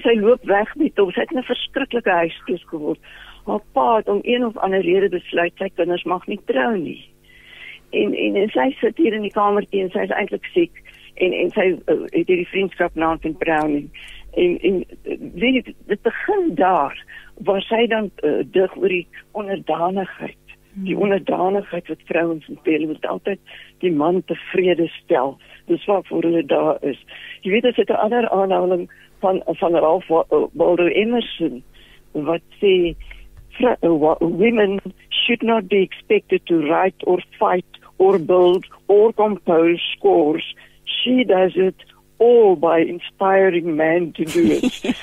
sy 0.09 0.15
loop 0.19 0.45
weg 0.51 0.75
met 0.83 0.99
hom 0.99 1.15
sy 1.15 1.25
het 1.25 1.35
'n 1.35 1.51
verskriklike 1.53 2.11
huiskus 2.23 2.65
geword 2.75 3.01
haar 3.49 3.65
pa 3.73 3.97
het 3.97 4.09
om 4.09 4.19
een 4.23 4.45
of 4.45 4.57
ander 4.57 4.81
rede 4.81 5.09
besluit 5.09 5.53
sy 5.57 5.69
kinders 5.75 6.05
mag 6.05 6.27
nie 6.27 6.41
trou 6.45 6.77
nie. 6.77 7.11
En 7.91 8.15
en, 8.15 8.37
en 8.37 8.51
sy 8.53 8.69
sit 8.81 8.97
hier 8.97 9.16
in 9.16 9.25
die 9.25 9.35
kamertjie 9.35 9.83
en 9.85 9.93
sy 9.95 10.05
is 10.07 10.15
eintlik 10.16 10.49
siek 10.55 10.83
en 11.25 11.35
en 11.43 11.53
sy 11.57 11.69
uh, 11.75 12.01
het 12.12 12.29
hierdie 12.29 12.51
vriendskap 12.53 12.95
naam 12.95 13.20
van 13.25 13.37
Browning. 13.41 13.89
En 14.37 14.59
en 14.70 14.83
weet 15.41 15.73
dit 15.93 16.03
begin 16.03 16.53
daar 16.61 16.99
waar 17.49 17.62
sy 17.62 17.87
dan 17.87 18.11
uh, 18.23 18.43
dig 18.53 18.77
oor 18.77 18.93
die 18.93 19.07
onderdanigheid. 19.33 20.48
Die 20.85 20.97
onderdanigheid 20.97 21.89
wat 21.89 22.03
vrouens 22.05 22.49
en 22.49 22.59
pelle 22.63 22.87
moet 22.87 23.07
altyd 23.07 23.41
die 23.79 23.93
man 23.93 24.23
tevrede 24.25 24.89
stel. 24.89 25.39
Dis 25.67 25.85
wat 25.85 26.07
vir 26.07 26.23
hulle 26.23 26.45
daar 26.47 26.79
is. 26.81 26.99
Jy 27.43 27.51
weet 27.51 27.63
dit 27.63 27.79
is 27.79 27.89
'n 27.89 28.03
ander 28.05 28.29
aanhaling 28.29 28.91
van 29.21 29.43
van 29.47 29.75
Ralph 29.75 30.09
Waldo 30.53 30.87
Emerson 30.87 31.63
wat 32.13 32.43
sê 32.61 32.95
uh, 33.61 34.15
women 34.21 34.81
should 35.09 35.43
not 35.43 35.69
be 35.69 35.83
expected 35.83 36.47
to 36.47 36.61
write 36.69 37.07
or 37.07 37.21
fight 37.39 37.67
or 37.99 38.19
build 38.19 38.65
or 38.87 39.13
compose 39.13 39.81
scores. 39.97 40.55
She 40.85 41.25
does 41.25 41.53
it 41.57 41.75
all 42.19 42.57
by 42.57 42.78
inspiring 42.81 43.77
men 43.77 44.12
to 44.12 44.24
do 44.24 44.45
it. 44.45 44.85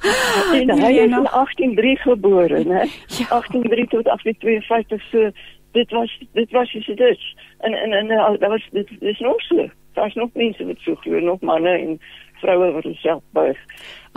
en 0.58 0.70
hy 0.80 0.90
is 0.92 1.04
in 1.04 1.12
183 1.12 2.02
gebore, 2.02 2.64
né? 2.64 2.84
Ja. 3.18 3.40
183 3.40 3.88
tot 3.88 4.04
1852 4.04 5.02
so 5.10 5.30
dit 5.72 5.90
was 5.90 6.18
dit 6.32 6.50
was 6.50 6.74
is 6.74 6.86
dit. 6.86 7.20
En 7.58 7.72
en 7.72 7.92
en 7.92 8.08
daar 8.38 8.48
was 8.48 8.68
dit 8.70 8.88
is 8.98 9.18
nog 9.18 9.40
so. 9.40 9.68
Daar's 9.92 10.14
nog 10.14 10.30
mense 10.32 10.66
wat 10.66 10.78
so 10.78 10.94
glo, 10.94 11.20
nog 11.20 11.40
manne 11.40 11.70
en 11.70 12.00
vroue 12.40 12.72
wat 12.72 12.86
homself 12.88 13.22
buig. 13.36 13.58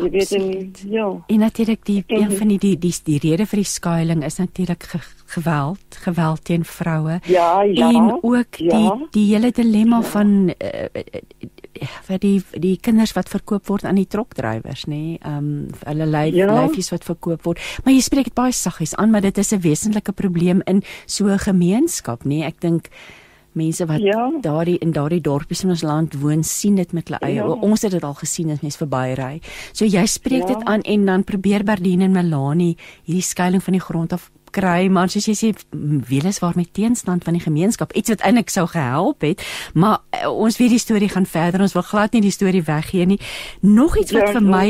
Jy 0.02 0.10
weet 0.10 0.32
en 0.32 0.72
ja. 0.90 1.08
En 1.28 1.40
natuurlik 1.40 1.86
die 1.86 2.04
en, 2.08 2.22
een 2.22 2.32
van 2.38 2.48
die 2.48 2.58
die 2.58 2.78
die, 2.82 2.94
die 3.04 3.20
rede 3.22 3.46
vir 3.46 3.62
die 3.62 3.70
skuiling 3.70 4.24
is 4.26 4.40
natuurlik 4.42 4.84
ge, 4.90 5.00
geweld, 5.36 5.98
geweld 6.06 6.44
teen 6.46 6.66
vroue. 6.66 7.20
Ja, 7.30 7.62
ja. 7.62 7.92
En 7.92 8.18
ook 8.22 8.56
ja. 8.56 8.78
die 8.78 9.08
die 9.12 9.28
hele 9.34 9.52
dilemma 9.52 10.02
ja. 10.02 10.10
van 10.16 10.50
uh, 10.50 11.04
vir 12.10 12.20
die 12.20 12.36
die 12.58 12.76
kinders 12.82 13.14
wat 13.18 13.30
verkoop 13.30 13.68
word 13.70 13.86
aan 13.86 14.00
die 14.02 14.10
trokdrywers, 14.10 14.88
nê? 14.90 14.98
Nee? 14.98 15.18
Ehm 15.22 15.38
um, 15.38 15.68
hulle 15.86 16.10
lyf 16.10 16.34
ja. 16.38 16.50
lyfies 16.54 16.90
wat 16.94 17.06
verkoop 17.06 17.46
word. 17.46 17.62
Maar 17.84 17.94
jy 17.94 18.02
spreek 18.02 18.32
dit 18.32 18.38
baie 18.38 18.54
saggies 18.54 18.96
aan, 18.98 19.12
maar 19.14 19.22
dit 19.22 19.38
is 19.38 19.54
'n 19.54 19.62
wesenlike 19.62 20.12
probleem 20.12 20.62
in 20.66 20.82
so 21.06 21.28
'n 21.28 21.40
gemeenskap, 21.40 22.24
nê? 22.24 22.42
Nee? 22.42 22.44
Ek 22.44 22.62
dink 22.62 22.90
mense 23.60 23.86
wat 23.90 24.02
ja. 24.02 24.28
daardie 24.42 24.78
in 24.84 24.92
daardie 24.92 25.22
dorpies 25.22 25.64
in 25.64 25.74
ons 25.76 25.84
land 25.86 26.14
woon 26.22 26.44
sien 26.44 26.76
dit 26.76 26.94
met 26.94 27.08
hulle 27.08 27.22
eie 27.22 27.42
ja. 27.42 27.48
ons 27.48 27.82
het 27.82 27.92
dit 27.92 28.04
al 28.04 28.16
gesien 28.20 28.52
as 28.54 28.62
mens 28.66 28.80
verby 28.80 29.14
ry 29.20 29.34
so 29.72 29.86
jy 29.86 30.06
spreek 30.10 30.48
ja. 30.48 30.54
dit 30.54 30.70
aan 30.70 30.82
en 30.82 31.06
dan 31.06 31.24
probeer 31.24 31.64
Berdien 31.64 32.02
en 32.02 32.12
Melanie 32.12 32.78
hierdie 33.04 33.26
skuilings 33.26 33.66
van 33.66 33.78
die 33.80 33.84
grond 33.84 34.14
af 34.14 34.30
kry 34.54 34.88
maar 34.94 35.10
soos 35.12 35.28
jy 35.30 35.36
sê 35.38 35.50
weles 36.10 36.40
waar 36.44 36.58
met 36.58 36.72
teenstand 36.78 37.26
van 37.26 37.38
die 37.38 37.44
gemeenskap 37.44 37.94
iets 37.98 38.14
wat 38.14 38.24
eintlik 38.28 38.54
sou 38.54 38.66
gehelp 38.70 39.26
het 39.26 39.44
maar 39.74 40.02
uh, 40.14 40.30
ons 40.30 40.60
weet 40.62 40.76
die 40.76 40.82
storie 40.82 41.10
gaan 41.12 41.28
verder 41.30 41.66
ons 41.66 41.76
wil 41.78 41.86
glad 41.88 42.14
nie 42.14 42.24
die 42.26 42.34
storie 42.34 42.64
weggee 42.68 43.10
nie 43.10 43.20
nog 43.62 43.98
iets 44.00 44.16
wat 44.16 44.30
ja, 44.30 44.34
vir 44.38 44.48
my 44.48 44.66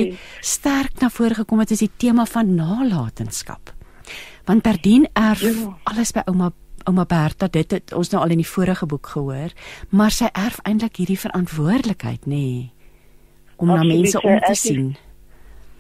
sterk 0.56 1.04
na 1.04 1.12
vore 1.14 1.44
gekom 1.44 1.64
het 1.64 1.76
is 1.76 1.84
die 1.86 1.92
tema 1.98 2.26
van 2.30 2.56
nalatenskap 2.56 3.74
want 4.48 4.64
Berdien 4.64 5.08
erf 5.14 5.44
ja. 5.44 5.72
alles 5.90 6.12
by 6.16 6.26
ouma 6.28 6.52
ouma 6.90 7.06
Bertha 7.06 7.48
dit 7.48 7.72
het 7.72 7.94
ons 7.94 8.12
nou 8.12 8.22
al 8.24 8.36
in 8.36 8.42
die 8.42 8.48
vorige 8.48 8.86
boek 8.86 9.08
gehoor, 9.16 9.54
maar 9.90 10.12
sy 10.12 10.30
erf 10.34 10.60
eintlik 10.68 11.00
hierdie 11.02 11.20
verantwoordelikheid 11.20 12.26
nê 12.26 12.36
nee, 12.36 12.72
om 13.58 13.70
Absoluut, 13.70 13.88
na 13.88 13.96
mense 13.96 14.22
om 14.22 14.40
te 14.40 14.56
sien. 14.56 14.92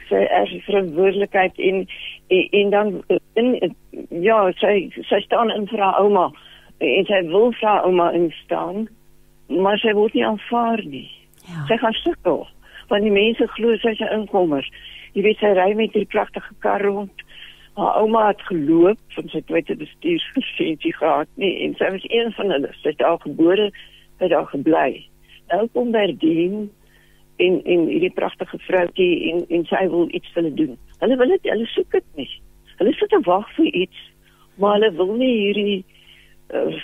Sy 0.10 0.22
erf 0.40 0.50
die 0.50 0.64
verantwoordelikheid 0.68 1.60
en, 1.70 1.86
en 2.28 2.48
en 2.62 2.70
dan 2.70 2.94
in 3.40 3.76
ja, 4.24 4.40
sy 4.62 4.90
sy 5.10 5.22
staan 5.26 5.52
in 5.52 5.68
vir 5.72 5.84
haar 5.84 6.00
ouma 6.02 6.30
en 6.84 7.06
sy 7.08 7.22
wil 7.30 7.52
vir 7.60 7.70
haar 7.70 7.86
ouma 7.88 8.12
instaan, 8.18 8.88
maar 9.48 9.80
sy 9.80 9.94
word 9.96 10.16
nie 10.18 10.26
aanvaar 10.26 10.84
nie. 10.86 11.08
Ja. 11.48 11.66
Sy 11.70 11.80
gaan 11.84 11.98
sukkel 12.04 12.44
want 12.92 13.06
die 13.08 13.14
mense 13.14 13.48
glo 13.56 13.76
sy's 13.82 14.02
'n 14.02 14.12
inkomer. 14.22 14.66
Jy 15.14 15.24
weet 15.24 15.40
sy 15.40 15.54
ry 15.54 15.74
met 15.74 15.96
'n 15.96 16.06
pragtige 16.08 16.54
kar 16.60 16.82
rond 16.82 17.24
haar 17.80 17.98
ouma 18.02 18.28
het 18.28 18.42
geloop 18.50 19.00
van 19.16 19.30
sy 19.34 19.42
tweede 19.50 19.76
bestuurslisensie 19.80 20.94
gehad 20.94 21.30
nie 21.42 21.54
en 21.66 21.76
sy 21.80 21.90
was 21.96 22.06
een 22.10 22.32
van 22.38 22.54
hulle. 22.54 22.72
Sy 22.82 22.94
het 22.94 23.02
daar 23.02 23.20
gebore 23.24 23.72
het 24.22 24.30
daar 24.30 24.50
gebly. 24.52 25.04
Nou 25.52 25.68
kom 25.74 25.92
Berdien 25.92 26.72
en 27.42 27.62
en 27.64 27.86
hierdie 27.90 28.14
pragtige 28.14 28.60
vroutjie 28.68 29.32
en 29.32 29.46
en 29.50 29.66
sy 29.72 29.86
wil 29.90 30.10
iets 30.12 30.34
vir 30.34 30.44
hulle 30.44 30.56
doen. 30.56 30.76
Hulle 31.02 31.18
wil 31.22 31.36
dit 31.36 31.54
hulle 31.54 31.70
soek 31.74 31.92
dit 31.98 32.10
nie. 32.22 32.30
Hulle 32.78 32.94
sit 32.98 33.16
en 33.18 33.26
wag 33.30 33.50
vir 33.58 33.72
iets 33.86 34.10
maar 34.56 34.78
hulle 34.78 34.92
wil 34.92 35.16
nie 35.18 35.34
hierdie 35.38 35.80
uh, 36.54 36.78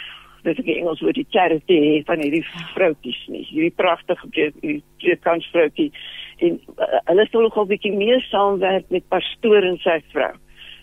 weet 0.44 0.61
ek 0.61 0.68
die 0.70 0.78
Engels 0.80 1.02
oor 1.03 1.14
die 1.14 1.28
charity 1.30 2.02
van 2.07 2.22
hierdie 2.24 2.45
vroutjies 2.74 3.22
nie. 3.30 3.44
Hierdie 3.52 3.76
pragtige 3.78 4.30
hierdie 4.34 5.18
kansvroutjie 5.26 5.90
en 6.45 6.60
uh, 6.78 6.91
hulle 7.11 7.26
sou 7.30 7.44
nogal 7.45 7.68
bietjie 7.70 7.94
meer 7.95 8.24
saamwerk 8.30 8.88
met 8.94 9.06
pastoor 9.14 9.68
en 9.68 9.78
sy 9.86 9.99
vrou. 10.14 10.34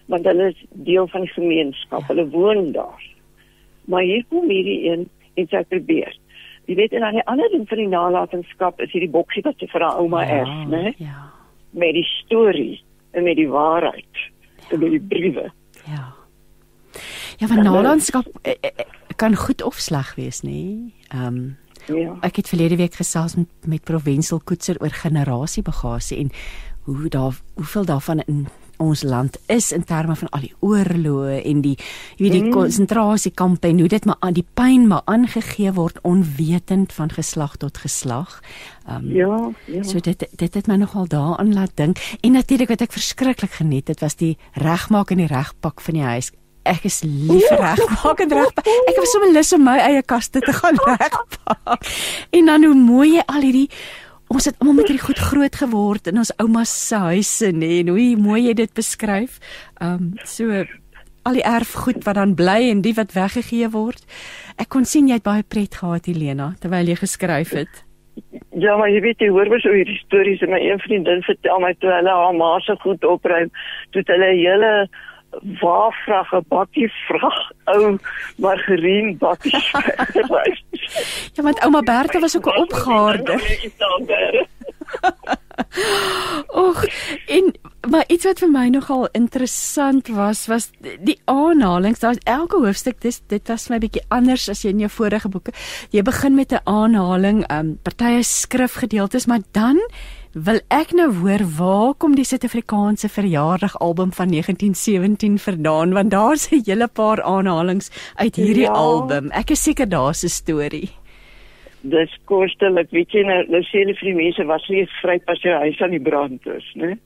Want 0.06 0.24
hulle 0.24 0.50
is 0.52 0.64
deel 0.86 1.08
van 1.08 1.26
die 1.26 1.32
gemeenskap. 1.32 2.00
Ja. 2.00 2.06
Hulle 2.06 2.28
woon 2.30 2.72
daar. 2.72 3.02
Maar 3.84 4.02
hier 4.02 4.24
kom 4.28 4.48
hierdie 4.50 4.90
een 4.90 5.08
en 5.34 5.48
sy 5.50 5.62
probeer. 5.68 6.14
Jy 6.66 6.74
weet 6.74 6.92
en 6.92 7.04
dan 7.04 7.18
die 7.18 7.26
ander 7.30 7.50
ding 7.52 7.66
vir 7.68 7.82
die 7.82 7.90
nalatenskap 7.90 8.80
is 8.82 8.90
hierdie 8.94 9.10
boksie 9.10 9.42
wat 9.46 9.58
sy 9.62 9.68
vir 9.70 9.84
haar 9.86 10.00
ouma 10.00 10.24
ja, 10.24 10.40
erf, 10.40 10.54
né? 10.70 10.94
Ja. 10.98 11.28
Met 11.76 11.94
die 11.94 12.06
storie 12.06 12.80
en 13.12 13.26
met 13.26 13.38
die 13.38 13.48
waarheid. 13.50 14.22
Ja. 14.22 14.70
En 14.70 14.82
met 14.82 14.96
die 14.96 15.02
briewe. 15.12 15.50
Ja. 15.86 16.08
Ja, 17.36 17.46
van 17.46 17.62
nalatenskap 17.62 18.26
eh, 18.42 18.56
eh, 18.60 18.70
eh, 18.72 19.14
kan 19.16 19.36
goed 19.36 19.62
of 19.62 19.78
sleg 19.78 20.14
wees, 20.16 20.42
nê? 20.42 20.92
Ehm 21.12 21.26
um, 21.26 21.56
Ja. 21.86 22.16
Ek 22.26 22.40
het 22.40 22.48
verlede 22.48 22.76
week 22.76 22.94
gesels 22.98 23.36
met 23.36 23.48
met 23.66 23.84
Provensel 23.84 24.40
Koetser 24.44 24.76
oor 24.82 24.90
generasiebagasie 24.90 26.18
en 26.18 26.30
hoe 26.82 27.08
daar 27.08 27.34
hoeveel 27.54 27.84
daarvan 27.84 28.22
in 28.26 28.46
ons 28.82 29.02
land 29.02 29.38
is 29.52 29.72
in 29.72 29.84
terme 29.84 30.16
van 30.16 30.30
al 30.36 30.46
die 30.46 30.54
oorloë 30.60 31.40
en 31.44 31.60
die 31.64 31.74
jy 31.76 32.26
weet 32.26 32.36
die 32.36 32.44
mm. 32.46 32.54
konsentrasiekampe 32.54 33.68
en 33.68 33.82
hoe 33.84 33.90
dit 33.92 34.08
maar 34.08 34.20
aan 34.20 34.36
die 34.38 34.46
pyn 34.58 34.86
maar 34.90 35.02
aangegee 35.04 35.72
word 35.76 36.00
onwetend 36.02 36.92
van 36.92 37.12
geslag 37.12 37.56
tot 37.56 37.78
geslag. 37.78 38.40
Um, 38.90 39.10
ja, 39.10 39.50
ja. 39.66 39.82
So 39.82 40.00
dit 40.00 40.26
dit 40.30 40.54
het 40.54 40.66
my 40.66 40.76
nogal 40.80 41.08
daaraan 41.10 41.54
laat 41.54 41.74
dink 41.74 42.00
en 42.20 42.38
natuurlik 42.38 42.72
wat 42.74 42.86
ek 42.86 42.96
verskriklik 42.96 43.58
geniet 43.60 43.88
het 43.88 44.00
was 44.00 44.16
die 44.16 44.36
regmaak 44.52 45.10
en 45.10 45.24
die 45.24 45.30
regpak 45.30 45.80
van 45.80 46.00
die 46.00 46.06
huis 46.06 46.32
ek 46.66 46.86
is 46.88 47.02
lief 47.06 47.46
vir 47.46 47.62
regmaak 47.62 48.22
en 48.24 48.34
regpak. 48.40 48.66
Ek 48.90 48.98
was 48.98 49.12
sommer 49.14 49.30
lus 49.32 49.52
om 49.56 49.62
my 49.66 49.76
eie 49.84 50.02
kaste 50.02 50.42
te 50.42 50.54
gaan 50.56 50.78
regpak. 50.90 51.86
En 52.34 52.50
dan 52.50 52.66
hoe 52.66 52.74
mooi 52.74 53.12
jy 53.16 53.24
al 53.26 53.46
hierdie 53.46 53.68
ons 54.32 54.48
het 54.48 54.58
almal 54.60 54.80
met 54.80 54.90
hierdie 54.90 55.04
goed 55.06 55.20
groot 55.22 55.56
geword 55.62 56.10
in 56.10 56.18
ons 56.22 56.32
ouma 56.42 56.64
se 56.68 56.98
huise 57.10 57.52
nê 57.54 57.80
en 57.82 57.94
hoe 57.94 58.08
mooi 58.20 58.46
jy 58.48 58.56
dit 58.58 58.74
beskryf. 58.74 59.38
Um 59.80 60.14
so 60.24 60.64
al 61.26 61.38
die 61.38 61.46
erfgoed 61.46 62.04
wat 62.06 62.18
dan 62.18 62.36
bly 62.38 62.70
en 62.70 62.84
die 62.84 62.94
wat 62.94 63.14
weggegee 63.16 63.68
word. 63.74 64.04
Ek 64.62 64.70
kon 64.70 64.86
sien 64.86 65.08
jy 65.10 65.18
het 65.18 65.26
baie 65.26 65.42
pret 65.42 65.74
gehad 65.80 66.06
Helena 66.06 66.52
terwyl 66.62 66.92
jy 66.92 66.98
geskryf 67.02 67.54
het. 67.56 67.82
Ja, 68.56 68.76
maar 68.80 68.88
jy 68.88 69.02
weet 69.04 69.20
jy 69.20 69.28
hoor 69.34 69.50
mos 69.52 69.66
oor 69.68 69.76
hierdie 69.76 69.98
stories 70.00 70.40
en 70.44 70.54
my 70.54 70.60
een 70.62 70.80
vriendin 70.80 71.20
vertel 71.26 71.60
my 71.60 71.74
toe 71.82 71.90
hulle 71.92 72.14
haar 72.20 72.36
ma 72.36 72.54
se 72.64 72.76
goed 72.80 73.04
opruim, 73.04 73.50
toe 73.92 74.04
hulle 74.08 74.30
hele 74.32 74.70
waar 75.60 75.92
vrag 76.04 76.32
'n 76.32 76.44
bakkie 76.48 76.92
vrag 77.08 77.50
ou 77.64 77.98
margarien 78.36 79.16
bakkie. 79.18 79.64
ja, 81.34 81.42
want 81.42 81.60
ouma 81.64 81.80
Bertha 81.80 82.18
was 82.18 82.36
ook 82.36 82.46
'n 82.46 82.60
opgaarde. 82.64 83.38
Och, 86.46 86.84
en 87.26 87.54
maar 87.90 88.04
iets 88.06 88.24
wat 88.24 88.40
vir 88.42 88.50
my 88.50 88.66
nogal 88.68 89.08
interessant 89.12 90.08
was 90.08 90.46
was 90.50 90.70
die 90.80 91.18
aanhalings. 91.24 92.02
Daar's 92.02 92.22
elke 92.24 92.58
hoofstuk 92.58 93.00
dis 93.00 93.20
dit 93.30 93.48
was 93.48 93.68
my 93.70 93.78
bietjie 93.78 94.02
anders 94.08 94.48
as 94.50 94.64
jy 94.64 94.72
in 94.74 94.82
jou 94.84 94.90
vorige 94.90 95.28
boeke. 95.28 95.54
Jy 95.94 96.02
begin 96.02 96.34
met 96.34 96.52
'n 96.52 96.64
aanhaling, 96.64 97.44
um 97.50 97.78
partye 97.82 98.22
skrifgedeeltes, 98.22 99.26
maar 99.26 99.40
dan 99.52 99.78
wil 100.36 100.58
ek 100.68 100.90
nou 100.92 101.06
hoor 101.22 101.40
waar 101.56 101.94
kom 101.96 102.12
die 102.16 102.24
Suid-Afrikaanse 102.28 103.08
verjaardag 103.08 103.78
album 103.80 104.10
van 104.12 104.28
1917 104.28 105.38
vandaan 105.40 105.94
want 105.96 106.10
daar's 106.12 106.50
'n 106.52 106.60
hele 106.66 106.88
paar 106.88 107.22
aanhalinge 107.22 107.88
uit 108.16 108.36
hierdie 108.36 108.68
ja. 108.68 108.72
album. 108.72 109.30
Ek 109.30 109.50
is 109.50 109.62
seker 109.62 109.88
daar's 109.88 110.24
'n 110.24 110.28
storie. 110.28 110.90
Dis 111.80 112.18
kostelik, 112.24 112.90
weet 112.90 113.10
jy 113.10 113.22
nou, 113.22 113.46
nou 113.48 113.62
sê 113.62 113.78
hulle 113.78 113.94
vir 113.94 114.08
die 114.12 114.22
mense 114.24 114.44
was 114.44 114.68
nie 114.68 114.88
vry 115.02 115.18
pas 115.18 115.42
jy 115.42 115.50
huis 115.50 115.80
aan 115.80 115.90
die 115.90 116.00
brand 116.10 116.46
is, 116.46 116.72
né? 116.74 116.98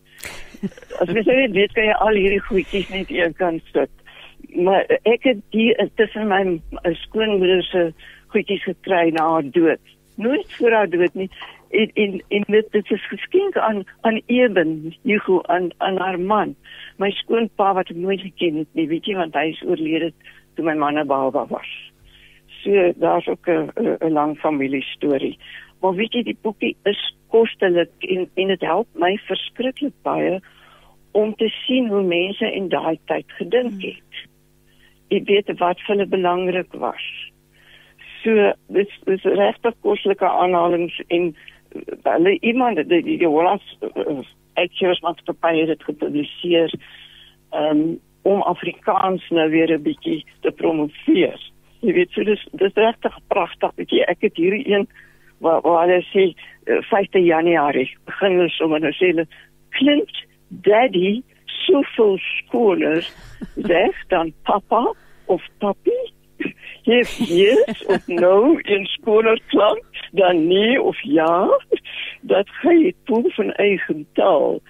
As 1.00 1.08
jy 1.08 1.22
sê 1.22 1.52
weet 1.52 1.72
kan 1.72 1.84
jy 1.84 1.94
al 2.00 2.14
hierdie 2.14 2.42
goedjies 2.42 2.90
net 2.90 3.10
een 3.10 3.34
kant 3.34 3.62
sit. 3.72 3.90
Maar 4.56 4.82
ek 5.04 5.22
het 5.22 5.38
die 5.50 5.74
tussen 5.94 6.28
my 6.28 6.60
skoonmoeder 6.92 7.62
se 7.62 7.92
goedjies 8.26 8.64
gekry 8.64 9.10
na 9.10 9.22
haar 9.22 9.50
dood. 9.50 9.80
Nooit 10.16 10.52
voor 10.58 10.72
haar 10.72 10.90
dood 10.90 11.14
nie 11.14 11.30
en 11.70 11.90
en 11.94 12.22
en 12.28 12.44
dit 12.46 12.72
dit 12.72 12.90
is 12.90 13.06
geskenk 13.08 13.56
aan 13.56 13.84
aan 14.00 14.20
Eben 14.26 14.94
Hugo 15.02 15.42
aan 15.42 15.70
aan 15.78 15.98
haar 15.98 16.20
man. 16.20 16.54
My 16.96 17.10
skoonpa 17.10 17.72
wat 17.74 17.90
ek 17.90 17.96
nooit 17.96 18.20
geken 18.20 18.62
het 18.64 18.68
nie 18.72 18.88
weet 18.88 19.06
jy 19.06 19.16
want 19.16 19.34
hy 19.34 19.50
is 19.54 19.62
oorlede 19.66 20.12
toe 20.54 20.64
my 20.64 20.74
man 20.74 20.98
'n 20.98 21.06
baba 21.06 21.46
was. 21.46 21.70
So 22.62 22.92
daar's 22.96 23.26
ook 23.26 23.48
'n 23.48 23.70
'n 23.76 24.12
lang 24.12 24.38
familie 24.38 24.82
storie 24.82 25.38
maar 25.80 25.96
weet 25.96 26.14
jy 26.14 26.22
die 26.28 26.38
boekie 26.44 26.74
is 26.88 27.00
kostelik 27.32 27.92
en 28.14 28.26
en 28.34 28.52
dit 28.52 28.66
help 28.66 28.88
my 29.04 29.14
verskriklik 29.28 29.94
baie 30.06 30.40
om 31.16 31.32
te 31.34 31.48
sien 31.64 31.88
hoe 31.90 32.02
mense 32.06 32.52
in 32.54 32.68
daai 32.70 32.98
tyd 33.10 33.26
gedink 33.38 33.72
hmm. 33.72 33.86
het. 33.88 34.20
Ek 35.10 35.26
weet 35.26 35.52
wat 35.58 35.80
vir 35.82 35.94
hulle 35.94 36.06
belangrik 36.10 36.76
was. 36.84 37.06
So 38.22 38.52
dis 38.76 38.92
dis 39.08 39.24
regtig 39.24 39.78
kostelike 39.86 40.28
aanhalings 40.28 41.00
en 41.08 41.32
hulle 42.02 42.38
iemand 42.40 42.76
die 42.76 43.02
die, 43.02 43.18
die 43.18 43.28
Hollands 43.28 43.76
uitgewersmaatskappy 44.54 45.54
het 45.58 45.70
dit 45.72 45.84
gepubliseer 45.84 46.72
um, 47.54 48.00
om 48.22 48.42
Afrikaans 48.42 49.28
nou 49.30 49.50
weer 49.50 49.72
'n 49.72 49.82
bietjie 49.82 50.24
te 50.40 50.50
promoveer. 50.50 51.38
Jy 51.80 51.92
weet 51.92 52.10
so 52.10 52.24
dis 52.24 52.48
dis 52.52 52.74
regtig 52.74 53.18
pragtig 53.28 53.72
jy 53.90 54.02
ek 54.06 54.20
het 54.20 54.36
hierdie 54.36 54.68
een 54.68 54.88
waar 55.38 55.60
waar 55.60 55.88
hulle 55.88 56.02
sê 56.12 56.34
5 56.64 57.14
uh, 57.14 57.26
Januarie 57.26 57.88
begin 58.04 58.36
hulle 58.36 58.48
sommer 58.48 58.80
nou 58.80 58.92
sê 58.92 59.12
hulle 59.12 59.26
klink 59.78 60.10
daddy 60.48 61.22
soveel 61.46 62.18
skoner 62.18 63.06
sê 63.56 64.04
dan 64.12 64.32
papa 64.42 64.92
of 65.26 65.42
papi 65.58 65.98
Yes, 66.90 67.18
yes, 67.30 67.82
of 67.86 68.08
no 68.08 68.58
in 68.64 68.86
skoner 68.96 69.38
klank 69.52 69.84
dan 70.12 70.46
nee 70.46 70.82
of 70.82 71.02
ja 71.02 71.46
dat 72.20 72.48
hy 72.62 72.94
toe 73.04 73.32
van 73.36 73.52
eie 73.52 74.06
taal 74.12 74.60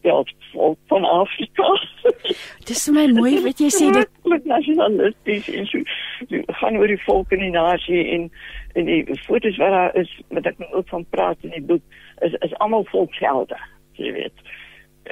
spel 0.00 0.26
volk 0.52 0.78
van 0.86 1.04
Afrika. 1.04 1.68
Dis 2.68 2.88
my 2.90 3.06
mooi 3.12 3.36
wat 3.44 3.60
jy 3.60 3.68
sê 3.74 3.90
dit 3.94 4.30
met 4.32 4.44
nasionalisties 4.48 5.50
en 5.52 5.68
so 5.70 6.42
gaan 6.60 6.78
oor 6.80 6.90
die 6.90 7.02
volk 7.04 7.32
in 7.36 7.44
die 7.46 7.54
nasie 7.54 8.02
en 8.16 8.30
en 8.78 8.86
die 8.86 9.18
foto's 9.26 9.58
wat 9.60 9.74
daar 9.74 9.96
is 10.00 10.10
wat 10.30 10.46
ek 10.46 10.62
ook 10.70 10.88
van 10.88 11.06
praat 11.10 11.46
in 11.46 11.54
die 11.56 11.66
boek 11.72 12.00
is 12.26 12.36
is 12.46 12.56
almal 12.64 12.86
volkshelde, 12.92 13.58
jy 13.98 14.12
weet. 14.16 14.48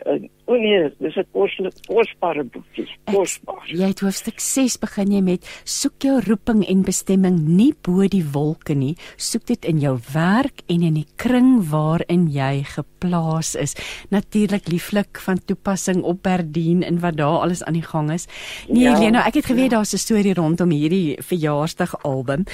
Uh, 0.07 0.29
O 0.49 0.57
nee, 0.57 0.89
dis 0.99 1.17
'n 1.17 1.69
kosbare 1.87 2.45
boekie. 2.45 2.89
Kosbaar. 3.05 3.69
Jy 3.69 3.89
het 3.91 4.01
hoofstuk 4.01 4.41
6 4.41 4.79
begin 4.81 5.13
jy 5.13 5.21
met 5.21 5.45
soek 5.65 6.03
jou 6.03 6.21
roeping 6.25 6.65
en 6.65 6.83
bestemming 6.83 7.37
nie 7.45 7.75
bo 7.83 8.09
die 8.09 8.25
wolke 8.25 8.75
nie, 8.75 8.97
soek 9.17 9.45
dit 9.47 9.65
in 9.65 9.79
jou 9.79 9.99
werk 10.13 10.63
en 10.67 10.83
in 10.83 10.95
die 10.95 11.07
kring 11.17 11.69
waarin 11.69 12.31
jy 12.33 12.65
geplaas 12.65 13.55
is. 13.55 13.77
Natuurlik 14.09 14.69
lieflik 14.69 15.21
van 15.21 15.37
toepassing 15.45 16.03
op 16.03 16.23
Berdien 16.23 16.83
en 16.83 17.01
wat 17.01 17.17
daar 17.17 17.45
alles 17.45 17.63
aan 17.63 17.77
die 17.77 17.85
gang 17.85 18.11
is. 18.11 18.27
Nee, 18.69 18.85
ja, 18.85 18.97
Helena, 18.97 19.27
ek 19.27 19.35
het 19.35 19.47
geweet 19.47 19.71
ja. 19.71 19.77
daar's 19.77 19.93
'n 19.93 19.99
storie 19.99 20.35
rondom 20.35 20.71
hierdie 20.71 21.19
verjaarsdag 21.21 22.03
album. 22.05 22.45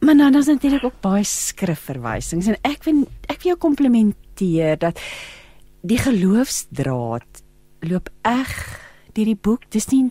Maar 0.00 0.14
nou 0.14 0.30
dan 0.30 0.40
is 0.40 0.46
natuurlik 0.46 0.84
ook 0.84 1.00
baie 1.00 1.24
skrifverwysings 1.24 2.46
en 2.46 2.56
ek 2.62 2.84
wil 2.84 3.08
ek 3.26 3.42
wil 3.42 3.52
jou 3.52 3.58
komplimenteer 3.58 4.78
dat 4.78 5.00
die 5.82 5.98
geloofsdraad 6.00 7.44
loop 7.88 8.10
eg 8.28 8.56
deur 9.14 9.30
die 9.30 9.38
boek. 9.38 9.66
Dis 9.72 9.88
nie 9.92 10.08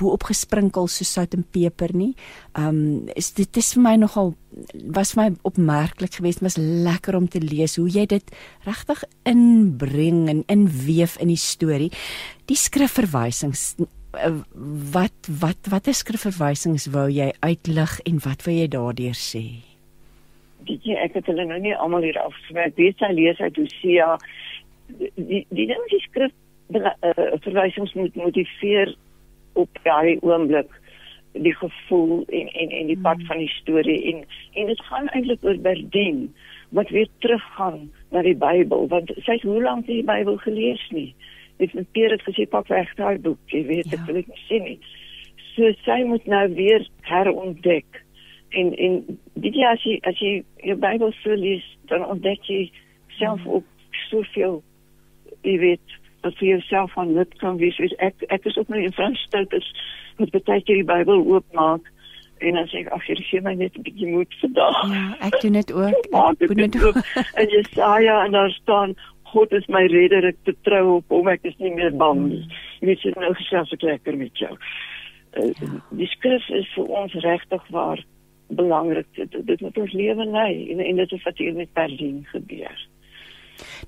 bo 0.00 0.12
opgesprinkel 0.16 0.88
so 0.90 1.06
sout 1.06 1.34
en 1.36 1.44
peper 1.54 1.92
nie. 1.96 2.12
Um 2.58 3.08
is 3.18 3.32
dit 3.36 3.60
is 3.60 3.72
vir 3.76 3.84
my 3.84 3.94
nogal 4.00 4.34
was 4.96 5.14
my 5.18 5.30
opmerklik 5.48 6.18
geweest, 6.18 6.42
was 6.44 6.58
lekker 6.60 7.16
om 7.16 7.28
te 7.28 7.40
lees 7.42 7.78
hoe 7.80 7.88
jy 7.90 8.06
dit 8.10 8.34
regtig 8.66 9.04
inbring 9.28 10.26
en 10.32 10.44
inweef 10.52 11.18
in 11.22 11.32
die 11.32 11.40
storie. 11.40 11.90
Die 12.50 12.58
skrifverwysings 12.58 13.74
eh, 13.80 14.38
wat 14.94 15.32
wat 15.42 15.70
watter 15.72 15.96
skrifverwysings 15.96 16.90
wou 16.94 17.08
jy 17.12 17.32
uitlig 17.44 17.98
en 18.08 18.22
wat 18.26 18.46
wou 18.46 18.56
jy 18.56 18.70
daardeur 18.72 19.18
sê? 19.18 19.44
Dit 20.62 20.84
ek 20.94 21.16
het 21.18 21.26
hulle 21.26 21.44
nou 21.48 21.58
nie 21.58 21.74
almal 21.74 22.04
hier 22.06 22.20
afspreek. 22.22 22.76
Weet 22.78 23.02
jy 23.02 23.12
lees 23.16 23.40
uit 23.42 23.56
Hosea 23.58 24.14
die 24.98 25.46
die 25.48 25.66
ding 25.70 25.82
is 25.86 26.06
skrif 26.08 26.32
uh, 26.76 26.92
verwysings 27.44 27.92
moet 27.98 28.14
motiveer 28.16 28.94
op 29.60 29.82
daai 29.86 30.18
oomblik 30.20 30.70
die 31.32 31.54
gevoel 31.56 32.24
en 32.28 32.48
en 32.62 32.70
en 32.78 32.86
die 32.92 32.98
pad 32.98 33.18
mm. 33.18 33.26
van 33.30 33.42
die 33.42 33.52
storie 33.58 33.98
en 34.12 34.24
en 34.54 34.72
dit 34.72 34.84
gaan 34.88 35.08
eintlik 35.08 35.44
oor 35.44 35.60
Berdien 35.66 36.24
wat 36.76 36.88
weer 36.88 37.08
teruggaan 37.24 37.90
na 38.10 38.22
die 38.22 38.36
Bybel 38.36 38.88
want 38.88 39.12
sy 39.24 39.38
het 39.38 39.48
hoe 39.48 39.62
lank 39.62 39.86
die 39.86 40.02
Bybel 40.04 40.36
gelees 40.44 40.84
nie 40.90 41.10
het 41.60 41.74
met 41.78 41.90
Peer 41.92 42.10
het 42.16 42.24
gesê 42.28 42.48
pak 42.48 42.68
weg 42.72 42.94
daai 43.00 43.18
boek 43.18 43.40
jy 43.56 43.64
weet 43.68 43.90
ja. 43.90 43.98
ek 43.98 44.06
wil 44.08 44.20
dit 44.20 44.46
sien 44.48 44.64
nie 44.68 44.78
so 45.52 45.72
sy 45.84 46.02
moet 46.08 46.26
nou 46.26 46.46
weer 46.56 46.88
herontdek 47.08 48.02
En 48.52 48.76
en 48.76 49.18
dit 49.32 49.54
ja 49.54 49.70
as 49.72 49.82
jy 49.82 49.96
as 50.08 50.18
jy 50.20 50.32
jou 50.66 50.76
Bybel 50.80 51.12
so 51.22 51.34
lees, 51.38 51.64
dan 51.88 52.04
ontdek 52.04 52.44
jy 52.44 52.66
self 53.16 53.40
mm. 53.44 53.48
ook 53.56 53.64
soveel 54.10 54.60
jy 55.42 55.58
weet 55.58 55.98
wat 56.22 56.36
vir 56.38 56.48
jouself 56.48 56.92
van 56.92 57.14
nut 57.14 57.32
kan 57.42 57.58
wees. 57.58 57.78
Ek 57.98 58.26
ek 58.28 58.46
is 58.50 58.56
ook 58.56 58.68
nou 58.68 58.82
in 58.82 58.94
Frans 58.94 59.20
stout 59.26 59.52
is 59.52 59.68
met 60.18 60.30
baie 60.44 60.62
keer 60.62 60.82
die 60.82 60.88
Bybel 60.88 61.24
oopmaak 61.26 61.88
en 62.42 62.58
dan 62.58 62.68
sê 62.70 62.82
ek 62.82 62.92
ag 62.94 63.06
jy 63.06 63.16
gee 63.22 63.42
my 63.42 63.54
net 63.54 63.76
'n 63.78 63.86
bietjie 63.86 64.10
moed 64.10 64.34
vandag. 64.40 64.78
Ja, 64.92 65.02
ek 65.28 65.40
doen 65.40 65.58
dit 65.58 65.72
ook. 65.72 65.98
Ek 66.30 66.46
doen 66.48 66.70
dit 66.70 66.84
ook. 66.84 66.96
en 67.34 67.48
Jesaja 67.56 68.24
en 68.24 68.32
daar 68.38 68.50
staan 68.50 68.94
God 69.32 69.52
is 69.52 69.66
my 69.72 69.86
redder, 69.88 70.26
ek 70.28 70.40
betrou 70.44 70.98
op 70.98 71.12
hom, 71.14 71.28
ek 71.32 71.46
is 71.48 71.56
nie 71.56 71.72
meer 71.72 71.94
bang 71.96 72.18
nie. 72.28 72.42
Jy 72.80 72.88
weet 72.90 73.04
jy 73.06 73.12
nou 73.16 73.30
gesels 73.38 73.72
ek 73.72 73.86
lekker 73.88 74.18
met 74.20 74.36
jou. 74.36 74.50
Uh, 75.32 75.48
ja. 75.56 75.68
Die 75.96 76.08
skrif 76.12 76.48
is 76.52 76.68
vir 76.74 76.90
ons 77.00 77.14
regtig 77.24 77.68
waar 77.72 78.02
belangrik. 78.52 79.08
Dit, 79.16 79.32
dit 79.48 79.60
moet 79.64 79.78
ons 79.78 79.94
lewe 79.96 80.26
lei 80.28 80.52
en 80.74 80.82
en 80.84 81.00
dit 81.00 81.14
is 81.16 81.24
wat 81.24 81.40
hier 81.40 81.56
met 81.56 81.72
Berlin 81.72 82.20
gebeur. 82.34 82.82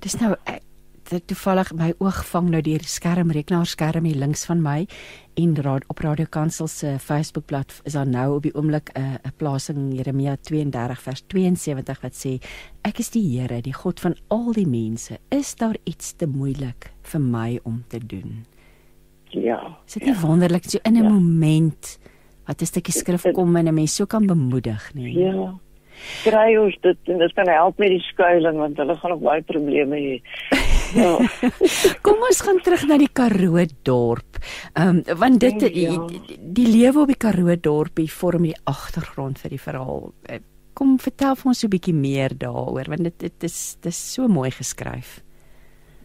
Dis 0.01 0.17
nou 0.17 0.33
ek, 0.49 0.63
dit 1.09 1.27
toevallig 1.27 1.71
my 1.73 1.93
oog 1.99 2.25
vang 2.25 2.49
nou 2.49 2.61
die 2.61 2.79
skerm 2.83 3.31
rekenaarskerm 3.31 4.05
hier 4.05 4.15
links 4.15 4.45
van 4.45 4.61
my 4.61 4.87
en 5.35 5.55
raad 5.55 5.83
op 5.87 5.99
Radio 5.99 6.25
Kansel 6.29 6.67
se 6.67 6.95
Facebookblad 6.99 7.81
is 7.83 7.93
daar 7.93 8.07
nou 8.07 8.35
op 8.35 8.43
die 8.43 8.55
oomblik 8.55 8.89
'n 8.95 8.99
uh, 9.01 9.13
'n 9.25 9.35
plasing 9.37 9.93
Jeremia 9.93 10.35
32 10.35 11.01
vers 11.01 11.23
72 11.27 12.01
wat 12.01 12.13
sê 12.13 12.39
ek 12.83 12.99
is 12.99 13.09
die 13.09 13.39
Here 13.39 13.61
die 13.61 13.73
God 13.73 13.99
van 13.99 14.15
al 14.27 14.51
die 14.53 14.67
mense 14.67 15.17
is 15.29 15.55
daar 15.55 15.75
iets 15.83 16.13
te 16.13 16.27
moeilik 16.27 16.91
vir 17.01 17.21
my 17.21 17.59
om 17.63 17.83
te 17.87 17.99
doen 17.99 18.45
Ja. 19.41 19.77
Is 19.85 19.93
dit 19.93 20.03
nie 20.03 20.13
ja. 20.13 20.19
wonderlik 20.27 20.63
so 20.63 20.79
in 20.83 20.93
'n 20.93 21.03
ja. 21.03 21.09
moment 21.09 21.99
wat 22.45 22.61
'n 22.61 22.65
stukkie 22.65 22.93
skrif 22.93 23.31
kom 23.33 23.55
en 23.55 23.67
'n 23.67 23.73
mens 23.73 23.95
so 23.95 24.05
kan 24.05 24.25
bemoedig 24.25 24.93
nie. 24.93 25.17
Ja. 25.19 25.53
Kry 26.23 26.55
ons 26.55 26.77
dit 26.81 26.97
en 27.03 27.17
dit 27.17 27.33
kan 27.33 27.47
help 27.47 27.77
met 27.77 27.89
die 27.89 27.99
skuilings 27.99 28.57
want 28.57 28.77
hulle 28.77 28.95
gaan 28.95 29.11
nog 29.11 29.19
baie 29.19 29.41
probleme 29.41 29.95
hê. 29.95 30.21
Ja. 30.95 31.17
kom 32.05 32.23
ons 32.23 32.41
gaan 32.45 32.61
terug 32.63 32.85
na 32.87 32.97
die 33.01 33.11
Karoo 33.11 33.63
dorp. 33.83 34.39
Ehm 34.73 35.01
um, 35.03 35.19
want 35.19 35.39
dit 35.43 35.67
ja. 35.67 35.91
die, 36.07 36.39
die 36.39 36.67
lewe 36.71 37.03
op 37.03 37.11
die 37.11 37.19
Karoo 37.19 37.55
dorpie 37.59 38.09
vorm 38.11 38.47
die 38.47 38.57
agtergrond 38.63 39.41
vir 39.43 39.55
die 39.55 39.61
verhaal. 39.61 40.11
Eh, 40.29 40.39
kom 40.75 40.97
vertel 40.99 41.35
vir 41.39 41.51
ons 41.51 41.63
'n 41.63 41.71
bietjie 41.71 41.95
meer 41.95 42.35
daaroor 42.37 42.89
want 42.91 43.03
dit 43.03 43.19
dit 43.19 43.43
is 43.43 43.77
dis 43.81 43.99
so 44.13 44.27
mooi 44.27 44.51
geskryf. 44.51 45.21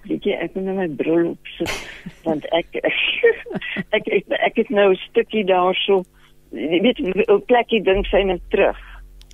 Weet 0.08 0.24
jy, 0.24 0.32
ek 0.32 0.54
moet 0.54 0.64
nou 0.64 0.76
my 0.76 0.88
bril 0.88 1.26
opsit 1.34 1.70
want 2.26 2.46
ek 2.56 2.80
ek, 2.82 3.00
ek 3.96 4.08
ek 4.08 4.24
ek 4.40 4.56
het 4.56 4.70
nou 4.70 4.90
'n 4.92 5.00
stukkie 5.10 5.44
daarso 5.44 6.02
weet 6.50 6.98
'n 6.98 7.42
plekkie 7.46 7.82
dink 7.82 8.06
sy 8.06 8.22
net 8.22 8.42
terug. 8.50 8.78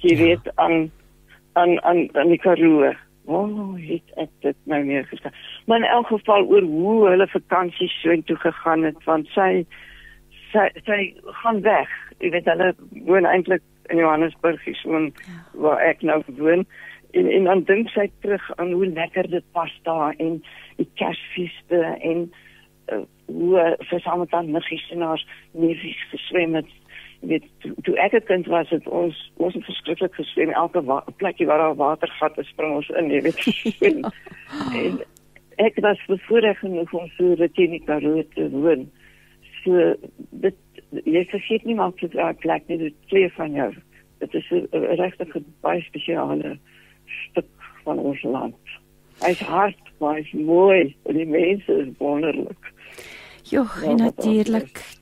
Jy 0.03 0.15
ja. 0.16 0.23
weet 0.24 0.45
aan 0.57 0.91
aan 1.55 1.81
aan 1.83 2.09
aan 2.12 2.28
die 2.28 2.39
Karoo. 2.39 2.93
Oh, 3.27 3.74
het 3.74 4.11
ek 4.23 4.31
dit 4.40 4.59
nou 4.70 4.78
nie 4.86 5.03
gesê. 5.11 5.32
Maar 5.66 5.82
in 5.82 5.89
elk 5.90 6.07
geval 6.07 6.47
oor 6.47 6.62
hoe 6.62 7.09
hulle 7.09 7.27
vakansie 7.27 7.89
so 7.90 8.15
intoe 8.15 8.36
gegaan 8.39 8.86
het 8.86 9.01
want 9.05 9.27
sy 9.35 9.66
sy 10.53 10.69
sy 10.86 10.98
gaan 11.43 11.59
weg. 11.66 11.90
Jy 12.23 12.31
weet 12.36 12.51
hulle 12.53 12.69
woon 13.09 13.27
eintlik 13.27 13.65
in 13.90 13.98
Johannesburg, 14.03 14.62
hier 14.65 14.78
so 14.78 14.98
ja. 14.98 15.11
waar 15.59 15.82
ek 15.82 16.07
nou 16.07 16.20
woon. 16.39 16.62
En 17.19 17.31
en 17.31 17.51
dan 17.51 17.65
dink 17.66 17.90
sy 17.94 18.07
terug 18.23 18.47
aan 18.57 18.73
hoe 18.73 18.86
lekker 18.86 19.31
dit 19.31 19.44
pas 19.53 19.74
daar 19.82 20.15
en 20.23 20.39
die 20.78 20.89
Kersfeeste 20.94 21.82
en 21.98 22.27
uh, 22.93 23.03
hoe 23.27 23.69
vir 23.90 24.01
saam 24.07 24.23
met 24.23 24.31
dan 24.31 24.51
niggies 24.55 24.86
en 24.94 25.03
haar 25.03 25.23
neefies 25.51 26.03
geswem 26.15 26.55
het 26.55 26.70
weet 27.20 27.44
toe, 27.59 27.74
toe 27.82 27.97
ek 27.97 28.12
'n 28.12 28.24
kind 28.24 28.47
was 28.47 28.68
het 28.68 28.88
ons 28.88 29.32
ons 29.36 29.55
het 29.55 29.64
verskriklik 29.64 30.14
geswem. 30.14 30.51
Elke 30.51 31.02
plekkie 31.16 31.47
waar 31.47 31.59
daar 31.59 31.74
water 31.74 32.09
gat 32.09 32.38
is 32.38 32.48
spring 32.48 32.74
ons 32.74 32.88
in 32.88 33.10
jy 33.10 33.20
weet. 33.22 33.40
En, 33.88 34.05
en 34.76 35.01
ek 35.56 35.80
was 35.80 36.05
bevoorreg 36.06 36.59
genoeg 36.59 36.93
om 36.93 37.09
so 37.16 37.32
rukkie 37.32 37.68
in 37.68 37.84
Karoo 37.84 38.22
te 38.34 38.51
woon. 38.51 38.90
So 39.64 39.94
dit 40.30 40.55
jy 41.05 41.24
vergeet 41.24 41.64
nie 41.64 41.74
maar 41.74 41.93
is 41.97 42.14
'n 42.14 42.36
plek 42.38 42.68
nie 42.68 42.78
dit 42.78 42.94
twee 43.09 43.32
van 43.32 43.52
jou. 43.52 43.74
Dit 44.18 44.34
is 44.34 44.51
'n 44.51 44.68
regtig 44.72 45.36
baie 45.60 45.82
spesiale 45.82 46.59
stuk 47.06 47.51
van 47.84 47.98
ons 47.98 48.22
land. 48.22 48.56
Hy's 49.20 49.40
hard 49.40 49.86
maar 49.98 50.14
hy's 50.14 50.32
mooi 50.32 50.97
en 51.02 51.14
die 51.14 51.26
mense 51.26 51.72
is 51.72 51.88
wonderlik. 51.98 52.72
Jo, 53.43 53.64
ja, 53.82 53.94
natuurlik 53.94 54.95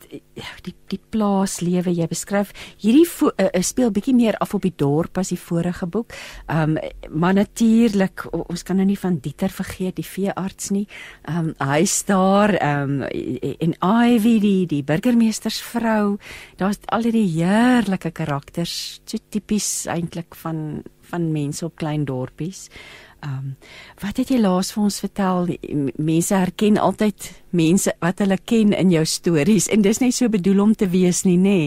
die 0.65 0.75
die 0.93 1.01
plaaslewe 1.11 1.93
jy 1.95 2.07
beskryf 2.11 2.53
hierdie 2.83 3.07
uh, 3.07 3.49
speel 3.65 3.93
bietjie 3.95 4.15
meer 4.15 4.37
af 4.45 4.55
op 4.55 4.65
die 4.67 4.75
dorp 4.77 5.19
as 5.19 5.33
die 5.33 5.41
vorige 5.41 5.87
boek. 5.87 6.15
Ehm 6.47 6.77
um, 6.77 6.79
maar 7.11 7.35
natuurlik 7.35 8.27
ons 8.33 8.63
kan 8.63 8.77
nou 8.77 8.87
nie 8.87 8.99
van 8.99 9.19
Dieter 9.23 9.53
vergeet 9.53 9.97
die 9.97 10.07
veearts 10.07 10.71
nie. 10.75 10.87
Ehm 11.29 11.53
um, 11.53 11.55
hy 11.59 11.85
staar 11.85 12.55
ehm 12.59 13.01
um, 13.03 13.55
en 13.59 13.77
Ivy 13.81 14.39
die 14.41 14.67
die 14.67 14.83
burgemeestersvrou. 14.85 16.19
Daar's 16.57 16.81
al 16.87 17.09
hierdie 17.09 17.29
heerlike 17.39 18.11
karakters, 18.11 19.01
so 19.05 19.19
tipies 19.31 19.87
eintlik 19.87 20.35
van 20.35 20.83
van 21.05 21.33
mense 21.33 21.65
op 21.67 21.77
klein 21.77 22.05
dorpies. 22.05 22.69
Ehm 22.69 23.04
um, 23.25 23.57
wat 24.03 24.21
het 24.21 24.31
jy 24.31 24.39
laas 24.41 24.73
vir 24.75 24.85
ons 24.85 25.01
vertel? 25.01 25.51
Mense 25.97 26.35
herken 26.37 26.79
altyd 26.81 27.31
mense 27.51 27.93
wat 28.01 28.21
hulle 28.23 28.39
ken 28.45 28.73
in 28.77 28.93
jou 28.93 29.05
stories 29.09 29.69
en 29.73 29.85
dis 29.85 30.01
net 30.03 30.15
so 30.15 30.29
bedoel 30.29 30.63
om 30.69 30.75
te 30.75 30.89
wees 30.93 31.25
nie, 31.25 31.39
nê? 31.41 31.61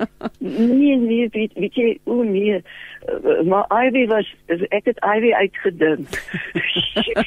nee, 0.38 0.96
nee, 0.96 1.28
weet, 1.32 1.52
weet 1.54 1.74
jy, 1.74 1.98
o 2.04 2.22
nee. 2.22 2.62
Uh, 3.08 3.40
maar 3.48 3.66
Ivy 3.86 4.06
was 4.06 4.28
ek 4.48 4.84
het 4.88 5.00
Ivy 5.04 5.32
uitgedink. 5.32 6.08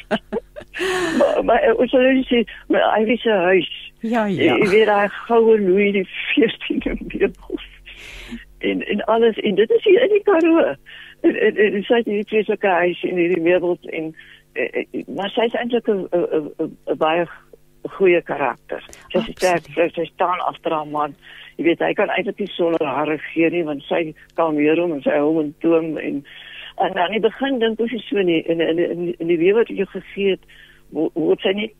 maar 1.18 1.44
maar 1.45 1.68
ons 1.76 1.91
sal 1.91 2.06
net 2.08 2.30
sê, 2.30 2.44
maar 2.74 2.86
Ivy 3.02 3.18
se 3.22 3.30
huis. 3.30 3.70
Ja, 4.02 4.26
ja. 4.26 4.58
Jy 4.58 4.70
weet 4.70 4.90
hy 4.91 5.06
goue 5.28 5.60
Louis 5.62 5.94
die 5.98 6.08
14de 6.34 6.98
Meubels. 7.08 7.70
En 8.64 8.84
en 8.88 9.06
alles 9.12 9.40
en 9.40 9.56
dit 9.56 9.70
is 9.70 9.84
hier 9.84 10.04
in 10.04 10.18
die 10.18 10.24
Karoo 10.28 10.76
en 11.24 11.40
en, 11.48 11.58
en 11.58 11.84
sy 11.88 12.02
het 12.02 12.10
hierdie 12.12 12.30
twee 12.32 12.48
sulke 12.48 12.78
huise 12.84 13.08
in 13.10 13.22
hierdie 13.22 13.44
meubels 13.44 13.91
en 14.00 14.14
maar 15.18 15.32
sy 15.34 15.48
is 15.50 15.56
eintlik 15.58 15.88
'n 15.90 16.98
baie 17.02 17.26
goeie 17.98 18.22
karakter. 18.22 18.84
Sy 19.12 19.18
is 19.18 19.30
sterk, 19.36 19.68
sy 19.76 20.06
staan 20.08 20.40
agter 20.48 20.72
haar 20.72 20.88
man. 20.88 21.16
Jy 21.58 21.66
weet 21.68 21.84
hy 21.84 21.94
kan 21.98 22.10
eintlik 22.10 22.40
nie 22.40 22.52
sonder 22.54 22.86
haar 22.88 23.08
regeer 23.08 23.52
nie 23.52 23.64
want 23.68 23.84
sy 23.90 24.16
kalmeer 24.38 24.80
hom 24.80 24.94
en 24.94 25.04
sy 25.06 25.16
hou 25.18 25.34
hom 25.40 25.54
toom 25.66 25.98
en 25.98 26.24
en 26.82 26.98
aan 26.98 27.14
die 27.14 27.22
begin 27.22 27.60
dink 27.62 27.80
ons 27.80 28.08
so 28.10 28.22
nie 28.22 28.41
in 28.50 28.62
in 28.62 28.80
in, 28.80 29.14
in 29.20 29.28
die 29.28 29.38
lewe 29.38 29.60
wat 29.60 29.70
jy 29.70 29.86
gegee 29.86 30.38
het 30.38 30.45
word 30.91 31.41
sy 31.41 31.54
nie 31.58 31.72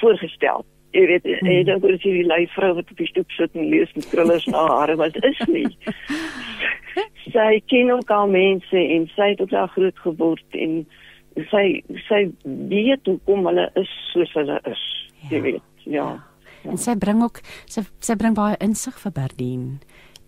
voorgestel. 0.00 0.64
Jy 0.92 1.06
weet, 1.08 1.24
hmm. 1.24 1.48
jy 1.48 1.62
dink 1.64 1.84
oor 1.84 1.96
die 2.02 2.24
lui 2.26 2.42
vrou 2.52 2.74
wat 2.76 2.90
op 2.90 2.98
die 2.98 3.08
stoep 3.08 3.30
sit 3.32 3.54
en 3.56 3.70
lees 3.70 3.92
met 3.96 4.08
krullers 4.10 4.46
na 4.52 4.66
hare, 4.68 4.96
wat 5.00 5.16
is 5.24 5.40
nie. 5.48 5.68
sy 7.30 7.62
ken 7.70 7.92
ook 7.94 8.10
al 8.10 8.28
mense 8.32 8.84
en 8.96 9.06
sy 9.14 9.32
het 9.34 9.40
ook 9.40 9.54
daar 9.54 9.70
groot 9.76 9.98
geword 10.04 10.58
en 10.58 10.82
sy 11.50 11.82
sy 12.08 12.26
weet 12.44 13.06
hoe 13.08 13.18
kom 13.28 13.46
hulle 13.48 13.68
is 13.80 13.92
soos 14.12 14.32
hulle 14.36 14.58
is 14.68 14.84
ja. 15.22 15.30
jy 15.30 15.42
weet 15.48 15.64
ja. 15.84 16.06
ja 16.10 16.70
en 16.70 16.78
sy 16.78 16.94
bring 16.98 17.22
ook 17.24 17.42
sy 17.70 17.84
sy 18.02 18.16
bring 18.18 18.36
baie 18.38 18.58
insig 18.62 18.98
vir 19.02 19.14
Berdien 19.16 19.66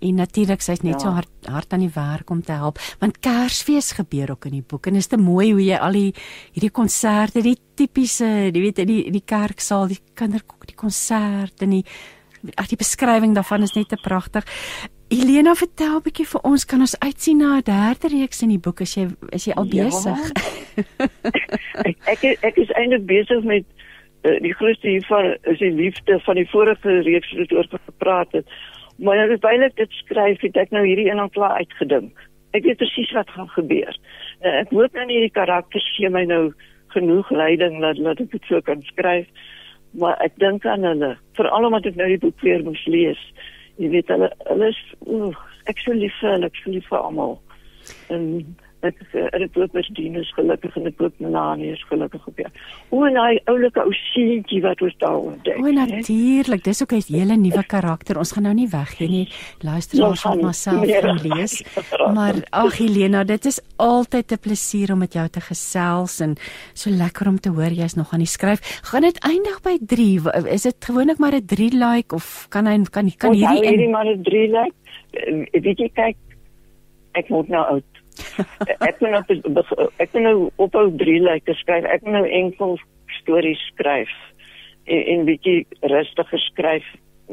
en 0.05 0.19
natuurlik 0.21 0.65
sy's 0.65 0.83
net 0.85 0.99
ja. 0.99 1.03
so 1.05 1.13
hard 1.17 1.49
hard 1.49 1.77
aan 1.77 1.85
die 1.85 1.93
werk 1.95 2.33
om 2.35 2.43
te 2.45 2.57
help 2.59 2.81
want 3.03 3.21
Kersfees 3.25 3.93
gebeur 3.99 4.35
ook 4.35 4.49
in 4.51 4.59
die 4.59 4.67
boek 4.67 4.89
en 4.91 4.99
is 5.01 5.11
te 5.11 5.21
mooi 5.21 5.53
hoe 5.53 5.63
jy 5.63 5.79
al 5.79 5.97
die 5.97 6.11
hierdie 6.57 6.73
konserte 6.75 7.45
die 7.45 7.57
tipiese 7.79 8.31
jy 8.49 8.67
weet 8.67 8.83
in 8.85 8.91
die 8.91 9.01
in 9.09 9.17
die 9.17 9.25
kerksaal 9.35 9.89
die 9.93 10.03
kinderkoek 10.19 10.69
die 10.71 10.79
konsert 10.79 11.65
en 11.65 11.79
die 11.79 11.85
ag 12.61 12.69
die 12.69 12.81
beskrywing 12.81 13.33
daarvan 13.37 13.65
is 13.65 13.73
net 13.77 13.89
te 13.93 14.01
pragtig 14.03 14.45
Elena 15.09 15.55
vertel 15.55 15.97
'n 15.97 16.03
bietjie 16.03 16.27
vir 16.27 16.41
ons 16.49 16.65
kan 16.65 16.81
ons 16.81 16.99
uitsien 16.99 17.37
na 17.39 17.57
'n 17.57 17.63
derde 17.63 18.09
reeks 18.09 18.43
in 18.43 18.49
die 18.49 18.59
boek 18.59 18.81
as 18.81 18.95
jy 18.97 19.09
is 19.37 19.45
jy 19.45 19.53
al 19.53 19.69
ja. 19.69 19.85
besig. 19.85 20.21
Ja. 20.77 21.09
ek, 21.91 21.99
ek 22.05 22.23
ek 22.41 22.57
is 22.57 22.71
eintlik 22.73 23.05
besig 23.07 23.45
met 23.45 23.65
uh, 24.25 24.41
die 24.41 24.55
grootste 24.55 24.89
hiervan 24.89 25.37
is 25.43 25.59
die 25.59 25.71
liefde 25.71 26.21
van 26.25 26.41
die 26.41 26.49
vorige 26.49 27.01
reeks 27.05 27.33
wat 27.37 27.53
oor 27.53 27.69
gepraat 27.87 28.33
het. 28.33 28.47
Maar 28.97 29.17
nou 29.17 29.29
terwyl 29.37 29.63
ek 29.69 29.77
dit 29.77 29.93
skryf, 29.93 30.41
het 30.41 30.57
ek 30.57 30.71
nou 30.71 30.87
hierdie 30.87 31.11
een 31.11 31.21
al 31.21 31.29
klaar 31.29 31.59
uitgedink. 31.61 32.15
Ek 32.55 32.65
weet 32.65 32.81
presies 32.81 33.13
wat 33.13 33.29
gaan 33.29 33.49
gebeur. 33.49 33.93
Uh, 34.41 34.61
ek 34.65 34.71
hoop 34.73 34.93
nou 34.95 35.05
nie 35.07 35.21
die 35.21 35.37
karakters 35.37 35.91
gee 35.97 36.09
my 36.09 36.25
nou 36.25 36.55
genoeg 36.97 37.31
leiding 37.31 37.81
dat 37.85 38.01
dat 38.01 38.21
ek 38.25 38.31
dit 38.31 38.49
so 38.49 38.61
kan 38.65 38.81
skryf. 38.89 39.29
Maar 39.93 40.17
ek 40.25 40.33
dink 40.41 40.65
aan 40.67 40.83
hulle, 40.83 41.17
veral 41.37 41.69
omdat 41.69 41.93
ek 41.93 42.01
nou 42.01 42.09
die 42.09 42.23
boek 42.25 42.41
weer 42.41 42.65
moes 42.65 42.87
lees 42.87 43.21
jy 43.81 43.91
weet 43.95 44.13
hulle 44.13 44.31
hulle 44.51 44.69
is 44.71 44.81
oeh, 45.07 45.41
ek 45.71 45.81
sou 45.83 45.97
lief 45.97 46.15
vir 46.21 46.37
hulle, 46.37 46.51
ek 46.51 46.61
sou 46.63 46.75
lief 46.75 46.87
vir 46.91 47.01
almal. 47.01 47.39
En 48.15 48.27
Ek 48.85 48.99
ek 49.15 49.57
loop 49.57 49.73
met 49.73 49.87
Dinus 49.97 50.31
gelukkig 50.37 50.75
en 50.77 50.89
ek 50.91 51.01
loop 51.01 51.21
Melanie 51.23 51.71
is 51.73 51.83
gelukkig 51.89 52.27
op 52.29 52.41
jou. 52.43 52.51
O, 52.91 53.05
en 53.09 53.17
hy 53.17 53.39
oulike 53.51 53.81
ou 53.81 53.93
seentjie 54.13 54.61
wat 54.65 54.83
ons 54.85 54.97
daar 55.01 55.21
ontdek. 55.31 55.61
O, 55.63 55.73
natuurlik, 55.73 56.65
dis 56.67 56.83
ook 56.83 56.93
'n 56.93 57.05
hele 57.09 57.37
nuwe 57.37 57.65
karakter. 57.65 58.19
Ons 58.19 58.33
gaan 58.33 58.45
nou 58.45 58.55
nie 58.55 58.69
weggee 58.69 59.09
nie. 59.09 59.29
Luister 59.63 60.05
ons 60.05 60.21
gaan 60.21 60.41
maar 60.41 60.55
self 60.55 60.85
gaan 60.85 61.21
lees. 61.29 61.63
Maar 62.15 62.35
ag 62.51 62.77
Helena, 62.79 63.25
dit 63.25 63.45
is 63.47 63.61
altyd 63.77 64.33
'n 64.33 64.39
plesier 64.39 64.93
om 64.93 64.99
met 64.99 65.13
jou 65.13 65.29
te 65.29 65.41
gesels 65.41 66.21
en 66.21 66.37
so 66.75 66.91
lekker 66.91 67.29
om 67.29 67.41
te 67.41 67.51
hoor 67.51 67.73
jy's 67.73 67.95
nog 67.95 68.13
aan 68.13 68.25
die 68.25 68.35
skryf. 68.37 68.61
Gaan 68.85 69.03
dit 69.03 69.19
eindig 69.19 69.61
by 69.63 69.79
3? 69.81 70.21
Is 70.53 70.63
dit 70.63 70.77
gewoonlik 70.85 71.19
maar 71.19 71.35
'n 71.35 71.47
3 71.47 71.71
like 71.73 72.15
of 72.15 72.47
kan 72.51 72.67
hy 72.67 72.83
kan 72.91 73.11
kan 73.17 73.33
hierdie 73.33 73.69
hierdie 73.69 73.89
maar 73.91 74.07
'n 74.07 74.23
3 74.23 74.49
like? 74.49 74.77
Weet 75.53 75.79
jy 75.79 75.89
kyk 75.95 76.17
ek 77.15 77.29
moet 77.29 77.49
nou 77.49 77.63
oud 77.77 78.04
ek 78.89 78.99
kan 79.01 79.15
nou 79.15 79.23
ek 79.99 80.13
kan 80.13 80.23
nou 80.27 80.51
ophou 80.63 80.91
drie 81.01 81.21
lyke 81.23 81.55
skryf. 81.61 81.87
Ek 81.89 82.05
kan 82.05 82.19
nou 82.19 82.27
enkel 82.29 82.77
stories 83.21 83.63
skryf 83.73 84.13
en, 84.85 85.01
en 85.01 85.27
bietjie 85.29 85.65
rustiger 85.93 86.43
skryf 86.51 86.87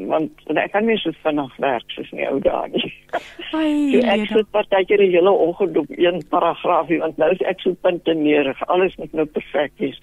want 0.08 0.32
ek 0.56 0.72
kan 0.72 0.86
nie 0.88 0.96
so 1.02 1.12
vinnig 1.24 1.56
werk 1.60 1.90
soos 1.92 2.12
my 2.16 2.28
ou 2.32 2.40
dae 2.44 2.70
nie. 2.72 2.92
Ai, 3.60 3.92
so 3.92 4.04
ek 4.14 4.28
sit 4.30 4.52
partykeer 4.56 5.04
'n 5.04 5.12
hele 5.12 5.34
oggend 5.48 5.78
op 5.78 5.90
een 5.92 6.22
paragraafie 6.32 7.02
want 7.02 7.18
nou 7.18 7.32
is 7.32 7.44
ek 7.52 7.60
so 7.60 7.76
puntenerig. 7.84 8.62
Alles 8.68 8.96
moet 8.96 9.14
nou 9.14 9.26
perfek 9.26 9.74
wees. 9.84 10.00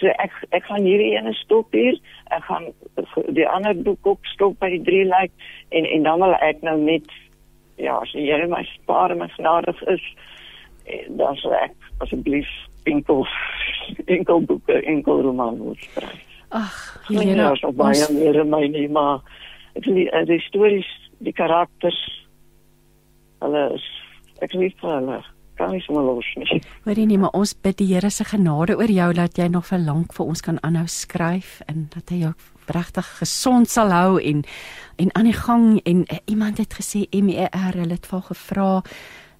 So 0.00 0.08
ek 0.24 0.32
ek 0.56 0.64
gaan 0.64 0.86
hierdie 0.86 1.12
ene 1.18 1.34
stop 1.44 1.72
hier. 1.76 1.98
Ek 2.32 2.44
gaan 2.48 2.72
die 3.36 3.46
ander 3.46 3.74
boek 3.76 4.06
op 4.06 4.24
stop 4.32 4.58
by 4.60 4.70
die 4.70 4.82
drie 4.82 5.04
lyk 5.04 5.32
en 5.70 5.84
en 5.84 6.02
dan 6.08 6.24
wil 6.24 6.34
ek 6.40 6.62
nou 6.62 6.78
net 6.80 7.04
ja, 7.78 7.98
as 8.02 8.12
jy 8.12 8.38
my 8.50 8.64
spaar 8.74 9.14
en 9.14 9.22
my 9.22 9.28
genadig 9.36 9.82
is, 9.94 10.04
eh, 10.86 11.06
dan 11.18 11.36
sal 11.42 11.54
ek 11.58 11.76
asseblief 12.04 12.48
enkel 12.88 13.26
enkel 14.16 14.44
boeke, 14.48 14.80
enkel 14.82 15.22
roman 15.22 15.58
moet 15.58 15.84
skryf. 15.90 16.24
Ag, 16.48 16.76
Helena, 17.10 17.50
ons 17.52 17.76
baie 17.76 18.06
meer 18.16 18.40
my 18.48 18.64
nie, 18.72 18.88
maar 18.88 19.20
ek 19.76 19.84
die, 19.84 20.08
eh, 20.10 20.24
die 20.28 20.40
stories, 20.48 20.88
die 21.24 21.34
karakters, 21.36 21.98
hulle 23.44 23.66
is 23.76 23.88
ek 24.42 24.54
lief 24.54 24.76
vir 24.82 24.96
hulle 24.98 25.18
kan 25.58 25.72
nie 25.74 25.82
sommer 25.82 26.04
los 26.06 26.26
nie. 26.38 26.60
Hoorie 26.86 27.06
nie, 27.10 27.18
maar 27.18 27.34
ons 27.36 27.54
bid 27.58 27.80
die 27.80 27.88
Here 27.90 28.10
se 28.14 28.24
genade 28.28 28.76
oor 28.78 28.92
jou 28.92 29.08
dat 29.18 29.38
jy 29.38 29.48
nog 29.50 29.66
vir 29.72 29.82
lank 29.82 30.14
vir 30.14 30.30
ons 30.30 30.44
kan 30.44 30.60
aanhou 30.62 30.86
skryf 30.86 31.58
en 31.66 31.88
dat 31.94 32.14
hy 32.14 32.22
jou 32.28 32.34
regtig 32.74 33.06
gesond 33.20 33.70
sal 33.70 33.92
hou 33.92 34.18
en 34.22 34.44
en 34.98 35.14
aan 35.14 35.28
die 35.30 35.36
gang 35.36 35.80
en 35.86 36.02
uh, 36.02 36.18
iemand 36.26 36.58
het 36.58 36.74
gesê 36.74 37.06
MER 37.14 37.78
hulle 37.78 37.94
het 37.94 38.06
vir 38.06 38.22
gevra 38.30 38.70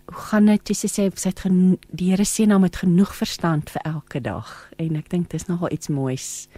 hoe 0.08 0.22
gaan 0.30 0.46
dit? 0.48 0.70
Jy 0.70 0.76
sê 0.76 0.88
sy 0.88 1.04
het 1.28 1.42
die 1.90 2.10
Here 2.10 2.24
sê 2.24 2.46
nou 2.48 2.58
met 2.62 2.76
genoeg 2.80 3.12
verstand 3.16 3.68
vir 3.70 3.82
elke 3.84 4.22
dag. 4.24 4.70
En 4.80 4.96
ek 4.96 5.10
dink 5.12 5.28
dis 5.34 5.48
nogal 5.50 5.72
iets 5.74 5.90
moois 5.92 6.48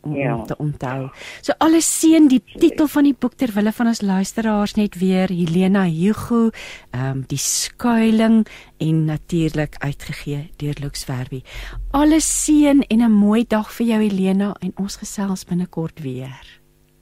om, 0.00 0.14
ja. 0.16 0.34
om 0.34 0.46
te 0.46 0.56
onthou. 0.56 1.08
So 1.40 1.52
alles 1.58 1.88
seën 2.00 2.28
die 2.28 2.42
titel 2.58 2.88
van 2.88 3.08
die 3.08 3.14
boek 3.18 3.34
ter 3.40 3.52
wille 3.54 3.72
van 3.72 3.90
ons 3.92 4.00
luisteraars 4.00 4.74
net 4.74 4.98
weer 5.00 5.28
Helena 5.28 5.84
Hugo, 5.88 6.50
ehm 6.90 7.10
um, 7.10 7.24
die 7.26 7.38
skuiling 7.38 8.46
en 8.78 9.04
natuurlik 9.04 9.76
uitgegee 9.78 10.50
deur 10.56 10.76
Lux 10.80 11.04
Verbi. 11.04 11.42
Alles 11.90 12.28
seën 12.44 12.82
en 12.88 13.02
'n 13.02 13.12
mooi 13.12 13.44
dag 13.48 13.72
vir 13.72 13.86
jou 13.86 14.00
Helena 14.02 14.56
en 14.60 14.72
ons 14.76 14.96
gesels 14.96 15.44
binnekort 15.44 16.00
weer. 16.00 16.59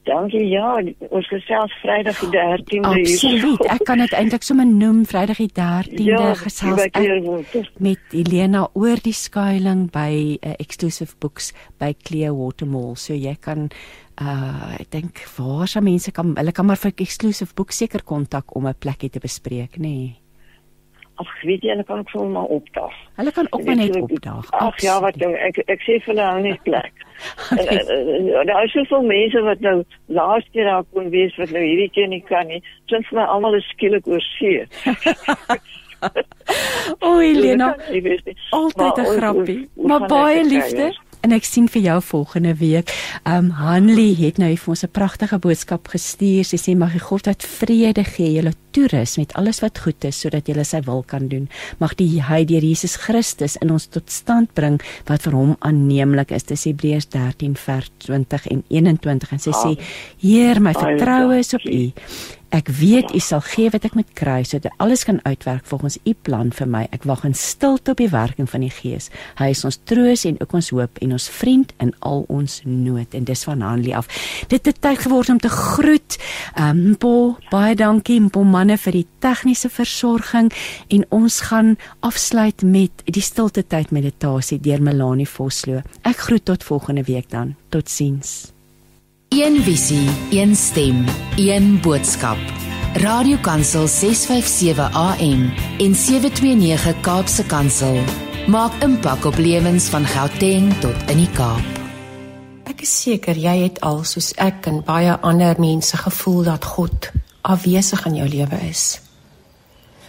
Dankie 0.09 0.45
ja, 0.49 0.79
ons 1.11 1.29
gesels 1.29 1.75
Vrydag 1.83 2.19
die 2.23 2.31
13de 2.33 2.79
uur. 2.79 2.89
Absoluut. 2.89 3.65
Ek 3.75 3.85
kan 3.89 4.01
dit 4.03 4.15
eintlik 4.17 4.47
sommer 4.47 4.69
noem 4.69 5.03
Vrydag 5.09 5.41
die 5.43 5.51
13de 5.53 6.07
ja, 6.07 6.33
gesels 6.39 6.85
ek 6.87 6.99
met 7.85 8.17
Elena 8.17 8.65
oor 8.79 9.03
die 9.05 9.15
skuilings 9.17 9.93
by 9.93 10.39
uh, 10.41 10.55
exclusive 10.59 11.17
books 11.21 11.53
by 11.81 11.93
Clearwater 12.07 12.69
Mall. 12.69 12.97
So 12.97 13.17
jy 13.17 13.37
kan 13.41 13.69
uh 14.19 14.79
ek 14.81 14.89
dink 14.91 15.21
waar 15.37 15.69
se 15.71 15.83
mense 15.85 16.11
kan 16.15 16.33
hulle 16.35 16.55
kan 16.55 16.67
maar 16.67 16.81
vir 16.81 16.97
exclusive 16.97 17.55
books 17.55 17.85
seker 17.85 18.03
kontak 18.03 18.57
om 18.57 18.67
'n 18.67 18.75
plekkie 18.75 19.11
te 19.11 19.21
bespreek, 19.21 19.79
nê. 19.79 19.93
Nee. 19.93 20.28
Ag, 21.19 21.31
weet 21.43 21.65
jy, 21.67 21.73
hulle 21.73 21.85
kan 21.85 21.99
ook 21.99 22.11
sommer 22.15 22.31
maar 22.31 22.51
opdaag. 22.55 22.95
Hulle 23.19 23.33
kan 23.33 23.47
ook 23.51 23.65
maar 23.65 23.77
net 23.77 24.01
opdaag. 24.01 24.51
Ag 24.51 24.81
ja, 24.81 25.01
wat 25.03 25.17
ding, 25.19 25.35
ek 25.35 25.57
ek 25.67 25.81
sê 25.83 25.97
vir 26.05 26.15
hulle 26.15 26.27
nie 26.45 26.59
plek. 26.63 26.93
Daar 28.51 28.65
is 28.65 28.73
soveel 28.77 29.03
mense 29.03 29.43
wat 29.43 29.61
nou 29.67 29.83
laaste 30.07 30.51
keer 30.55 30.71
daar 30.71 30.85
kon 30.95 31.11
wees 31.11 31.35
wat 31.43 31.51
nou 31.51 31.65
hierdie 31.65 31.91
keer 31.91 32.07
nie 32.09 32.23
kan 32.29 32.47
nie. 32.47 32.63
Sins 32.87 33.11
my 33.11 33.27
almal 33.27 33.59
is 33.59 33.67
skielik 33.75 34.07
oor 34.07 34.23
see. 34.39 34.63
o, 37.07 37.19
Elena. 37.19 37.75
Altyd 38.61 38.97
'n 39.03 39.11
grappie. 39.19 39.69
Maar 39.75 40.07
baie 40.07 40.45
liefde. 40.45 40.77
Kijken, 40.77 41.08
en 41.21 41.33
ek 41.33 41.45
sien 41.45 41.69
vir 41.69 41.83
jou 41.83 41.99
volgende 42.03 42.55
week. 42.61 42.93
Um 43.29 43.51
Hanlie 43.59 44.15
het 44.19 44.39
nou 44.39 44.51
vir 44.57 44.69
ons 44.69 44.85
'n 44.85 44.91
pragtige 44.93 45.39
boodskap 45.39 45.89
gestuur. 45.89 46.45
Sy 46.45 46.57
sê 46.57 46.77
mag 46.77 46.93
die 46.93 47.01
God 47.01 47.27
wat 47.27 47.43
vrede 47.43 48.05
gee 48.05 48.33
julle 48.33 48.53
toerus 48.71 49.17
met 49.17 49.33
alles 49.35 49.61
wat 49.61 49.79
goed 49.79 50.05
is 50.05 50.21
sodat 50.21 50.47
julle 50.47 50.65
sy 50.65 50.81
wil 50.87 51.03
kan 51.03 51.29
doen. 51.29 51.49
Mag 51.79 51.95
die 51.95 52.23
hy 52.23 52.45
deur 52.45 52.63
Jesus 52.63 52.97
Christus 52.97 53.57
in 53.57 53.71
ons 53.71 53.87
tot 53.87 54.11
stand 54.11 54.55
bring 54.55 54.81
wat 55.07 55.23
vir 55.23 55.33
hom 55.33 55.57
aanneemlik 55.61 56.31
is. 56.31 56.43
Dis 56.43 56.65
Hebreërs 56.65 57.09
13 57.09 57.57
vers 57.57 57.91
20 57.99 58.47
en 58.47 58.65
21 58.69 59.33
en 59.33 59.39
sy 59.39 59.51
sê 59.51 59.79
Heer, 60.19 60.61
my 60.61 60.73
vertroue 60.73 61.39
is 61.39 61.55
op 61.55 61.65
U. 61.65 61.93
Ek 62.49 62.71
weet 62.73 63.13
U 63.13 63.21
sal 63.21 63.43
gee 63.45 63.69
wat 63.69 63.85
ek 63.85 63.97
moet 63.99 64.09
kry 64.17 64.41
sodat 64.49 64.73
alles 64.81 65.05
kan 65.05 65.21
uitwerk 65.27 65.67
volgens 65.69 65.99
U 66.09 66.15
plan 66.25 66.49
vir 66.55 66.71
my. 66.71 66.87
Ek 66.97 67.05
wag 67.09 67.27
in 67.29 67.37
stilte 67.37 67.93
op 67.93 68.01
die 68.01 68.09
werking 68.09 68.49
van 68.49 68.65
die 68.65 68.73
Gees. 68.73 69.11
Hy 69.37 69.51
is 69.53 69.65
ons 69.69 69.77
troos 69.85 70.25
en 70.29 70.41
ook 70.41 70.57
ons 70.57 70.71
hoop 70.73 71.03
en 71.05 71.13
ons 71.19 71.29
vriend 71.39 71.75
in 71.85 71.93
al 72.09 72.25
ons 72.33 72.59
nood 72.65 73.15
en 73.15 73.29
dis 73.29 73.45
van 73.45 73.65
Hanlie 73.65 73.95
af. 73.97 74.09
Dit 74.49 74.65
het 74.67 74.81
tyd 74.81 75.05
geword 75.05 75.35
om 75.37 75.43
te 75.45 75.53
groet. 75.53 76.19
Um 76.57 76.85
Mpo, 76.95 77.37
baie 77.53 77.77
dankie 77.77 78.21
Mpo 78.25 78.47
manne 78.49 78.79
vir 78.81 78.97
die 78.97 79.07
tegniese 79.21 79.69
versorging 79.69 80.49
en 80.89 81.05
ons 81.13 81.41
gaan 81.51 81.77
afsluit 82.01 82.65
met 82.65 83.05
die 83.05 83.25
stilte 83.25 83.67
tyd 83.67 83.93
meditasie 83.93 84.61
deur 84.63 84.81
Melanie 84.81 85.29
Vosloo. 85.29 85.85
Ek 86.09 86.29
groet 86.29 86.49
tot 86.49 86.65
volgende 86.65 87.05
week 87.05 87.29
dan. 87.29 87.57
Totsiens. 87.69 88.58
Een 89.29 89.63
visie, 89.63 90.09
een 90.31 90.57
stem, 90.57 91.05
een 91.37 91.81
boodskap. 91.81 92.39
Radiokansel 92.95 93.87
657 93.87 94.93
AM 94.93 95.53
en 95.79 95.95
729 95.95 97.01
Kaapse 97.01 97.45
Kansel 97.47 98.01
maak 98.47 98.73
impak 98.83 99.25
op 99.25 99.37
lewens 99.37 99.85
van 99.85 100.07
Gauteng 100.07 100.73
tot 100.81 101.11
in 101.13 101.21
die 101.21 101.29
Kaap. 101.37 101.77
Ek 102.65 102.81
is 102.81 102.95
seker 103.03 103.37
jy 103.37 103.55
het 103.67 103.83
al 103.85 104.01
soos 104.09 104.33
ek 104.41 104.65
en 104.73 104.81
baie 104.89 105.13
ander 105.21 105.61
mense 105.61 105.97
gevoel 105.97 106.43
dat 106.49 106.65
God 106.65 107.13
afwesig 107.45 108.07
in 108.09 108.19
jou 108.23 108.33
lewe 108.33 108.65
is. 108.71 109.01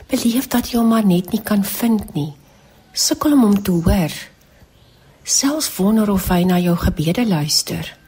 Beleef 0.07 0.47
dat 0.47 0.71
jy 0.71 0.79
hom 0.79 0.95
maar 0.95 1.05
net 1.05 1.35
nie 1.35 1.43
kan 1.43 1.67
vind 1.67 2.15
nie. 2.15 2.31
Sukkel 2.95 3.35
om 3.35 3.43
hom 3.49 3.61
te 3.61 3.75
hoor. 3.83 4.19
Selfs 5.23 5.75
wonder 5.75 6.07
of 6.07 6.31
hy 6.31 6.45
na 6.47 6.63
jou 6.63 6.79
gebede 6.79 7.27
luister 7.27 7.98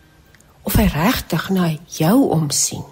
of 0.63 0.75
hy 0.75 0.85
regtig 0.85 1.49
na 1.49 1.71
jou 1.85 2.29
omsien. 2.29 2.83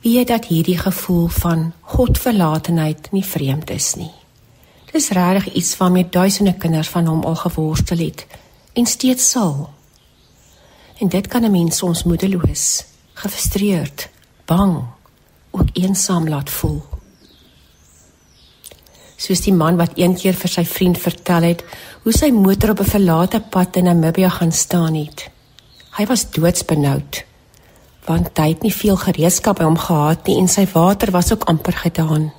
Wie 0.00 0.24
dat 0.24 0.46
hierdie 0.46 0.78
gevoel 0.78 1.26
van 1.28 1.72
Godverlatenheid 1.80 3.10
nie 3.12 3.24
vreemd 3.24 3.70
is 3.70 3.94
nie. 3.98 4.12
Dis 4.92 5.10
regtig 5.10 5.54
iets 5.54 5.76
waarmee 5.76 6.08
duisende 6.08 6.54
kinders 6.54 6.88
van 6.88 7.06
hom 7.06 7.24
al 7.24 7.36
geworstel 7.36 7.98
het 7.98 8.26
en 8.72 8.86
steeds 8.86 9.30
sal. 9.30 9.70
En 10.98 11.08
dit 11.08 11.26
kan 11.26 11.42
'n 11.44 11.50
mens 11.50 11.76
soms 11.76 12.02
moedeloos, 12.02 12.84
gefrustreerd, 13.14 14.08
bang, 14.44 14.84
ook 15.50 15.68
eensaam 15.72 16.28
laat 16.28 16.50
voel. 16.50 16.82
Soos 19.16 19.40
die 19.40 19.54
man 19.54 19.76
wat 19.76 19.96
eendag 19.98 20.36
vir 20.36 20.48
sy 20.48 20.64
vriend 20.64 20.98
vertel 20.98 21.42
het 21.42 21.64
hoe 22.02 22.12
sy 22.12 22.30
motor 22.30 22.70
op 22.70 22.80
'n 22.80 22.90
verlate 22.90 23.40
pad 23.40 23.76
in 23.76 23.84
Namibië 23.84 24.30
gaan 24.30 24.52
staan 24.52 24.94
het. 24.94 25.30
Hy 25.98 26.06
was 26.06 26.28
doodsbenoud 26.30 27.24
want 28.08 28.38
hy 28.40 28.52
het 28.54 28.62
nie 28.64 28.72
veel 28.72 28.96
gereedskap 28.96 29.58
by 29.58 29.66
hom 29.66 29.76
gehad 29.76 30.28
nie 30.28 30.38
en 30.40 30.46
sy 30.48 30.62
water 30.70 31.10
was 31.12 31.32
ook 31.34 31.42
amper 31.50 31.76
gedaan. 31.76 32.30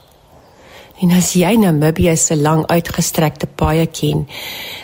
En 0.99 1.11
as 1.15 1.33
jy 1.37 1.51
Namibië 1.61 2.15
se 2.17 2.35
lang 2.35 2.63
uitgestrekte 2.67 3.47
paaie 3.47 3.85
ken, 3.85 4.25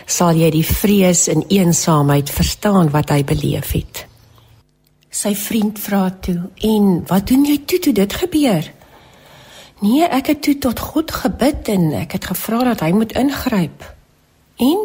sal 0.05 0.37
jy 0.37 0.51
die 0.53 0.65
vrees 0.67 1.25
en 1.31 1.41
eensaamheid 1.49 2.29
verstaan 2.31 2.91
wat 2.93 3.09
hy 3.11 3.23
beleef 3.27 3.71
het. 3.75 4.05
Sy 5.09 5.33
vriend 5.35 5.79
vra 5.79 6.09
toe: 6.21 6.51
"En 6.61 7.03
wat 7.07 7.27
doen 7.27 7.45
jy 7.45 7.57
toe 7.65 7.79
toe 7.79 7.93
dit 7.93 8.13
gebeur?" 8.13 8.71
"Nee, 9.81 10.03
ek 10.03 10.27
het 10.27 10.41
toe 10.41 10.57
tot 10.57 10.79
God 10.79 11.11
gebid 11.11 11.67
en 11.67 11.93
ek 11.93 12.11
het 12.11 12.25
gevra 12.25 12.63
dat 12.63 12.79
hy 12.79 12.91
moet 12.91 13.11
ingryp." 13.11 13.95
"En 14.55 14.77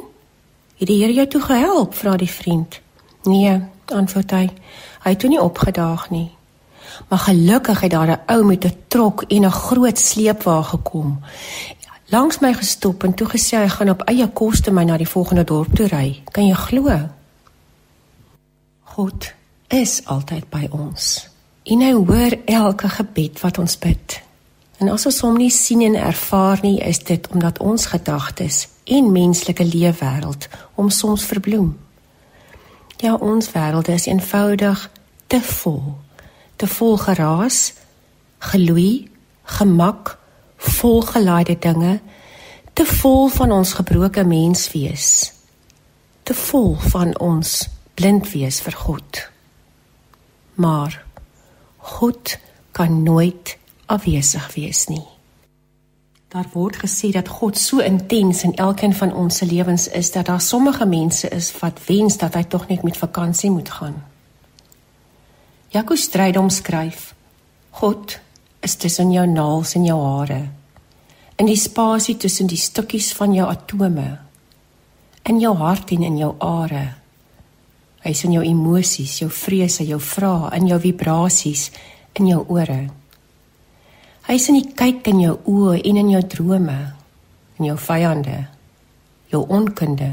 het 0.79 0.89
die 0.89 1.03
Here 1.03 1.13
jou 1.13 1.27
toe 1.27 1.41
gehelp?" 1.41 1.95
vra 1.95 2.17
die 2.17 2.31
vriend. 2.31 2.81
"Nee, 3.23 3.61
antwoord 3.93 4.31
hy. 4.31 4.51
Hy 5.05 5.11
het 5.11 5.19
toe 5.19 5.31
nie 5.31 5.41
opgedaag 5.41 6.11
nie. 6.11 6.31
Maar 7.09 7.19
gelukkig 7.19 7.81
het 7.81 7.91
daar 7.91 8.11
'n 8.11 8.23
ou 8.27 8.45
met 8.45 8.65
'n 8.65 8.77
trok 8.89 9.23
en 9.23 9.45
'n 9.45 9.51
groot 9.51 9.99
sleepwa 9.99 10.63
gekom. 10.63 11.21
langs 12.11 12.39
my 12.39 12.55
gestop 12.55 13.05
en 13.05 13.15
toe 13.15 13.29
gesê 13.29 13.57
hy 13.57 13.69
gaan 13.69 13.91
op 13.91 14.03
eie 14.03 14.27
koste 14.29 14.71
my 14.71 14.85
na 14.85 14.97
die 14.97 15.09
volgende 15.09 15.45
dorp 15.45 15.75
toe 15.75 15.87
ry. 15.87 16.23
Kan 16.35 16.47
jy 16.47 16.55
glo? 16.55 16.99
God 18.83 19.33
is 19.69 20.01
altyd 20.05 20.49
by 20.51 20.67
ons. 20.71 21.29
En 21.63 21.81
hy 21.81 21.93
hoor 21.93 22.35
elke 22.45 22.89
gebed 22.89 23.41
wat 23.41 23.59
ons 23.59 23.79
bid. 23.79 24.23
En 24.81 24.89
as 24.89 25.07
ons 25.07 25.21
hom 25.21 25.37
nie 25.37 25.53
sien 25.53 25.83
en 25.87 25.95
ervaar 25.95 26.59
nie, 26.63 26.81
is 26.81 26.99
dit 27.05 27.29
omdat 27.31 27.61
ons 27.61 27.87
gedagtes 27.87 28.67
en 28.85 29.13
menslike 29.13 29.65
leefwêreld 29.65 30.49
hom 30.75 30.91
soms 30.91 31.25
verbloem. 31.25 31.77
Ja, 33.01 33.15
ons 33.15 33.47
wêreld 33.53 33.89
is 33.89 34.05
eenvoudig 34.07 34.91
te 35.27 35.41
vol. 35.41 35.97
Te 36.57 36.67
vol 36.69 36.99
geraas, 37.01 37.73
geloei, 38.39 39.09
gemak, 39.57 40.19
volgelaaide 40.57 41.57
dinge, 41.59 42.01
te 42.77 42.85
vol 42.85 43.31
van 43.33 43.55
ons 43.57 43.73
gebroke 43.79 44.25
menswees. 44.25 45.33
Te 46.29 46.37
vol 46.37 46.75
van 46.93 47.15
ons 47.19 47.55
blind 47.97 48.29
wees 48.35 48.61
vir 48.61 48.77
God. 48.83 49.23
Maar 50.61 51.01
God 51.97 52.37
kan 52.77 53.03
nooit 53.03 53.57
afwesig 53.89 54.53
wees 54.55 54.85
nie. 54.93 55.07
Daar 56.31 56.47
word 56.53 56.77
gesê 56.77 57.09
dat 57.11 57.29
God 57.29 57.59
so 57.59 57.81
intens 57.83 58.45
in 58.47 58.55
elkeen 58.55 58.93
van 58.95 59.11
ons 59.13 59.37
se 59.37 59.47
lewens 59.47 59.89
is 59.89 60.13
dat 60.15 60.27
daar 60.27 60.41
sommige 60.41 60.87
mense 60.87 61.29
is 61.29 61.51
wat 61.59 61.81
wens 61.87 62.17
dat 62.17 62.35
hy 62.39 62.45
tog 62.47 62.69
net 62.69 62.83
met 62.87 62.97
vakansie 62.97 63.51
moet 63.51 63.71
gaan. 63.71 63.97
Jaco 65.75 65.95
stryd 65.95 66.37
omskryf: 66.37 67.15
God 67.71 68.19
is 68.61 68.77
tussen 68.77 69.11
jou 69.11 69.27
naels 69.27 69.75
en 69.75 69.85
jou 69.85 69.99
hare. 70.05 70.49
In 71.37 71.51
die 71.51 71.59
spasie 71.59 72.17
tussen 72.17 72.47
die 72.47 72.59
stukkies 72.59 73.11
van 73.19 73.35
jou 73.35 73.49
atome. 73.51 74.19
In 75.23 75.41
jou 75.41 75.57
hart 75.57 75.91
en 75.91 76.03
in 76.03 76.19
jou 76.19 76.35
are. 76.39 76.95
Hy 78.01 78.11
is 78.11 78.23
in 78.25 78.39
jou 78.39 78.45
emosies, 78.47 79.19
jou 79.19 79.31
vrese, 79.31 79.83
jou 79.85 80.01
vrae, 80.01 80.55
in 80.57 80.71
jou 80.71 80.79
vibrasies, 80.79 81.71
in 82.13 82.31
jou 82.31 82.45
ore. 82.47 83.00
Hy 84.31 84.37
is 84.39 84.45
in 84.47 84.61
die 84.61 84.75
kyk 84.79 85.09
in 85.11 85.25
jou 85.25 85.33
oë 85.51 85.81
en 85.91 85.97
in 86.05 86.11
jou 86.13 86.21
drome, 86.31 86.77
in 87.59 87.67
jou 87.67 87.75
vyande, 87.83 88.37
jou 89.33 89.41
onkunde 89.51 90.13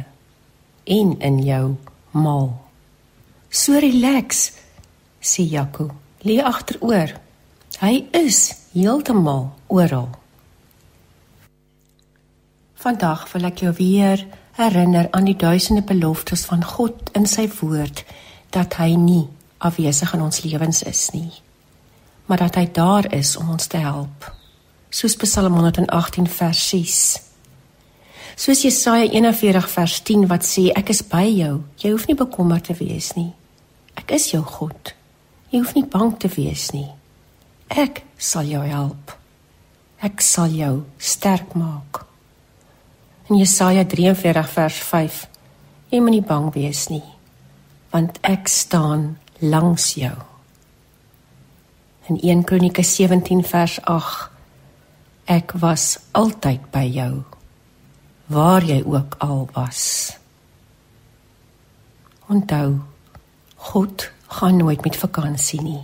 en 0.89 1.11
in 1.21 1.37
jou 1.45 1.75
mal. 2.17 2.49
So 3.53 3.77
relax, 3.77 4.55
sê 5.21 5.45
Jaco. 5.45 5.91
Lê 6.25 6.39
agteroor. 6.41 7.13
Hy 7.77 7.93
is 8.17 8.41
heeltemal 8.73 9.51
oral. 9.69 10.09
Vandag 12.81 13.29
wil 13.35 13.51
ek 13.53 13.67
jou 13.67 13.77
weer 13.77 14.25
herinner 14.57 15.13
aan 15.13 15.29
die 15.29 15.37
duisende 15.37 15.85
beloftes 15.85 16.49
van 16.49 16.65
God 16.65 17.13
in 17.13 17.29
sy 17.29 17.45
woord 17.61 18.01
dat 18.49 18.81
hy 18.81 18.95
nie 18.97 19.27
afwesig 19.61 20.17
in 20.17 20.25
ons 20.25 20.41
lewens 20.41 20.81
is 20.89 21.11
nie 21.13 21.45
maar 22.27 22.37
dat 22.43 22.55
hy 22.59 22.67
daar 22.71 23.07
is 23.13 23.35
om 23.39 23.49
ons 23.55 23.67
te 23.67 23.79
help. 23.79 24.27
Soos 24.89 25.15
Psalm 25.15 25.53
118 25.53 26.27
vers 26.27 26.61
6. 26.69 26.99
Soos 28.35 28.61
Jesaja 28.61 29.07
41 29.11 29.69
vers 29.69 30.01
10 30.01 30.27
wat 30.27 30.45
sê 30.45 30.67
ek 30.75 30.91
is 30.93 31.01
by 31.07 31.25
jou. 31.25 31.63
Jy 31.81 31.91
hoef 31.95 32.07
nie 32.07 32.17
bekommerd 32.19 32.67
te 32.69 32.75
wees 32.77 33.13
nie. 33.17 33.31
Ek 33.97 34.13
is 34.15 34.29
jou 34.31 34.43
God. 34.45 34.93
Jy 35.49 35.63
hoef 35.63 35.73
nie 35.75 35.87
bang 35.87 36.13
te 36.19 36.29
wees 36.35 36.69
nie. 36.75 36.89
Ek 37.73 38.03
sal 38.17 38.47
jou 38.47 38.61
help. 38.67 39.15
Ek 40.03 40.21
sal 40.21 40.53
jou 40.53 40.83
sterk 40.99 41.55
maak. 41.57 42.03
In 43.31 43.39
Jesaja 43.41 43.83
43 43.89 44.53
vers 44.53 44.79
5. 44.91 45.21
Jy 45.91 45.99
moenie 46.03 46.23
bang 46.23 46.51
wees 46.51 46.89
nie, 46.91 47.03
want 47.95 48.19
ek 48.27 48.51
staan 48.51 49.15
langs 49.39 49.93
jou. 49.95 50.15
In 52.07 52.19
1 52.21 52.43
Kronieke 52.43 52.83
17 52.83 53.43
vers 53.43 53.81
8 53.81 54.29
Ek 55.27 55.51
was 55.59 55.97
altyd 56.15 56.69
by 56.71 56.85
jou 56.87 57.23
waar 58.31 58.63
jy 58.63 58.77
ook 58.87 59.17
al 59.19 59.49
was. 59.51 60.15
Onthou 62.31 62.79
God 63.55 64.05
gaan 64.39 64.55
nooit 64.57 64.83
met 64.87 64.95
vakansie 64.95 65.59
nie. 65.61 65.83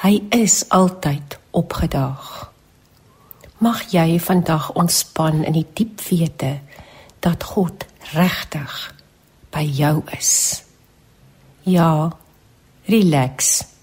Hy 0.00 0.22
is 0.32 0.64
altyd 0.72 1.36
opgedaag. 1.52 2.48
Mag 3.60 3.84
jy 3.92 4.16
vandag 4.20 4.70
ontspan 4.72 5.44
in 5.44 5.60
die 5.60 5.66
diep 5.76 6.00
wete 6.08 6.54
dat 7.20 7.44
God 7.52 7.84
regtig 8.16 8.80
by 9.52 9.68
jou 9.68 10.00
is. 10.16 10.64
Ja, 11.68 12.16
relax. 12.88 13.73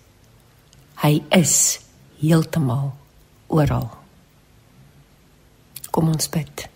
Hy 1.01 1.23
is 1.33 1.79
heeltemal 2.21 2.91
oral. 3.49 3.87
Kom 5.89 6.11
ons 6.13 6.29
bid. 6.29 6.67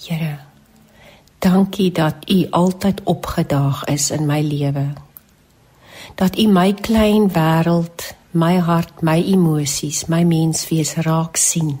Here, 0.00 0.32
dankie 1.38 1.92
dat 1.94 2.26
U 2.26 2.38
altyd 2.50 3.02
opgedaag 3.06 3.84
is 3.92 4.10
in 4.10 4.26
my 4.26 4.40
lewe. 4.42 4.88
Dat 6.18 6.38
U 6.38 6.48
my 6.50 6.72
klein 6.72 7.28
wêreld, 7.30 8.10
my 8.30 8.58
hart, 8.58 9.02
my 9.06 9.22
emosies, 9.22 10.08
my 10.10 10.24
menswees 10.24 10.96
raak 11.06 11.38
sien. 11.38 11.76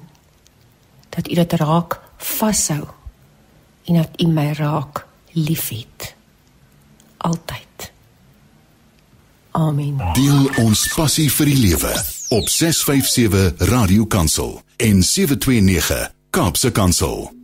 Dat 1.10 1.26
U 1.26 1.34
dit 1.34 1.52
raak 1.58 1.98
vashou 2.16 2.86
en 3.84 3.98
dat 3.98 4.22
U 4.22 4.28
my 4.30 4.52
raak 4.52 5.06
liefhet. 5.34 6.14
Altyd. 7.16 7.69
Amen. 9.52 9.98
Deel 10.14 10.48
ons 10.62 10.86
passie 10.94 11.30
vir 11.32 11.50
die 11.50 11.58
lewe 11.58 11.92
op 12.36 12.48
657 12.48 13.66
Radio 13.72 14.06
Kansel 14.06 14.60
en 14.76 15.02
729 15.02 16.10
Kaapse 16.30 16.70
Kansel. 16.70 17.39